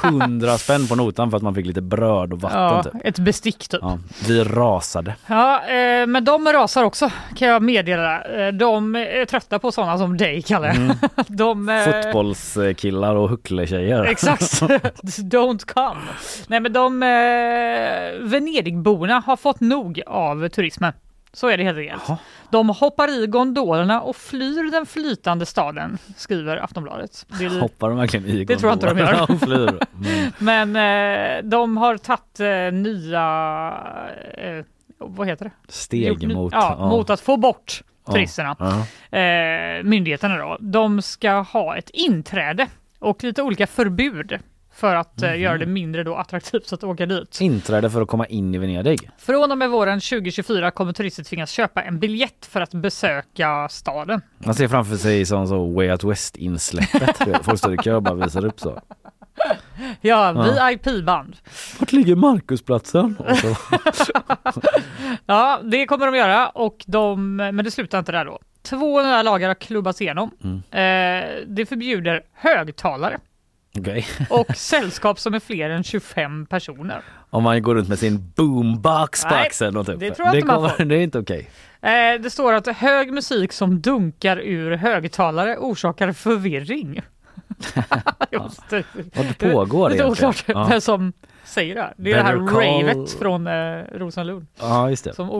så 0.00 0.06
100 0.06 0.58
spänn 0.58 0.86
på 0.86 0.94
notan 0.94 1.30
för 1.30 1.36
att 1.36 1.42
man 1.42 1.54
fick 1.54 1.66
lite 1.66 1.80
bröd 1.82 2.32
och 2.32 2.40
vatten 2.40 2.60
ja 2.60 2.82
typ. 2.82 2.92
ett 3.04 3.18
bestick 3.18 3.68
typ. 3.68 3.80
Ja, 3.82 3.98
vi 4.28 4.44
rasade. 4.44 5.14
Ja, 5.26 5.66
eh, 5.66 6.06
men 6.06 6.24
de 6.24 6.52
rasar 6.52 6.84
också 6.84 7.10
kan 7.36 7.48
jag 7.48 7.62
meddela. 7.62 8.22
Eh, 8.46 8.52
De 8.52 8.96
är 8.96 9.24
trötta 9.24 9.58
på 9.58 9.72
sådana 9.72 9.98
som 9.98 10.16
dig, 10.16 10.42
Kalle. 10.42 10.68
Mm. 10.68 10.96
De, 11.26 11.68
eh, 11.68 11.84
Fotbollskillar 11.84 13.14
och 13.16 13.28
huckletjejer. 13.28 14.04
Exakt. 14.04 14.42
Don't 15.22 15.66
come. 15.74 16.00
Nej 16.46 16.60
men 16.60 16.72
de 16.72 17.02
eh, 17.02 17.08
Venedigborna 18.20 19.22
har 19.26 19.36
fått 19.36 19.60
nog 19.60 20.02
av 20.06 20.48
turismen. 20.48 20.92
Så 21.32 21.48
är 21.48 21.56
det 21.56 21.64
helt 21.64 21.78
enkelt. 21.78 22.02
Jaha. 22.08 22.18
De 22.50 22.68
hoppar 22.68 23.22
i 23.22 23.26
gondolerna 23.26 24.00
och 24.02 24.16
flyr 24.16 24.70
den 24.70 24.86
flytande 24.86 25.46
staden, 25.46 25.98
skriver 26.16 26.56
Aftonbladet. 26.56 27.26
Det 27.38 27.48
Hoppar 27.48 27.88
de 27.88 27.98
verkligen 27.98 28.26
i 28.26 28.44
Det 28.44 28.56
tror 28.56 28.70
jag 28.70 28.76
inte 28.76 28.86
de 28.86 28.98
gör. 28.98 29.26
gondolerna 29.26 29.34
och 29.34 29.40
flyr? 29.40 29.78
Mm. 30.10 30.32
Men 30.38 30.76
eh, 31.38 31.42
de 31.50 31.76
har 31.76 31.96
tagit 31.96 32.40
eh, 32.40 32.72
nya, 32.80 33.24
eh, 34.38 34.64
vad 34.98 35.26
heter 35.26 35.44
det? 35.44 35.72
Steg 35.72 36.34
mot... 36.34 36.52
ja, 36.52 36.88
mot 36.90 37.10
att 37.10 37.20
få 37.20 37.36
bort 37.36 37.82
Ja. 38.06 38.12
turisterna. 38.12 38.56
Ja. 38.58 39.18
Eh, 39.18 39.82
myndigheterna 39.82 40.36
då, 40.36 40.56
de 40.60 41.02
ska 41.02 41.30
ha 41.32 41.76
ett 41.76 41.90
inträde 41.90 42.66
och 42.98 43.24
lite 43.24 43.42
olika 43.42 43.66
förbud 43.66 44.38
för 44.76 44.94
att 44.94 45.20
Mhm. 45.22 45.40
göra 45.40 45.58
det 45.58 45.66
mindre 45.66 46.02
då 46.04 46.14
attraktivt 46.16 46.72
att 46.72 46.84
åka 46.84 47.06
dit. 47.06 47.40
Inträde 47.40 47.90
för 47.90 48.02
att 48.02 48.08
komma 48.08 48.26
in 48.26 48.54
i 48.54 48.58
Venedig. 48.58 49.10
Från 49.18 49.52
och 49.52 49.58
med 49.58 49.70
våren 49.70 50.00
2024 50.00 50.70
kommer 50.70 50.92
turister 50.92 51.24
tvingas 51.24 51.50
köpa 51.50 51.82
en 51.82 51.98
biljett 51.98 52.46
för 52.50 52.60
att 52.60 52.70
besöka 52.74 53.68
staden. 53.70 54.20
Man 54.38 54.54
ser 54.54 54.68
framför 54.68 54.96
sig 54.96 55.24
som 55.26 55.46
så 55.46 55.66
Way 55.70 55.90
Out 55.90 56.04
West 56.04 56.36
insläppet. 56.36 57.16
Folk 57.42 57.58
står 57.58 57.74
i 57.74 57.76
kö 57.76 57.94
och 57.94 58.02
bara 58.02 58.14
visar 58.14 58.44
upp 58.44 58.60
så. 58.60 58.80
Ja, 60.00 60.32
Ja. 60.46 60.68
VIP-band. 60.70 61.36
Vart 61.80 61.92
ligger 61.92 62.16
Markusplatsen? 62.16 63.16
Ja, 65.26 65.60
det 65.64 65.86
kommer 65.86 66.06
de 66.06 66.14
göra 66.18 66.48
och 66.48 66.84
de, 66.86 67.36
men 67.36 67.56
det 67.56 67.70
slutar 67.70 67.98
inte 67.98 68.12
där 68.12 68.24
då. 68.24 68.38
Två 68.62 69.02
nya 69.02 69.22
lagar 69.22 69.48
har 69.48 69.54
klubbats 69.54 70.00
igenom. 70.00 70.30
Mm. 70.44 70.56
Eh, 70.56 71.30
det 71.46 71.66
förbjuder 71.66 72.22
högtalare 72.34 73.18
Okej. 73.78 74.06
och 74.30 74.56
sällskap 74.56 75.18
som 75.20 75.34
är 75.34 75.40
fler 75.40 75.70
än 75.70 75.84
25 75.84 76.46
personer. 76.46 77.02
Om 77.30 77.42
man 77.42 77.62
går 77.62 77.74
runt 77.74 77.88
med 77.88 77.98
sin 77.98 78.32
boombox 78.36 79.22
på 79.24 79.30
Nej, 79.30 79.46
axeln 79.46 79.76
och 79.76 79.86
typ. 79.86 80.00
det 80.00 80.10
tror 80.10 80.26
jag 80.28 80.34
inte 80.36 80.46
man 80.46 80.56
kommer- 80.56 80.68
får. 80.68 80.84
det 80.84 80.94
är 80.96 81.00
inte 81.00 81.18
okej. 81.18 81.50
Eh, 81.82 82.20
det 82.22 82.30
står 82.30 82.52
att 82.52 82.66
hög 82.76 83.12
musik 83.12 83.52
som 83.52 83.80
dunkar 83.80 84.36
ur 84.36 84.76
högtalare 84.76 85.56
orsakar 85.56 86.12
förvirring. 86.12 87.00
Just 88.30 88.70
det. 88.70 88.82
Vad 89.14 89.38
pågår 89.38 89.90
Lite 89.90 90.02
egentligen? 90.02 90.30
oklart 90.30 90.44
Ja. 90.46 90.66
vem 90.70 90.80
som 90.80 91.12
säger 91.46 91.74
det 91.74 91.80
här. 91.80 91.94
Det 91.96 92.12
är 92.12 92.16
det 92.16 92.22
här 92.22 92.36
Better 92.36 92.52
call- 92.54 92.82
ravet 92.86 93.10
från 93.12 93.46
eh, 93.46 93.52
Rosenlund 93.98 94.46
Ja, 94.60 94.90
just 94.90 95.04
det. 95.04 95.14
som 95.14 95.30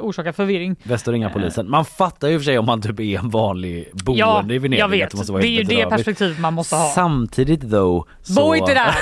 orsakar 0.00 0.32
förvirring. 0.32 0.76
Bäst 0.82 1.08
att 1.08 1.12
ringa 1.12 1.30
polisen. 1.30 1.70
Man 1.70 1.84
fattar 1.84 2.28
ju 2.28 2.38
för 2.38 2.44
sig 2.44 2.58
om 2.58 2.66
man 2.66 2.82
typ 2.82 3.00
är 3.00 3.18
en 3.18 3.30
vanlig 3.30 3.90
boende 3.92 4.20
Ja, 4.20 4.42
i 4.50 4.58
Venedig. 4.58 4.78
jag 4.82 4.88
vet. 4.88 5.10
det 5.10 5.16
måste 5.16 5.32
vara 5.32 5.42
Det 5.42 5.48
är 5.48 5.50
ju 5.50 5.62
det 5.62 5.86
perspektivet 5.88 6.38
man 6.40 6.54
måste 6.54 6.76
ha. 6.76 6.84
Samtidigt 6.88 7.60
though. 7.70 8.06
Så... 8.22 8.34
Bo 8.34 8.54
inte 8.54 8.74
där! 8.74 8.92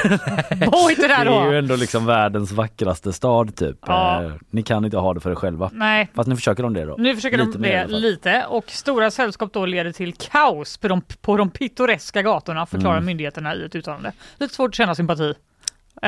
Bo 0.70 0.90
inte 0.90 1.08
där 1.08 1.24
Det 1.24 1.30
är 1.30 1.44
ju 1.44 1.50
då! 1.52 1.56
ändå 1.58 1.76
liksom 1.76 2.06
världens 2.06 2.52
vackraste 2.52 3.12
stad 3.12 3.56
typ. 3.56 3.76
Ja. 3.86 4.22
Eh, 4.24 4.30
ni 4.50 4.62
kan 4.62 4.84
inte 4.84 4.96
ha 4.98 5.14
det 5.14 5.20
för 5.20 5.30
er 5.30 5.34
själva. 5.34 5.70
Nej, 5.72 6.10
Fast 6.14 6.28
nu 6.28 6.36
försöker 6.36 6.62
de 6.62 6.74
det 6.74 6.84
då. 6.84 6.94
nu 6.98 7.14
försöker 7.14 7.38
Lite 7.38 7.58
de 7.58 7.68
det 7.68 7.86
lite 7.86 8.44
och 8.48 8.70
stora 8.70 9.10
sällskap 9.10 9.52
då 9.52 9.66
leder 9.66 9.92
till 9.92 10.12
kaos 10.14 10.78
på 10.78 10.88
de, 10.88 11.00
på 11.20 11.36
de 11.36 11.50
pittoreska 11.50 12.22
gatorna 12.22 12.66
förklarar 12.66 12.94
Mm. 12.96 13.06
myndigheterna 13.06 13.54
i 13.54 13.64
ett 13.64 13.74
uttalande. 13.74 14.12
Lite 14.38 14.54
svårt 14.54 14.68
att 14.68 14.74
känna 14.74 14.94
sympati. 14.94 15.34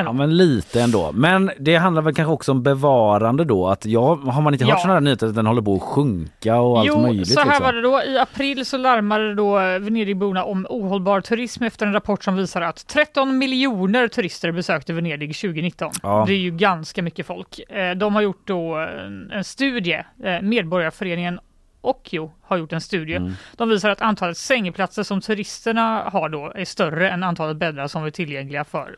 Ja 0.05 0.13
men 0.13 0.37
lite 0.37 0.83
ändå. 0.83 1.11
Men 1.15 1.51
det 1.59 1.77
handlar 1.77 2.03
väl 2.03 2.15
kanske 2.15 2.33
också 2.33 2.53
om 2.53 2.63
bevarande 2.63 3.45
då. 3.45 3.69
Att 3.69 3.87
jag, 3.87 4.17
har 4.17 4.43
man 4.43 4.53
inte 4.55 4.65
hört 4.65 4.71
Ja. 4.75 4.79
sådana 4.79 4.95
här 4.95 5.01
nyheter 5.01 5.27
att 5.27 5.35
den 5.35 5.47
håller 5.47 5.63
på 5.63 5.75
att 5.75 5.83
sjunka 5.83 6.57
och 6.61 6.79
allt 6.79 6.89
jo, 6.89 7.01
möjligt? 7.01 7.29
så 7.29 7.41
här 7.41 7.47
liksom? 7.47 7.65
var 7.65 7.73
det 7.73 7.83
då. 7.83 8.03
I 8.03 8.19
april 8.19 8.67
så 8.67 8.77
larmade 8.77 9.35
då 9.35 9.55
Venedigborna 9.57 10.45
om 10.45 10.67
ohållbar 10.71 11.21
turism 11.21 11.63
efter 11.65 11.87
en 11.87 11.93
rapport 11.93 12.25
som 12.25 12.37
visar 12.37 12.61
att 12.63 12.87
13 12.87 13.39
miljoner 13.39 14.09
turister 14.09 14.53
besökte 14.53 14.93
Venedig 14.93 15.37
2019. 15.37 15.93
Ja. 16.03 16.25
Det 16.27 16.33
är 16.33 16.39
ju 16.39 16.51
ganska 16.51 17.03
mycket 17.03 17.27
folk. 17.27 17.61
Eh, 17.71 17.91
De 17.97 18.15
har 18.15 18.23
gjort 18.23 18.43
då 18.47 18.75
en, 18.75 19.31
en 19.31 19.45
studie, 19.45 20.03
eh, 20.25 20.41
Medborgarföreningen 20.43 21.41
Okio 21.81 22.33
har 22.43 22.57
gjort 22.57 22.73
en 22.73 22.81
studie. 22.81 23.15
Mm. 23.15 23.33
De 23.57 23.69
visar 23.69 23.91
att 23.91 24.01
antalet 24.03 24.37
sängplatser 24.37 25.03
som 25.03 25.21
turisterna 25.21 26.03
har 26.13 26.29
då 26.29 26.53
är 26.55 26.65
större 26.65 27.11
än 27.11 27.23
antalet 27.23 27.57
bäddar 27.57 27.87
som 27.87 28.05
är 28.05 28.11
tillgängliga 28.11 28.65
för 28.65 28.97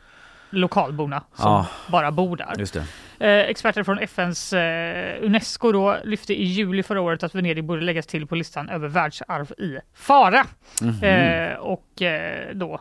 lokalborna 0.50 1.22
som 1.34 1.52
Ja. 1.52 1.66
bara 1.88 2.10
bor 2.10 2.36
där. 2.36 2.54
Eh, 3.20 3.28
experter 3.38 3.82
från 3.82 3.98
FNs 3.98 4.52
eh, 4.52 5.24
Unesco 5.24 5.72
då 5.72 5.96
lyfte 6.04 6.34
i 6.34 6.44
juli 6.44 6.82
förra 6.82 7.00
året 7.00 7.22
att 7.22 7.34
Venedig 7.34 7.64
borde 7.64 7.80
läggas 7.82 8.06
till 8.06 8.26
på 8.26 8.34
listan 8.34 8.68
över 8.68 8.88
världsarv 8.88 9.52
i 9.58 9.78
fara. 9.94 10.46
Mhm. 10.82 11.04
Eh, 11.04 11.54
och 11.54 12.02
eh, 12.02 12.54
då 12.54 12.80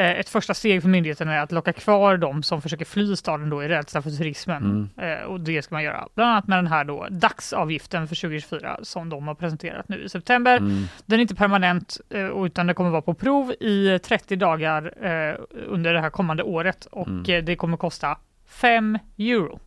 ett 0.00 0.28
första 0.28 0.54
steg 0.54 0.82
för 0.82 0.88
myndigheterna 0.88 1.34
är 1.34 1.38
att 1.40 1.52
locka 1.52 1.72
kvar 1.72 2.16
de 2.16 2.42
som 2.42 2.62
försöker 2.62 2.84
fly 2.84 3.16
staden 3.16 3.50
då 3.50 3.62
i 3.64 3.68
rädsla 3.68 4.02
för 4.02 4.10
turismen. 4.10 4.88
Mm. 4.96 5.18
Eh, 5.20 5.24
och 5.24 5.40
det 5.40 5.62
ska 5.62 5.74
man 5.74 5.82
göra 5.84 6.08
bland 6.14 6.30
annat 6.30 6.46
med 6.48 6.58
den 6.58 6.66
här 6.66 6.84
då 6.84 7.06
dagsavgiften 7.10 8.08
för 8.08 8.14
2024 8.16 8.78
som 8.82 9.08
de 9.08 9.26
har 9.28 9.34
presenterat 9.34 9.88
nu 9.88 10.02
i 10.02 10.08
september. 10.08 10.56
Mm. 10.56 10.84
Den 11.06 11.18
är 11.18 11.22
inte 11.22 11.34
permanent 11.34 12.00
eh, 12.10 12.44
utan 12.44 12.66
det 12.66 12.74
kommer 12.74 12.90
vara 12.90 13.02
på 13.02 13.14
prov 13.14 13.52
i 13.60 13.98
30 14.04 14.36
dagar 14.36 14.92
eh, 15.06 15.34
under 15.66 15.94
det 15.94 16.00
här 16.00 16.10
kommande 16.10 16.42
året 16.42 16.86
och 16.86 17.06
Mm. 17.08 17.24
eh, 17.28 17.44
det 17.44 17.56
kommer 17.56 17.76
kosta 17.76 18.16
5 18.48 18.98
euro. 19.18 19.60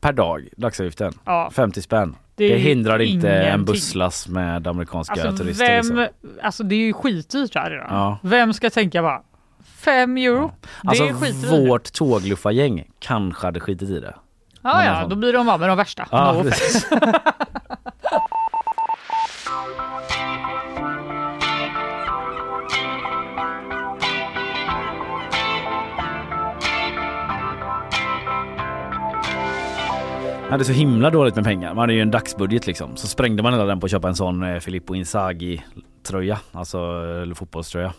Per 0.00 0.12
dag, 0.12 0.48
dagsavgiften. 0.56 1.12
Ja. 1.24 1.50
50 1.54 1.82
spänn. 1.82 2.16
Det 2.34 2.48
Det, 2.48 2.56
hindrar 2.58 2.98
inte 3.02 3.30
en 3.30 3.64
busslast 3.64 4.28
med 4.28 4.66
amerikanska 4.66 5.12
Alltså, 5.12 5.36
turister. 5.36 5.66
vem, 5.66 5.76
Liksom. 5.76 6.06
alltså 6.42 6.62
det 6.62 6.74
är 6.74 6.86
ju 6.86 6.92
skitdyrt 6.92 7.54
här 7.54 7.70
redan. 7.70 7.86
Ja. 7.90 8.18
Vem 8.22 8.52
ska 8.52 8.70
tänka 8.70 9.02
bara 9.02 9.22
5 9.86 10.16
euro? 10.16 10.52
Det 10.82 10.88
Alltså 10.88 11.04
är 11.04 11.66
vårt 11.68 11.92
tågluffargäng 11.92 12.84
kanske 12.98 13.46
hade 13.46 13.60
skitit 13.60 13.90
i 13.90 14.00
det. 14.00 14.14
Ja, 14.62 14.84
ja, 14.84 15.06
då 15.06 15.16
blir 15.16 15.32
de 15.32 15.48
av 15.48 15.60
med 15.60 15.68
de 15.68 15.76
värsta. 15.76 16.08
Ja, 16.10 16.32
no. 16.32 16.42
Man 16.42 16.52
hade 30.50 30.64
så 30.64 30.72
himla 30.72 31.10
dåligt 31.10 31.34
med 31.34 31.44
pengar. 31.44 31.68
Man 31.74 31.78
hade 31.78 31.92
ju 31.92 32.00
en 32.00 32.10
dagsbudget 32.10 32.66
liksom. 32.66 32.96
Så 32.96 33.06
sprängde 33.06 33.42
man 33.42 33.52
hela 33.52 33.64
den 33.64 33.80
på 33.80 33.84
att 33.84 33.90
köpa 33.90 34.08
en 34.08 34.16
sån 34.16 34.42
eh, 34.42 34.58
Filippo 34.58 34.94
Inzaghi 34.94 35.62
tröja, 36.06 36.38
alltså 36.52 36.78
eller 37.22 37.34
fotbollströja. 37.34 37.92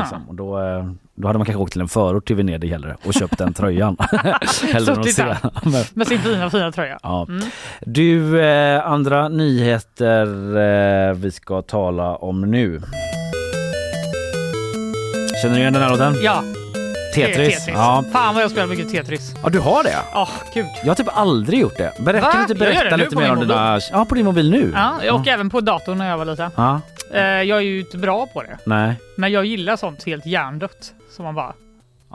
Liksom. 0.00 0.28
Och 0.28 0.34
då, 0.34 0.58
eh, 0.60 0.90
då 1.14 1.26
hade 1.28 1.38
man 1.38 1.46
kanske 1.46 1.62
åkt 1.62 1.72
till 1.72 1.80
en 1.80 1.88
förort 1.88 2.26
till 2.26 2.36
Venedig 2.36 2.68
hellre 2.68 2.96
och 3.06 3.14
köpt 3.14 3.38
den 3.38 3.54
tröjan. 3.54 3.96
hellre 4.72 4.92
än 4.92 5.00
att 5.00 5.12
se. 5.12 5.24
Men- 5.62 5.84
Med 5.94 6.06
sin 6.06 6.18
fina, 6.18 6.50
fina 6.50 6.72
tröja. 6.72 6.98
Ja. 7.02 7.26
Mm. 7.28 7.44
Du, 7.80 8.40
eh, 8.42 8.86
andra 8.86 9.28
nyheter 9.28 10.26
eh, 11.08 11.14
vi 11.14 11.30
ska 11.30 11.62
tala 11.62 12.16
om 12.16 12.40
nu. 12.40 12.82
Känner 15.42 15.54
du 15.54 15.60
igen 15.60 15.72
den 15.72 15.82
här 15.82 15.90
låten? 15.90 16.16
Ja, 16.22 16.42
är 17.14 17.14
Tetris. 17.14 17.64
Ja. 17.68 18.04
Fan 18.12 18.34
vad 18.34 18.42
jag 18.44 18.50
spelar 18.50 18.66
mycket 18.66 18.90
Tetris. 18.90 19.34
ja, 19.42 19.48
du 19.48 19.58
har 19.60 19.84
det? 19.84 19.96
Åh, 20.14 20.28
gud. 20.54 20.66
Jag 20.82 20.88
har 20.88 20.94
typ 20.94 21.08
aldrig 21.18 21.60
gjort 21.60 21.76
det. 21.78 21.92
Berätta 22.00 22.26
Va? 22.26 22.32
kan 22.32 22.36
du 22.40 22.42
inte 22.42 22.54
berätta 22.54 22.96
lite 22.96 23.16
mer 23.16 23.32
om 23.32 23.40
dina... 23.40 23.80
Ja, 23.92 24.04
på 24.04 24.14
din 24.14 24.24
mobil 24.24 24.50
nu? 24.50 24.72
Ja, 24.74 25.12
och 25.12 25.28
även 25.28 25.50
på 25.50 25.60
datorn 25.60 25.98
när 25.98 26.08
jag 26.10 26.18
var 26.18 26.24
liten. 26.24 26.50
Ja. 26.56 26.80
Eh, 27.12 27.20
jag 27.22 27.58
är 27.58 27.62
ju 27.62 27.80
inte 27.80 27.98
bra 27.98 28.26
på 28.26 28.42
det. 28.42 28.58
Nej. 28.66 28.94
Men 29.16 29.32
jag 29.32 29.44
gillar 29.44 29.76
sånt 29.76 30.04
helt 30.04 30.26
hjärndött. 30.26 30.94
Som 31.10 31.24
man 31.24 31.34
bara... 31.34 31.52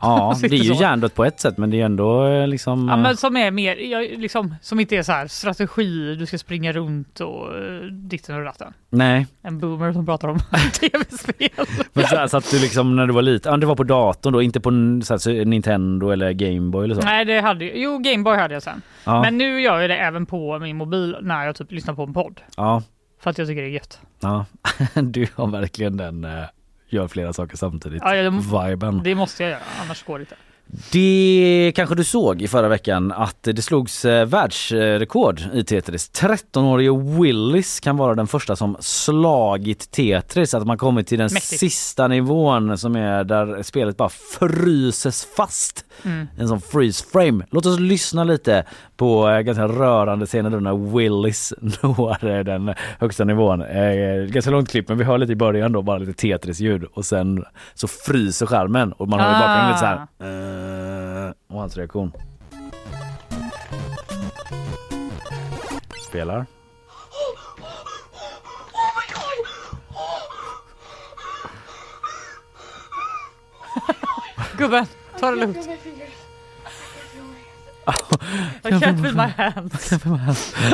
Ja, 0.01 0.37
det 0.41 0.47
är 0.47 0.63
ju 0.63 0.73
Så. 0.75 0.81
hjärndött 0.81 1.15
på 1.15 1.25
ett 1.25 1.39
sätt 1.39 1.57
men 1.57 1.69
det 1.69 1.81
är 1.81 1.85
ändå 1.85 2.27
eh, 2.27 2.47
liksom... 2.47 2.87
Ja, 2.87 2.93
eh, 2.93 3.01
men 3.01 3.17
som 3.17 3.37
är 3.37 3.51
mer, 3.51 3.75
jag, 3.75 4.19
liksom, 4.19 4.55
som 4.61 4.79
inte 4.79 4.95
är 4.97 5.03
så 5.03 5.11
här 5.11 5.27
strategi, 5.27 6.15
du 6.15 6.25
ska 6.25 6.37
springa 6.37 6.71
runt 6.71 7.19
och 7.19 7.47
ditten 7.91 8.35
och 8.35 8.43
ratten. 8.43 8.73
Nej. 8.89 9.27
En 9.41 9.59
boomer 9.59 9.93
som 9.93 10.05
pratar 10.05 10.27
om 10.27 10.39
tv-spel. 10.79 11.65
Men 11.93 12.03
så, 12.07 12.15
här, 12.15 12.27
så 12.27 12.37
att 12.37 12.51
du 12.51 12.59
liksom 12.59 12.95
när 12.95 13.07
du 13.07 13.13
var 13.13 13.21
liten, 13.21 13.51
ja, 13.51 13.57
det 13.57 13.65
var 13.65 13.75
på 13.75 13.83
datorn 13.83 14.33
då, 14.33 14.41
inte 14.41 14.59
på 14.59 14.69
så 15.03 15.13
här, 15.13 15.45
Nintendo 15.45 16.09
eller 16.09 16.31
Gameboy 16.31 16.83
eller 16.83 16.95
så? 16.95 17.01
Nej, 17.01 17.25
det 17.25 17.41
hade 17.41 17.65
Jo, 17.65 17.97
Gameboy 17.97 18.37
hade 18.37 18.53
jag 18.53 18.63
sen. 18.63 18.81
Ja. 19.03 19.21
Men 19.21 19.37
nu 19.37 19.61
gör 19.61 19.79
jag 19.79 19.89
det 19.89 19.97
även 19.97 20.25
på 20.25 20.59
min 20.59 20.77
mobil 20.77 21.17
när 21.21 21.45
jag 21.45 21.55
typ 21.55 21.71
lyssnar 21.71 21.93
på 21.93 22.03
en 22.03 22.13
podd. 22.13 22.41
Ja. 22.57 22.83
För 23.27 23.31
att 23.31 23.37
jag 23.37 23.47
tycker 23.47 23.61
det 23.61 23.67
är 23.67 23.71
gött. 23.71 23.99
Ja, 24.19 24.45
du 25.01 25.27
har 25.35 25.47
verkligen 25.47 25.97
den 25.97 26.23
eh, 26.23 26.43
gör 26.89 27.07
flera 27.07 27.33
saker 27.33 27.57
samtidigt. 27.57 28.01
Ja, 28.05 28.15
jag, 28.15 28.31
Viben. 28.31 29.01
Det 29.03 29.15
måste 29.15 29.43
jag 29.43 29.49
göra, 29.49 29.61
annars 29.83 30.03
går 30.03 30.19
det 30.19 30.21
inte. 30.21 30.35
Det 30.91 31.71
kanske 31.75 31.95
du 31.95 32.03
såg 32.03 32.41
i 32.41 32.47
förra 32.47 32.67
veckan 32.67 33.11
att 33.11 33.43
det 33.43 33.61
slogs 33.61 34.05
eh, 34.05 34.25
världsrekord 34.25 35.41
i 35.53 35.63
Tetris. 35.63 36.11
13-årige 36.13 37.21
Willis 37.21 37.79
kan 37.79 37.97
vara 37.97 38.15
den 38.15 38.27
första 38.27 38.55
som 38.55 38.77
slagit 38.79 39.91
Tetris, 39.91 40.53
att 40.53 40.67
man 40.67 40.77
kommit 40.77 41.07
till 41.07 41.19
den 41.19 41.29
Mäktigt. 41.33 41.59
sista 41.59 42.07
nivån 42.07 42.77
som 42.77 42.95
är 42.95 43.23
där 43.23 43.63
spelet 43.63 43.97
bara 43.97 44.09
fryses 44.09 45.27
fast. 45.37 45.85
Mm. 46.05 46.27
En 46.37 46.47
sån 46.47 46.61
freeze 46.61 47.05
frame. 47.11 47.45
Låt 47.51 47.65
oss 47.65 47.79
lyssna 47.79 48.23
lite 48.23 48.65
på 48.97 49.29
eh, 49.29 49.39
ganska 49.39 49.67
rörande 49.67 50.25
scener 50.25 50.49
då 50.49 50.59
när 50.59 50.97
Willis 50.97 51.53
når 51.61 52.25
eh, 52.29 52.43
den 52.43 52.73
högsta 52.99 53.23
nivån. 53.23 53.61
Eh, 53.61 54.25
ganska 54.25 54.51
långt 54.51 54.69
klipp 54.69 54.89
men 54.89 54.97
vi 54.97 55.03
hör 55.03 55.17
lite 55.17 55.33
i 55.33 55.35
början 55.35 55.71
då 55.71 55.81
bara 55.81 55.97
lite 55.97 56.13
Tetris-ljud 56.13 56.83
och 56.83 57.05
sen 57.05 57.45
så 57.73 57.87
fryser 57.87 58.45
skärmen 58.45 58.93
och 58.93 59.07
man 59.07 59.19
hör 59.19 59.29
i 59.29 59.33
bakgrunden 59.33 59.67
lite 59.67 59.79
så 59.79 59.85
här. 59.85 61.27
Eh, 61.27 61.33
och 61.47 61.59
hans 61.59 61.77
reaktion. 61.77 62.11
Spelar. 66.09 66.45
Gubben, 74.57 74.85
ta 75.19 75.31
det 75.31 75.37
lugnt. 75.37 75.69
I 78.63 78.69
can't 78.69 79.01
feel 79.01 79.15
my 79.15 79.27
hands. 79.37 79.91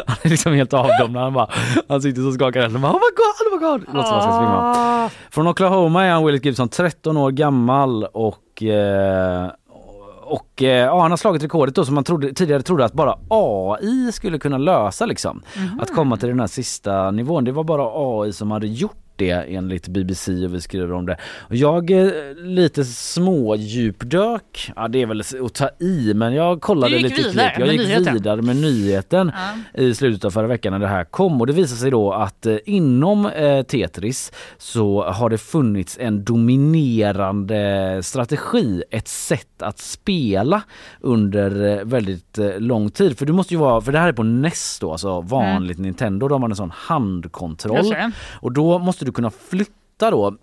Han 0.08 0.18
är 0.22 0.30
liksom 0.30 0.54
helt 0.54 0.74
avdomnad. 0.74 1.24
Han, 1.24 1.34
bara, 1.34 1.50
han 1.88 2.02
sitter 2.02 2.22
så 2.22 2.32
skakar 2.32 2.62
händerna. 2.62 2.88
bara, 2.88 2.94
Oh 2.94 3.00
my 3.00 3.16
god, 3.16 3.48
oh 3.48 3.60
my 3.60 3.68
god. 3.68 3.96
Låter 3.96 4.10
som 4.10 4.20
han 4.20 4.22
ska 4.22 4.32
springa. 4.32 4.58
Ah. 4.58 5.10
Från 5.32 5.48
Oklahoma 5.48 6.06
är 6.06 6.12
han 6.12 6.26
Willis 6.26 6.46
Gibson, 6.46 6.70
13 6.70 7.18
år 7.18 7.32
gammal 7.32 8.04
och 8.04 8.64
eh, 8.64 9.52
och 10.26 10.64
eh, 10.64 10.86
ja, 10.86 11.02
han 11.02 11.12
har 11.12 11.18
slagit 11.18 11.44
rekordet 11.44 11.76
då 11.76 11.86
som 11.86 11.96
man 11.96 12.04
trodde, 12.04 12.34
tidigare 12.34 12.62
trodde 12.62 12.86
att 12.86 12.94
bara 12.94 13.18
AI 13.30 14.12
skulle 14.12 14.40
kunna 14.40 14.58
lösa 14.58 15.06
liksom. 15.06 15.42
Att 15.80 15.96
komma 15.96 16.18
till 16.18 16.30
den 16.30 16.40
här 16.40 16.48
sista 16.48 17.12
nivån. 17.12 17.44
Det 17.44 17.52
var 17.52 17.64
bara 17.64 17.84
AI 17.94 18.34
som 18.34 18.52
hade 18.52 18.68
gjort 18.68 19.03
det 19.24 19.56
enligt 19.56 19.88
BBC 19.88 20.46
och 20.46 20.54
vi 20.54 20.62
skriver 20.62 20.92
om 20.92 21.06
det. 21.06 21.18
Jag 21.50 21.92
eh, 21.92 22.12
lite 22.36 22.86
små 22.86 23.56
djupdök, 23.56 24.72
ja 24.76 24.88
det 24.88 25.02
är 25.02 25.06
väl 25.06 25.22
att 25.46 25.54
ta 25.54 25.70
i 25.80 26.14
men 26.14 26.34
jag 26.34 26.62
kollade 26.62 27.00
lite 27.00 27.24
klipp. 27.24 27.52
Jag 27.60 27.68
gick 27.68 27.82
nyheten. 27.82 28.14
vidare 28.14 28.42
med 28.42 28.56
nyheten 28.56 29.32
i 29.74 29.96
slutet 29.96 30.26
av 30.26 30.32
förra 30.32 30.48
veckan 30.48 30.74
när 30.74 30.80
det 30.80 30.88
här 30.88 31.04
kom 31.04 31.42
och 31.42 31.48
det 31.48 31.54
visade 31.54 31.80
sig 31.80 31.92
då 31.92 32.12
att 32.14 32.46
eh, 32.46 32.58
inom 32.66 33.26
eh, 33.26 33.64
Tetris 33.64 34.32
så 34.58 35.04
har 35.04 35.30
det 35.30 35.38
funnits 35.38 35.98
en 36.02 36.24
dominerande 36.24 38.00
strategi, 38.04 38.84
ett 38.90 39.08
sätt 39.08 39.62
att 39.62 39.80
spela 39.80 40.62
under 41.02 41.78
eh, 41.78 41.86
väldigt 41.86 42.40
lång 42.58 42.92
tid. 42.92 43.18
För 43.18 43.26
du 43.26 43.34
måste 43.34 43.54
ju 43.54 43.60
vara, 43.60 43.82
för 43.82 43.92
det 43.92 44.00
här 44.00 44.08
är 44.08 44.14
på 44.14 44.24
NES 44.24 44.78
då, 44.80 44.92
alltså 44.92 45.22
vanligt 45.22 45.78
Nintendo, 45.78 46.28
då 46.28 46.36
har 46.36 46.40
man 46.40 46.52
en 46.52 46.56
sån 46.56 46.64
Mm. 46.64 46.74
Handkontroll 46.76 47.96
och 48.42 48.52
då 48.52 48.80
måste 48.80 49.06
du 49.06 49.12
kunna 49.14 49.32
flytta 49.32 50.12
då 50.12 50.38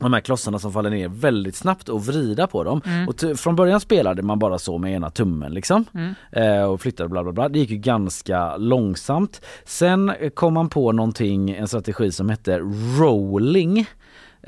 de 0.00 0.12
här 0.12 0.20
klossarna 0.20 0.58
som 0.58 0.72
faller 0.72 0.90
ner 0.90 1.08
väldigt 1.08 1.56
snabbt 1.56 1.88
och 1.88 2.06
vrida 2.06 2.46
på 2.46 2.64
dem. 2.64 2.80
Mm. 2.86 3.08
Och 3.08 3.16
t- 3.16 3.34
från 3.34 3.56
början 3.56 3.80
spelade 3.80 4.22
man 4.22 4.38
bara 4.38 4.58
så 4.58 4.78
med 4.78 4.92
ena 4.92 5.10
tummen 5.10 5.54
liksom. 5.54 5.84
Mm. 5.94 6.14
Eh, 6.32 6.62
och 6.64 6.80
flyttade 6.80 7.08
bla 7.08 7.22
bla 7.22 7.32
bla. 7.32 7.48
Det 7.48 7.58
gick 7.58 7.70
ju 7.70 7.76
ganska 7.76 8.56
långsamt. 8.56 9.40
Sen 9.64 10.12
kom 10.34 10.54
man 10.54 10.68
på 10.68 10.92
någonting, 10.92 11.50
en 11.50 11.68
strategi 11.68 12.12
som 12.12 12.28
hette 12.28 12.58
rolling. 12.98 13.86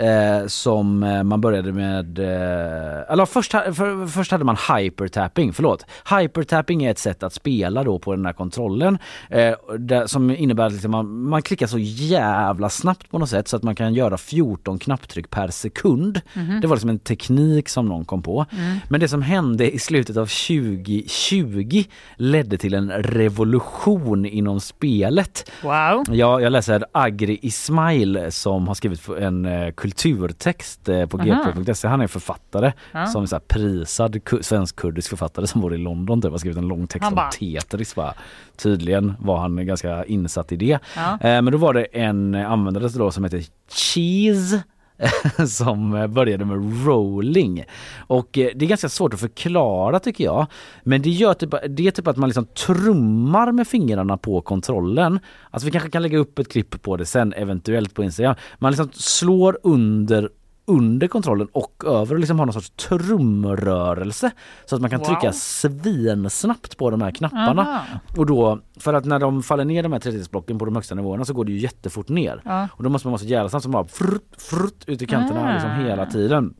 Eh, 0.00 0.46
som 0.46 1.02
eh, 1.02 1.22
man 1.22 1.40
började 1.40 1.72
med, 1.72 2.18
eh, 2.18 3.12
eller 3.12 3.26
först, 3.26 3.50
för, 3.50 4.06
först 4.06 4.32
hade 4.32 4.44
man 4.44 4.56
hypertapping, 4.76 5.52
förlåt. 5.52 5.86
Hypertapping 6.10 6.84
är 6.84 6.90
ett 6.90 6.98
sätt 6.98 7.22
att 7.22 7.32
spela 7.32 7.84
då 7.84 7.98
på 7.98 8.16
den 8.16 8.26
här 8.26 8.32
kontrollen 8.32 8.98
eh, 9.28 9.54
där, 9.78 10.06
som 10.06 10.30
innebär 10.30 10.66
att 10.66 10.72
liksom 10.72 10.90
man, 10.90 11.28
man 11.28 11.42
klickar 11.42 11.66
så 11.66 11.78
jävla 11.78 12.68
snabbt 12.68 13.10
på 13.10 13.18
något 13.18 13.30
sätt 13.30 13.48
så 13.48 13.56
att 13.56 13.62
man 13.62 13.74
kan 13.74 13.94
göra 13.94 14.18
14 14.18 14.78
knapptryck 14.78 15.30
per 15.30 15.48
sekund. 15.48 16.20
Mhm. 16.34 16.60
Det 16.60 16.66
var 16.66 16.76
liksom 16.76 16.90
en 16.90 16.98
teknik 16.98 17.68
som 17.68 17.86
någon 17.86 18.04
kom 18.04 18.22
på. 18.22 18.46
Mm. 18.52 18.76
Men 18.88 19.00
det 19.00 19.08
som 19.08 19.22
hände 19.22 19.74
i 19.74 19.78
slutet 19.78 20.16
av 20.16 20.26
2020 20.26 21.84
ledde 22.16 22.58
till 22.58 22.74
en 22.74 22.90
revolution 22.90 24.26
inom 24.26 24.60
spelet. 24.60 25.50
Wow. 25.62 26.04
Ja, 26.08 26.40
jag 26.40 26.52
läser 26.52 26.84
Agri 26.92 27.38
Ismail 27.42 28.26
som 28.30 28.68
har 28.68 28.74
skrivit 28.74 29.08
en 29.08 29.44
eh, 29.44 29.70
kulturtext 29.90 30.88
eh, 30.88 31.06
på 31.06 31.16
gp.se. 31.16 31.88
Han 31.88 32.00
är 32.00 32.06
författare 32.06 32.72
Ja. 32.92 33.06
som 33.06 33.22
är 33.22 33.26
så 33.26 33.40
prisad 33.40 34.16
ku- 34.16 34.42
svensk-kurdisk 34.42 35.08
författare 35.10 35.46
som 35.46 35.60
bor 35.60 35.74
i 35.74 35.78
London. 35.78 36.22
Typ, 36.22 36.30
har 36.30 36.38
skrivit 36.38 36.58
en 36.58 36.68
lång 36.68 36.86
text 36.86 37.04
Han 37.04 37.12
om 37.12 37.16
bara- 37.16 37.30
Tetris. 37.30 37.96
Va? 37.96 38.14
Tydligen 38.56 39.14
var 39.18 39.38
han 39.38 39.66
ganska 39.66 40.04
insatt 40.04 40.52
i 40.52 40.56
det. 40.56 40.78
Ja. 40.96 41.12
Eh, 41.12 41.42
men 41.42 41.44
då 41.52 41.58
var 41.58 41.74
det 41.74 41.84
en 41.84 42.34
användare 42.34 42.88
då 42.88 43.10
som 43.10 43.24
heter 43.24 43.44
Cheese 43.68 44.62
som 45.48 45.94
eh, 45.94 46.06
började 46.06 46.44
med 46.44 46.86
rolling. 46.86 47.64
Och 47.98 48.38
eh, 48.38 48.50
det 48.54 48.64
är 48.64 48.68
ganska 48.68 48.88
svårt 48.88 49.14
att 49.14 49.20
förklara 49.20 49.98
tycker 49.98 50.24
jag. 50.24 50.46
Men 50.82 51.02
det 51.02 51.10
gör 51.10 51.34
typ, 51.34 51.54
det 51.68 51.86
är 51.86 51.90
typ 51.90 52.06
att 52.06 52.16
man 52.16 52.28
liksom 52.28 52.46
trummar 52.46 53.52
med 53.52 53.68
fingrarna 53.68 54.16
på 54.16 54.40
kontrollen. 54.40 55.20
Alltså 55.50 55.66
vi 55.66 55.72
kanske 55.72 55.90
kan 55.90 56.02
lägga 56.02 56.18
upp 56.18 56.38
ett 56.38 56.52
klipp 56.52 56.82
på 56.82 56.96
det 56.96 57.06
sen 57.06 57.32
eventuellt 57.32 57.94
på 57.94 58.04
Instagram. 58.04 58.34
Man 58.58 58.72
liksom 58.72 58.90
slår 58.92 59.58
under 59.62 60.30
under 60.70 61.08
kontrollen 61.08 61.48
och 61.52 61.84
över 61.86 62.14
och 62.14 62.18
liksom 62.20 62.38
har 62.38 62.46
någon 62.46 62.52
sorts 62.52 62.70
trumrörelse 62.70 64.30
så 64.66 64.74
att 64.74 64.80
man 64.80 64.90
kan 64.90 64.98
Wow. 65.00 65.06
trycka 65.06 65.32
svinsnabbt 65.32 66.76
på 66.76 66.90
de 66.90 67.02
här 67.02 67.10
knapparna. 67.10 67.62
Aha. 67.62 67.84
Och 68.16 68.26
då, 68.26 68.60
för 68.78 68.94
att 68.94 69.04
när 69.04 69.18
de 69.18 69.42
faller 69.42 69.64
ner 69.64 69.82
de 69.82 69.92
här 69.92 70.00
30-blocken 70.00 70.58
på 70.58 70.64
de 70.64 70.74
högsta 70.74 70.94
nivåerna 70.94 71.24
så 71.24 71.32
går 71.34 71.44
det 71.44 71.52
ju 71.52 71.58
jättefort 71.58 72.08
ner. 72.08 72.42
Ja. 72.44 72.68
Och 72.72 72.82
då 72.84 72.90
måste 72.90 73.08
man 73.08 73.12
vara 73.12 73.18
så 73.20 73.26
jävla 73.26 73.48
snabb 73.48 73.62
som 73.62 73.72
bara 73.72 73.86
frutt, 73.86 74.34
frutt 74.38 74.84
ut 74.86 75.02
i 75.02 75.06
kanterna 75.06 75.48
Ah. 75.48 75.52
liksom 75.52 75.70
hela 75.70 76.06
tiden. 76.06 76.54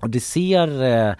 Och 0.00 0.10
det 0.10 0.20
ser 0.20 0.82
eh, 0.82 1.14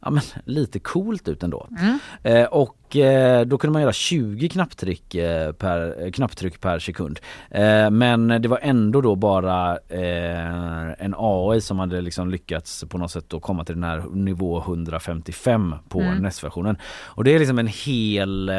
ja, 0.00 0.10
men, 0.10 0.22
lite 0.44 0.78
coolt 0.78 1.28
ut 1.28 1.42
ändå. 1.42 1.68
Mm. 1.80 1.98
Eh, 2.22 2.44
och 2.44 2.96
eh, 2.96 3.46
då 3.46 3.58
kunde 3.58 3.72
man 3.72 3.82
göra 3.82 3.92
20 3.92 4.48
knapptryck, 4.48 5.14
eh, 5.14 5.52
per, 5.52 6.04
eh, 6.04 6.10
knapptryck 6.10 6.60
per 6.60 6.78
sekund. 6.78 7.20
Eh, 7.50 7.90
men 7.90 8.28
det 8.28 8.48
var 8.48 8.58
ändå 8.62 9.00
då 9.00 9.16
bara 9.16 9.78
eh, 9.88 11.04
en 11.04 11.14
AI 11.18 11.60
som 11.60 11.78
hade 11.78 12.00
liksom 12.00 12.30
lyckats 12.30 12.84
på 12.88 12.98
något 12.98 13.10
sätt 13.10 13.24
då 13.28 13.40
komma 13.40 13.64
till 13.64 13.74
den 13.74 13.84
här 13.84 14.04
nivå 14.12 14.60
155 14.60 15.74
på 15.88 16.00
Mm. 16.00 16.22
NES-versionen. 16.22 16.76
Och 16.84 17.24
det 17.24 17.34
är 17.34 17.38
liksom 17.38 17.58
en 17.58 17.66
hel 17.66 18.50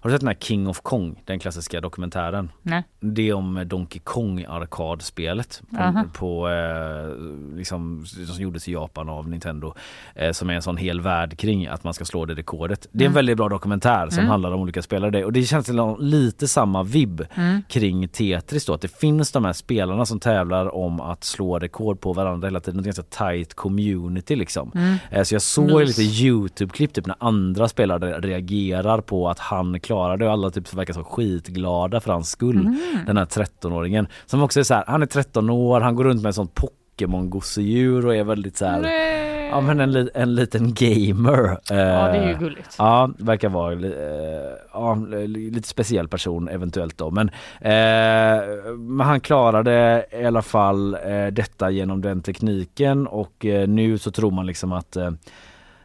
har 0.00 0.10
du 0.10 0.14
sett 0.14 0.20
den 0.20 0.28
här 0.28 0.34
King 0.40 0.68
of 0.68 0.80
Kong, 0.80 1.22
den 1.26 1.38
klassiska 1.38 1.80
dokumentären? 1.80 2.52
Nej. 2.62 2.82
Det 3.00 3.28
är 3.28 3.34
om 3.34 3.62
Donkey 3.66 4.00
Kong 4.04 4.44
arkadspelet 4.48 5.62
Aha. 5.78 6.04
på, 6.12 6.18
på 6.18 6.48
eh, 6.48 7.56
liksom, 7.56 8.06
som 8.06 8.42
gjordes 8.42 8.68
i 8.68 8.72
Japan 8.72 9.08
av 9.08 9.28
Nintendo 9.28 9.74
eh, 10.14 10.32
som 10.32 10.50
är 10.50 10.54
en 10.54 10.62
sån 10.62 10.76
hel 10.76 11.00
värld 11.00 11.38
kring 11.38 11.66
att 11.66 11.84
man 11.84 11.94
ska 11.94 12.04
slå 12.04 12.24
det 12.24 12.34
rekordet. 12.34 12.86
Det 12.92 13.04
är 13.04 13.06
en 13.06 13.10
Mm. 13.10 13.14
väldigt 13.14 13.36
bra 13.36 13.48
dokumentär 13.48 14.08
som 14.10 14.18
Mm. 14.18 14.30
handlar 14.30 14.52
om 14.52 14.60
olika 14.60 14.82
spelare 14.82 15.24
och 15.24 15.32
det 15.32 15.42
känns 15.42 15.68
li- 15.68 15.96
lite 15.98 16.48
samma 16.48 16.82
vibb 16.82 17.26
Mm. 17.34 17.62
kring 17.68 18.08
Tetris 18.08 18.64
då 18.66 18.72
att 18.74 18.80
det 18.80 18.98
finns 19.00 19.32
de 19.32 19.44
här 19.44 19.52
spelarna 19.52 20.06
som 20.06 20.20
tävlar 20.20 20.74
om 20.74 21.00
att 21.00 21.24
slå 21.24 21.58
rekord 21.58 22.00
på 22.00 22.12
varandra 22.12 22.48
hela 22.48 22.60
tiden. 22.60 22.80
Ett 22.80 22.84
ganska 22.84 23.02
tight 23.02 23.54
community 23.54 24.36
liksom. 24.36 24.72
Mm. 24.74 24.96
Eh, 25.10 25.22
Så 25.22 25.34
jag 25.34 25.42
såg 25.42 25.80
Mys. 25.80 25.98
lite 25.98 26.02
Youtube-klipp 26.24 26.92
typ 26.92 27.06
när 27.06 27.16
andra 27.20 27.68
spelare 27.68 28.20
reagerar 28.20 29.00
på 29.00 29.28
att 29.28 29.38
han 29.38 29.80
klarar 29.90 30.16
det 30.16 30.26
och 30.26 30.32
alla 30.32 30.50
typ 30.50 30.74
verkar 30.74 30.94
så 30.94 31.04
skitglada 31.04 32.00
för 32.00 32.12
hans 32.12 32.30
skull. 32.30 32.56
Mm. 32.60 32.78
Den 33.06 33.16
här 33.16 33.24
13-åringen 33.24 34.06
som 34.26 34.42
också 34.42 34.60
är 34.60 34.64
så 34.64 34.74
här, 34.74 34.84
han 34.86 35.02
är 35.02 35.06
13 35.06 35.50
år, 35.50 35.80
han 35.80 35.94
går 35.94 36.04
runt 36.04 36.22
med 36.22 36.30
ett 36.30 36.34
sånt 36.36 36.54
Pokémon-gosedjur 36.54 38.06
och 38.06 38.14
är 38.16 38.24
väldigt 38.24 38.56
så 38.56 38.66
här 38.66 39.10
Ja 39.52 39.60
men 39.60 39.80
en, 39.80 39.92
li- 39.92 40.10
en 40.14 40.34
liten 40.34 40.74
gamer. 40.74 41.58
Ja, 41.68 41.74
det 41.74 42.18
är 42.18 42.26
ju 42.26 42.32
Eh, 42.32 42.38
gulligt. 42.38 42.74
Ja, 42.78 43.10
verkar 43.18 43.48
vara 43.48 43.72
eh, 43.72 44.52
ja, 44.72 44.94
li- 44.94 45.50
lite 45.50 45.68
speciell 45.68 46.08
person 46.08 46.48
eventuellt 46.48 46.98
då. 46.98 47.10
Men, 47.10 47.28
eh, 47.60 48.44
men 48.78 49.00
han 49.06 49.20
klarade 49.20 50.06
i 50.20 50.24
alla 50.24 50.42
fall 50.42 50.94
eh, 50.94 51.26
detta 51.26 51.70
genom 51.70 52.00
den 52.00 52.22
tekniken 52.22 53.06
och 53.06 53.44
eh, 53.46 53.68
nu 53.68 53.98
så 53.98 54.10
tror 54.10 54.30
man 54.30 54.46
liksom 54.46 54.72
att, 54.72 54.96
eh, 54.96 55.10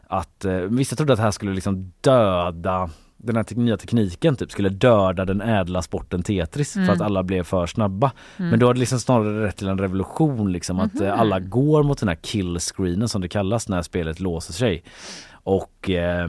att 0.07 0.45
vissa 0.69 0.95
trodde 0.95 1.13
att 1.13 1.17
det 1.19 1.23
här 1.23 1.31
skulle 1.31 1.53
liksom 1.53 1.91
döda 2.01 2.89
den 3.25 3.35
här 3.35 3.45
nya 3.55 3.77
tekniken 3.77 4.35
typ 4.35 4.51
skulle 4.51 4.69
döda 4.69 5.25
den 5.25 5.41
ädla 5.41 5.81
sporten 5.81 6.23
Tetris 6.23 6.75
Mm. 6.75 6.85
för 6.87 6.93
att 6.93 7.01
alla 7.01 7.23
blev 7.23 7.43
för 7.43 7.65
snabba. 7.65 8.11
Mm. 8.37 8.49
Men 8.49 8.59
då 8.59 8.65
har 8.65 8.73
det 8.73 8.79
liksom 8.79 8.99
snarare 8.99 9.45
rätt 9.47 9.57
till 9.57 9.67
en 9.67 9.77
revolution 9.79 10.51
liksom 10.51 10.79
att 10.79 10.93
Mhm. 10.93 11.11
alla 11.19 11.39
går 11.39 11.83
mot 11.83 11.99
den 11.99 12.09
här 12.09 12.15
kill-screenen 12.15 13.07
som 13.09 13.21
det 13.21 13.27
kallas 13.27 13.69
när 13.69 13.81
spelet 13.81 14.19
låser 14.19 14.53
sig. 14.53 14.83
Och 15.43 15.89
eh, 15.89 16.27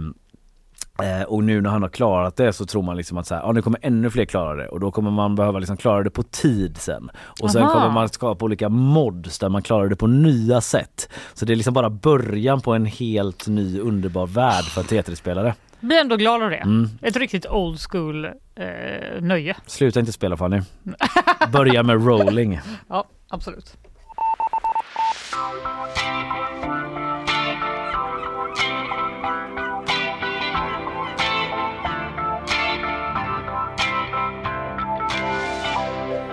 Eh, 1.02 1.22
och 1.22 1.44
nu 1.44 1.60
när 1.60 1.70
han 1.70 1.82
har 1.82 1.88
klarat 1.88 2.36
det 2.36 2.52
så 2.52 2.66
tror 2.66 2.82
man 2.82 2.96
liksom 2.96 3.18
att 3.18 3.26
så 3.26 3.34
här, 3.34 3.42
ja, 3.42 3.52
nu 3.52 3.62
kommer 3.62 3.78
ännu 3.82 4.10
fler 4.10 4.24
klara 4.24 4.54
det 4.54 4.68
och 4.68 4.80
då 4.80 4.90
kommer 4.90 5.10
man 5.10 5.34
behöva 5.34 5.58
liksom 5.58 5.76
klara 5.76 6.02
det 6.02 6.10
på 6.10 6.22
tid 6.22 6.76
sen. 6.76 7.10
Och 7.42 7.50
sen 7.50 7.62
Aha. 7.62 7.72
kommer 7.72 7.90
man 7.90 8.08
skapa 8.08 8.44
olika 8.44 8.68
mods 8.68 9.38
där 9.38 9.48
man 9.48 9.62
klarar 9.62 9.88
det 9.88 9.96
på 9.96 10.06
nya 10.06 10.60
sätt. 10.60 11.08
Så 11.34 11.44
det 11.44 11.52
är 11.52 11.56
liksom 11.56 11.74
bara 11.74 11.90
början 11.90 12.60
på 12.60 12.74
en 12.74 12.86
helt 12.86 13.46
ny 13.48 13.80
underbar 13.80 14.26
värld 14.26 14.64
för 14.64 14.82
Tetris-spelare. 14.82 15.54
Blir 15.80 15.96
ändå 16.00 16.16
glad 16.16 16.42
av 16.42 16.50
det. 16.50 16.56
Mm. 16.56 16.88
Ett 17.02 17.16
riktigt 17.16 17.46
old 17.46 17.80
school 17.90 18.24
eh, 18.24 19.20
nöje. 19.20 19.56
Sluta 19.66 20.00
inte 20.00 20.12
spela 20.12 20.36
Fanny. 20.36 20.60
Börja 21.52 21.82
med 21.82 22.06
rolling. 22.06 22.60
Ja, 22.88 23.08
absolut. 23.28 23.76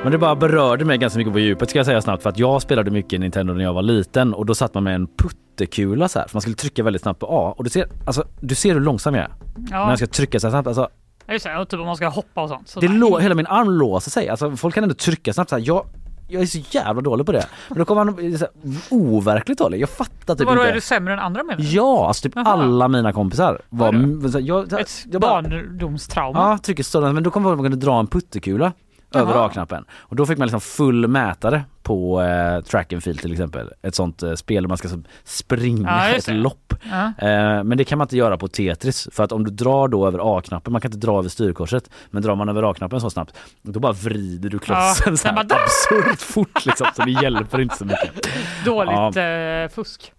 Men 0.03 0.11
det 0.11 0.17
bara 0.17 0.35
berörde 0.35 0.85
mig 0.85 0.97
ganska 0.97 1.17
mycket 1.17 1.34
på 1.34 1.39
djupet 1.39 1.69
ska 1.69 1.80
jag 1.80 1.85
säga 1.85 2.01
snabbt 2.01 2.23
för 2.23 2.30
att 2.30 2.39
jag 2.39 2.61
spelade 2.61 2.91
mycket 2.91 3.19
Nintendo 3.19 3.53
när 3.53 3.63
jag 3.63 3.73
var 3.73 3.81
liten 3.81 4.34
och 4.34 4.45
då 4.45 4.55
satt 4.55 4.73
man 4.73 4.84
med 4.84 4.95
en 4.95 5.07
puttekula 5.07 6.07
så 6.07 6.19
här 6.19 6.27
för 6.27 6.35
man 6.35 6.41
skulle 6.41 6.55
trycka 6.55 6.84
väldigt 6.84 7.01
snabbt 7.01 7.19
på 7.19 7.25
A 7.30 7.53
och 7.57 7.63
du 7.63 7.69
ser, 7.69 7.88
alltså, 8.05 8.23
du 8.39 8.55
ser 8.55 8.73
hur 8.73 8.81
långsam 8.81 9.15
jag 9.15 9.23
är. 9.23 9.31
Ja. 9.71 9.80
När 9.84 9.89
jag 9.89 9.97
ska 9.97 10.07
trycka 10.07 10.39
så 10.39 10.47
här 10.47 10.51
snabbt. 10.51 10.67
Alltså, 10.67 10.89
Ja, 11.25 11.34
Just 11.34 11.45
det, 11.45 11.57
och 11.59 11.69
typ 11.69 11.80
om 11.80 11.85
man 11.85 11.95
ska 11.95 12.07
hoppa 12.09 12.41
och 12.43 12.49
sånt. 12.49 12.69
Så 12.69 12.80
det 12.80 12.88
lå- 12.88 13.19
hela 13.19 13.35
min 13.35 13.47
arm 13.47 13.69
låser 13.71 14.11
sig. 14.11 14.30
Alltså, 14.30 14.55
folk 14.55 14.75
kan 14.75 14.84
ändå 14.84 14.95
trycka 14.95 15.34
snabbt 15.34 15.49
så 15.49 15.55
här. 15.55 15.63
Jag, 15.67 15.85
jag 16.27 16.41
är 16.41 16.45
så 16.45 16.59
jävla 16.71 17.01
dålig 17.01 17.25
på 17.25 17.31
det. 17.31 17.45
Men 17.69 17.77
då 17.77 17.85
kommer 17.85 18.03
man 18.03 18.15
så 18.38 18.45
här, 18.45 18.49
overkligt 18.89 19.59
dålig. 19.59 19.81
Jag 19.81 19.89
fattar 19.89 20.35
typ 20.35 20.45
Vadå, 20.47 20.61
inte. 20.61 20.71
är 20.71 20.75
du 20.75 20.81
sämre 20.81 21.13
än 21.13 21.19
andra 21.19 21.43
menar 21.43 21.57
du? 21.61 21.67
Ja, 21.67 22.07
alltså 22.07 22.23
typ 22.23 22.31
Jaha. 22.35 22.45
alla 22.47 22.88
mina 22.88 23.13
kompisar 23.13 23.61
var... 23.69 23.89
Oj 24.23 24.31
så 24.31 24.38
här, 24.39 24.45
jag, 24.47 24.73
Ett 24.81 24.89
jag 25.11 25.21
bara, 25.21 25.41
barndomstrauma. 25.41 26.39
Ja, 26.39 26.57
trycker 26.57 26.84
stående. 26.84 27.13
Men 27.13 27.23
då 27.23 27.31
kommer 27.31 27.49
man 27.55 27.63
kunna 27.65 27.75
dra 27.75 27.99
en 27.99 28.07
puttekula 28.07 28.71
över. 29.15 29.45
A-knappen. 29.45 29.85
Och 29.94 30.15
då 30.15 30.26
fick 30.26 30.38
man 30.38 30.45
liksom 30.48 30.61
full 30.61 31.07
mätare 31.07 31.64
på 31.84 32.22
eh, 32.22 32.61
track 32.64 32.94
and 32.94 33.03
field 33.03 33.19
till 33.22 33.31
exempel. 33.31 33.69
Ett 33.81 33.95
sånt 33.95 34.23
eh, 34.23 34.34
spel 34.34 34.64
där 34.64 34.68
man 34.68 34.77
ska 34.77 34.88
så 34.88 35.02
springa 35.23 35.90
Ja, 35.90 36.10
ett 36.15 36.27
lopp. 36.27 36.73
Ja. 36.91 37.06
Eh, 37.27 37.64
men 37.64 37.77
det 37.77 37.84
kan 37.84 37.98
man 37.98 38.06
inte 38.06 38.18
göra 38.18 38.38
på 38.38 38.48
Tetris 38.48 39.07
för 39.11 39.23
att 39.23 39.31
om 39.31 39.44
du 39.44 39.52
drar 39.52 39.88
då 39.88 40.07
över 40.07 40.38
A-knappen, 40.38 40.72
man 40.72 40.81
kan 40.81 40.91
inte 40.94 41.07
dra 41.07 41.19
över 41.19 41.30
styrkorset, 41.30 41.90
men 42.11 42.22
drar 42.23 42.35
man 42.35 42.49
över 42.49 42.72
A-knappen 42.72 43.02
så 43.02 43.10
snabbt 43.10 43.34
då 43.61 43.80
bara 43.80 43.91
vrider 43.94 44.49
du 44.49 44.60
klossen 44.60 45.03
Ja, 45.14 45.18
så 45.18 45.27
här 45.27 45.40
absurt 45.40 46.19
fort 46.22 46.65
liksom 46.65 46.88
så 46.95 47.02
det 47.02 47.11
hjälper 47.11 47.61
inte 47.61 47.76
så 47.77 47.85
mycket. 47.85 48.27
Dåligt 48.65 49.15
Ja. 49.15 49.22
eh, 49.22 49.69
fusk. 49.69 50.11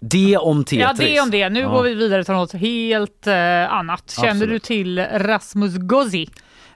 Det 0.00 0.36
om 0.36 0.64
Tetris. 0.64 0.80
Ja, 0.80 0.92
det 0.98 1.20
om 1.20 1.30
det. 1.30 1.48
Nu 1.48 1.60
Ja. 1.60 1.68
går 1.68 1.82
vi 1.82 1.94
vidare 1.94 2.24
till 2.24 2.34
något 2.34 2.52
helt 2.52 3.26
eh, 3.26 3.72
annat. 3.72 4.10
Känner 4.10 4.30
Absolut. 4.30 4.48
du 4.50 4.58
till 4.58 4.98
Rasmus 4.98 5.76
Gozzi? 5.76 6.28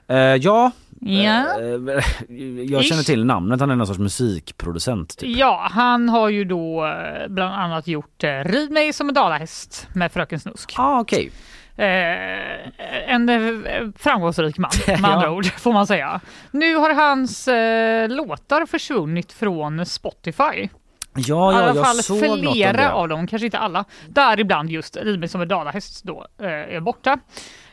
Eh, 0.07 0.17
ja. 0.17 0.71
Ja. 1.05 1.59
Eh, 1.59 2.03
jag 2.69 2.83
känner 2.85 3.03
till 3.03 3.25
namnet, 3.25 3.59
han 3.59 3.71
är 3.71 3.75
någon 3.75 3.87
sorts 3.87 3.99
musikproducent. 3.99 5.17
Typ. 5.17 5.37
Ja, 5.37 5.67
han 5.71 6.09
har 6.09 6.29
ju 6.29 6.43
då 6.43 6.85
eh, 6.85 7.27
bland 7.27 7.53
annat 7.55 7.87
gjort 7.87 8.23
eh, 8.23 8.29
Rid 8.29 8.71
mig 8.71 8.93
som 8.93 9.07
en 9.09 9.13
dalahäst 9.15 9.87
med 9.93 10.11
Fröken 10.11 10.39
Snusk. 10.39 10.73
Ah, 10.77 10.99
okej. 10.99 11.31
Eh, 11.75 13.13
en 13.13 13.29
eh, 13.29 13.89
framgångsrik 13.97 14.57
man 14.57 14.71
med 14.87 14.99
Ja. 14.99 15.07
andra 15.07 15.31
ord 15.31 15.45
får 15.45 15.73
man 15.73 15.87
säga. 15.87 16.21
Nu 16.51 16.75
har 16.75 16.93
hans 16.93 17.47
eh, 17.47 18.09
låtar 18.09 18.65
försvunnit 18.65 19.31
från 19.33 19.85
Spotify. 19.85 20.69
Ja, 21.15 21.21
I 21.23 21.25
ja, 21.29 21.47
alla 21.61 21.75
jag 21.75 21.85
fall 21.85 21.95
såg 21.95 22.19
flera 22.19 22.93
av 22.93 23.07
dem, 23.09 23.27
kanske 23.27 23.45
inte 23.45 23.57
alla. 23.59 23.85
Däribland 24.09 24.69
just 24.69 24.97
Rid 24.97 25.19
mig 25.19 25.29
som 25.29 25.41
en 25.41 25.47
dalahäst 25.47 26.03
då 26.03 26.25
eh, 26.41 26.47
är 26.49 26.79
borta. 26.79 27.19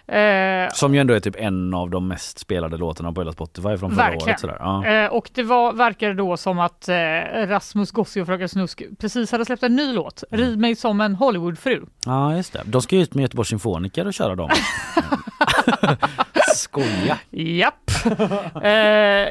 Eh, 0.07 0.73
Som 0.73 0.95
ju 0.95 1.01
ändå 1.01 1.15
är 1.15 1.21
typ 1.21 1.37
en 1.39 1.75
av 1.75 1.91
de 1.91 2.09
mest 2.09 2.39
spelade 2.39 2.77
låtarna 2.77 3.13
på 3.13 3.21
hela 3.21 3.33
Spotify 3.33 3.77
från 3.77 3.79
förra 3.79 4.05
Verkligen. 4.05 4.29
året. 4.29 4.41
Sådär. 4.41 4.57
Ja. 4.61 4.87
Eh, 4.87 5.07
och 5.13 5.31
det 5.35 5.43
var, 5.43 5.73
verkar 5.73 6.15
då 6.15 6.37
som 6.37 6.59
att 6.59 6.89
eh, 6.89 6.95
Rasmus 7.47 7.91
Gossi 7.91 8.21
och 8.21 8.27
Fröken 8.27 8.49
Snusk 8.49 8.83
precis 9.01 9.33
hade 9.33 9.45
släppt 9.45 9.63
en 9.63 9.77
ny 9.77 9.93
låt, 9.93 10.25
Mm. 10.31 10.45
Rid 10.47 10.59
mig 10.59 10.77
som 10.77 11.01
en 11.01 11.15
Hollywoodfru. 11.15 11.83
ja, 12.07 12.37
just 12.37 12.53
det. 12.53 12.63
De 12.65 12.83
ska 12.83 12.97
ju 12.97 13.03
ut 13.03 13.15
med 13.15 13.23
Göteborgs 13.23 13.49
Symfoniker 13.49 14.07
och 14.07 14.15
köra 14.15 14.35
dem. 14.35 14.51
Skoja. 16.59 17.19
Japp. 17.31 17.91
eh, 18.63 18.71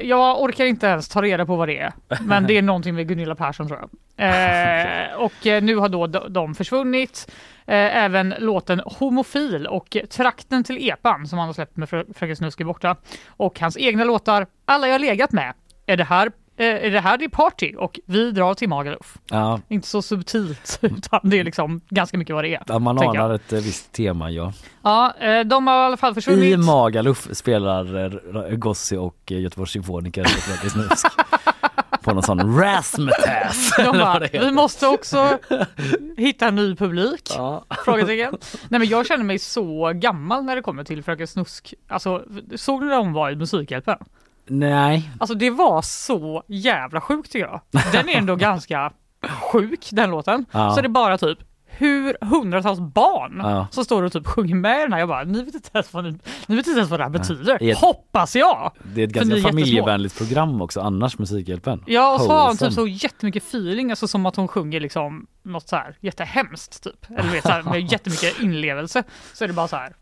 jag 0.07 0.41
orkar 0.41 0.65
inte 0.65 0.87
ens 0.87 1.09
ta 1.09 1.21
reda 1.21 1.45
på 1.45 1.55
vad 1.55 1.67
det 1.67 1.77
är, 1.77 1.93
men 2.21 2.47
det 2.47 2.57
är 2.57 2.61
någonting 2.61 2.95
med 2.95 3.07
Gunilla 3.07 3.35
Persson 3.35 3.67
tror 3.67 3.79
jag. 3.79 3.89
Eh, 4.17 5.15
och 5.15 5.47
eh, 5.47 5.63
nu 5.63 5.75
har 5.75 5.89
då 5.89 6.07
de, 6.07 6.55
försvunnit. 6.55 7.31
Eh, 7.67 7.97
även 8.03 8.33
låten 8.39 8.81
Homofil 8.85 9.67
och 9.67 9.97
Trakten 10.09 10.63
till 10.63 10.89
epan 10.89 11.27
som 11.27 11.39
han 11.39 11.47
har 11.47 11.53
släppt 11.53 11.77
med 11.77 11.89
Fröken 11.89 12.35
Snusk 12.35 12.61
är 12.61 12.65
borta. 12.65 12.95
Och 13.27 13.59
hans 13.59 13.77
egna 13.77 14.03
låtar 14.03 14.47
Alla 14.65 14.87
jag 14.87 15.01
legat 15.01 15.31
med. 15.31 15.53
Är 15.85 15.97
det 15.97 16.03
här, 16.03 16.31
är 16.65 16.91
det 16.91 16.99
här 16.99 17.17
det 17.17 17.29
party? 17.29 17.73
Och 17.77 17.99
Vi 18.05 18.31
drar 18.31 18.53
till 18.53 18.69
Magaluf. 18.69 19.17
Ja, 19.29 19.59
Inte 19.67 19.87
så 19.87 20.01
subtilt, 20.01 20.79
utan 20.81 21.19
det 21.23 21.39
är 21.39 21.43
liksom 21.43 21.81
ganska 21.89 22.17
mycket 22.17 22.35
vad 22.35 22.43
det 22.43 22.55
är. 22.55 22.63
ja, 22.67 22.79
man 22.79 22.95
jag. 22.97 23.17
anar 23.17 23.33
ett 23.35 23.53
eh, 23.53 23.59
visst 23.59 23.91
tema, 23.91 24.31
ja. 24.31 24.53
Ja, 24.83 25.13
eh, 25.19 25.39
de 25.39 25.67
har 25.67 25.83
i 25.83 25.85
alla 25.85 25.97
fall 25.97 26.13
försvunnit. 26.13 26.53
I 26.53 26.57
Magaluf 26.57 27.27
spelar 27.31 28.05
eh, 28.49 28.55
Gossi 28.57 28.97
och 28.97 29.31
eh, 29.31 29.39
Göteborgs 29.39 29.71
Symfoniker 29.71 30.23
Fredrik 30.27 30.71
Snusk. 30.71 31.07
På 32.03 32.13
någon 32.13 32.23
sån 32.23 32.59
razzmatazz. 32.59 33.71
Vi 34.31 34.51
måste 34.51 34.87
också 34.87 35.37
hitta 36.17 36.47
en 36.47 36.55
ny 36.55 36.75
publik. 36.75 37.31
Ja. 37.35 37.65
Frågetecken. 37.85 38.37
Nej 38.69 38.79
men 38.79 38.87
jag 38.87 39.07
känner 39.07 39.23
mig 39.23 39.39
så 39.39 39.91
gammal 39.95 40.43
när 40.43 40.55
det 40.55 40.61
kommer 40.61 40.83
till 40.83 41.03
Fröken 41.03 41.27
Snusk. 41.27 41.73
Alltså, 41.87 42.23
såg 42.55 42.81
du 42.81 42.85
när 42.87 42.97
hon 42.97 43.13
var 43.13 43.31
i 43.31 43.35
Musikhjälpen? 43.35 43.97
Nej. 44.47 45.09
Alltså 45.19 45.35
det 45.35 45.49
var 45.49 45.81
så 45.81 46.43
jävla 46.47 47.01
sjukt 47.01 47.31
tycker 47.31 47.45
jag. 47.47 47.61
Den 47.91 48.09
är 48.09 48.13
ändå 48.17 48.35
ganska 48.49 48.91
sjuk 49.51 49.87
den 49.91 50.09
låten. 50.11 50.45
Ja. 50.51 50.75
Så 50.75 50.81
det 50.81 50.87
är 50.87 50.89
bara 50.89 51.17
typ 51.17 51.37
hur 51.69 52.17
hundratals 52.21 52.79
barn 52.79 53.41
Ja. 53.43 53.67
som 53.71 53.85
står 53.85 54.03
och 54.03 54.11
typ 54.13 54.27
sjunger 54.27 54.55
med 54.55 54.79
i 54.79 54.81
den 54.81 54.93
här. 54.93 54.99
Jag 54.99 55.09
bara, 55.09 55.23
ni 55.23 55.43
vet 55.43 55.55
inte 55.55 55.69
ens 55.73 55.93
vad, 55.93 56.03
ni, 56.03 56.11
ni 56.47 56.55
vet 56.55 56.67
inte 56.67 56.77
ens 56.79 56.89
vad 56.91 56.99
det 56.99 57.03
här 57.03 57.09
betyder. 57.11 57.57
Ett- 57.71 57.77
Hoppas 57.77 58.35
jag! 58.35 58.71
Det 58.95 59.01
är 59.01 59.07
ett 59.07 59.13
ganska 59.13 59.33
är 59.33 59.37
jättesmå. 59.37 59.49
familjevänligt 59.49 60.17
program 60.17 60.61
också 60.61 60.81
annars, 60.81 61.17
Musikhjälpen. 61.19 61.83
Ja 61.87 62.13
och 62.15 62.21
så 62.21 62.31
har 62.31 62.47
hon 62.47 62.57
typ 62.57 62.73
så 62.73 62.87
jättemycket 62.87 63.43
feeling, 63.43 63.89
alltså 63.89 64.07
som 64.07 64.25
att 64.25 64.35
hon 64.35 64.47
sjunger 64.47 64.79
liksom 64.79 65.27
något 65.43 65.67
så 65.69 65.75
här 65.75 65.97
jättehemskt 66.01 66.83
typ. 66.83 67.05
Eller 67.19 67.29
vet 67.31 67.43
så 67.43 67.49
här, 67.49 67.63
med 67.63 67.91
jättemycket 67.91 68.39
inlevelse. 68.41 69.03
Så 69.33 69.43
är 69.43 69.47
det 69.47 69.53
bara 69.53 69.67
så 69.67 69.75
här, 69.75 69.95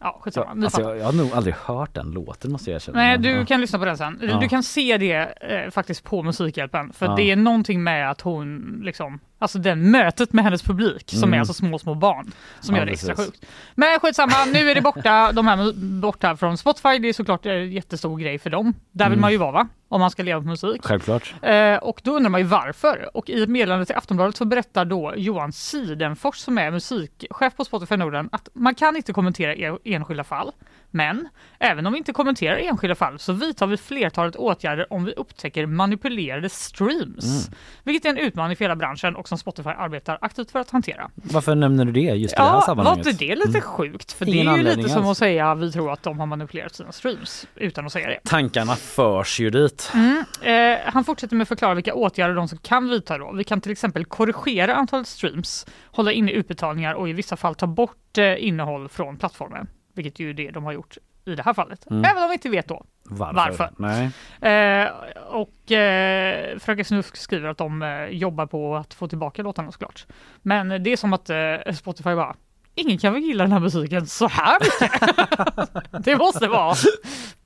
ja 0.00 0.18
skitsamma. 0.22 0.54
Ni 0.54 0.64
Alltså, 0.64 0.80
fattar. 0.80 0.90
jag, 0.90 0.98
jag 1.00 1.04
har 1.06 1.12
nog 1.12 1.32
aldrig 1.32 1.54
hört 1.54 1.94
den 1.94 2.10
låten 2.10 2.52
måste 2.52 2.70
jag 2.70 2.76
erkänna. 2.76 2.98
Nej, 2.98 3.18
du 3.18 3.30
ja. 3.30 3.44
kan 3.46 3.60
lyssna 3.60 3.78
på 3.78 3.84
den 3.84 3.96
sen. 3.96 4.18
Du- 4.20 4.26
Ja. 4.26 4.38
Du 4.40 4.48
kan 4.48 4.62
se 4.62 4.98
det 4.98 5.14
eh, 5.40 5.70
faktiskt 5.70 6.04
på 6.04 6.22
Musikhjälpen. 6.22 6.92
För 6.92 7.06
Ja. 7.06 7.14
det 7.16 7.22
är 7.30 7.36
någonting 7.36 7.82
med 7.82 8.10
att 8.10 8.20
hon 8.20 8.80
liksom, 8.84 9.18
alltså 9.40 9.58
den 9.58 9.90
mötet 9.90 10.32
med 10.32 10.44
hennes 10.44 10.62
publik 10.62 11.10
som 11.10 11.18
Mm. 11.22 11.34
är 11.34 11.38
alltså 11.38 11.54
små, 11.54 11.78
små 11.78 11.94
barn 11.94 12.32
som 12.60 12.74
Ja, 12.74 12.80
gör 12.80 12.86
det 12.86 12.92
extra 12.92 13.14
precis. 13.14 13.32
sjukt. 13.32 13.46
Men 13.74 14.00
skitsamma, 14.00 14.34
nu 14.52 14.70
är 14.70 14.74
det 14.74 14.80
borta, 14.80 15.32
de 15.32 15.46
här 15.46 15.72
borta 16.00 16.36
från 16.36 16.58
Spotify. 16.58 16.98
Det 16.98 17.08
är 17.08 17.12
såklart 17.12 17.46
en 17.46 17.72
jättestor 17.72 18.18
grej 18.18 18.38
för 18.38 18.50
dem. 18.50 18.74
Där 18.92 19.04
vill 19.04 19.12
Mm. 19.12 19.20
man 19.20 19.30
ju 19.32 19.36
vara 19.36 19.52
va? 19.52 19.68
Om 19.88 20.00
man 20.00 20.10
ska 20.10 20.22
leva 20.22 20.40
på 20.40 20.46
musik. 20.46 20.80
Självklart. 20.84 21.34
Eh, 21.42 21.74
och 21.76 22.00
då 22.04 22.16
undrar 22.16 22.30
man 22.30 22.40
ju 22.40 22.46
varför. 22.46 23.10
Och 23.16 23.30
i 23.30 23.42
ett 23.42 23.48
meddelande 23.48 23.84
till 23.86 23.96
Aftonbladet 23.96 24.36
så 24.36 24.44
berättar 24.44 24.84
då 24.84 25.14
Johan 25.16 25.52
Sidenfors 25.52 26.36
som 26.36 26.58
är 26.58 26.70
musikchef 26.70 27.56
på 27.56 27.64
Spotify 27.64 27.96
Norden 27.96 28.28
att 28.32 28.48
man 28.54 28.74
kan 28.74 28.96
inte 28.96 29.12
kommentera 29.12 29.54
e- 29.54 29.78
enskilda 29.84 30.24
fall. 30.24 30.52
Men 30.90 31.28
även 31.58 31.86
om 31.86 31.92
vi 31.92 31.98
inte 31.98 32.12
kommenterar 32.12 32.56
enskilda 32.56 32.94
fall 32.94 33.18
så 33.18 33.32
vidtar 33.32 33.66
vi 33.66 33.76
flertalet 33.76 34.36
åtgärder 34.36 34.92
om 34.92 35.04
vi 35.04 35.12
upptäcker 35.12 35.66
manipulerade 35.66 36.48
streams. 36.48 37.24
Mm. 37.46 37.58
Vilket 37.84 38.04
är 38.04 38.10
en 38.10 38.18
utmaning 38.18 38.56
för 38.56 38.64
hela 38.64 38.76
branschen 38.76 39.16
och 39.16 39.28
som 39.30 39.38
Spotify 39.38 39.68
arbetar 39.70 40.18
aktivt 40.20 40.50
för 40.50 40.58
att 40.58 40.70
hantera. 40.70 41.10
Varför 41.14 41.54
nämner 41.54 41.84
du 41.84 41.92
det 41.92 42.00
just 42.00 42.34
i 42.34 42.36
det 42.36 42.42
här 42.42 42.48
Ja, 42.48 42.54
var 42.54 42.60
sammanhanget? 42.62 43.06
inte 43.06 43.24
det 43.24 43.34
lite 43.36 43.48
Mm. 43.48 43.60
sjukt? 43.62 44.12
För 44.12 44.28
Ingen 44.28 44.46
det 44.46 44.52
är 44.52 44.56
ju 44.56 44.76
lite 44.76 44.88
som 44.88 44.98
alls. 45.02 45.10
att 45.10 45.16
säga 45.18 45.54
vi 45.54 45.72
tror 45.72 45.92
att 45.92 46.02
de 46.02 46.18
har 46.20 46.26
manipulerat 46.26 46.74
sina 46.74 46.92
streams 46.92 47.46
utan 47.54 47.86
att 47.86 47.92
säga 47.92 48.08
det. 48.08 48.18
Tankarna 48.24 48.76
förs 48.76 49.40
ju 49.40 49.50
dit. 49.50 49.92
Mm. 49.94 50.24
Eh, 50.42 50.78
han 50.92 51.04
fortsätter 51.04 51.36
med 51.36 51.42
att 51.42 51.48
förklara 51.48 51.74
vilka 51.74 51.94
åtgärder 51.94 52.34
de 52.34 52.48
som 52.48 52.58
kan 52.58 52.88
vidta 52.88 53.18
då. 53.18 53.32
Vi 53.32 53.44
kan 53.44 53.60
till 53.60 53.72
exempel 53.72 54.04
korrigera 54.04 54.74
antalet 54.74 55.06
streams, 55.08 55.66
hålla 55.86 56.12
inne 56.12 56.32
utbetalningar 56.32 56.94
och 56.94 57.08
i 57.08 57.12
vissa 57.12 57.36
fall 57.36 57.54
ta 57.54 57.66
bort 57.66 58.18
eh, 58.18 58.44
innehåll 58.46 58.88
från 58.88 59.16
plattformen. 59.16 59.66
Vilket 59.94 60.18
ju 60.18 60.30
är 60.30 60.34
det 60.34 60.50
de 60.50 60.64
har 60.64 60.72
gjort 60.72 60.96
i 61.30 61.34
det 61.34 61.42
här 61.42 61.54
fallet. 61.54 61.90
Mm. 61.90 62.04
Även 62.04 62.22
om 62.22 62.28
vi 62.28 62.34
inte 62.34 62.48
vet 62.48 62.68
då 62.68 62.84
Varför? 63.04 63.70
varför. 63.76 64.10
Eh, 64.46 64.88
och 65.26 65.72
eh, 65.72 66.58
Fröken 66.58 66.84
Snusk 66.84 67.16
skriver 67.16 67.48
att 67.48 67.58
de 67.58 67.82
eh, 67.82 68.04
jobbar 68.04 68.46
på 68.46 68.76
att 68.76 68.94
få 68.94 69.08
tillbaka 69.08 69.42
låtarna 69.42 69.72
såklart. 69.72 70.06
Men 70.42 70.82
det 70.82 70.92
är 70.92 70.96
som 70.96 71.12
att 71.12 71.30
eh, 71.30 71.74
Spotify 71.74 72.14
bara 72.14 72.36
Ingen 72.74 72.98
kan 72.98 73.12
väl 73.12 73.22
gilla 73.22 73.44
den 73.44 73.52
här 73.52 73.60
musiken 73.60 74.06
så 74.06 74.28
här 74.28 74.58
mycket? 74.60 76.04
det 76.04 76.16
måste 76.16 76.48
vara 76.48 76.74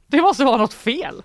Det 0.06 0.22
måste 0.22 0.44
vara 0.44 0.56
något 0.56 0.74
fel. 0.74 1.22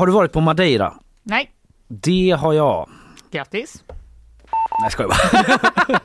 Har 0.00 0.06
du 0.06 0.12
varit 0.12 0.32
på 0.32 0.40
Madeira? 0.40 0.92
Nej, 1.22 1.50
Det 1.88 2.30
har 2.40 2.52
jag. 2.52 2.88
grattis. 3.30 3.84
Nej 4.82 4.90
jag 4.98 5.08
bara. 5.10 5.98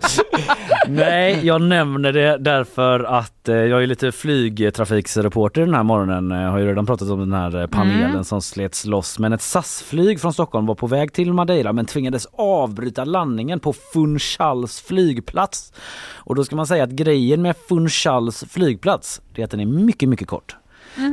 Nej 0.88 1.46
jag 1.46 1.62
nämner 1.62 2.12
det 2.12 2.38
därför 2.38 3.00
att 3.00 3.50
eh, 3.50 3.56
jag 3.56 3.84
är 3.84 3.88
lite 3.88 4.12
flygtrafiksreporter 4.12 5.62
den 5.66 5.74
här 5.76 5.84
morgonen. 5.84 6.32
Jag 6.42 6.52
har 6.52 6.58
ju 6.60 6.66
redan 6.68 6.86
pratat 6.86 7.10
om 7.10 7.20
den 7.20 7.34
här 7.34 7.62
eh, 7.62 7.68
panelen 7.68 8.10
Mm. 8.12 8.24
som 8.24 8.42
slets 8.42 8.86
loss. 8.86 9.20
Men 9.20 9.34
ett 9.34 9.42
SAS-flyg 9.42 10.22
från 10.22 10.34
Stockholm 10.34 10.66
var 10.66 10.76
på 10.76 10.88
väg 10.88 11.14
till 11.14 11.34
Madeira 11.34 11.74
men 11.74 11.86
tvingades 11.86 12.28
avbryta 12.38 13.04
landningen 13.06 13.60
på 13.60 13.74
Funchals 13.74 14.82
flygplats. 14.82 15.74
Och 16.14 16.36
då 16.36 16.44
ska 16.46 16.56
man 16.56 16.68
säga 16.68 16.84
att 16.84 16.90
grejen 16.90 17.42
med 17.42 17.56
Funchals 17.70 18.44
flygplats 18.50 19.22
det 19.36 19.42
är 19.42 19.46
att 19.46 19.52
den 19.52 19.60
är 19.60 19.66
mycket 19.66 20.10
mycket 20.10 20.28
kort. 20.28 20.56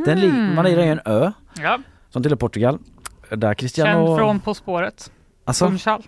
Den 0.07 0.21
lig- 0.21 0.55
Madeira 0.55 0.85
är 0.85 0.93
en 0.93 1.01
ö 1.05 1.33
Ja, 1.63 1.79
som 2.13 2.23
tillhör 2.23 2.37
Portugal. 2.37 2.79
Där 3.31 3.55
Cristiano... 3.55 4.07
känd 4.07 4.19
från 4.19 4.41
På 4.41 4.55
spåret. 4.55 5.11
Alltså, 5.45 5.67
Funchal. 5.69 6.03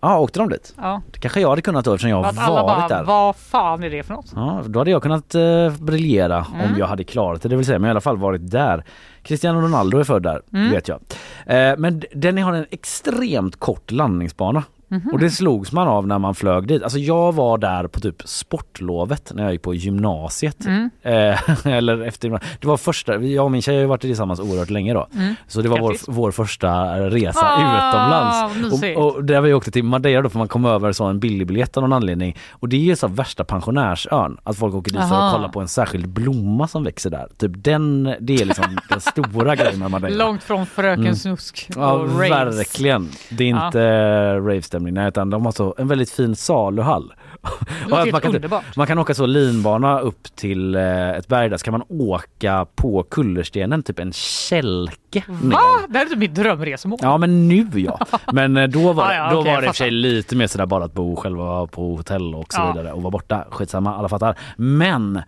ja, 0.00 0.18
åkte 0.18 0.38
de 0.38 0.48
dit? 0.48 0.74
Ja. 0.76 1.02
Det 1.12 1.18
kanske 1.18 1.40
jag 1.40 1.48
hade 1.50 1.62
kunnat 1.62 1.84
då 1.84 1.94
eftersom 1.94 2.10
jag 2.10 2.16
har 2.16 2.22
varit 2.52 2.66
bara, 2.66 2.88
där. 2.88 3.04
vad 3.04 3.36
fan 3.36 3.82
är 3.82 3.90
det 3.90 4.02
för 4.02 4.14
något? 4.14 4.32
Ja, 4.34 4.62
då 4.66 4.78
hade 4.80 4.90
jag 4.90 5.02
kunnat 5.02 5.34
eh, 5.34 5.70
briljera 5.80 6.46
Mm. 6.54 6.66
om 6.72 6.78
jag 6.78 6.86
hade 6.86 7.04
klarat 7.04 7.42
det, 7.42 7.48
det 7.48 7.56
vill 7.56 7.66
säga, 7.66 7.78
men 7.78 7.88
jag 7.88 7.90
i 7.90 7.94
alla 7.94 8.00
fall 8.00 8.16
varit 8.16 8.50
där. 8.50 8.84
Cristiano 9.22 9.60
Ronaldo 9.60 9.98
är 9.98 10.04
född 10.04 10.22
där, 10.22 10.42
Mm. 10.52 10.70
vet 10.70 10.88
jag. 10.88 11.00
Eh, 11.46 11.76
men 11.78 12.02
den 12.14 12.38
har 12.38 12.52
en 12.54 12.66
extremt 12.70 13.56
kort 13.60 13.90
landningsbana. 13.90 14.62
Mhm. 14.88 15.10
Och 15.12 15.18
det 15.18 15.30
slogs 15.30 15.72
man 15.72 15.88
av 15.88 16.06
när 16.06 16.18
man 16.18 16.34
flög 16.34 16.66
dit. 16.66 16.82
Alltså 16.82 16.98
jag 16.98 17.34
var 17.34 17.58
där 17.58 17.86
på 17.86 18.00
typ 18.00 18.22
sportlovet 18.24 19.32
när 19.34 19.42
jag 19.42 19.52
gick 19.52 19.62
på 19.62 19.74
gymnasiet. 19.74 20.66
Mm. 20.66 20.90
Eh, 21.02 21.66
eller 21.66 22.00
efter, 22.00 22.30
det 22.60 22.66
var 22.66 22.76
första, 22.76 23.16
jag 23.16 23.44
och 23.44 23.50
min 23.50 23.62
tjej 23.62 23.74
har 23.74 23.80
ju 23.80 23.86
varit 23.86 24.00
tillsammans 24.00 24.40
oerhört 24.40 24.70
länge 24.70 24.94
då. 24.94 25.06
Mm. 25.14 25.34
Så 25.46 25.62
det 25.62 25.68
var 25.68 25.78
vår, 25.78 25.96
vår 26.08 26.30
första 26.30 27.00
resa 27.10 27.40
Ah, 27.42 28.48
utomlands. 28.50 28.96
Och, 28.96 29.16
och 29.16 29.24
där 29.24 29.40
vi 29.40 29.52
åkte 29.54 29.70
till 29.70 29.84
Madeira 29.84 30.22
då 30.22 30.28
för 30.28 30.38
man 30.38 30.48
kom 30.48 30.64
över 30.64 30.92
så 30.92 31.04
en 31.04 31.20
billig 31.20 31.46
biljett 31.46 31.76
av 31.76 31.82
någon 31.82 31.92
anledning. 31.92 32.36
Och 32.50 32.68
det 32.68 32.76
är 32.76 32.80
ju 32.80 32.96
så 32.96 33.08
värsta 33.08 33.44
pensionärsön. 33.44 34.36
Att 34.42 34.56
folk 34.56 34.74
åker 34.74 34.92
dit 34.92 35.00
för 35.08 35.14
Aha. 35.14 35.26
att 35.28 35.34
kolla 35.34 35.48
på 35.48 35.60
en 35.60 35.68
särskild 35.68 36.08
blomma 36.08 36.68
som 36.68 36.84
växer 36.84 37.10
där. 37.10 37.28
Typ 37.38 37.52
den, 37.54 38.14
det 38.20 38.34
är 38.34 38.44
liksom 38.44 38.64
den 38.88 39.00
stora 39.00 39.56
grejen 39.56 39.78
med 39.78 39.90
Madeira. 39.90 40.14
Långt 40.24 40.42
från 40.42 40.66
Fröken 40.66 40.96
Mm. 41.06 41.16
Snusk 41.16 41.70
och 41.76 41.82
Ja 41.82 41.88
raves. 42.18 42.58
verkligen. 42.58 43.08
Det 43.30 43.44
är 43.44 43.48
inte 43.66 43.78
ja. 43.78 44.34
ravestämning 44.34 44.75
nej, 44.82 45.08
utan 45.08 45.30
de 45.30 45.44
har 45.44 45.52
så 45.52 45.74
en 45.78 45.88
väldigt 45.88 46.10
fin 46.10 46.36
saluhall. 46.36 47.12
Det 47.84 47.90
låter 47.90 48.12
man, 48.12 48.20
kan, 48.20 48.34
underbart. 48.34 48.76
man 48.76 48.86
kan 48.86 48.98
åka 48.98 49.14
så 49.14 49.26
linbana 49.26 50.00
upp 50.00 50.22
till 50.36 50.74
eh, 50.74 51.10
ett 51.10 51.28
berg 51.28 51.48
där 51.48 51.56
så 51.56 51.64
kan 51.64 51.72
man 51.72 51.82
åka 51.88 52.66
på 52.74 53.02
kullerstenen, 53.02 53.82
typ 53.82 53.98
en 53.98 54.12
kälke 54.12 55.22
ner. 55.42 55.50
Va? 55.50 55.60
Det 55.88 55.98
här 55.98 56.04
är 56.06 56.08
typ 56.10 56.18
mitt 56.18 56.34
drömresmål. 56.34 56.98
Ja 57.02 57.18
men 57.18 57.48
nu 57.48 57.66
ja. 57.74 57.98
Men 58.32 58.56
eh, 58.56 58.68
då 58.68 58.92
var, 58.92 59.04
Ah, 59.04 59.14
ja, 59.14 59.30
då 59.32 59.38
okej, 59.40 59.54
var 59.54 59.60
det 59.60 59.66
i 59.66 59.70
och 59.70 59.74
för 59.76 59.84
sig 59.84 59.90
lite 59.90 60.36
mer 60.36 60.46
sådär 60.46 60.66
bara 60.66 60.84
att 60.84 60.94
bo 60.94 61.16
själva 61.16 61.66
på 61.66 61.96
hotell 61.96 62.34
och 62.34 62.52
så 62.52 62.60
Ja. 62.60 62.72
vidare 62.72 62.92
och 62.92 63.02
vara 63.02 63.10
borta. 63.10 63.44
Skitsamma, 63.50 63.96
alla 63.96 64.08
fattar. 64.08 64.38
Men 64.56 65.22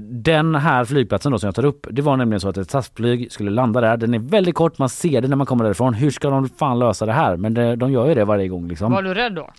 den 0.00 0.54
här 0.54 0.84
flygplatsen 0.84 1.32
då 1.32 1.38
som 1.38 1.46
jag 1.46 1.54
tar 1.54 1.64
upp, 1.64 1.86
det 1.90 2.02
var 2.02 2.16
nämligen 2.16 2.40
så 2.40 2.48
att 2.48 2.56
ett 2.56 2.70
SAS-flyg 2.70 3.32
skulle 3.32 3.50
landa 3.50 3.80
där. 3.80 3.96
Den 3.96 4.14
är 4.14 4.18
väldigt 4.18 4.54
kort, 4.54 4.78
man 4.78 4.88
ser 4.88 5.20
det 5.20 5.28
när 5.28 5.36
man 5.36 5.46
kommer 5.46 5.64
därifrån. 5.64 5.94
Hur 5.94 6.10
ska 6.10 6.30
de 6.30 6.48
fan 6.48 6.78
lösa 6.78 7.06
det 7.06 7.12
här? 7.12 7.36
Men 7.36 7.54
det, 7.54 7.76
de 7.76 7.92
gör 7.92 8.08
ju 8.08 8.14
det 8.14 8.24
varje 8.24 8.48
gång 8.48 8.68
liksom. 8.68 8.92
Var 8.92 9.02
du 9.02 9.14
rädd 9.14 9.32
då? 9.34 9.50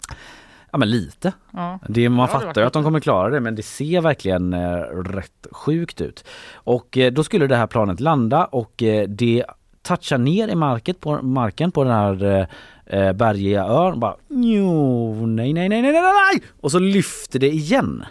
Ja 0.72 0.78
men 0.78 0.90
lite. 0.90 1.34
Ja. 1.52 1.80
Det, 1.88 2.10
man 2.10 2.28
Ja, 2.34 2.40
fattar 2.40 2.62
ju 2.62 2.68
att 2.68 2.74
de 2.74 2.84
kommer 2.84 3.00
klara 3.00 3.30
det 3.30 3.40
men 3.40 3.56
det 3.56 3.64
ser 3.64 4.02
verkligen 4.02 4.54
eh, 4.54 4.78
rätt 5.04 5.48
sjukt 5.52 6.02
ut. 6.02 6.24
Och 6.54 6.98
eh, 6.98 7.12
då 7.12 7.24
skulle 7.24 7.48
det 7.48 7.56
här 7.56 7.68
planet 7.68 8.00
landa 8.00 8.46
och 8.46 8.84
eh, 8.84 9.08
det 9.08 9.44
touchar 9.82 10.18
ner 10.18 10.48
i 10.48 10.56
market 10.56 11.00
på, 11.00 11.22
marken 11.22 11.72
på 11.72 11.84
den 11.84 11.94
här 11.94 12.24
eh, 12.26 13.00
eh, 13.00 13.14
bergiga 13.14 13.66
ön. 13.66 14.00
Bara, 14.00 14.16
"Njo, 14.28 15.26
nej, 15.26 15.54
nej, 15.54 15.70
nej, 15.70 15.82
nej, 15.82 15.92
nej, 15.92 16.02
nej! 16.02 16.44
Och 16.62 16.72
så 16.72 16.80
lyfter 16.80 17.40
det 17.40 17.50
igen. 17.50 18.04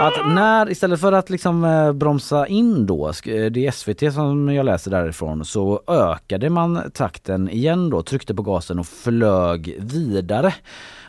Att 0.00 0.26
när, 0.34 0.70
istället 0.70 1.00
för 1.00 1.12
att 1.12 1.30
liksom 1.30 1.64
eh, 1.64 1.92
bromsa 1.92 2.46
in 2.46 2.86
då, 2.86 3.08
sk- 3.08 3.44
eh, 3.44 3.50
det 3.50 3.66
är 3.66 3.70
SVT 3.70 4.14
som 4.14 4.54
jag 4.54 4.66
läser 4.66 4.90
därifrån, 4.90 5.44
så 5.44 5.82
ökade 5.86 6.50
man 6.50 6.90
takten 6.94 7.48
igen 7.48 7.90
då, 7.90 8.02
tryckte 8.02 8.34
på 8.34 8.42
gasen 8.42 8.78
och 8.78 8.86
flög 8.86 9.76
vidare. 9.80 10.54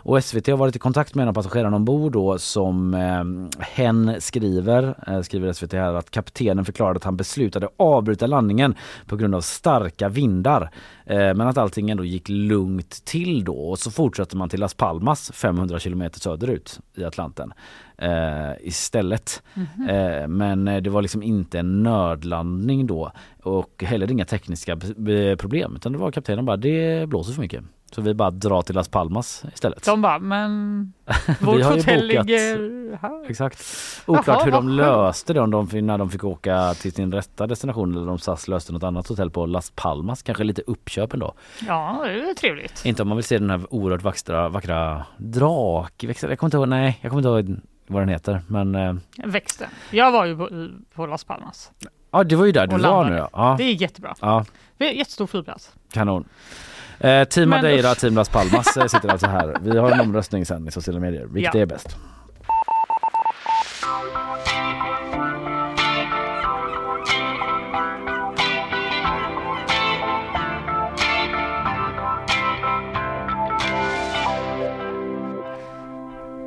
Och 0.03 0.23
SVT 0.23 0.47
har 0.47 0.57
varit 0.57 0.75
i 0.75 0.79
kontakt 0.79 1.15
med 1.15 1.23
en 1.23 1.29
av 1.29 1.33
passagerarna 1.33 1.75
ombord 1.75 2.11
då 2.11 2.37
som 2.37 2.93
eh, 2.93 3.63
hen 3.63 4.15
skriver, 4.19 4.95
eh, 5.07 5.21
skriver 5.21 5.53
SVT 5.53 5.73
här 5.73 5.93
att 5.93 6.11
kaptenen 6.11 6.65
förklarade 6.65 6.97
att 6.97 7.03
han 7.03 7.17
beslutade 7.17 7.69
avbryta 7.77 8.27
landningen 8.27 8.75
på 9.05 9.15
grund 9.15 9.35
av 9.35 9.41
starka 9.41 10.09
vindar. 10.09 10.69
Eh, 11.05 11.17
men 11.17 11.41
att 11.41 11.57
allting 11.57 11.89
ändå 11.89 12.05
gick 12.05 12.29
lugnt 12.29 13.05
till 13.05 13.43
då 13.43 13.69
och 13.69 13.79
så 13.79 13.91
fortsätter 13.91 14.37
man 14.37 14.49
till 14.49 14.59
Las 14.59 14.73
Palmas 14.73 15.31
500 15.31 15.79
kilometer 15.79 16.19
söderut 16.19 16.79
i 16.95 17.03
Atlanten 17.03 17.53
eh, 17.97 18.67
istället. 18.67 19.43
Mhm. 19.53 19.89
Eh, 19.89 20.27
men 20.27 20.67
eh, 20.67 20.81
det 20.81 20.89
var 20.89 21.01
liksom 21.01 21.23
inte 21.23 21.59
en 21.59 21.83
nödlandning 21.83 22.87
då 22.87 23.11
och 23.43 23.83
heller 23.83 24.11
inga 24.11 24.25
tekniska 24.25 24.77
problem 25.37 25.75
utan 25.75 25.91
det 25.91 25.97
var 25.97 26.11
kaptenen 26.11 26.45
bara 26.45 26.57
det 26.57 27.09
blåser 27.09 27.33
för 27.33 27.41
mycket. 27.41 27.63
Så 27.95 28.01
vi 28.01 28.13
bara 28.13 28.31
drar 28.31 28.61
till 28.61 28.75
Las 28.75 28.87
Palmas 28.89 29.43
istället. 29.53 29.85
De 29.85 30.01
bara, 30.01 30.19
men 30.19 30.93
vårt 31.41 31.63
hotell 31.63 32.07
ligger 32.07 32.97
här. 33.01 33.29
Exakt. 33.29 33.65
Oklart 34.05 34.27
Jaha, 34.27 34.43
hur 34.43 34.51
de 34.51 34.69
löste 34.69 35.33
det 35.33 35.39
om 35.41 35.51
de, 35.51 35.65
när 35.81 35.97
de 35.97 36.09
fick 36.09 36.23
åka 36.23 36.73
till 36.73 36.91
sin 36.93 37.11
rätta 37.11 37.47
destination 37.47 37.95
eller 37.95 38.09
om 38.09 38.19
SAS 38.19 38.47
löste 38.47 38.73
något 38.73 38.83
annat 38.83 39.07
hotell 39.07 39.31
på 39.31 39.45
Las 39.45 39.71
Palmas. 39.75 40.23
Kanske 40.23 40.43
lite 40.43 40.61
uppköp 40.67 41.13
ändå. 41.13 41.33
Ja, 41.67 42.01
det 42.05 42.29
är 42.29 42.33
trevligt. 42.33 42.85
Inte 42.85 43.01
om 43.01 43.07
man 43.07 43.17
vill 43.17 43.23
se 43.25 43.37
den 43.37 43.49
här 43.49 43.73
oerhört 43.73 44.01
vackra, 44.01 44.49
vackra 44.49 45.05
drakväxten. 45.17 46.29
Jag 46.29 46.39
kommer 46.39 46.47
inte 46.47 46.57
ihåg, 46.57 46.67
nej 46.67 46.99
jag 47.01 47.11
kommer 47.11 47.35
inte 47.37 47.51
ihåg 47.51 47.59
vad 47.87 48.01
den 48.01 48.09
heter 48.09 48.41
men 48.47 48.75
eh, 48.75 48.93
Växten. 49.25 49.67
Jag 49.91 50.11
var 50.11 50.25
ju 50.25 50.37
på, 50.37 50.49
på 50.95 51.05
Las 51.05 51.23
Palmas. 51.23 51.71
ja 52.11 52.23
det 52.23 52.35
var 52.35 52.45
ju 52.45 52.51
där 52.51 52.67
du 52.67 52.77
var 52.77 53.05
nu 53.09 53.15
ja. 53.33 53.55
Det 53.57 53.63
är 53.63 53.73
jättebra. 53.81 54.15
Ja, 54.21 54.45
Det 54.77 54.85
är 54.89 54.93
jättestor 54.93 55.27
flygplats. 55.27 55.73
kanon. 55.93 56.25
Eh, 56.99 57.23
team 57.27 57.49
Madeira. 57.49 57.95
Team 57.95 58.15
Las 58.15 58.29
Palmas 58.29 58.77
eh, 58.77 58.85
sitter 58.87 59.09
alltså 59.09 59.27
här. 59.27 59.57
Vi 59.61 59.77
har 59.77 59.91
en 59.91 59.99
omröstning 59.99 60.45
sen 60.45 60.67
i 60.67 60.71
sociala 60.71 60.99
medier. 60.99 61.25
Vilket 61.25 61.53
Ja. 61.53 61.61
är 61.61 61.65
bäst? 61.65 61.97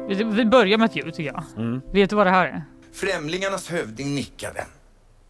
Vi, 0.08 0.24
vi 0.24 0.44
börjar 0.44 0.78
med 0.78 0.84
ett 0.86 0.96
ljud 0.96 1.14
tycker 1.14 1.32
jag. 1.32 1.44
Mm. 1.56 1.80
Vet 1.92 2.10
du 2.10 2.16
vad 2.16 2.26
det 2.26 2.30
här 2.30 2.46
är? 2.46 2.62
Främlingarnas 2.92 3.70
hövding 3.70 4.14
nickade. 4.14 4.64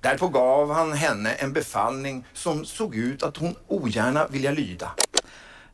Därpå 0.03 0.29
gav 0.29 0.73
han 0.73 0.93
henne 0.93 1.31
en 1.33 1.53
befallning 1.53 2.25
som 2.33 2.65
såg 2.65 2.97
ut 2.97 3.23
att 3.23 3.37
hon 3.37 3.55
ogärna 3.69 4.27
vilja 4.31 4.51
lyda. 4.51 4.91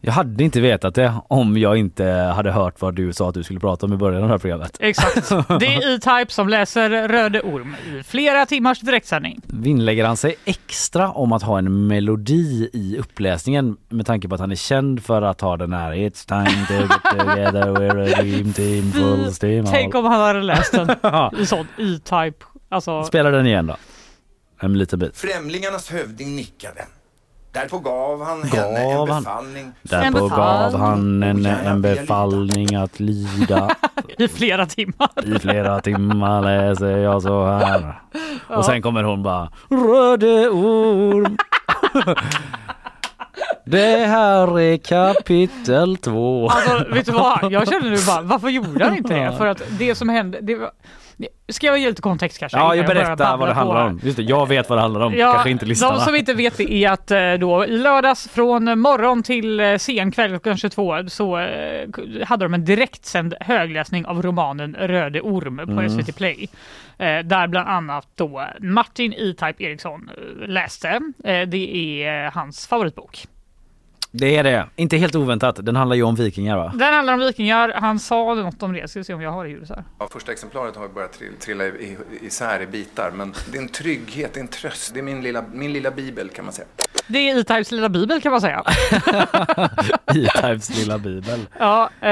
Jag 0.00 0.12
hade 0.12 0.44
inte 0.44 0.60
vetat 0.60 0.94
det 0.94 1.14
om 1.28 1.56
jag 1.56 1.76
inte 1.76 2.04
hade 2.04 2.52
hört 2.52 2.80
vad 2.80 2.94
du 2.94 3.12
sa 3.12 3.28
att 3.28 3.34
du 3.34 3.42
skulle 3.42 3.60
prata 3.60 3.86
om 3.86 3.92
i 3.92 3.96
början 3.96 4.22
av 4.22 4.28
det 4.28 4.34
här 4.34 4.38
programmet. 4.38 4.76
Exakt. 4.80 5.28
Det 5.60 5.66
är 5.66 5.94
E-Type 5.94 6.32
som 6.32 6.48
läser 6.48 7.08
Röde 7.08 7.40
Orm 7.40 7.76
i 7.86 8.02
flera 8.02 8.46
timmars 8.46 8.80
direktsändning. 8.80 9.40
Vinnlägger 9.46 10.04
han 10.04 10.16
sig 10.16 10.34
extra 10.44 11.10
om 11.10 11.32
att 11.32 11.42
ha 11.42 11.58
en 11.58 11.86
melodi 11.86 12.70
i 12.72 12.98
uppläsningen 12.98 13.76
med 13.88 14.06
tanke 14.06 14.28
på 14.28 14.34
att 14.34 14.40
han 14.40 14.50
är 14.50 14.56
känd 14.56 15.04
för 15.04 15.22
att 15.22 15.40
ha 15.40 15.56
den 15.56 15.72
här 15.72 15.92
It's 15.92 16.28
time 16.28 16.66
to 16.66 16.74
get 16.74 17.18
together 17.18 17.62
we're 17.62 18.12
a 18.12 18.22
dream 18.22 18.52
team 18.52 18.92
full 18.92 19.32
steam 19.42 19.66
Tänk 19.66 19.94
om 19.94 20.04
han 20.04 20.20
hade 20.20 20.42
läst 20.42 20.72
den 20.72 20.90
i 21.42 21.46
sån 21.46 21.66
E-Type. 21.78 22.44
Alltså, 22.68 23.04
Spela 23.04 23.30
den 23.30 23.46
igen 23.46 23.66
då. 23.66 23.76
En 24.60 24.78
liten 24.78 24.98
bit. 24.98 25.16
Främlingarnas 25.16 25.90
hövding 25.90 26.36
nickade. 26.36 26.84
Därpå 27.52 27.78
gav 27.78 28.24
han 28.24 28.42
henne 28.42 28.84
Gav 28.94 29.08
en 29.08 29.14
han- 29.14 29.22
befallning. 29.22 29.72
Därpå 29.82 30.28
gav 30.28 30.74
han 30.76 31.22
en, 31.22 31.46
en 31.46 31.82
befallning 31.82 32.74
att 32.74 33.00
lyda. 33.00 33.76
I 34.18 34.28
flera 34.28 34.66
timmar. 34.66 35.10
I 35.36 35.38
flera 35.38 35.80
timmar 35.80 36.42
läser 36.42 36.96
jag 36.96 37.22
så 37.22 37.46
här. 37.46 38.00
Ja. 38.48 38.56
Och 38.56 38.64
sen 38.64 38.82
kommer 38.82 39.02
hon 39.02 39.22
bara 39.22 39.52
Röde 39.68 40.48
orm. 40.48 41.36
Det 43.64 44.06
här 44.06 44.60
är 44.60 44.76
kapitel 44.76 45.96
två. 45.96 46.48
Alltså 46.48 46.84
vet 46.94 47.06
du 47.06 47.12
vad? 47.12 47.52
Jag 47.52 47.68
känner 47.68 47.90
nu 47.90 47.96
bara, 48.06 48.22
varför 48.22 48.48
gjorde 48.48 48.84
han 48.84 48.96
inte 48.96 49.14
det? 49.14 49.34
För 49.38 49.46
att 49.46 49.62
det 49.78 49.94
som 49.94 50.08
hände, 50.08 50.38
det 50.42 50.54
var... 50.54 50.70
Ska 51.48 51.66
jag 51.66 51.78
ge 51.78 51.88
lite 51.88 52.02
kontext 52.02 52.38
kanske? 52.38 52.58
Ja, 52.58 52.74
jag 52.74 52.86
babbla 52.86 53.36
vad 53.36 53.48
det 53.48 53.52
handlar 53.52 53.86
om. 53.86 54.00
Just 54.02 54.16
det, 54.16 54.22
jag 54.22 54.48
vet 54.48 54.68
vad 54.68 54.78
det 54.78 54.82
handlar 54.82 55.00
om. 55.00 55.12
Kanske 55.12 55.50
inte 55.50 55.66
lyssnarna. 55.66 55.94
De 55.94 56.00
som 56.00 56.14
inte 56.14 56.34
vet 56.34 56.56
det 56.56 56.72
är 56.72 56.90
att 56.90 57.10
eh, 57.10 57.32
då 57.32 57.64
i 57.64 57.70
lördags 57.70 58.28
från 58.28 58.80
morgon 58.80 59.22
till 59.22 59.60
eh, 59.60 59.76
sen 59.76 60.12
kväll 60.12 60.30
klockan 60.30 60.56
22 60.56 61.08
så 61.08 61.38
eh, 61.38 61.88
hade 62.26 62.44
de 62.44 62.54
en 62.54 62.64
direktsänd 62.64 63.34
högläsning 63.40 64.06
av 64.06 64.22
romanen 64.22 64.74
Röde 64.74 65.20
Orm 65.20 65.56
på 65.56 65.72
Mm. 65.78 65.90
SVT 65.90 66.16
Play. 66.16 66.48
Där 67.24 67.46
bland 67.46 67.68
annat 67.68 68.06
då 68.14 68.46
Martin 68.60 69.12
E-Type 69.12 69.64
Eriksson 69.64 70.10
läste. 70.46 71.00
Det 71.46 72.02
är 72.04 72.30
hans 72.30 72.66
favoritbok. 72.66 73.26
Det 74.18 74.36
är 74.36 74.44
det. 74.44 74.66
Inte 74.76 74.96
helt 74.96 75.14
oväntat. 75.14 75.66
Den 75.66 75.76
handlar 75.76 75.96
ju 75.96 76.02
om 76.02 76.14
vikingar 76.14 76.56
va? 76.56 76.72
Den 76.74 76.94
handlar 76.94 77.14
om 77.14 77.20
vikingar. 77.20 77.72
Han 77.76 77.98
sa 77.98 78.34
något 78.34 78.62
om 78.62 78.72
det. 78.72 78.88
Ska 78.90 79.00
vi 79.00 79.04
se 79.04 79.14
om 79.14 79.20
jag 79.22 79.30
har 79.30 79.44
det 79.44 79.50
huvudet 79.50 79.70
här. 79.76 79.84
Ja, 79.98 80.08
första 80.12 80.32
exemplaret 80.32 80.76
har 80.76 80.88
börjat 80.88 81.12
trill- 81.20 81.38
trilla 81.40 81.64
isär 82.22 82.62
i 82.62 82.66
bitar, 82.66 83.10
men 83.14 83.34
det 83.52 83.58
är 83.58 83.62
en 83.62 83.68
trygghet, 83.68 84.34
det 84.34 84.40
är 84.40 84.42
en 84.42 84.48
tröst. 84.48 84.94
Det 84.94 85.00
är 85.00 85.04
min 85.04 85.22
lilla, 85.22 85.44
min 85.52 85.72
lilla 85.72 85.90
bibel 85.90 86.28
kan 86.28 86.44
man 86.44 86.54
säga. 86.54 86.66
Det 87.06 87.18
är 87.30 87.38
E-Types 87.40 87.72
lilla 87.72 87.88
bibel 87.88 88.20
kan 88.20 88.32
man 88.32 88.40
säga. 88.40 88.62
E-Types 90.14 90.78
lilla 90.78 90.98
bibel. 90.98 91.40
Ja, 91.58 91.84
eh, 92.00 92.08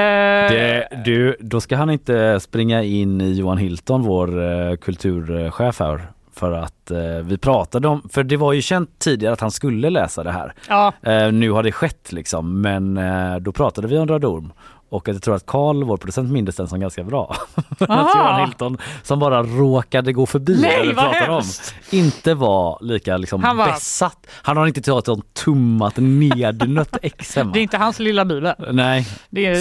Det, 0.51 0.87
du, 1.05 1.35
då 1.39 1.61
ska 1.61 1.75
han 1.75 1.89
inte 1.89 2.39
springa 2.39 2.83
in 2.83 3.21
i 3.21 3.33
Johan 3.33 3.57
Hilton, 3.57 4.01
vår 4.01 4.43
eh, 4.43 4.75
kulturchef 4.75 5.79
här. 5.79 6.07
För 6.37 6.51
att 6.51 6.91
eh, 6.91 6.99
vi 7.23 7.37
pratade 7.37 7.87
om, 7.87 8.09
för 8.09 8.23
det 8.23 8.37
var 8.37 8.53
ju 8.53 8.61
känt 8.61 8.99
tidigare 8.99 9.33
att 9.33 9.41
han 9.41 9.51
skulle 9.51 9.89
läsa 9.89 10.23
det 10.23 10.31
här. 10.31 10.53
Ja. 10.69 10.93
Eh, 11.01 11.31
nu 11.31 11.51
har 11.51 11.63
det 11.63 11.71
skett 11.71 12.11
liksom, 12.11 12.61
men 12.61 12.97
eh, 12.97 13.35
då 13.35 13.51
pratade 13.51 13.87
vi 13.87 13.97
om 13.97 14.07
Röde 14.07 14.27
Orm. 14.27 14.53
Och 14.89 15.07
jag 15.07 15.21
tror 15.21 15.35
att 15.35 15.45
Karl, 15.45 15.83
vår 15.83 15.97
producent, 15.97 16.31
mindes 16.31 16.55
den 16.55 16.67
som 16.67 16.79
ganska 16.79 17.03
bra. 17.03 17.35
att. 17.79 18.15
Johan 18.15 18.45
Hilton, 18.45 18.77
som 19.03 19.19
bara 19.19 19.43
råkade 19.43 20.13
gå 20.13 20.25
förbi 20.25 20.61
Nej, 20.61 20.77
det 20.81 20.87
vi 20.87 20.93
vad 20.93 21.11
pratar 21.11 21.29
om, 21.29 21.43
inte 21.91 22.33
var 22.33 22.77
lika 22.81 23.17
liksom 23.17 23.43
Han 23.43 23.57
var- 23.57 23.65
besatt. 23.71 24.27
Han 24.31 24.57
har 24.57 24.67
inte 24.67 24.81
tagit 24.81 25.07
en 25.07 25.21
tummat 25.21 25.93
nednött 25.97 26.97
ex 27.01 27.35
hemma. 27.35 27.51
Det 27.53 27.59
är 27.59 27.63
inte 27.63 27.77
hans 27.77 27.99
lilla 27.99 28.25
bibel. 28.25 28.53
Nej, 28.71 29.03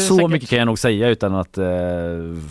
så 0.09 0.17
säkert. 0.17 0.31
mycket 0.31 0.49
kan 0.49 0.59
jag 0.59 0.67
nog 0.67 0.79
säga 0.79 1.09
utan 1.09 1.35
att 1.35 1.59
eh, 1.59 1.67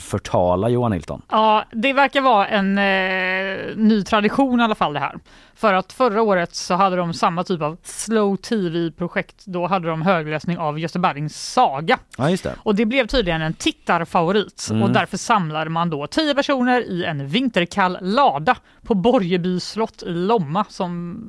förtala 0.01 0.69
Johan 0.69 0.91
Hilton. 0.91 1.21
Ja, 1.31 1.63
det 1.71 1.93
verkar 1.93 2.21
vara 2.21 2.47
en 2.47 2.77
eh, 2.77 3.75
ny 3.75 4.03
tradition 4.03 4.59
i 4.59 4.63
alla 4.63 4.75
fall 4.75 4.93
det 4.93 4.99
här. 4.99 5.15
För 5.57 5.73
att 5.73 5.93
förra 5.93 6.21
året 6.21 6.55
så 6.55 6.73
hade 6.73 6.95
de 6.95 7.13
samma 7.13 7.43
typ 7.43 7.61
av 7.61 7.77
slow 7.83 8.35
tv-projekt. 8.35 9.45
Då 9.45 9.67
hade 9.67 9.87
de 9.87 10.01
högläsning 10.01 10.57
av 10.57 10.79
Gösta 10.79 10.99
Berlings 10.99 11.51
saga. 11.53 11.99
Ja, 12.17 12.29
just 12.29 12.43
det. 12.43 12.55
Och 12.65 12.75
det 12.75 12.85
blev 12.85 13.07
tydligen 13.07 13.41
en 13.41 13.53
tittarfavorit 13.53 14.67
Mm. 14.71 14.83
och 14.83 14.89
därför 14.89 15.17
samlade 15.17 15.69
man 15.69 15.89
då 15.89 16.07
tio 16.07 16.35
personer 16.35 16.81
i 16.81 17.03
en 17.05 17.27
vinterkall 17.27 17.97
lada 18.01 18.57
på 18.81 18.93
Borgeby 18.93 19.59
slott 19.59 20.03
i 20.03 20.09
Lomma, 20.09 20.65
som, 20.69 21.21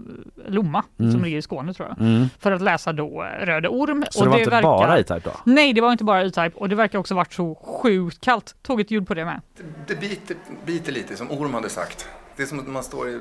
Lomma 0.49 0.85
Mm. 1.01 1.13
som 1.13 1.25
ligger 1.25 1.39
i 1.39 1.43
Skåne 1.43 1.75
tror 1.75 1.89
jag. 1.89 2.01
Mm. 2.07 2.29
För 2.39 2.53
att 2.53 2.63
läsa 2.63 2.93
då 2.93 3.23
eh, 3.23 3.47
Röde 3.47 3.69
Orm. 3.69 4.05
Så 4.11 4.25
det 4.25 4.31
var 4.31 4.39
inte 4.39 4.61
bara 4.63 4.99
E-Type 4.99 5.21
då? 5.25 5.31
Nej, 5.45 5.73
det 5.73 5.81
var 5.81 5.93
inte 5.93 6.05
bara 6.05 6.23
E-Type 6.23 6.51
och 6.55 6.69
det 6.69 6.75
verkar 6.75 6.99
också 6.99 7.15
varit 7.15 7.33
så 7.33 7.55
sjukt 7.55 8.21
kallt. 8.21 8.55
Tog 8.63 8.81
ett 8.81 8.91
ljud 8.91 9.07
på 9.09 9.15
det 9.15 9.25
med. 9.25 9.41
Det 9.87 10.01
biter, 10.01 10.37
biter 10.67 10.93
lite, 10.93 11.17
som 11.17 11.31
Orm 11.31 11.55
hade 11.55 11.69
sagt. 11.69 12.09
Det 12.37 12.43
är 12.43 12.47
som 12.47 12.59
att 12.61 12.67
man 12.69 12.83
står 12.83 13.09
i, 13.09 13.19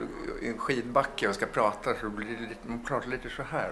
en 0.48 0.58
skidbacke 0.58 1.28
och 1.28 1.36
ska 1.36 1.46
prata, 1.46 1.90
så 2.02 2.10
blir 2.10 2.28
det 2.28 2.70
man 2.70 2.84
pratar 2.84 3.10
lite 3.10 3.30
så 3.38 3.44
här. 3.52 3.70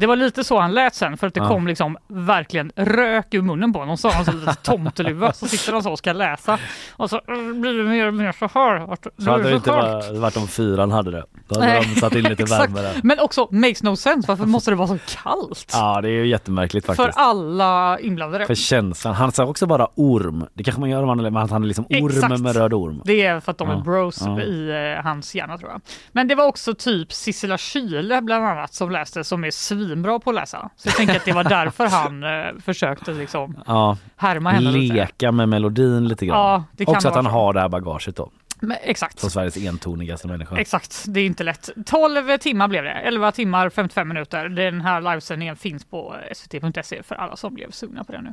Det 0.00 0.06
var 0.06 0.16
lite 0.16 0.44
så 0.44 0.60
han 0.60 0.74
lät 0.74 0.94
sen 0.94 1.16
för 1.16 1.26
att 1.26 1.34
det 1.34 1.40
Ja. 1.40 1.48
kom 1.48 1.66
liksom 1.66 1.96
verkligen 2.08 2.72
rök 2.76 3.34
ur 3.34 3.42
munnen 3.42 3.72
på 3.72 3.78
honom. 3.78 3.96
Så 3.96 4.08
han 4.10 4.24
så 4.24 4.32
lite 4.32 4.54
tomteluva 4.54 5.32
så 5.32 5.46
sitter 5.46 5.72
han 5.72 5.82
så 5.82 5.90
och 5.90 5.98
ska 5.98 6.12
läsa 6.12 6.58
och 6.96 7.10
så 7.10 7.16
eh, 7.16 7.52
blir 7.54 7.72
det 7.78 7.84
mer 7.84 8.06
och 8.06 8.14
mer 8.14 8.32
så 8.32 8.48
här. 8.54 8.96
Så 9.24 9.30
hade 9.30 9.42
det 9.42 9.50
är 9.50 9.54
inte 9.54 9.70
varit, 9.70 10.18
varit 10.18 10.36
om 10.36 10.48
fyran 10.48 10.90
hade 10.90 11.10
det. 11.10 11.24
Då 11.48 11.60
hade 11.60 11.74
de 11.76 11.84
satt 12.00 12.14
in 12.14 12.24
lite 12.24 12.44
värme 12.58 12.80
där. 12.82 13.00
Men 13.02 13.18
också 13.20 13.48
makes 13.50 13.82
no 13.82 13.96
sense. 13.96 14.28
Varför 14.28 14.44
måste 14.46 14.70
det 14.70 14.74
vara 14.74 14.88
så 14.88 14.98
kallt? 15.22 15.70
Ja, 15.72 16.00
det 16.00 16.08
är 16.08 16.12
ju 16.12 16.26
jättemärkligt 16.26 16.86
För 16.86 16.94
faktiskt. 16.94 17.18
alla 17.18 17.98
inblandade. 17.98 18.46
För 18.46 18.54
känslan. 18.54 19.14
Han 19.14 19.32
sa 19.32 19.44
också 19.46 19.66
bara 19.66 19.88
orm. 19.94 20.46
Det 20.54 20.64
kanske 20.64 20.80
man 20.80 20.90
gör 20.90 21.02
om 21.02 21.06
man 21.06 21.22
men 21.32 21.36
han 21.50 21.62
är 21.62 21.66
liksom 21.66 21.84
orm 21.90 22.06
Exakt. 22.06 22.40
med 22.40 22.56
röd 22.56 22.72
orm. 22.74 23.02
Det 23.04 23.26
är 23.26 23.40
för 23.40 23.50
att 23.50 23.58
de 23.58 23.68
är 23.70 23.74
Ja. 23.74 23.80
bros 23.80 24.22
Ja. 24.26 24.40
i 24.40 24.94
eh, 24.96 25.04
hans 25.04 25.34
hjärna 25.34 25.58
tror 25.58 25.70
jag. 25.70 25.80
Men 26.12 26.28
det 26.28 26.34
var 26.34 26.46
också 26.46 26.74
typ 26.74 27.12
Sissela 27.12 27.58
Kyle 27.58 28.18
bland 28.22 28.44
annat 28.44 28.74
som 28.74 28.90
läste 28.90 29.24
som 29.24 29.44
är 29.44 29.50
svinbra 29.90 30.18
på 30.18 30.30
att 30.30 30.36
läsa. 30.36 30.70
Så 30.76 30.88
jag 30.88 30.96
tänker 30.96 31.16
att 31.16 31.24
det 31.24 31.32
var 31.32 31.44
därför 31.44 31.86
han 31.86 32.24
eh, 32.24 32.60
försökte 32.64 33.12
liksom 33.12 33.62
Ja, 33.66 33.96
härma 34.16 34.50
henne 34.50 34.70
lite. 34.70 34.94
leka 34.94 35.32
med 35.32 35.48
melodin 35.48 36.08
lite 36.08 36.26
grann. 36.26 36.38
Ja, 36.38 36.64
det 36.72 36.84
kan 36.84 36.94
också 36.94 37.08
att 37.08 37.14
vara 37.14 37.22
han 37.24 37.32
så. 37.32 37.38
har 37.38 37.52
det 37.52 37.60
här 37.60 37.68
bagaget 37.68 38.16
då. 38.16 38.30
Men, 38.60 38.76
exakt. 38.82 39.18
Som 39.18 39.30
Sveriges 39.30 39.56
entonigaste 39.56 40.28
människa. 40.28 40.56
Exakt, 40.58 41.04
det 41.08 41.20
är 41.20 41.26
inte 41.26 41.44
lätt. 41.44 41.70
12 41.86 42.38
timmar 42.38 42.68
blev 42.68 42.84
det, 42.84 42.90
11 42.90 43.32
timmar 43.32 43.70
55 43.70 44.08
minuter. 44.08 44.48
Den 44.48 44.80
här 44.80 45.00
livesändningen 45.00 45.56
finns 45.56 45.84
på 45.84 46.14
svt.se 46.34 47.02
för 47.02 47.14
alla 47.14 47.36
som 47.36 47.54
blev 47.54 47.70
sugna 47.70 48.04
på 48.04 48.12
det 48.12 48.22
nu. 48.22 48.32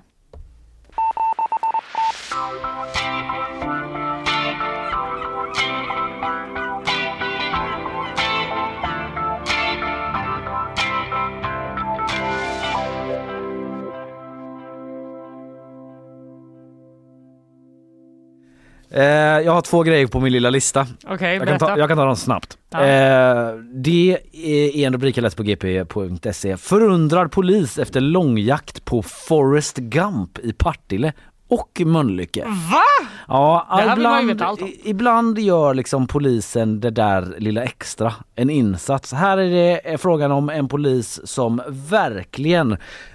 Eh, 18.91 19.03
jag 19.45 19.51
har 19.51 19.61
två 19.61 19.83
grejer 19.83 20.07
på 20.07 20.19
min 20.19 20.33
lilla 20.33 20.49
lista. 20.49 20.87
Okej, 21.07 21.35
jag, 21.35 21.47
kan 21.47 21.59
ta, 21.59 21.77
jag 21.77 21.89
kan 21.89 21.97
ta 21.97 22.05
dem 22.05 22.15
snabbt. 22.15 22.57
Ja. 22.69 22.85
Eh, 22.85 23.53
det 23.73 24.17
är 24.33 24.87
en 24.87 24.93
rubrik 24.93 25.17
jag 25.17 25.21
läst 25.21 25.37
på 25.37 25.43
gp.se. 25.43 26.57
Förundrad 26.57 27.31
polis 27.31 27.79
efter 27.79 28.01
långjakt 28.01 28.85
på 28.85 29.01
Forrest 29.03 29.77
Gump 29.77 30.39
i 30.39 30.53
Partille 30.53 31.13
och 31.47 31.81
Mölnlycke. 31.85 32.45
Va? 32.45 33.07
Ja, 33.27 33.79
ibland, 33.93 34.41
allt 34.41 34.61
ibland 34.83 35.39
gör 35.39 35.73
liksom 35.73 36.07
polisen 36.07 36.79
det 36.79 36.89
där 36.89 37.35
lilla 37.37 37.63
extra, 37.63 38.13
en 38.35 38.49
insats. 38.49 39.13
Här 39.13 39.37
är 39.37 39.49
det 39.49 39.97
frågan 39.97 40.31
om 40.31 40.49
en 40.49 40.67
polis 40.67 41.19
som 41.23 41.61
verkligen 41.67 42.71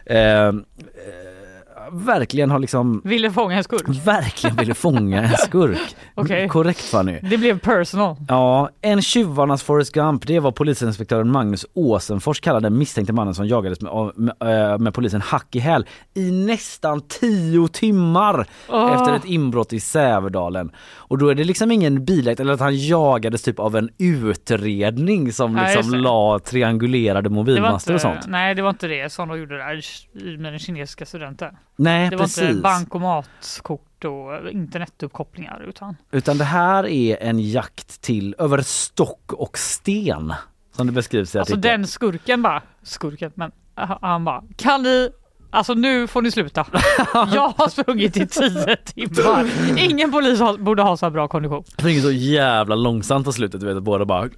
eh, 0.07 0.53
verkligen 1.93 2.51
har 2.51 2.59
liksom 2.59 3.01
Ville 3.05 3.31
fånga 3.31 3.57
en 3.57 3.65
skurk. 3.65 3.89
verkligen 4.07 4.57
ville 4.57 4.75
fånga 4.75 5.23
en 5.23 5.37
skurk. 5.37 5.97
Okej. 6.15 6.49
Korrekt 6.49 6.81
Fanny. 6.81 7.19
Det 7.23 7.39
blev 7.39 7.59
personal. 7.59 8.17
Ja, 8.29 8.71
en 8.81 9.03
tjuvarnas 9.03 9.63
Forrest 9.63 9.93
Gump, 9.93 10.27
det 10.27 10.41
var 10.41 10.53
polisinspektören 10.53 11.31
Magnus 11.31 11.67
Åsenfors 11.75 12.41
kallade 12.41 12.69
den 12.69 12.79
misstänkte 12.79 13.13
mannen 13.13 13.35
som 13.35 13.47
jagades 13.47 13.81
med, 13.81 14.13
med, 14.17 14.35
eh, 14.73 14.79
med 14.79 14.95
polisen 14.95 15.21
hack 15.21 15.57
i 15.57 15.59
häl 15.59 15.87
i 16.15 16.31
nästan 16.31 17.01
tio 17.01 17.69
timmar 17.69 18.47
Åh. 18.69 18.93
efter 18.95 19.15
ett 19.17 19.25
inbrott 19.25 19.73
i 19.73 19.81
Sävedalen. 19.81 20.71
Och 20.95 21.19
då 21.19 21.29
är 21.29 21.35
det 21.35 21.45
liksom 21.45 21.71
ingen 21.73 22.05
biljakt 22.05 22.41
eller 22.41 22.53
att 22.53 22.61
han 22.61 22.77
jagades 22.77 23.43
typ 23.43 23.59
av 23.59 23.77
en 23.77 23.89
utredning 23.99 25.33
som 25.33 25.53
Nej, 25.53 25.77
liksom 25.77 25.95
la 25.95 26.39
triangulerade 26.39 27.31
mobilmaster 27.31 27.93
inte, 27.95 28.09
och 28.09 28.15
sånt. 28.15 28.27
nej, 28.29 28.55
det 28.55 28.63
var 28.63 28.71
inte 28.71 28.87
det 28.89 29.13
som 29.13 29.29
de 29.29 29.39
gjorde 29.39 29.57
där 29.59 29.83
med 30.39 30.53
den 30.53 30.59
kinesiska 30.59 31.07
studenten. 31.07 31.55
Nej, 31.83 32.11
det 32.11 32.17
var 32.17 32.25
precis. 32.25 32.43
inte 32.43 32.61
bankomatkort 32.61 34.05
och 34.05 34.51
internetuppkopplingar 34.51 35.65
utan 35.69 35.97
Utan 36.11 36.39
det 36.39 36.45
här 36.45 36.87
är 36.87 37.23
en 37.23 37.51
jakt 37.51 38.03
till 38.03 38.35
över 38.39 38.63
stock 38.63 39.33
och 39.33 39.59
sten. 39.59 40.35
Som 40.77 40.87
det 40.87 40.93
beskrivs 40.93 41.35
i 41.35 41.39
alltså 41.39 41.55
artikeln. 41.55 41.81
den 41.81 41.87
skurken 41.87 42.43
bara, 42.43 42.63
skurken, 42.83 43.33
men 43.35 43.53
han 43.75 44.25
bara 44.25 44.43
kan 44.57 44.83
ni 44.83 45.11
Alltså 45.55 45.75
nu 45.75 46.07
får 46.07 46.23
ni 46.23 46.31
sluta. 46.31 46.67
Jag 47.15 47.53
har 47.57 47.69
sprungit 47.69 48.17
i 48.17 48.27
tio 48.27 48.77
timmar. 48.77 49.51
Ingen 49.77 50.13
polis 50.13 50.41
har, 50.41 50.57
borde 50.57 50.83
ha 50.83 50.97
så 50.97 51.07
här 51.07 51.11
bra 51.11 51.29
kondition. 51.29 51.65
Det 51.67 51.83
springer 51.83 52.01
så 52.01 52.11
jävla 52.11 52.75
långsamt 52.75 53.25
på 53.25 53.33
slutet, 53.33 53.61
du 53.61 53.75
vet, 53.75 53.83
båda 53.83 54.05
bara 54.05 54.29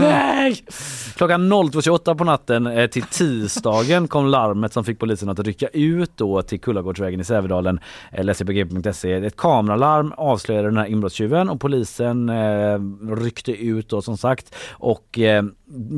Nej! 0.00 0.64
Klockan 1.16 1.52
02.28 1.52 2.14
på 2.14 2.24
natten 2.24 2.66
eh, 2.66 2.86
till 2.86 3.02
tisdagen 3.02 4.08
kom 4.08 4.26
larmet 4.26 4.72
som 4.72 4.84
fick 4.84 4.98
polisen 4.98 5.28
att 5.28 5.38
rycka 5.38 5.68
ut 5.68 6.10
då 6.16 6.42
till 6.42 6.60
Kullagårdsvägen 6.60 7.20
i 7.20 7.24
Sävedalen. 7.24 7.80
Eh, 8.12 8.24
Läs 8.24 8.40
på. 8.40 9.24
Ett 9.24 9.36
kameralarm 9.36 10.12
avslöjade 10.16 10.68
den 10.68 10.76
här 10.76 10.86
inbrottstjuven 10.86 11.48
och 11.48 11.60
polisen 11.60 12.28
eh, 12.28 12.78
ryckte 13.16 13.52
ut 13.52 13.88
då 13.88 14.02
som 14.02 14.16
sagt 14.16 14.54
och 14.70 15.18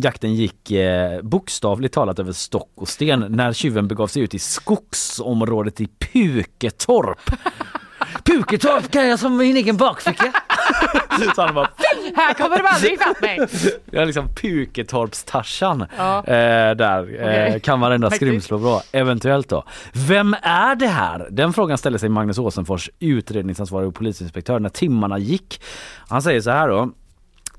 jakten 0.03 0.35
gick 0.35 0.71
eh, 0.71 1.23
bokstavligt 1.23 1.95
talat 1.95 2.19
över 2.19 2.33
stock 2.33 2.71
och 2.75 2.89
sten 2.89 3.27
när 3.29 3.53
tjuven 3.53 3.89
begav 3.89 4.07
sig 4.07 4.23
ut 4.23 4.35
i 4.35 4.39
skogsområdet 4.39 5.81
i 5.81 5.89
Puketorp. 5.99 7.19
Puketorp 8.25 8.91
kan 8.91 9.09
jag 9.09 9.19
som 9.19 9.37
min 9.37 9.57
egen 9.57 9.77
bakficka. 9.77 10.33
Så 11.35 11.43
han 11.43 11.55
bara 11.55 11.69
Här 12.17 12.35
kommer 12.35 12.57
de 12.59 12.67
aldrig 12.67 12.93
ifatt 12.93 13.21
mig. 13.21 13.39
jag 13.91 14.03
är 14.03 14.07
liksom 14.07 14.29
Puketorps-Tarzan 14.29 15.87
Ja. 15.99 16.19
eh, 16.19 16.77
där. 16.77 16.99
Eh, 16.99 17.47
Okej. 17.49 17.61
kan 17.61 17.81
varenda 17.81 18.11
skrymsle 18.11 18.59
bra. 18.59 18.83
Eventuellt 18.93 19.49
då. 19.49 19.65
Vem 19.93 20.37
är 20.43 20.75
det 20.75 20.87
här? 20.87 21.29
Den 21.31 21.53
frågan 21.53 21.79
ställer 21.79 21.99
sig 21.99 22.09
Magnus 22.09 22.39
Åsenfors, 22.39 22.91
utredningsansvarig 22.99 23.89
och 23.89 23.95
polisinspektör, 23.95 24.59
när 24.59 24.69
timmarna 24.69 25.19
gick. 25.19 25.61
Han 26.09 26.23
säger 26.23 26.41
så 26.41 26.51
här 26.51 26.69
då. 26.69 26.91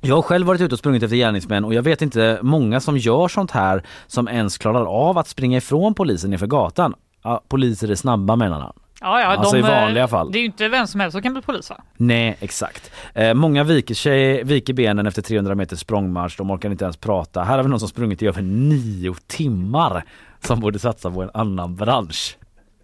Jag 0.04 0.16
har 0.16 0.22
själv 0.22 0.48
varit 0.48 0.62
ute 0.62 0.76
och 0.76 0.80
sprungit 0.80 1.04
efter 1.04 1.16
gärningsmän 1.16 1.66
och 1.66 1.74
jag 1.74 1.82
vet 1.84 2.02
inte 2.02 2.40
många 2.42 2.80
som 2.80 2.98
gör 2.98 3.28
sånt 3.28 3.52
här 3.52 3.84
som 4.08 4.28
ens 4.28 4.58
klarar 4.58 4.86
av 4.86 5.18
att 5.18 5.28
springa 5.28 5.58
ifrån 5.58 5.94
polisen 5.94 6.30
nerför 6.30 6.48
gatan. 6.48 6.94
Ja, 7.24 7.42
poliser 7.48 7.92
är 7.92 7.96
snabba 7.96 8.36
menar 8.36 8.60
han. 8.60 8.74
Ja, 9.02 9.22
ja, 9.22 9.28
Alltså 9.28 9.53
de, 9.56 9.60
i 9.60 9.61
vanliga 9.61 10.03
eh, 10.03 10.10
fall. 10.10 10.32
Det 10.32 10.38
är 10.38 10.40
ju 10.40 10.45
inte 10.45 10.68
vem 10.68 10.88
som 10.88 10.99
helst 10.99 11.11
som 11.14 11.22
kan 11.22 11.34
bli 11.34 11.41
polis 11.41 11.69
va? 11.69 11.82
Nej, 11.98 12.38
exakt. 12.40 12.91
Eh, 13.14 13.34
många 13.34 13.64
viker, 13.64 13.95
sig, 13.95 14.44
viker 14.44 14.73
benen 14.73 15.07
efter 15.07 15.22
300 15.22 15.56
meters 15.56 15.80
språngmarsch. 15.80 16.38
De 16.38 16.52
orkar 16.52 16.72
inte 16.72 16.84
ens 16.86 16.98
prata. 16.98 17.44
Här 17.44 17.56
har 17.57 17.64
vi 17.64 17.69
någon 17.69 17.80
som 17.80 17.90
sprungit 17.90 18.22
i 18.22 18.28
över 18.28 18.41
nio 18.41 19.15
timmar 19.28 20.03
som 20.44 20.60
borde 20.60 20.80
satsa 20.80 21.11
på 21.11 21.22
en 21.22 21.30
annan 21.34 21.76
bransch. 21.76 22.38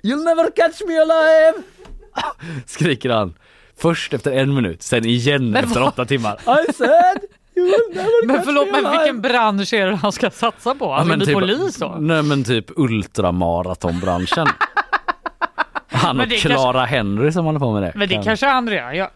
You'll 0.03 0.23
never 0.25 0.51
catch 0.55 0.81
me 0.87 0.97
alive! 0.97 1.63
Skriker 2.65 3.09
han. 3.09 3.33
Först 3.79 4.13
efter 4.13 4.31
en 4.31 4.53
minut, 4.55 4.83
sen 4.83 5.05
igen 5.05 5.51
Men 5.51 5.63
efter 5.63 5.79
vad- 5.79 5.87
åtta 5.89 6.05
timmar. 6.05 6.33
I 6.69 6.73
said 6.73 7.19
you 7.55 7.65
will 7.65 7.95
never 7.95 8.27
Men 8.27 8.43
förlåt, 8.43 8.67
me 8.71 8.81
men 8.81 8.91
vilken 8.91 9.21
bransch 9.21 9.73
är 9.73 9.87
det 9.87 9.95
han 9.95 10.11
ska 10.11 10.29
satsa 10.29 10.75
på? 10.75 10.93
Han 10.93 11.07
ska 11.07 11.17
bli 11.17 11.33
polis 11.33 11.77
då? 11.77 11.95
Nej 11.99 12.23
men 12.23 12.43
typ 12.43 12.65
ultramaratonbranschen. 12.75 14.47
Han 15.97 16.19
och 16.19 16.29
Clara 16.29 16.85
Henry 16.85 17.31
som 17.31 17.45
håller 17.45 17.59
på 17.59 17.71
med 17.73 17.83
det. 17.83 17.91
Men 17.95 18.07
det 18.09 18.15
Kan- 18.15 18.23
kanske 18.23 18.45
han 18.45 18.69
redan 18.69 18.95
gör. 18.95 19.07
Det 19.07 19.11
vet 19.11 19.15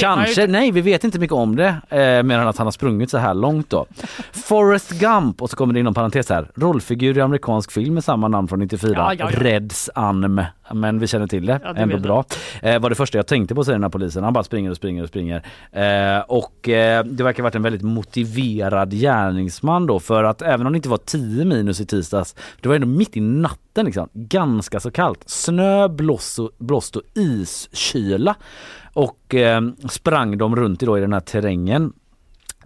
Kanske, 0.00 0.46
nej 0.46 0.70
vi 0.70 0.80
vet 0.80 1.04
inte 1.04 1.18
mycket 1.18 1.34
om 1.34 1.56
det 1.56 1.76
eh, 1.88 2.22
mer 2.22 2.38
än 2.38 2.48
att 2.48 2.58
han 2.58 2.66
har 2.66 2.72
sprungit 2.72 3.10
så 3.10 3.18
här 3.18 3.34
långt 3.34 3.70
då. 3.70 3.86
Forrest 4.32 4.90
Gump 4.90 5.42
och 5.42 5.50
så 5.50 5.56
kommer 5.56 5.74
det 5.74 5.80
inom 5.80 5.94
parentes 5.94 6.30
här. 6.30 6.50
Rollfigur 6.54 7.18
i 7.18 7.20
amerikansk 7.20 7.72
film 7.72 7.94
med 7.94 8.04
samma 8.04 8.28
namn 8.28 8.48
från 8.48 8.58
94. 8.58 8.92
Ja, 8.94 9.14
ja, 9.14 9.30
ja. 9.32 9.38
Reds 9.40 9.90
Anm. 9.94 10.40
Men 10.72 10.98
vi 10.98 11.06
känner 11.06 11.26
till 11.26 11.46
det. 11.46 11.60
Ja, 11.64 11.72
det 11.72 11.80
Ändå 11.80 11.98
bra. 11.98 12.24
Eh, 12.62 12.78
var 12.78 12.90
det 12.90 12.96
första 12.96 13.18
jag 13.18 13.26
tänkte 13.26 13.54
på 13.54 13.64
säger 13.64 13.74
den 13.74 13.82
här 13.82 13.90
polisen. 13.90 14.24
Han 14.24 14.32
bara 14.32 14.44
springer 14.44 14.70
och 14.70 14.76
springer 14.76 15.02
och 15.02 15.08
springer. 15.08 15.42
Eh, 15.72 16.20
och 16.20 16.68
eh, 16.68 17.04
det 17.04 17.24
verkar 17.24 17.42
ha 17.42 17.46
varit 17.46 17.54
en 17.54 17.62
väldigt 17.62 17.82
motiverad 17.82 18.90
gärningsman 18.90 19.86
då 19.86 20.00
för 20.00 20.24
att 20.24 20.42
även 20.42 20.66
om 20.66 20.72
det 20.72 20.76
inte 20.76 20.88
var 20.88 20.98
10 20.98 21.44
minus 21.44 21.80
i 21.80 21.86
tisdags. 21.86 22.34
Det 22.60 22.68
var 22.68 22.74
ändå 22.74 22.86
mitt 22.86 23.16
i 23.16 23.20
natten 23.20 23.84
liksom. 23.84 24.08
Ganska 24.12 24.80
så 24.80 24.90
kallt. 24.90 25.22
Snö, 25.26 25.88
blåst 25.88 26.38
och, 26.38 26.50
blåst 26.58 26.96
och 26.96 27.02
iskyla. 27.14 28.36
Och 28.98 29.34
eh, 29.34 29.60
sprang 29.88 30.38
de 30.38 30.56
runt 30.56 30.82
i, 30.82 30.86
då, 30.86 30.98
i 30.98 31.00
den 31.00 31.12
här 31.12 31.20
terrängen. 31.20 31.92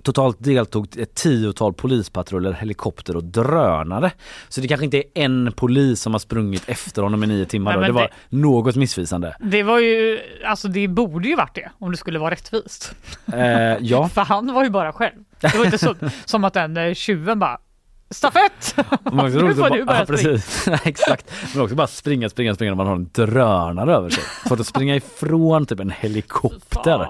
Totalt 0.03 0.37
deltog 0.45 0.99
ett 0.99 1.15
tiotal 1.15 1.73
polispatruller, 1.73 2.53
helikopter 2.53 3.17
och 3.17 3.25
drönare. 3.25 4.13
Så 4.49 4.61
det 4.61 4.69
kanske 4.69 4.85
inte 4.85 4.97
är 4.97 5.05
en 5.15 5.53
polis 5.57 6.01
som 6.01 6.13
har 6.15 6.19
sprungit 6.19 6.69
efter 6.69 7.03
honom 7.03 7.25
i 7.25 7.27
nio 7.27 7.45
timmar. 7.45 7.77
Nej, 7.77 7.87
Det 7.87 7.93
var 7.93 8.03
det- 8.03 8.37
något 8.37 8.77
missvisande. 8.77 9.37
Det 9.41 9.63
var 9.63 9.79
ju, 9.79 10.21
alltså 10.45 10.69
det 10.69 10.89
borde 10.89 11.29
ju 11.29 11.37
varit 11.37 11.55
det 11.55 11.71
om 11.79 11.91
det 11.91 11.97
skulle 11.97 12.19
vara 12.19 12.31
rättvist. 12.31 12.95
Eh, 13.33 13.41
ja. 13.81 14.09
För 14.15 14.21
han 14.21 14.55
var 14.55 14.65
ju 14.65 14.71
bara 14.71 14.93
själv. 14.93 15.17
Det 15.41 15.55
var 15.59 15.65
inte 15.65 15.79
så, 15.79 15.95
som 16.25 16.45
att 16.45 16.55
den 16.55 16.77
eh, 16.77 16.95
tjuven 16.95 17.39
bara 17.39 17.59
stafett! 18.13 18.75
Också 19.05 19.23
Nu 19.23 19.31
får 19.31 19.49
du 19.49 19.55
bara, 19.55 19.77
ja, 19.79 19.85
börja 19.85 20.05
springa. 20.07 20.33
precis. 20.33 20.69
Exakt. 20.85 21.31
Men 21.55 21.63
också 21.63 21.75
bara 21.77 21.87
springa, 21.87 22.29
springa, 22.29 22.55
springa 22.55 22.71
när 22.71 22.77
man 22.77 22.87
har 22.87 22.95
en 22.95 23.11
drönare 23.13 23.95
över 23.95 24.11
sig. 24.11 24.25
För 24.49 24.61
att 24.61 24.67
springa 24.67 24.97
ifrån 24.97 25.67
typ 25.67 25.81
en 25.81 25.91
helikopter. 25.91 27.09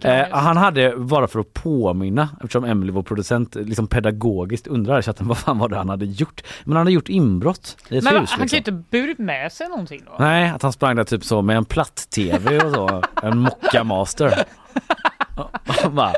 Eh, 0.00 0.24
han 0.30 0.56
hade, 0.56 0.96
bara 0.96 1.28
för 1.28 1.40
att 1.40 1.54
påminna, 1.54 2.28
eftersom 2.40 2.64
Emily 2.64 2.92
vår 2.92 3.02
producent 3.02 3.54
liksom 3.54 3.86
pedagogiskt 3.86 4.66
undrar 4.66 4.98
i 4.98 5.02
chatten 5.02 5.28
vad 5.28 5.38
fan 5.38 5.58
var 5.58 5.68
det 5.68 5.76
han 5.76 5.88
hade 5.88 6.04
gjort. 6.04 6.42
Men 6.64 6.76
han 6.76 6.80
hade 6.86 6.92
gjort 6.92 7.08
inbrott 7.08 7.76
i 7.88 7.96
ett 7.98 8.04
Men 8.04 8.16
hus. 8.20 8.30
han 8.30 8.38
kan 8.38 8.48
ju 8.48 8.56
liksom. 8.58 8.74
inte 8.74 8.84
burit 8.90 9.18
med 9.18 9.52
sig 9.52 9.68
någonting 9.68 10.02
då? 10.06 10.12
Nej, 10.18 10.50
att 10.50 10.62
han 10.62 10.72
sprang 10.72 10.96
där 10.96 11.04
typ 11.04 11.24
så 11.24 11.42
med 11.42 11.56
en 11.56 11.64
platt-tv 11.64 12.64
och 12.64 12.74
så. 12.74 13.02
En 13.22 13.38
Mocca 13.38 13.84
Master. 13.84 14.44
Bara, 15.90 16.14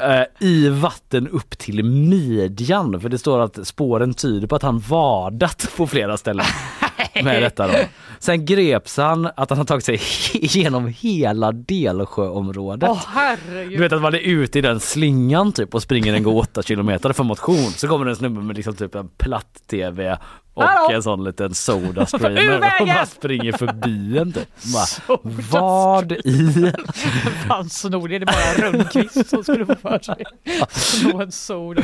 eh, 0.00 0.24
I 0.38 0.68
vatten 0.68 1.28
upp 1.28 1.58
till 1.58 1.84
midjan. 1.84 3.00
För 3.00 3.08
det 3.08 3.18
står 3.18 3.40
att 3.40 3.66
spåren 3.66 4.14
tyder 4.14 4.46
på 4.46 4.56
att 4.56 4.62
han 4.62 4.78
vadat 4.78 5.68
på 5.76 5.86
flera 5.86 6.16
ställen. 6.16 6.46
Med 7.24 7.42
detta 7.42 7.66
då. 7.66 7.74
Sen 8.18 8.46
greps 8.46 8.96
han 8.96 9.26
att 9.36 9.50
han 9.50 9.58
har 9.58 9.64
tagit 9.64 9.84
sig 9.84 10.00
igenom 10.32 10.94
hela 10.98 11.52
Delsjöområdet. 11.52 12.90
Åh 12.90 13.02
herregud. 13.06 13.72
Du 13.72 13.82
vet 13.82 13.92
att 13.92 14.02
man 14.02 14.14
är 14.14 14.18
ute 14.18 14.58
i 14.58 14.62
den 14.62 14.80
slingan 14.80 15.52
typ 15.52 15.74
och 15.74 15.82
springer 15.82 16.14
en 16.14 16.22
gå 16.22 16.38
8 16.40 16.62
kilometer 16.62 17.12
för 17.12 17.24
motion. 17.24 17.56
Så 17.56 17.88
kommer 17.88 18.04
det 18.04 18.10
en 18.10 18.16
snubbe 18.16 18.40
med 18.40 18.56
liksom 18.56 18.74
typ 18.74 18.94
en 18.94 19.08
platt-tv 19.08 20.18
och 20.58 20.64
Hallå? 20.64 20.94
en 20.96 21.02
sån 21.02 21.24
liten 21.24 21.54
soda 21.54 22.02
och 22.12 22.20
bara 22.86 23.06
springer 23.06 23.52
förbi 23.52 24.18
en 24.18 24.32
typ. 24.32 24.48
Bara, 24.72 25.18
vad 25.52 26.12
i? 26.12 26.72
Fan 27.48 27.68
snor 27.70 28.08
det, 28.08 28.14
är 28.14 28.20
det 28.20 28.26
bara 28.26 28.66
Rönnqvist 28.70 29.28
som 29.28 29.42
skulle 29.42 29.66
få 29.66 29.74
för 29.74 29.98
sig. 29.98 30.24
Snå 30.68 31.20
en 31.20 31.32
soda. 31.32 31.82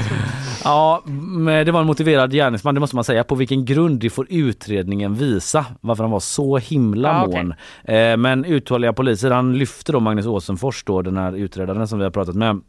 Ja, 0.64 1.02
men 1.06 1.66
det 1.66 1.72
var 1.72 1.80
en 1.80 1.86
motiverad 1.86 2.32
gärningsman, 2.32 2.74
det 2.74 2.80
måste 2.80 2.96
man 2.96 3.04
säga. 3.04 3.24
På 3.24 3.34
vilken 3.34 3.64
grund 3.64 4.00
det 4.00 4.10
får 4.10 4.26
utredningen 4.30 5.14
visa 5.14 5.66
varför 5.80 6.04
han 6.04 6.10
var 6.10 6.20
så 6.20 6.58
himla 6.58 7.24
okej. 7.24 7.44
mån. 7.44 7.54
Eh, 7.84 8.16
men 8.16 8.44
uthålliga 8.44 8.92
poliser, 8.92 9.30
han 9.30 9.58
lyfter 9.58 9.92
då 9.92 10.00
Magnus 10.00 10.26
Åsenfors 10.26 10.84
då, 10.84 11.02
den 11.02 11.16
här 11.16 11.32
utredaren 11.32 11.88
som 11.88 11.98
vi 11.98 12.04
har 12.04 12.10
pratat 12.10 12.34
med. 12.34 12.60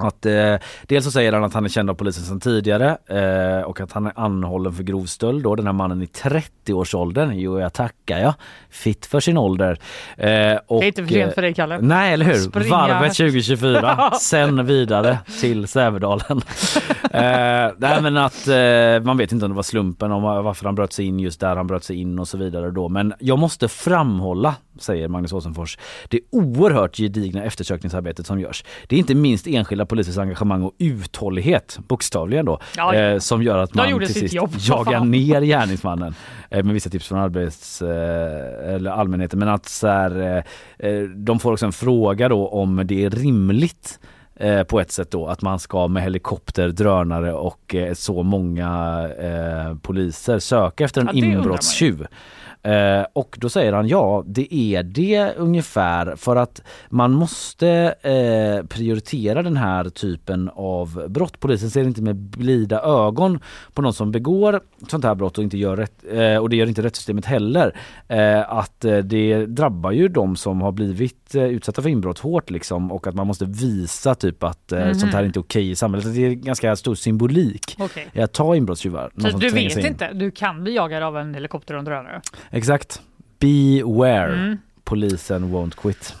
Att, 0.00 0.26
eh, 0.26 0.54
dels 0.86 1.04
så 1.04 1.10
säger 1.10 1.32
han 1.32 1.44
att 1.44 1.54
han 1.54 1.64
är 1.64 1.68
känd 1.68 1.90
av 1.90 1.94
polisen 1.94 2.24
sedan 2.24 2.40
tidigare 2.40 2.98
eh, 3.06 3.62
och 3.62 3.80
att 3.80 3.92
han 3.92 4.06
är 4.06 4.12
anhållen 4.16 4.72
för 4.72 4.82
grov 4.82 5.04
stöld 5.04 5.42
då, 5.42 5.54
den 5.54 5.66
här 5.66 5.72
mannen 5.72 6.02
i 6.02 6.06
30-årsåldern. 6.06 7.32
Jo 7.34 7.60
jag 7.60 7.72
tackar 7.72 8.18
jag. 8.18 8.34
Fitt 8.70 9.06
för 9.06 9.20
sin 9.20 9.38
ålder. 9.38 9.78
Eh, 10.16 10.58
och, 10.66 10.80
Det 10.80 10.86
är 10.86 10.88
inte 10.88 11.02
för 11.02 11.14
sent 11.14 11.34
för 11.34 11.42
dig, 11.42 11.54
Kalle. 11.54 11.78
Nej 11.80 12.12
eller 12.12 12.26
hur. 12.26 12.34
Springa. 12.34 12.70
Varvet 12.70 13.16
2024. 13.16 14.10
Sen 14.20 14.66
vidare 14.66 15.18
till 15.40 15.68
Sävedalen. 15.68 16.30
eh, 17.10 17.72
nej 17.78 18.02
men 18.02 18.16
att 18.16 18.48
eh, 18.48 19.06
man 19.06 19.16
vet 19.16 19.32
inte 19.32 19.44
om 19.44 19.50
det 19.50 19.56
var 19.56 19.62
slumpen 19.62 20.12
om 20.12 20.22
varför 20.22 20.64
han 20.64 20.74
bröt 20.74 20.92
sig 20.92 21.04
in 21.06 21.20
just 21.20 21.40
där 21.40 21.56
han 21.56 21.66
bröt 21.66 21.84
sig 21.84 21.96
in 21.96 22.18
och 22.18 22.28
så 22.28 22.38
vidare 22.38 22.70
då. 22.70 22.88
Men 22.88 23.14
jag 23.18 23.38
måste 23.38 23.68
framhålla, 23.68 24.54
säger 24.78 25.08
Magnus 25.08 25.32
Åsenfors, 25.32 25.78
det 26.08 26.20
oerhört 26.30 26.96
gedigna 26.96 27.44
eftersökningsarbetet 27.44 28.26
som 28.26 28.40
görs. 28.40 28.64
Det 28.86 28.96
är 28.96 28.98
inte 28.98 29.14
minst 29.14 29.46
enskilda 29.46 29.86
polisers 29.88 30.18
engagemang 30.18 30.62
och 30.62 30.72
uthållighet, 30.78 31.78
bokstavligen 31.88 32.44
då, 32.46 32.58
Ja, 32.76 32.94
ja. 32.94 33.00
eh, 33.00 33.18
som 33.18 33.42
gör 33.42 33.58
att 33.58 33.74
man 33.74 33.98
till 33.98 34.14
sist 34.14 34.34
jobb. 34.34 34.50
jagar 34.58 35.04
ner 35.04 35.40
gärningsmannen 35.40 36.14
eh, 36.50 36.64
med 36.64 36.74
vissa 36.74 36.90
tips 36.90 37.08
från 37.08 37.18
arbets 37.18 37.82
eh, 37.82 38.74
eller 38.74 38.90
allmänheten. 38.90 39.38
Men 39.38 39.48
att 39.48 39.68
så 39.68 39.86
här, 39.88 40.20
eh, 40.80 40.88
eh, 40.90 41.00
de 41.02 41.38
får 41.38 41.52
också 41.52 41.66
en 41.66 41.72
fråga 41.72 42.28
då 42.28 42.48
om 42.48 42.82
det 42.84 43.04
är 43.04 43.10
rimligt 43.10 43.98
eh, 44.36 44.62
på 44.62 44.80
ett 44.80 44.92
sätt 44.92 45.10
då 45.10 45.26
att 45.26 45.42
man 45.42 45.58
ska 45.58 45.88
med 45.88 46.02
helikopter, 46.02 46.68
drönare 46.68 47.32
och 47.32 47.74
så 47.94 48.22
många 48.22 49.08
poliser 49.82 50.38
söka 50.38 50.84
efter 50.84 51.00
en 51.00 51.06
Ja, 51.12 51.24
inbrottstjuv. 51.26 52.06
Eh, 52.62 53.06
och 53.12 53.36
då 53.40 53.48
säger 53.48 53.72
han 53.72 53.88
ja, 53.88 54.24
det 54.26 54.54
är 54.54 54.82
det 54.82 55.34
ungefär 55.36 56.16
för 56.16 56.36
att 56.36 56.62
man 56.88 57.12
måste 57.12 57.68
eh, 58.02 58.66
prioritera 58.66 59.42
den 59.42 59.56
här 59.56 59.84
typen 59.84 60.50
av 60.54 61.04
brott. 61.08 61.40
Polisen 61.40 61.70
ser 61.70 61.84
inte 61.84 62.02
med 62.02 62.16
blida 62.16 62.80
ögon 62.82 63.40
på 63.74 63.82
någon 63.82 63.94
som 63.94 64.12
begår 64.12 64.60
sånt 64.88 65.04
här 65.04 65.14
brott 65.14 65.38
och 65.38 65.44
inte 65.44 65.58
gör 65.58 65.76
rätt, 65.76 66.04
eh, 66.10 66.36
och 66.36 66.48
det 66.48 66.56
gör 66.56 66.66
inte 66.66 66.82
rättssystemet 66.82 67.24
heller. 67.24 67.76
Att 68.48 68.80
det 69.04 69.46
drabbar 69.46 69.90
ju 69.90 70.08
de 70.08 70.36
som 70.36 70.60
har 70.62 70.72
blivit 70.72 71.34
utsatta 71.34 71.82
för 71.82 71.88
inbrott 71.88 72.18
hårt 72.18 72.50
liksom 72.50 72.92
och 72.92 73.06
att 73.06 73.14
man 73.14 73.26
måste 73.26 73.44
visa 73.44 74.14
typ 74.14 74.42
att 74.42 74.72
Mhm. 74.72 74.94
sånt 74.94 75.12
här 75.12 75.22
är 75.22 75.26
inte 75.26 75.40
okej 75.40 75.70
i 75.70 75.76
samhället. 75.76 76.14
Det 76.14 76.26
är 76.26 76.30
ganska 76.30 76.76
stor 76.76 76.94
symbolik 76.94 77.76
Okej. 77.78 78.08
i 78.12 78.20
att 78.20 78.32
ta 78.32 78.56
inbrottstjuvar. 78.56 79.10
Du 79.14 79.48
vet 79.48 79.76
in. 79.76 79.86
inte, 79.86 80.12
du 80.12 80.30
kan 80.30 80.62
bli 80.64 80.74
jagad 80.74 81.02
av 81.02 81.18
en 81.18 81.34
helikopter 81.34 81.74
och 81.74 81.78
en 81.78 81.84
drönare. 81.84 82.20
Exakt. 82.58 83.00
Beware. 83.38 84.34
Mm. 84.34 84.58
Polisen 84.84 85.52
won't 85.52 85.76
quit. 85.76 86.14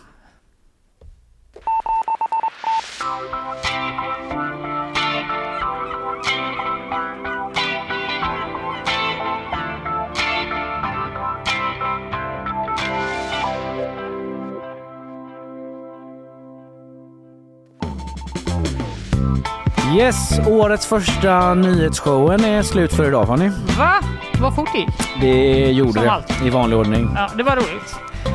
Yes, 19.96 20.38
årets 20.46 20.86
första 20.86 21.54
nyhetsshowen 21.54 22.44
är 22.44 22.62
slut 22.62 22.92
för 22.92 23.08
idag 23.08 23.26
Fanny. 23.26 23.48
Va? 23.78 24.17
Vad 24.40 24.54
fort 24.54 24.68
det 24.72 24.78
gick. 24.78 24.88
Det 25.20 25.72
gjorde 25.72 25.92
Som 25.92 26.02
det 26.02 26.46
i 26.46 26.50
vanlig 26.50 26.78
ordning. 26.78 27.10
Ja, 27.14 27.30
det 27.36 27.42
var 27.42 27.56
roligt. 27.56 27.94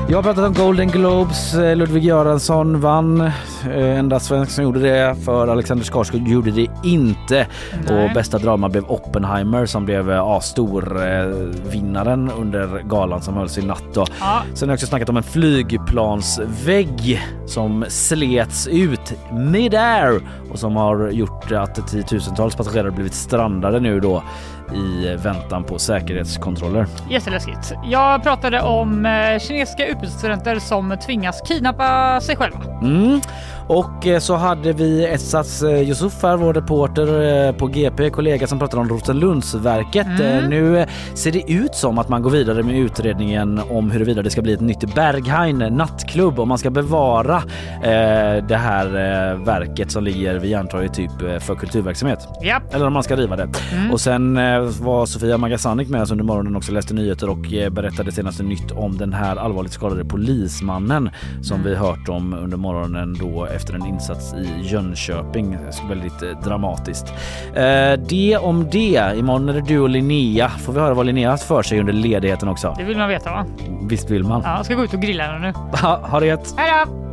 Jag 0.09 0.17
har 0.17 0.23
pratat 0.23 0.45
om 0.45 0.53
Golden 0.53 0.87
Globes. 0.87 1.53
Eh, 1.53 1.75
Ludvig 1.75 2.03
Göransson 2.03 2.81
vann. 2.81 3.21
Eh, 3.21 3.99
Enda 3.99 4.19
svensk 4.19 4.51
som 4.51 4.63
gjorde 4.63 4.79
det. 4.79 5.15
För 5.25 5.47
Alexander 5.47 5.85
Skarsgård 5.85 6.27
gjorde 6.27 6.51
det 6.51 6.67
inte. 6.83 7.47
Nej. 7.87 8.05
Och 8.05 8.13
bästa 8.13 8.37
drama 8.37 8.69
blev 8.69 8.83
Oppenheimer 8.87 9.65
som 9.65 9.85
blev 9.85 10.09
ja, 10.09 10.41
stor 10.41 11.05
eh, 11.07 11.25
vinnaren 11.71 12.31
under 12.31 12.79
galan 12.79 13.21
som 13.21 13.33
hölls 13.37 13.57
i 13.57 13.65
natt. 13.65 13.83
Då. 13.93 14.05
Ja. 14.19 14.41
Sen 14.53 14.69
har 14.69 14.73
jag 14.73 14.77
också 14.77 14.87
snackat 14.87 15.09
om 15.09 15.17
en 15.17 15.23
flygplansvägg 15.23 17.21
som 17.45 17.85
slets 17.87 18.67
ut 18.67 19.13
mid-air 19.31 20.21
och 20.51 20.59
som 20.59 20.75
har 20.75 21.09
gjort 21.09 21.51
att 21.51 21.87
tiotusentals 21.87 22.55
passagerare 22.55 22.91
blivit 22.91 23.13
strandade 23.13 23.79
nu 23.79 23.99
då 23.99 24.23
i 24.71 25.15
väntan 25.23 25.63
på 25.63 25.79
säkerhetskontroller. 25.79 26.87
Jätteläskigt. 27.09 27.73
Jag 27.85 28.23
pratade 28.23 28.61
om 28.61 29.05
eh, 29.05 29.39
kinesiska 29.39 29.87
utbytesstudenter 29.87 30.59
som 30.59 30.97
tvingas 31.05 31.41
kidnappa 31.41 32.21
sig 32.21 32.35
själva. 32.35 32.59
Mm. 32.81 33.21
Och 33.67 34.07
eh, 34.07 34.19
så 34.19 34.35
hade 34.35 34.73
vi 34.73 35.05
Essats 35.05 35.63
eh, 35.63 35.89
Yusuf 35.89 36.23
här, 36.23 36.37
vår 36.37 36.53
reporter 36.53 37.47
eh, 37.47 37.55
på 37.55 37.67
GP, 37.67 38.09
kollega 38.09 38.47
som 38.47 38.59
pratade 38.59 38.81
om 38.81 38.89
Rosenlundsverket. 38.89 40.07
Mm. 40.19 40.49
Nu 40.49 40.85
ser 41.13 41.31
det 41.31 41.51
ut 41.51 41.75
som 41.75 41.97
att 41.97 42.09
man 42.09 42.21
går 42.21 42.29
vidare 42.29 42.63
med 42.63 42.79
utredningen 42.79 43.61
om 43.69 43.91
huruvida 43.91 44.21
det 44.21 44.29
ska 44.29 44.41
bli 44.41 44.53
ett 44.53 44.61
nytt 44.61 44.95
Berghain 44.95 45.57
nattklubb 45.57 46.39
om 46.39 46.47
man 46.49 46.57
ska 46.57 46.69
bevara 46.69 47.35
eh, 47.83 48.45
det 48.47 48.57
här 48.57 48.85
eh, 48.85 49.45
verket 49.45 49.91
som 49.91 50.03
ligger 50.03 50.39
vid 50.39 50.51
Järntorget 50.51 50.93
typ 50.93 51.11
för 51.39 51.55
kulturverksamhet. 51.55 52.27
Ja. 52.41 52.61
Eller 52.71 52.87
om 52.87 52.93
man 52.93 53.03
ska 53.03 53.15
riva 53.15 53.35
det. 53.35 53.49
Mm. 53.73 53.91
Och 53.91 54.01
sen 54.01 54.37
eh, 54.37 54.59
var 54.61 55.05
Sofia 55.05 55.37
Magasanik 55.37 55.89
med 55.89 56.01
oss 56.01 56.11
under 56.11 56.23
morgonen 56.25 56.55
också 56.55 56.71
läste 56.71 56.93
nyheter 56.93 57.29
och 57.29 57.71
berättade 57.71 58.11
senaste 58.11 58.43
nytt 58.43 58.71
om 58.71 58.97
den 58.97 59.13
här 59.13 59.35
allvarligt 59.35 59.73
skadade 59.73 60.05
polismannen 60.05 61.09
som 61.41 61.63
Mm. 61.63 61.71
vi 61.71 61.75
hört 61.75 62.09
om 62.09 62.33
under 62.33 62.57
morgonen 62.57 63.17
då 63.19 63.47
efter 63.55 63.73
en 63.73 63.85
insats 63.85 64.33
i 64.33 64.59
Jönköping. 64.61 65.57
Väldigt 65.89 66.43
dramatiskt. 66.43 67.13
Eh, 67.55 67.93
det 68.09 68.37
om 68.37 68.69
det. 68.71 69.17
Imorgon 69.17 69.49
är 69.49 69.53
det 69.53 69.61
du 69.61 69.79
och 69.79 69.89
Linnea. 69.89 70.49
Får 70.49 70.73
vi 70.73 70.79
höra 70.79 70.93
vad 70.93 71.05
Linnea 71.05 71.29
haft 71.29 71.43
för 71.43 71.63
sig 71.63 71.79
under 71.79 71.93
ledigheten 71.93 72.49
också? 72.49 72.75
Det 72.77 72.83
vill 72.83 72.97
man 72.97 73.09
veta 73.09 73.31
va? 73.31 73.45
Visst 73.81 74.09
vill 74.09 74.23
man? 74.23 74.41
Ja, 74.45 74.55
jag 74.55 74.65
ska 74.65 74.75
gå 74.75 74.83
ut 74.83 74.93
och 74.93 75.01
grilla 75.01 75.23
henne 75.23 75.47
nu. 75.47 75.77
Ha, 75.77 76.07
ha 76.07 76.19
det 76.19 76.25
gött! 76.25 76.53
Hej 76.57 76.85
då! 76.85 77.03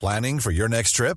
Planning 0.00 0.40
for 0.40 0.52
your 0.52 0.68
next 0.68 0.96
trip? 0.96 1.16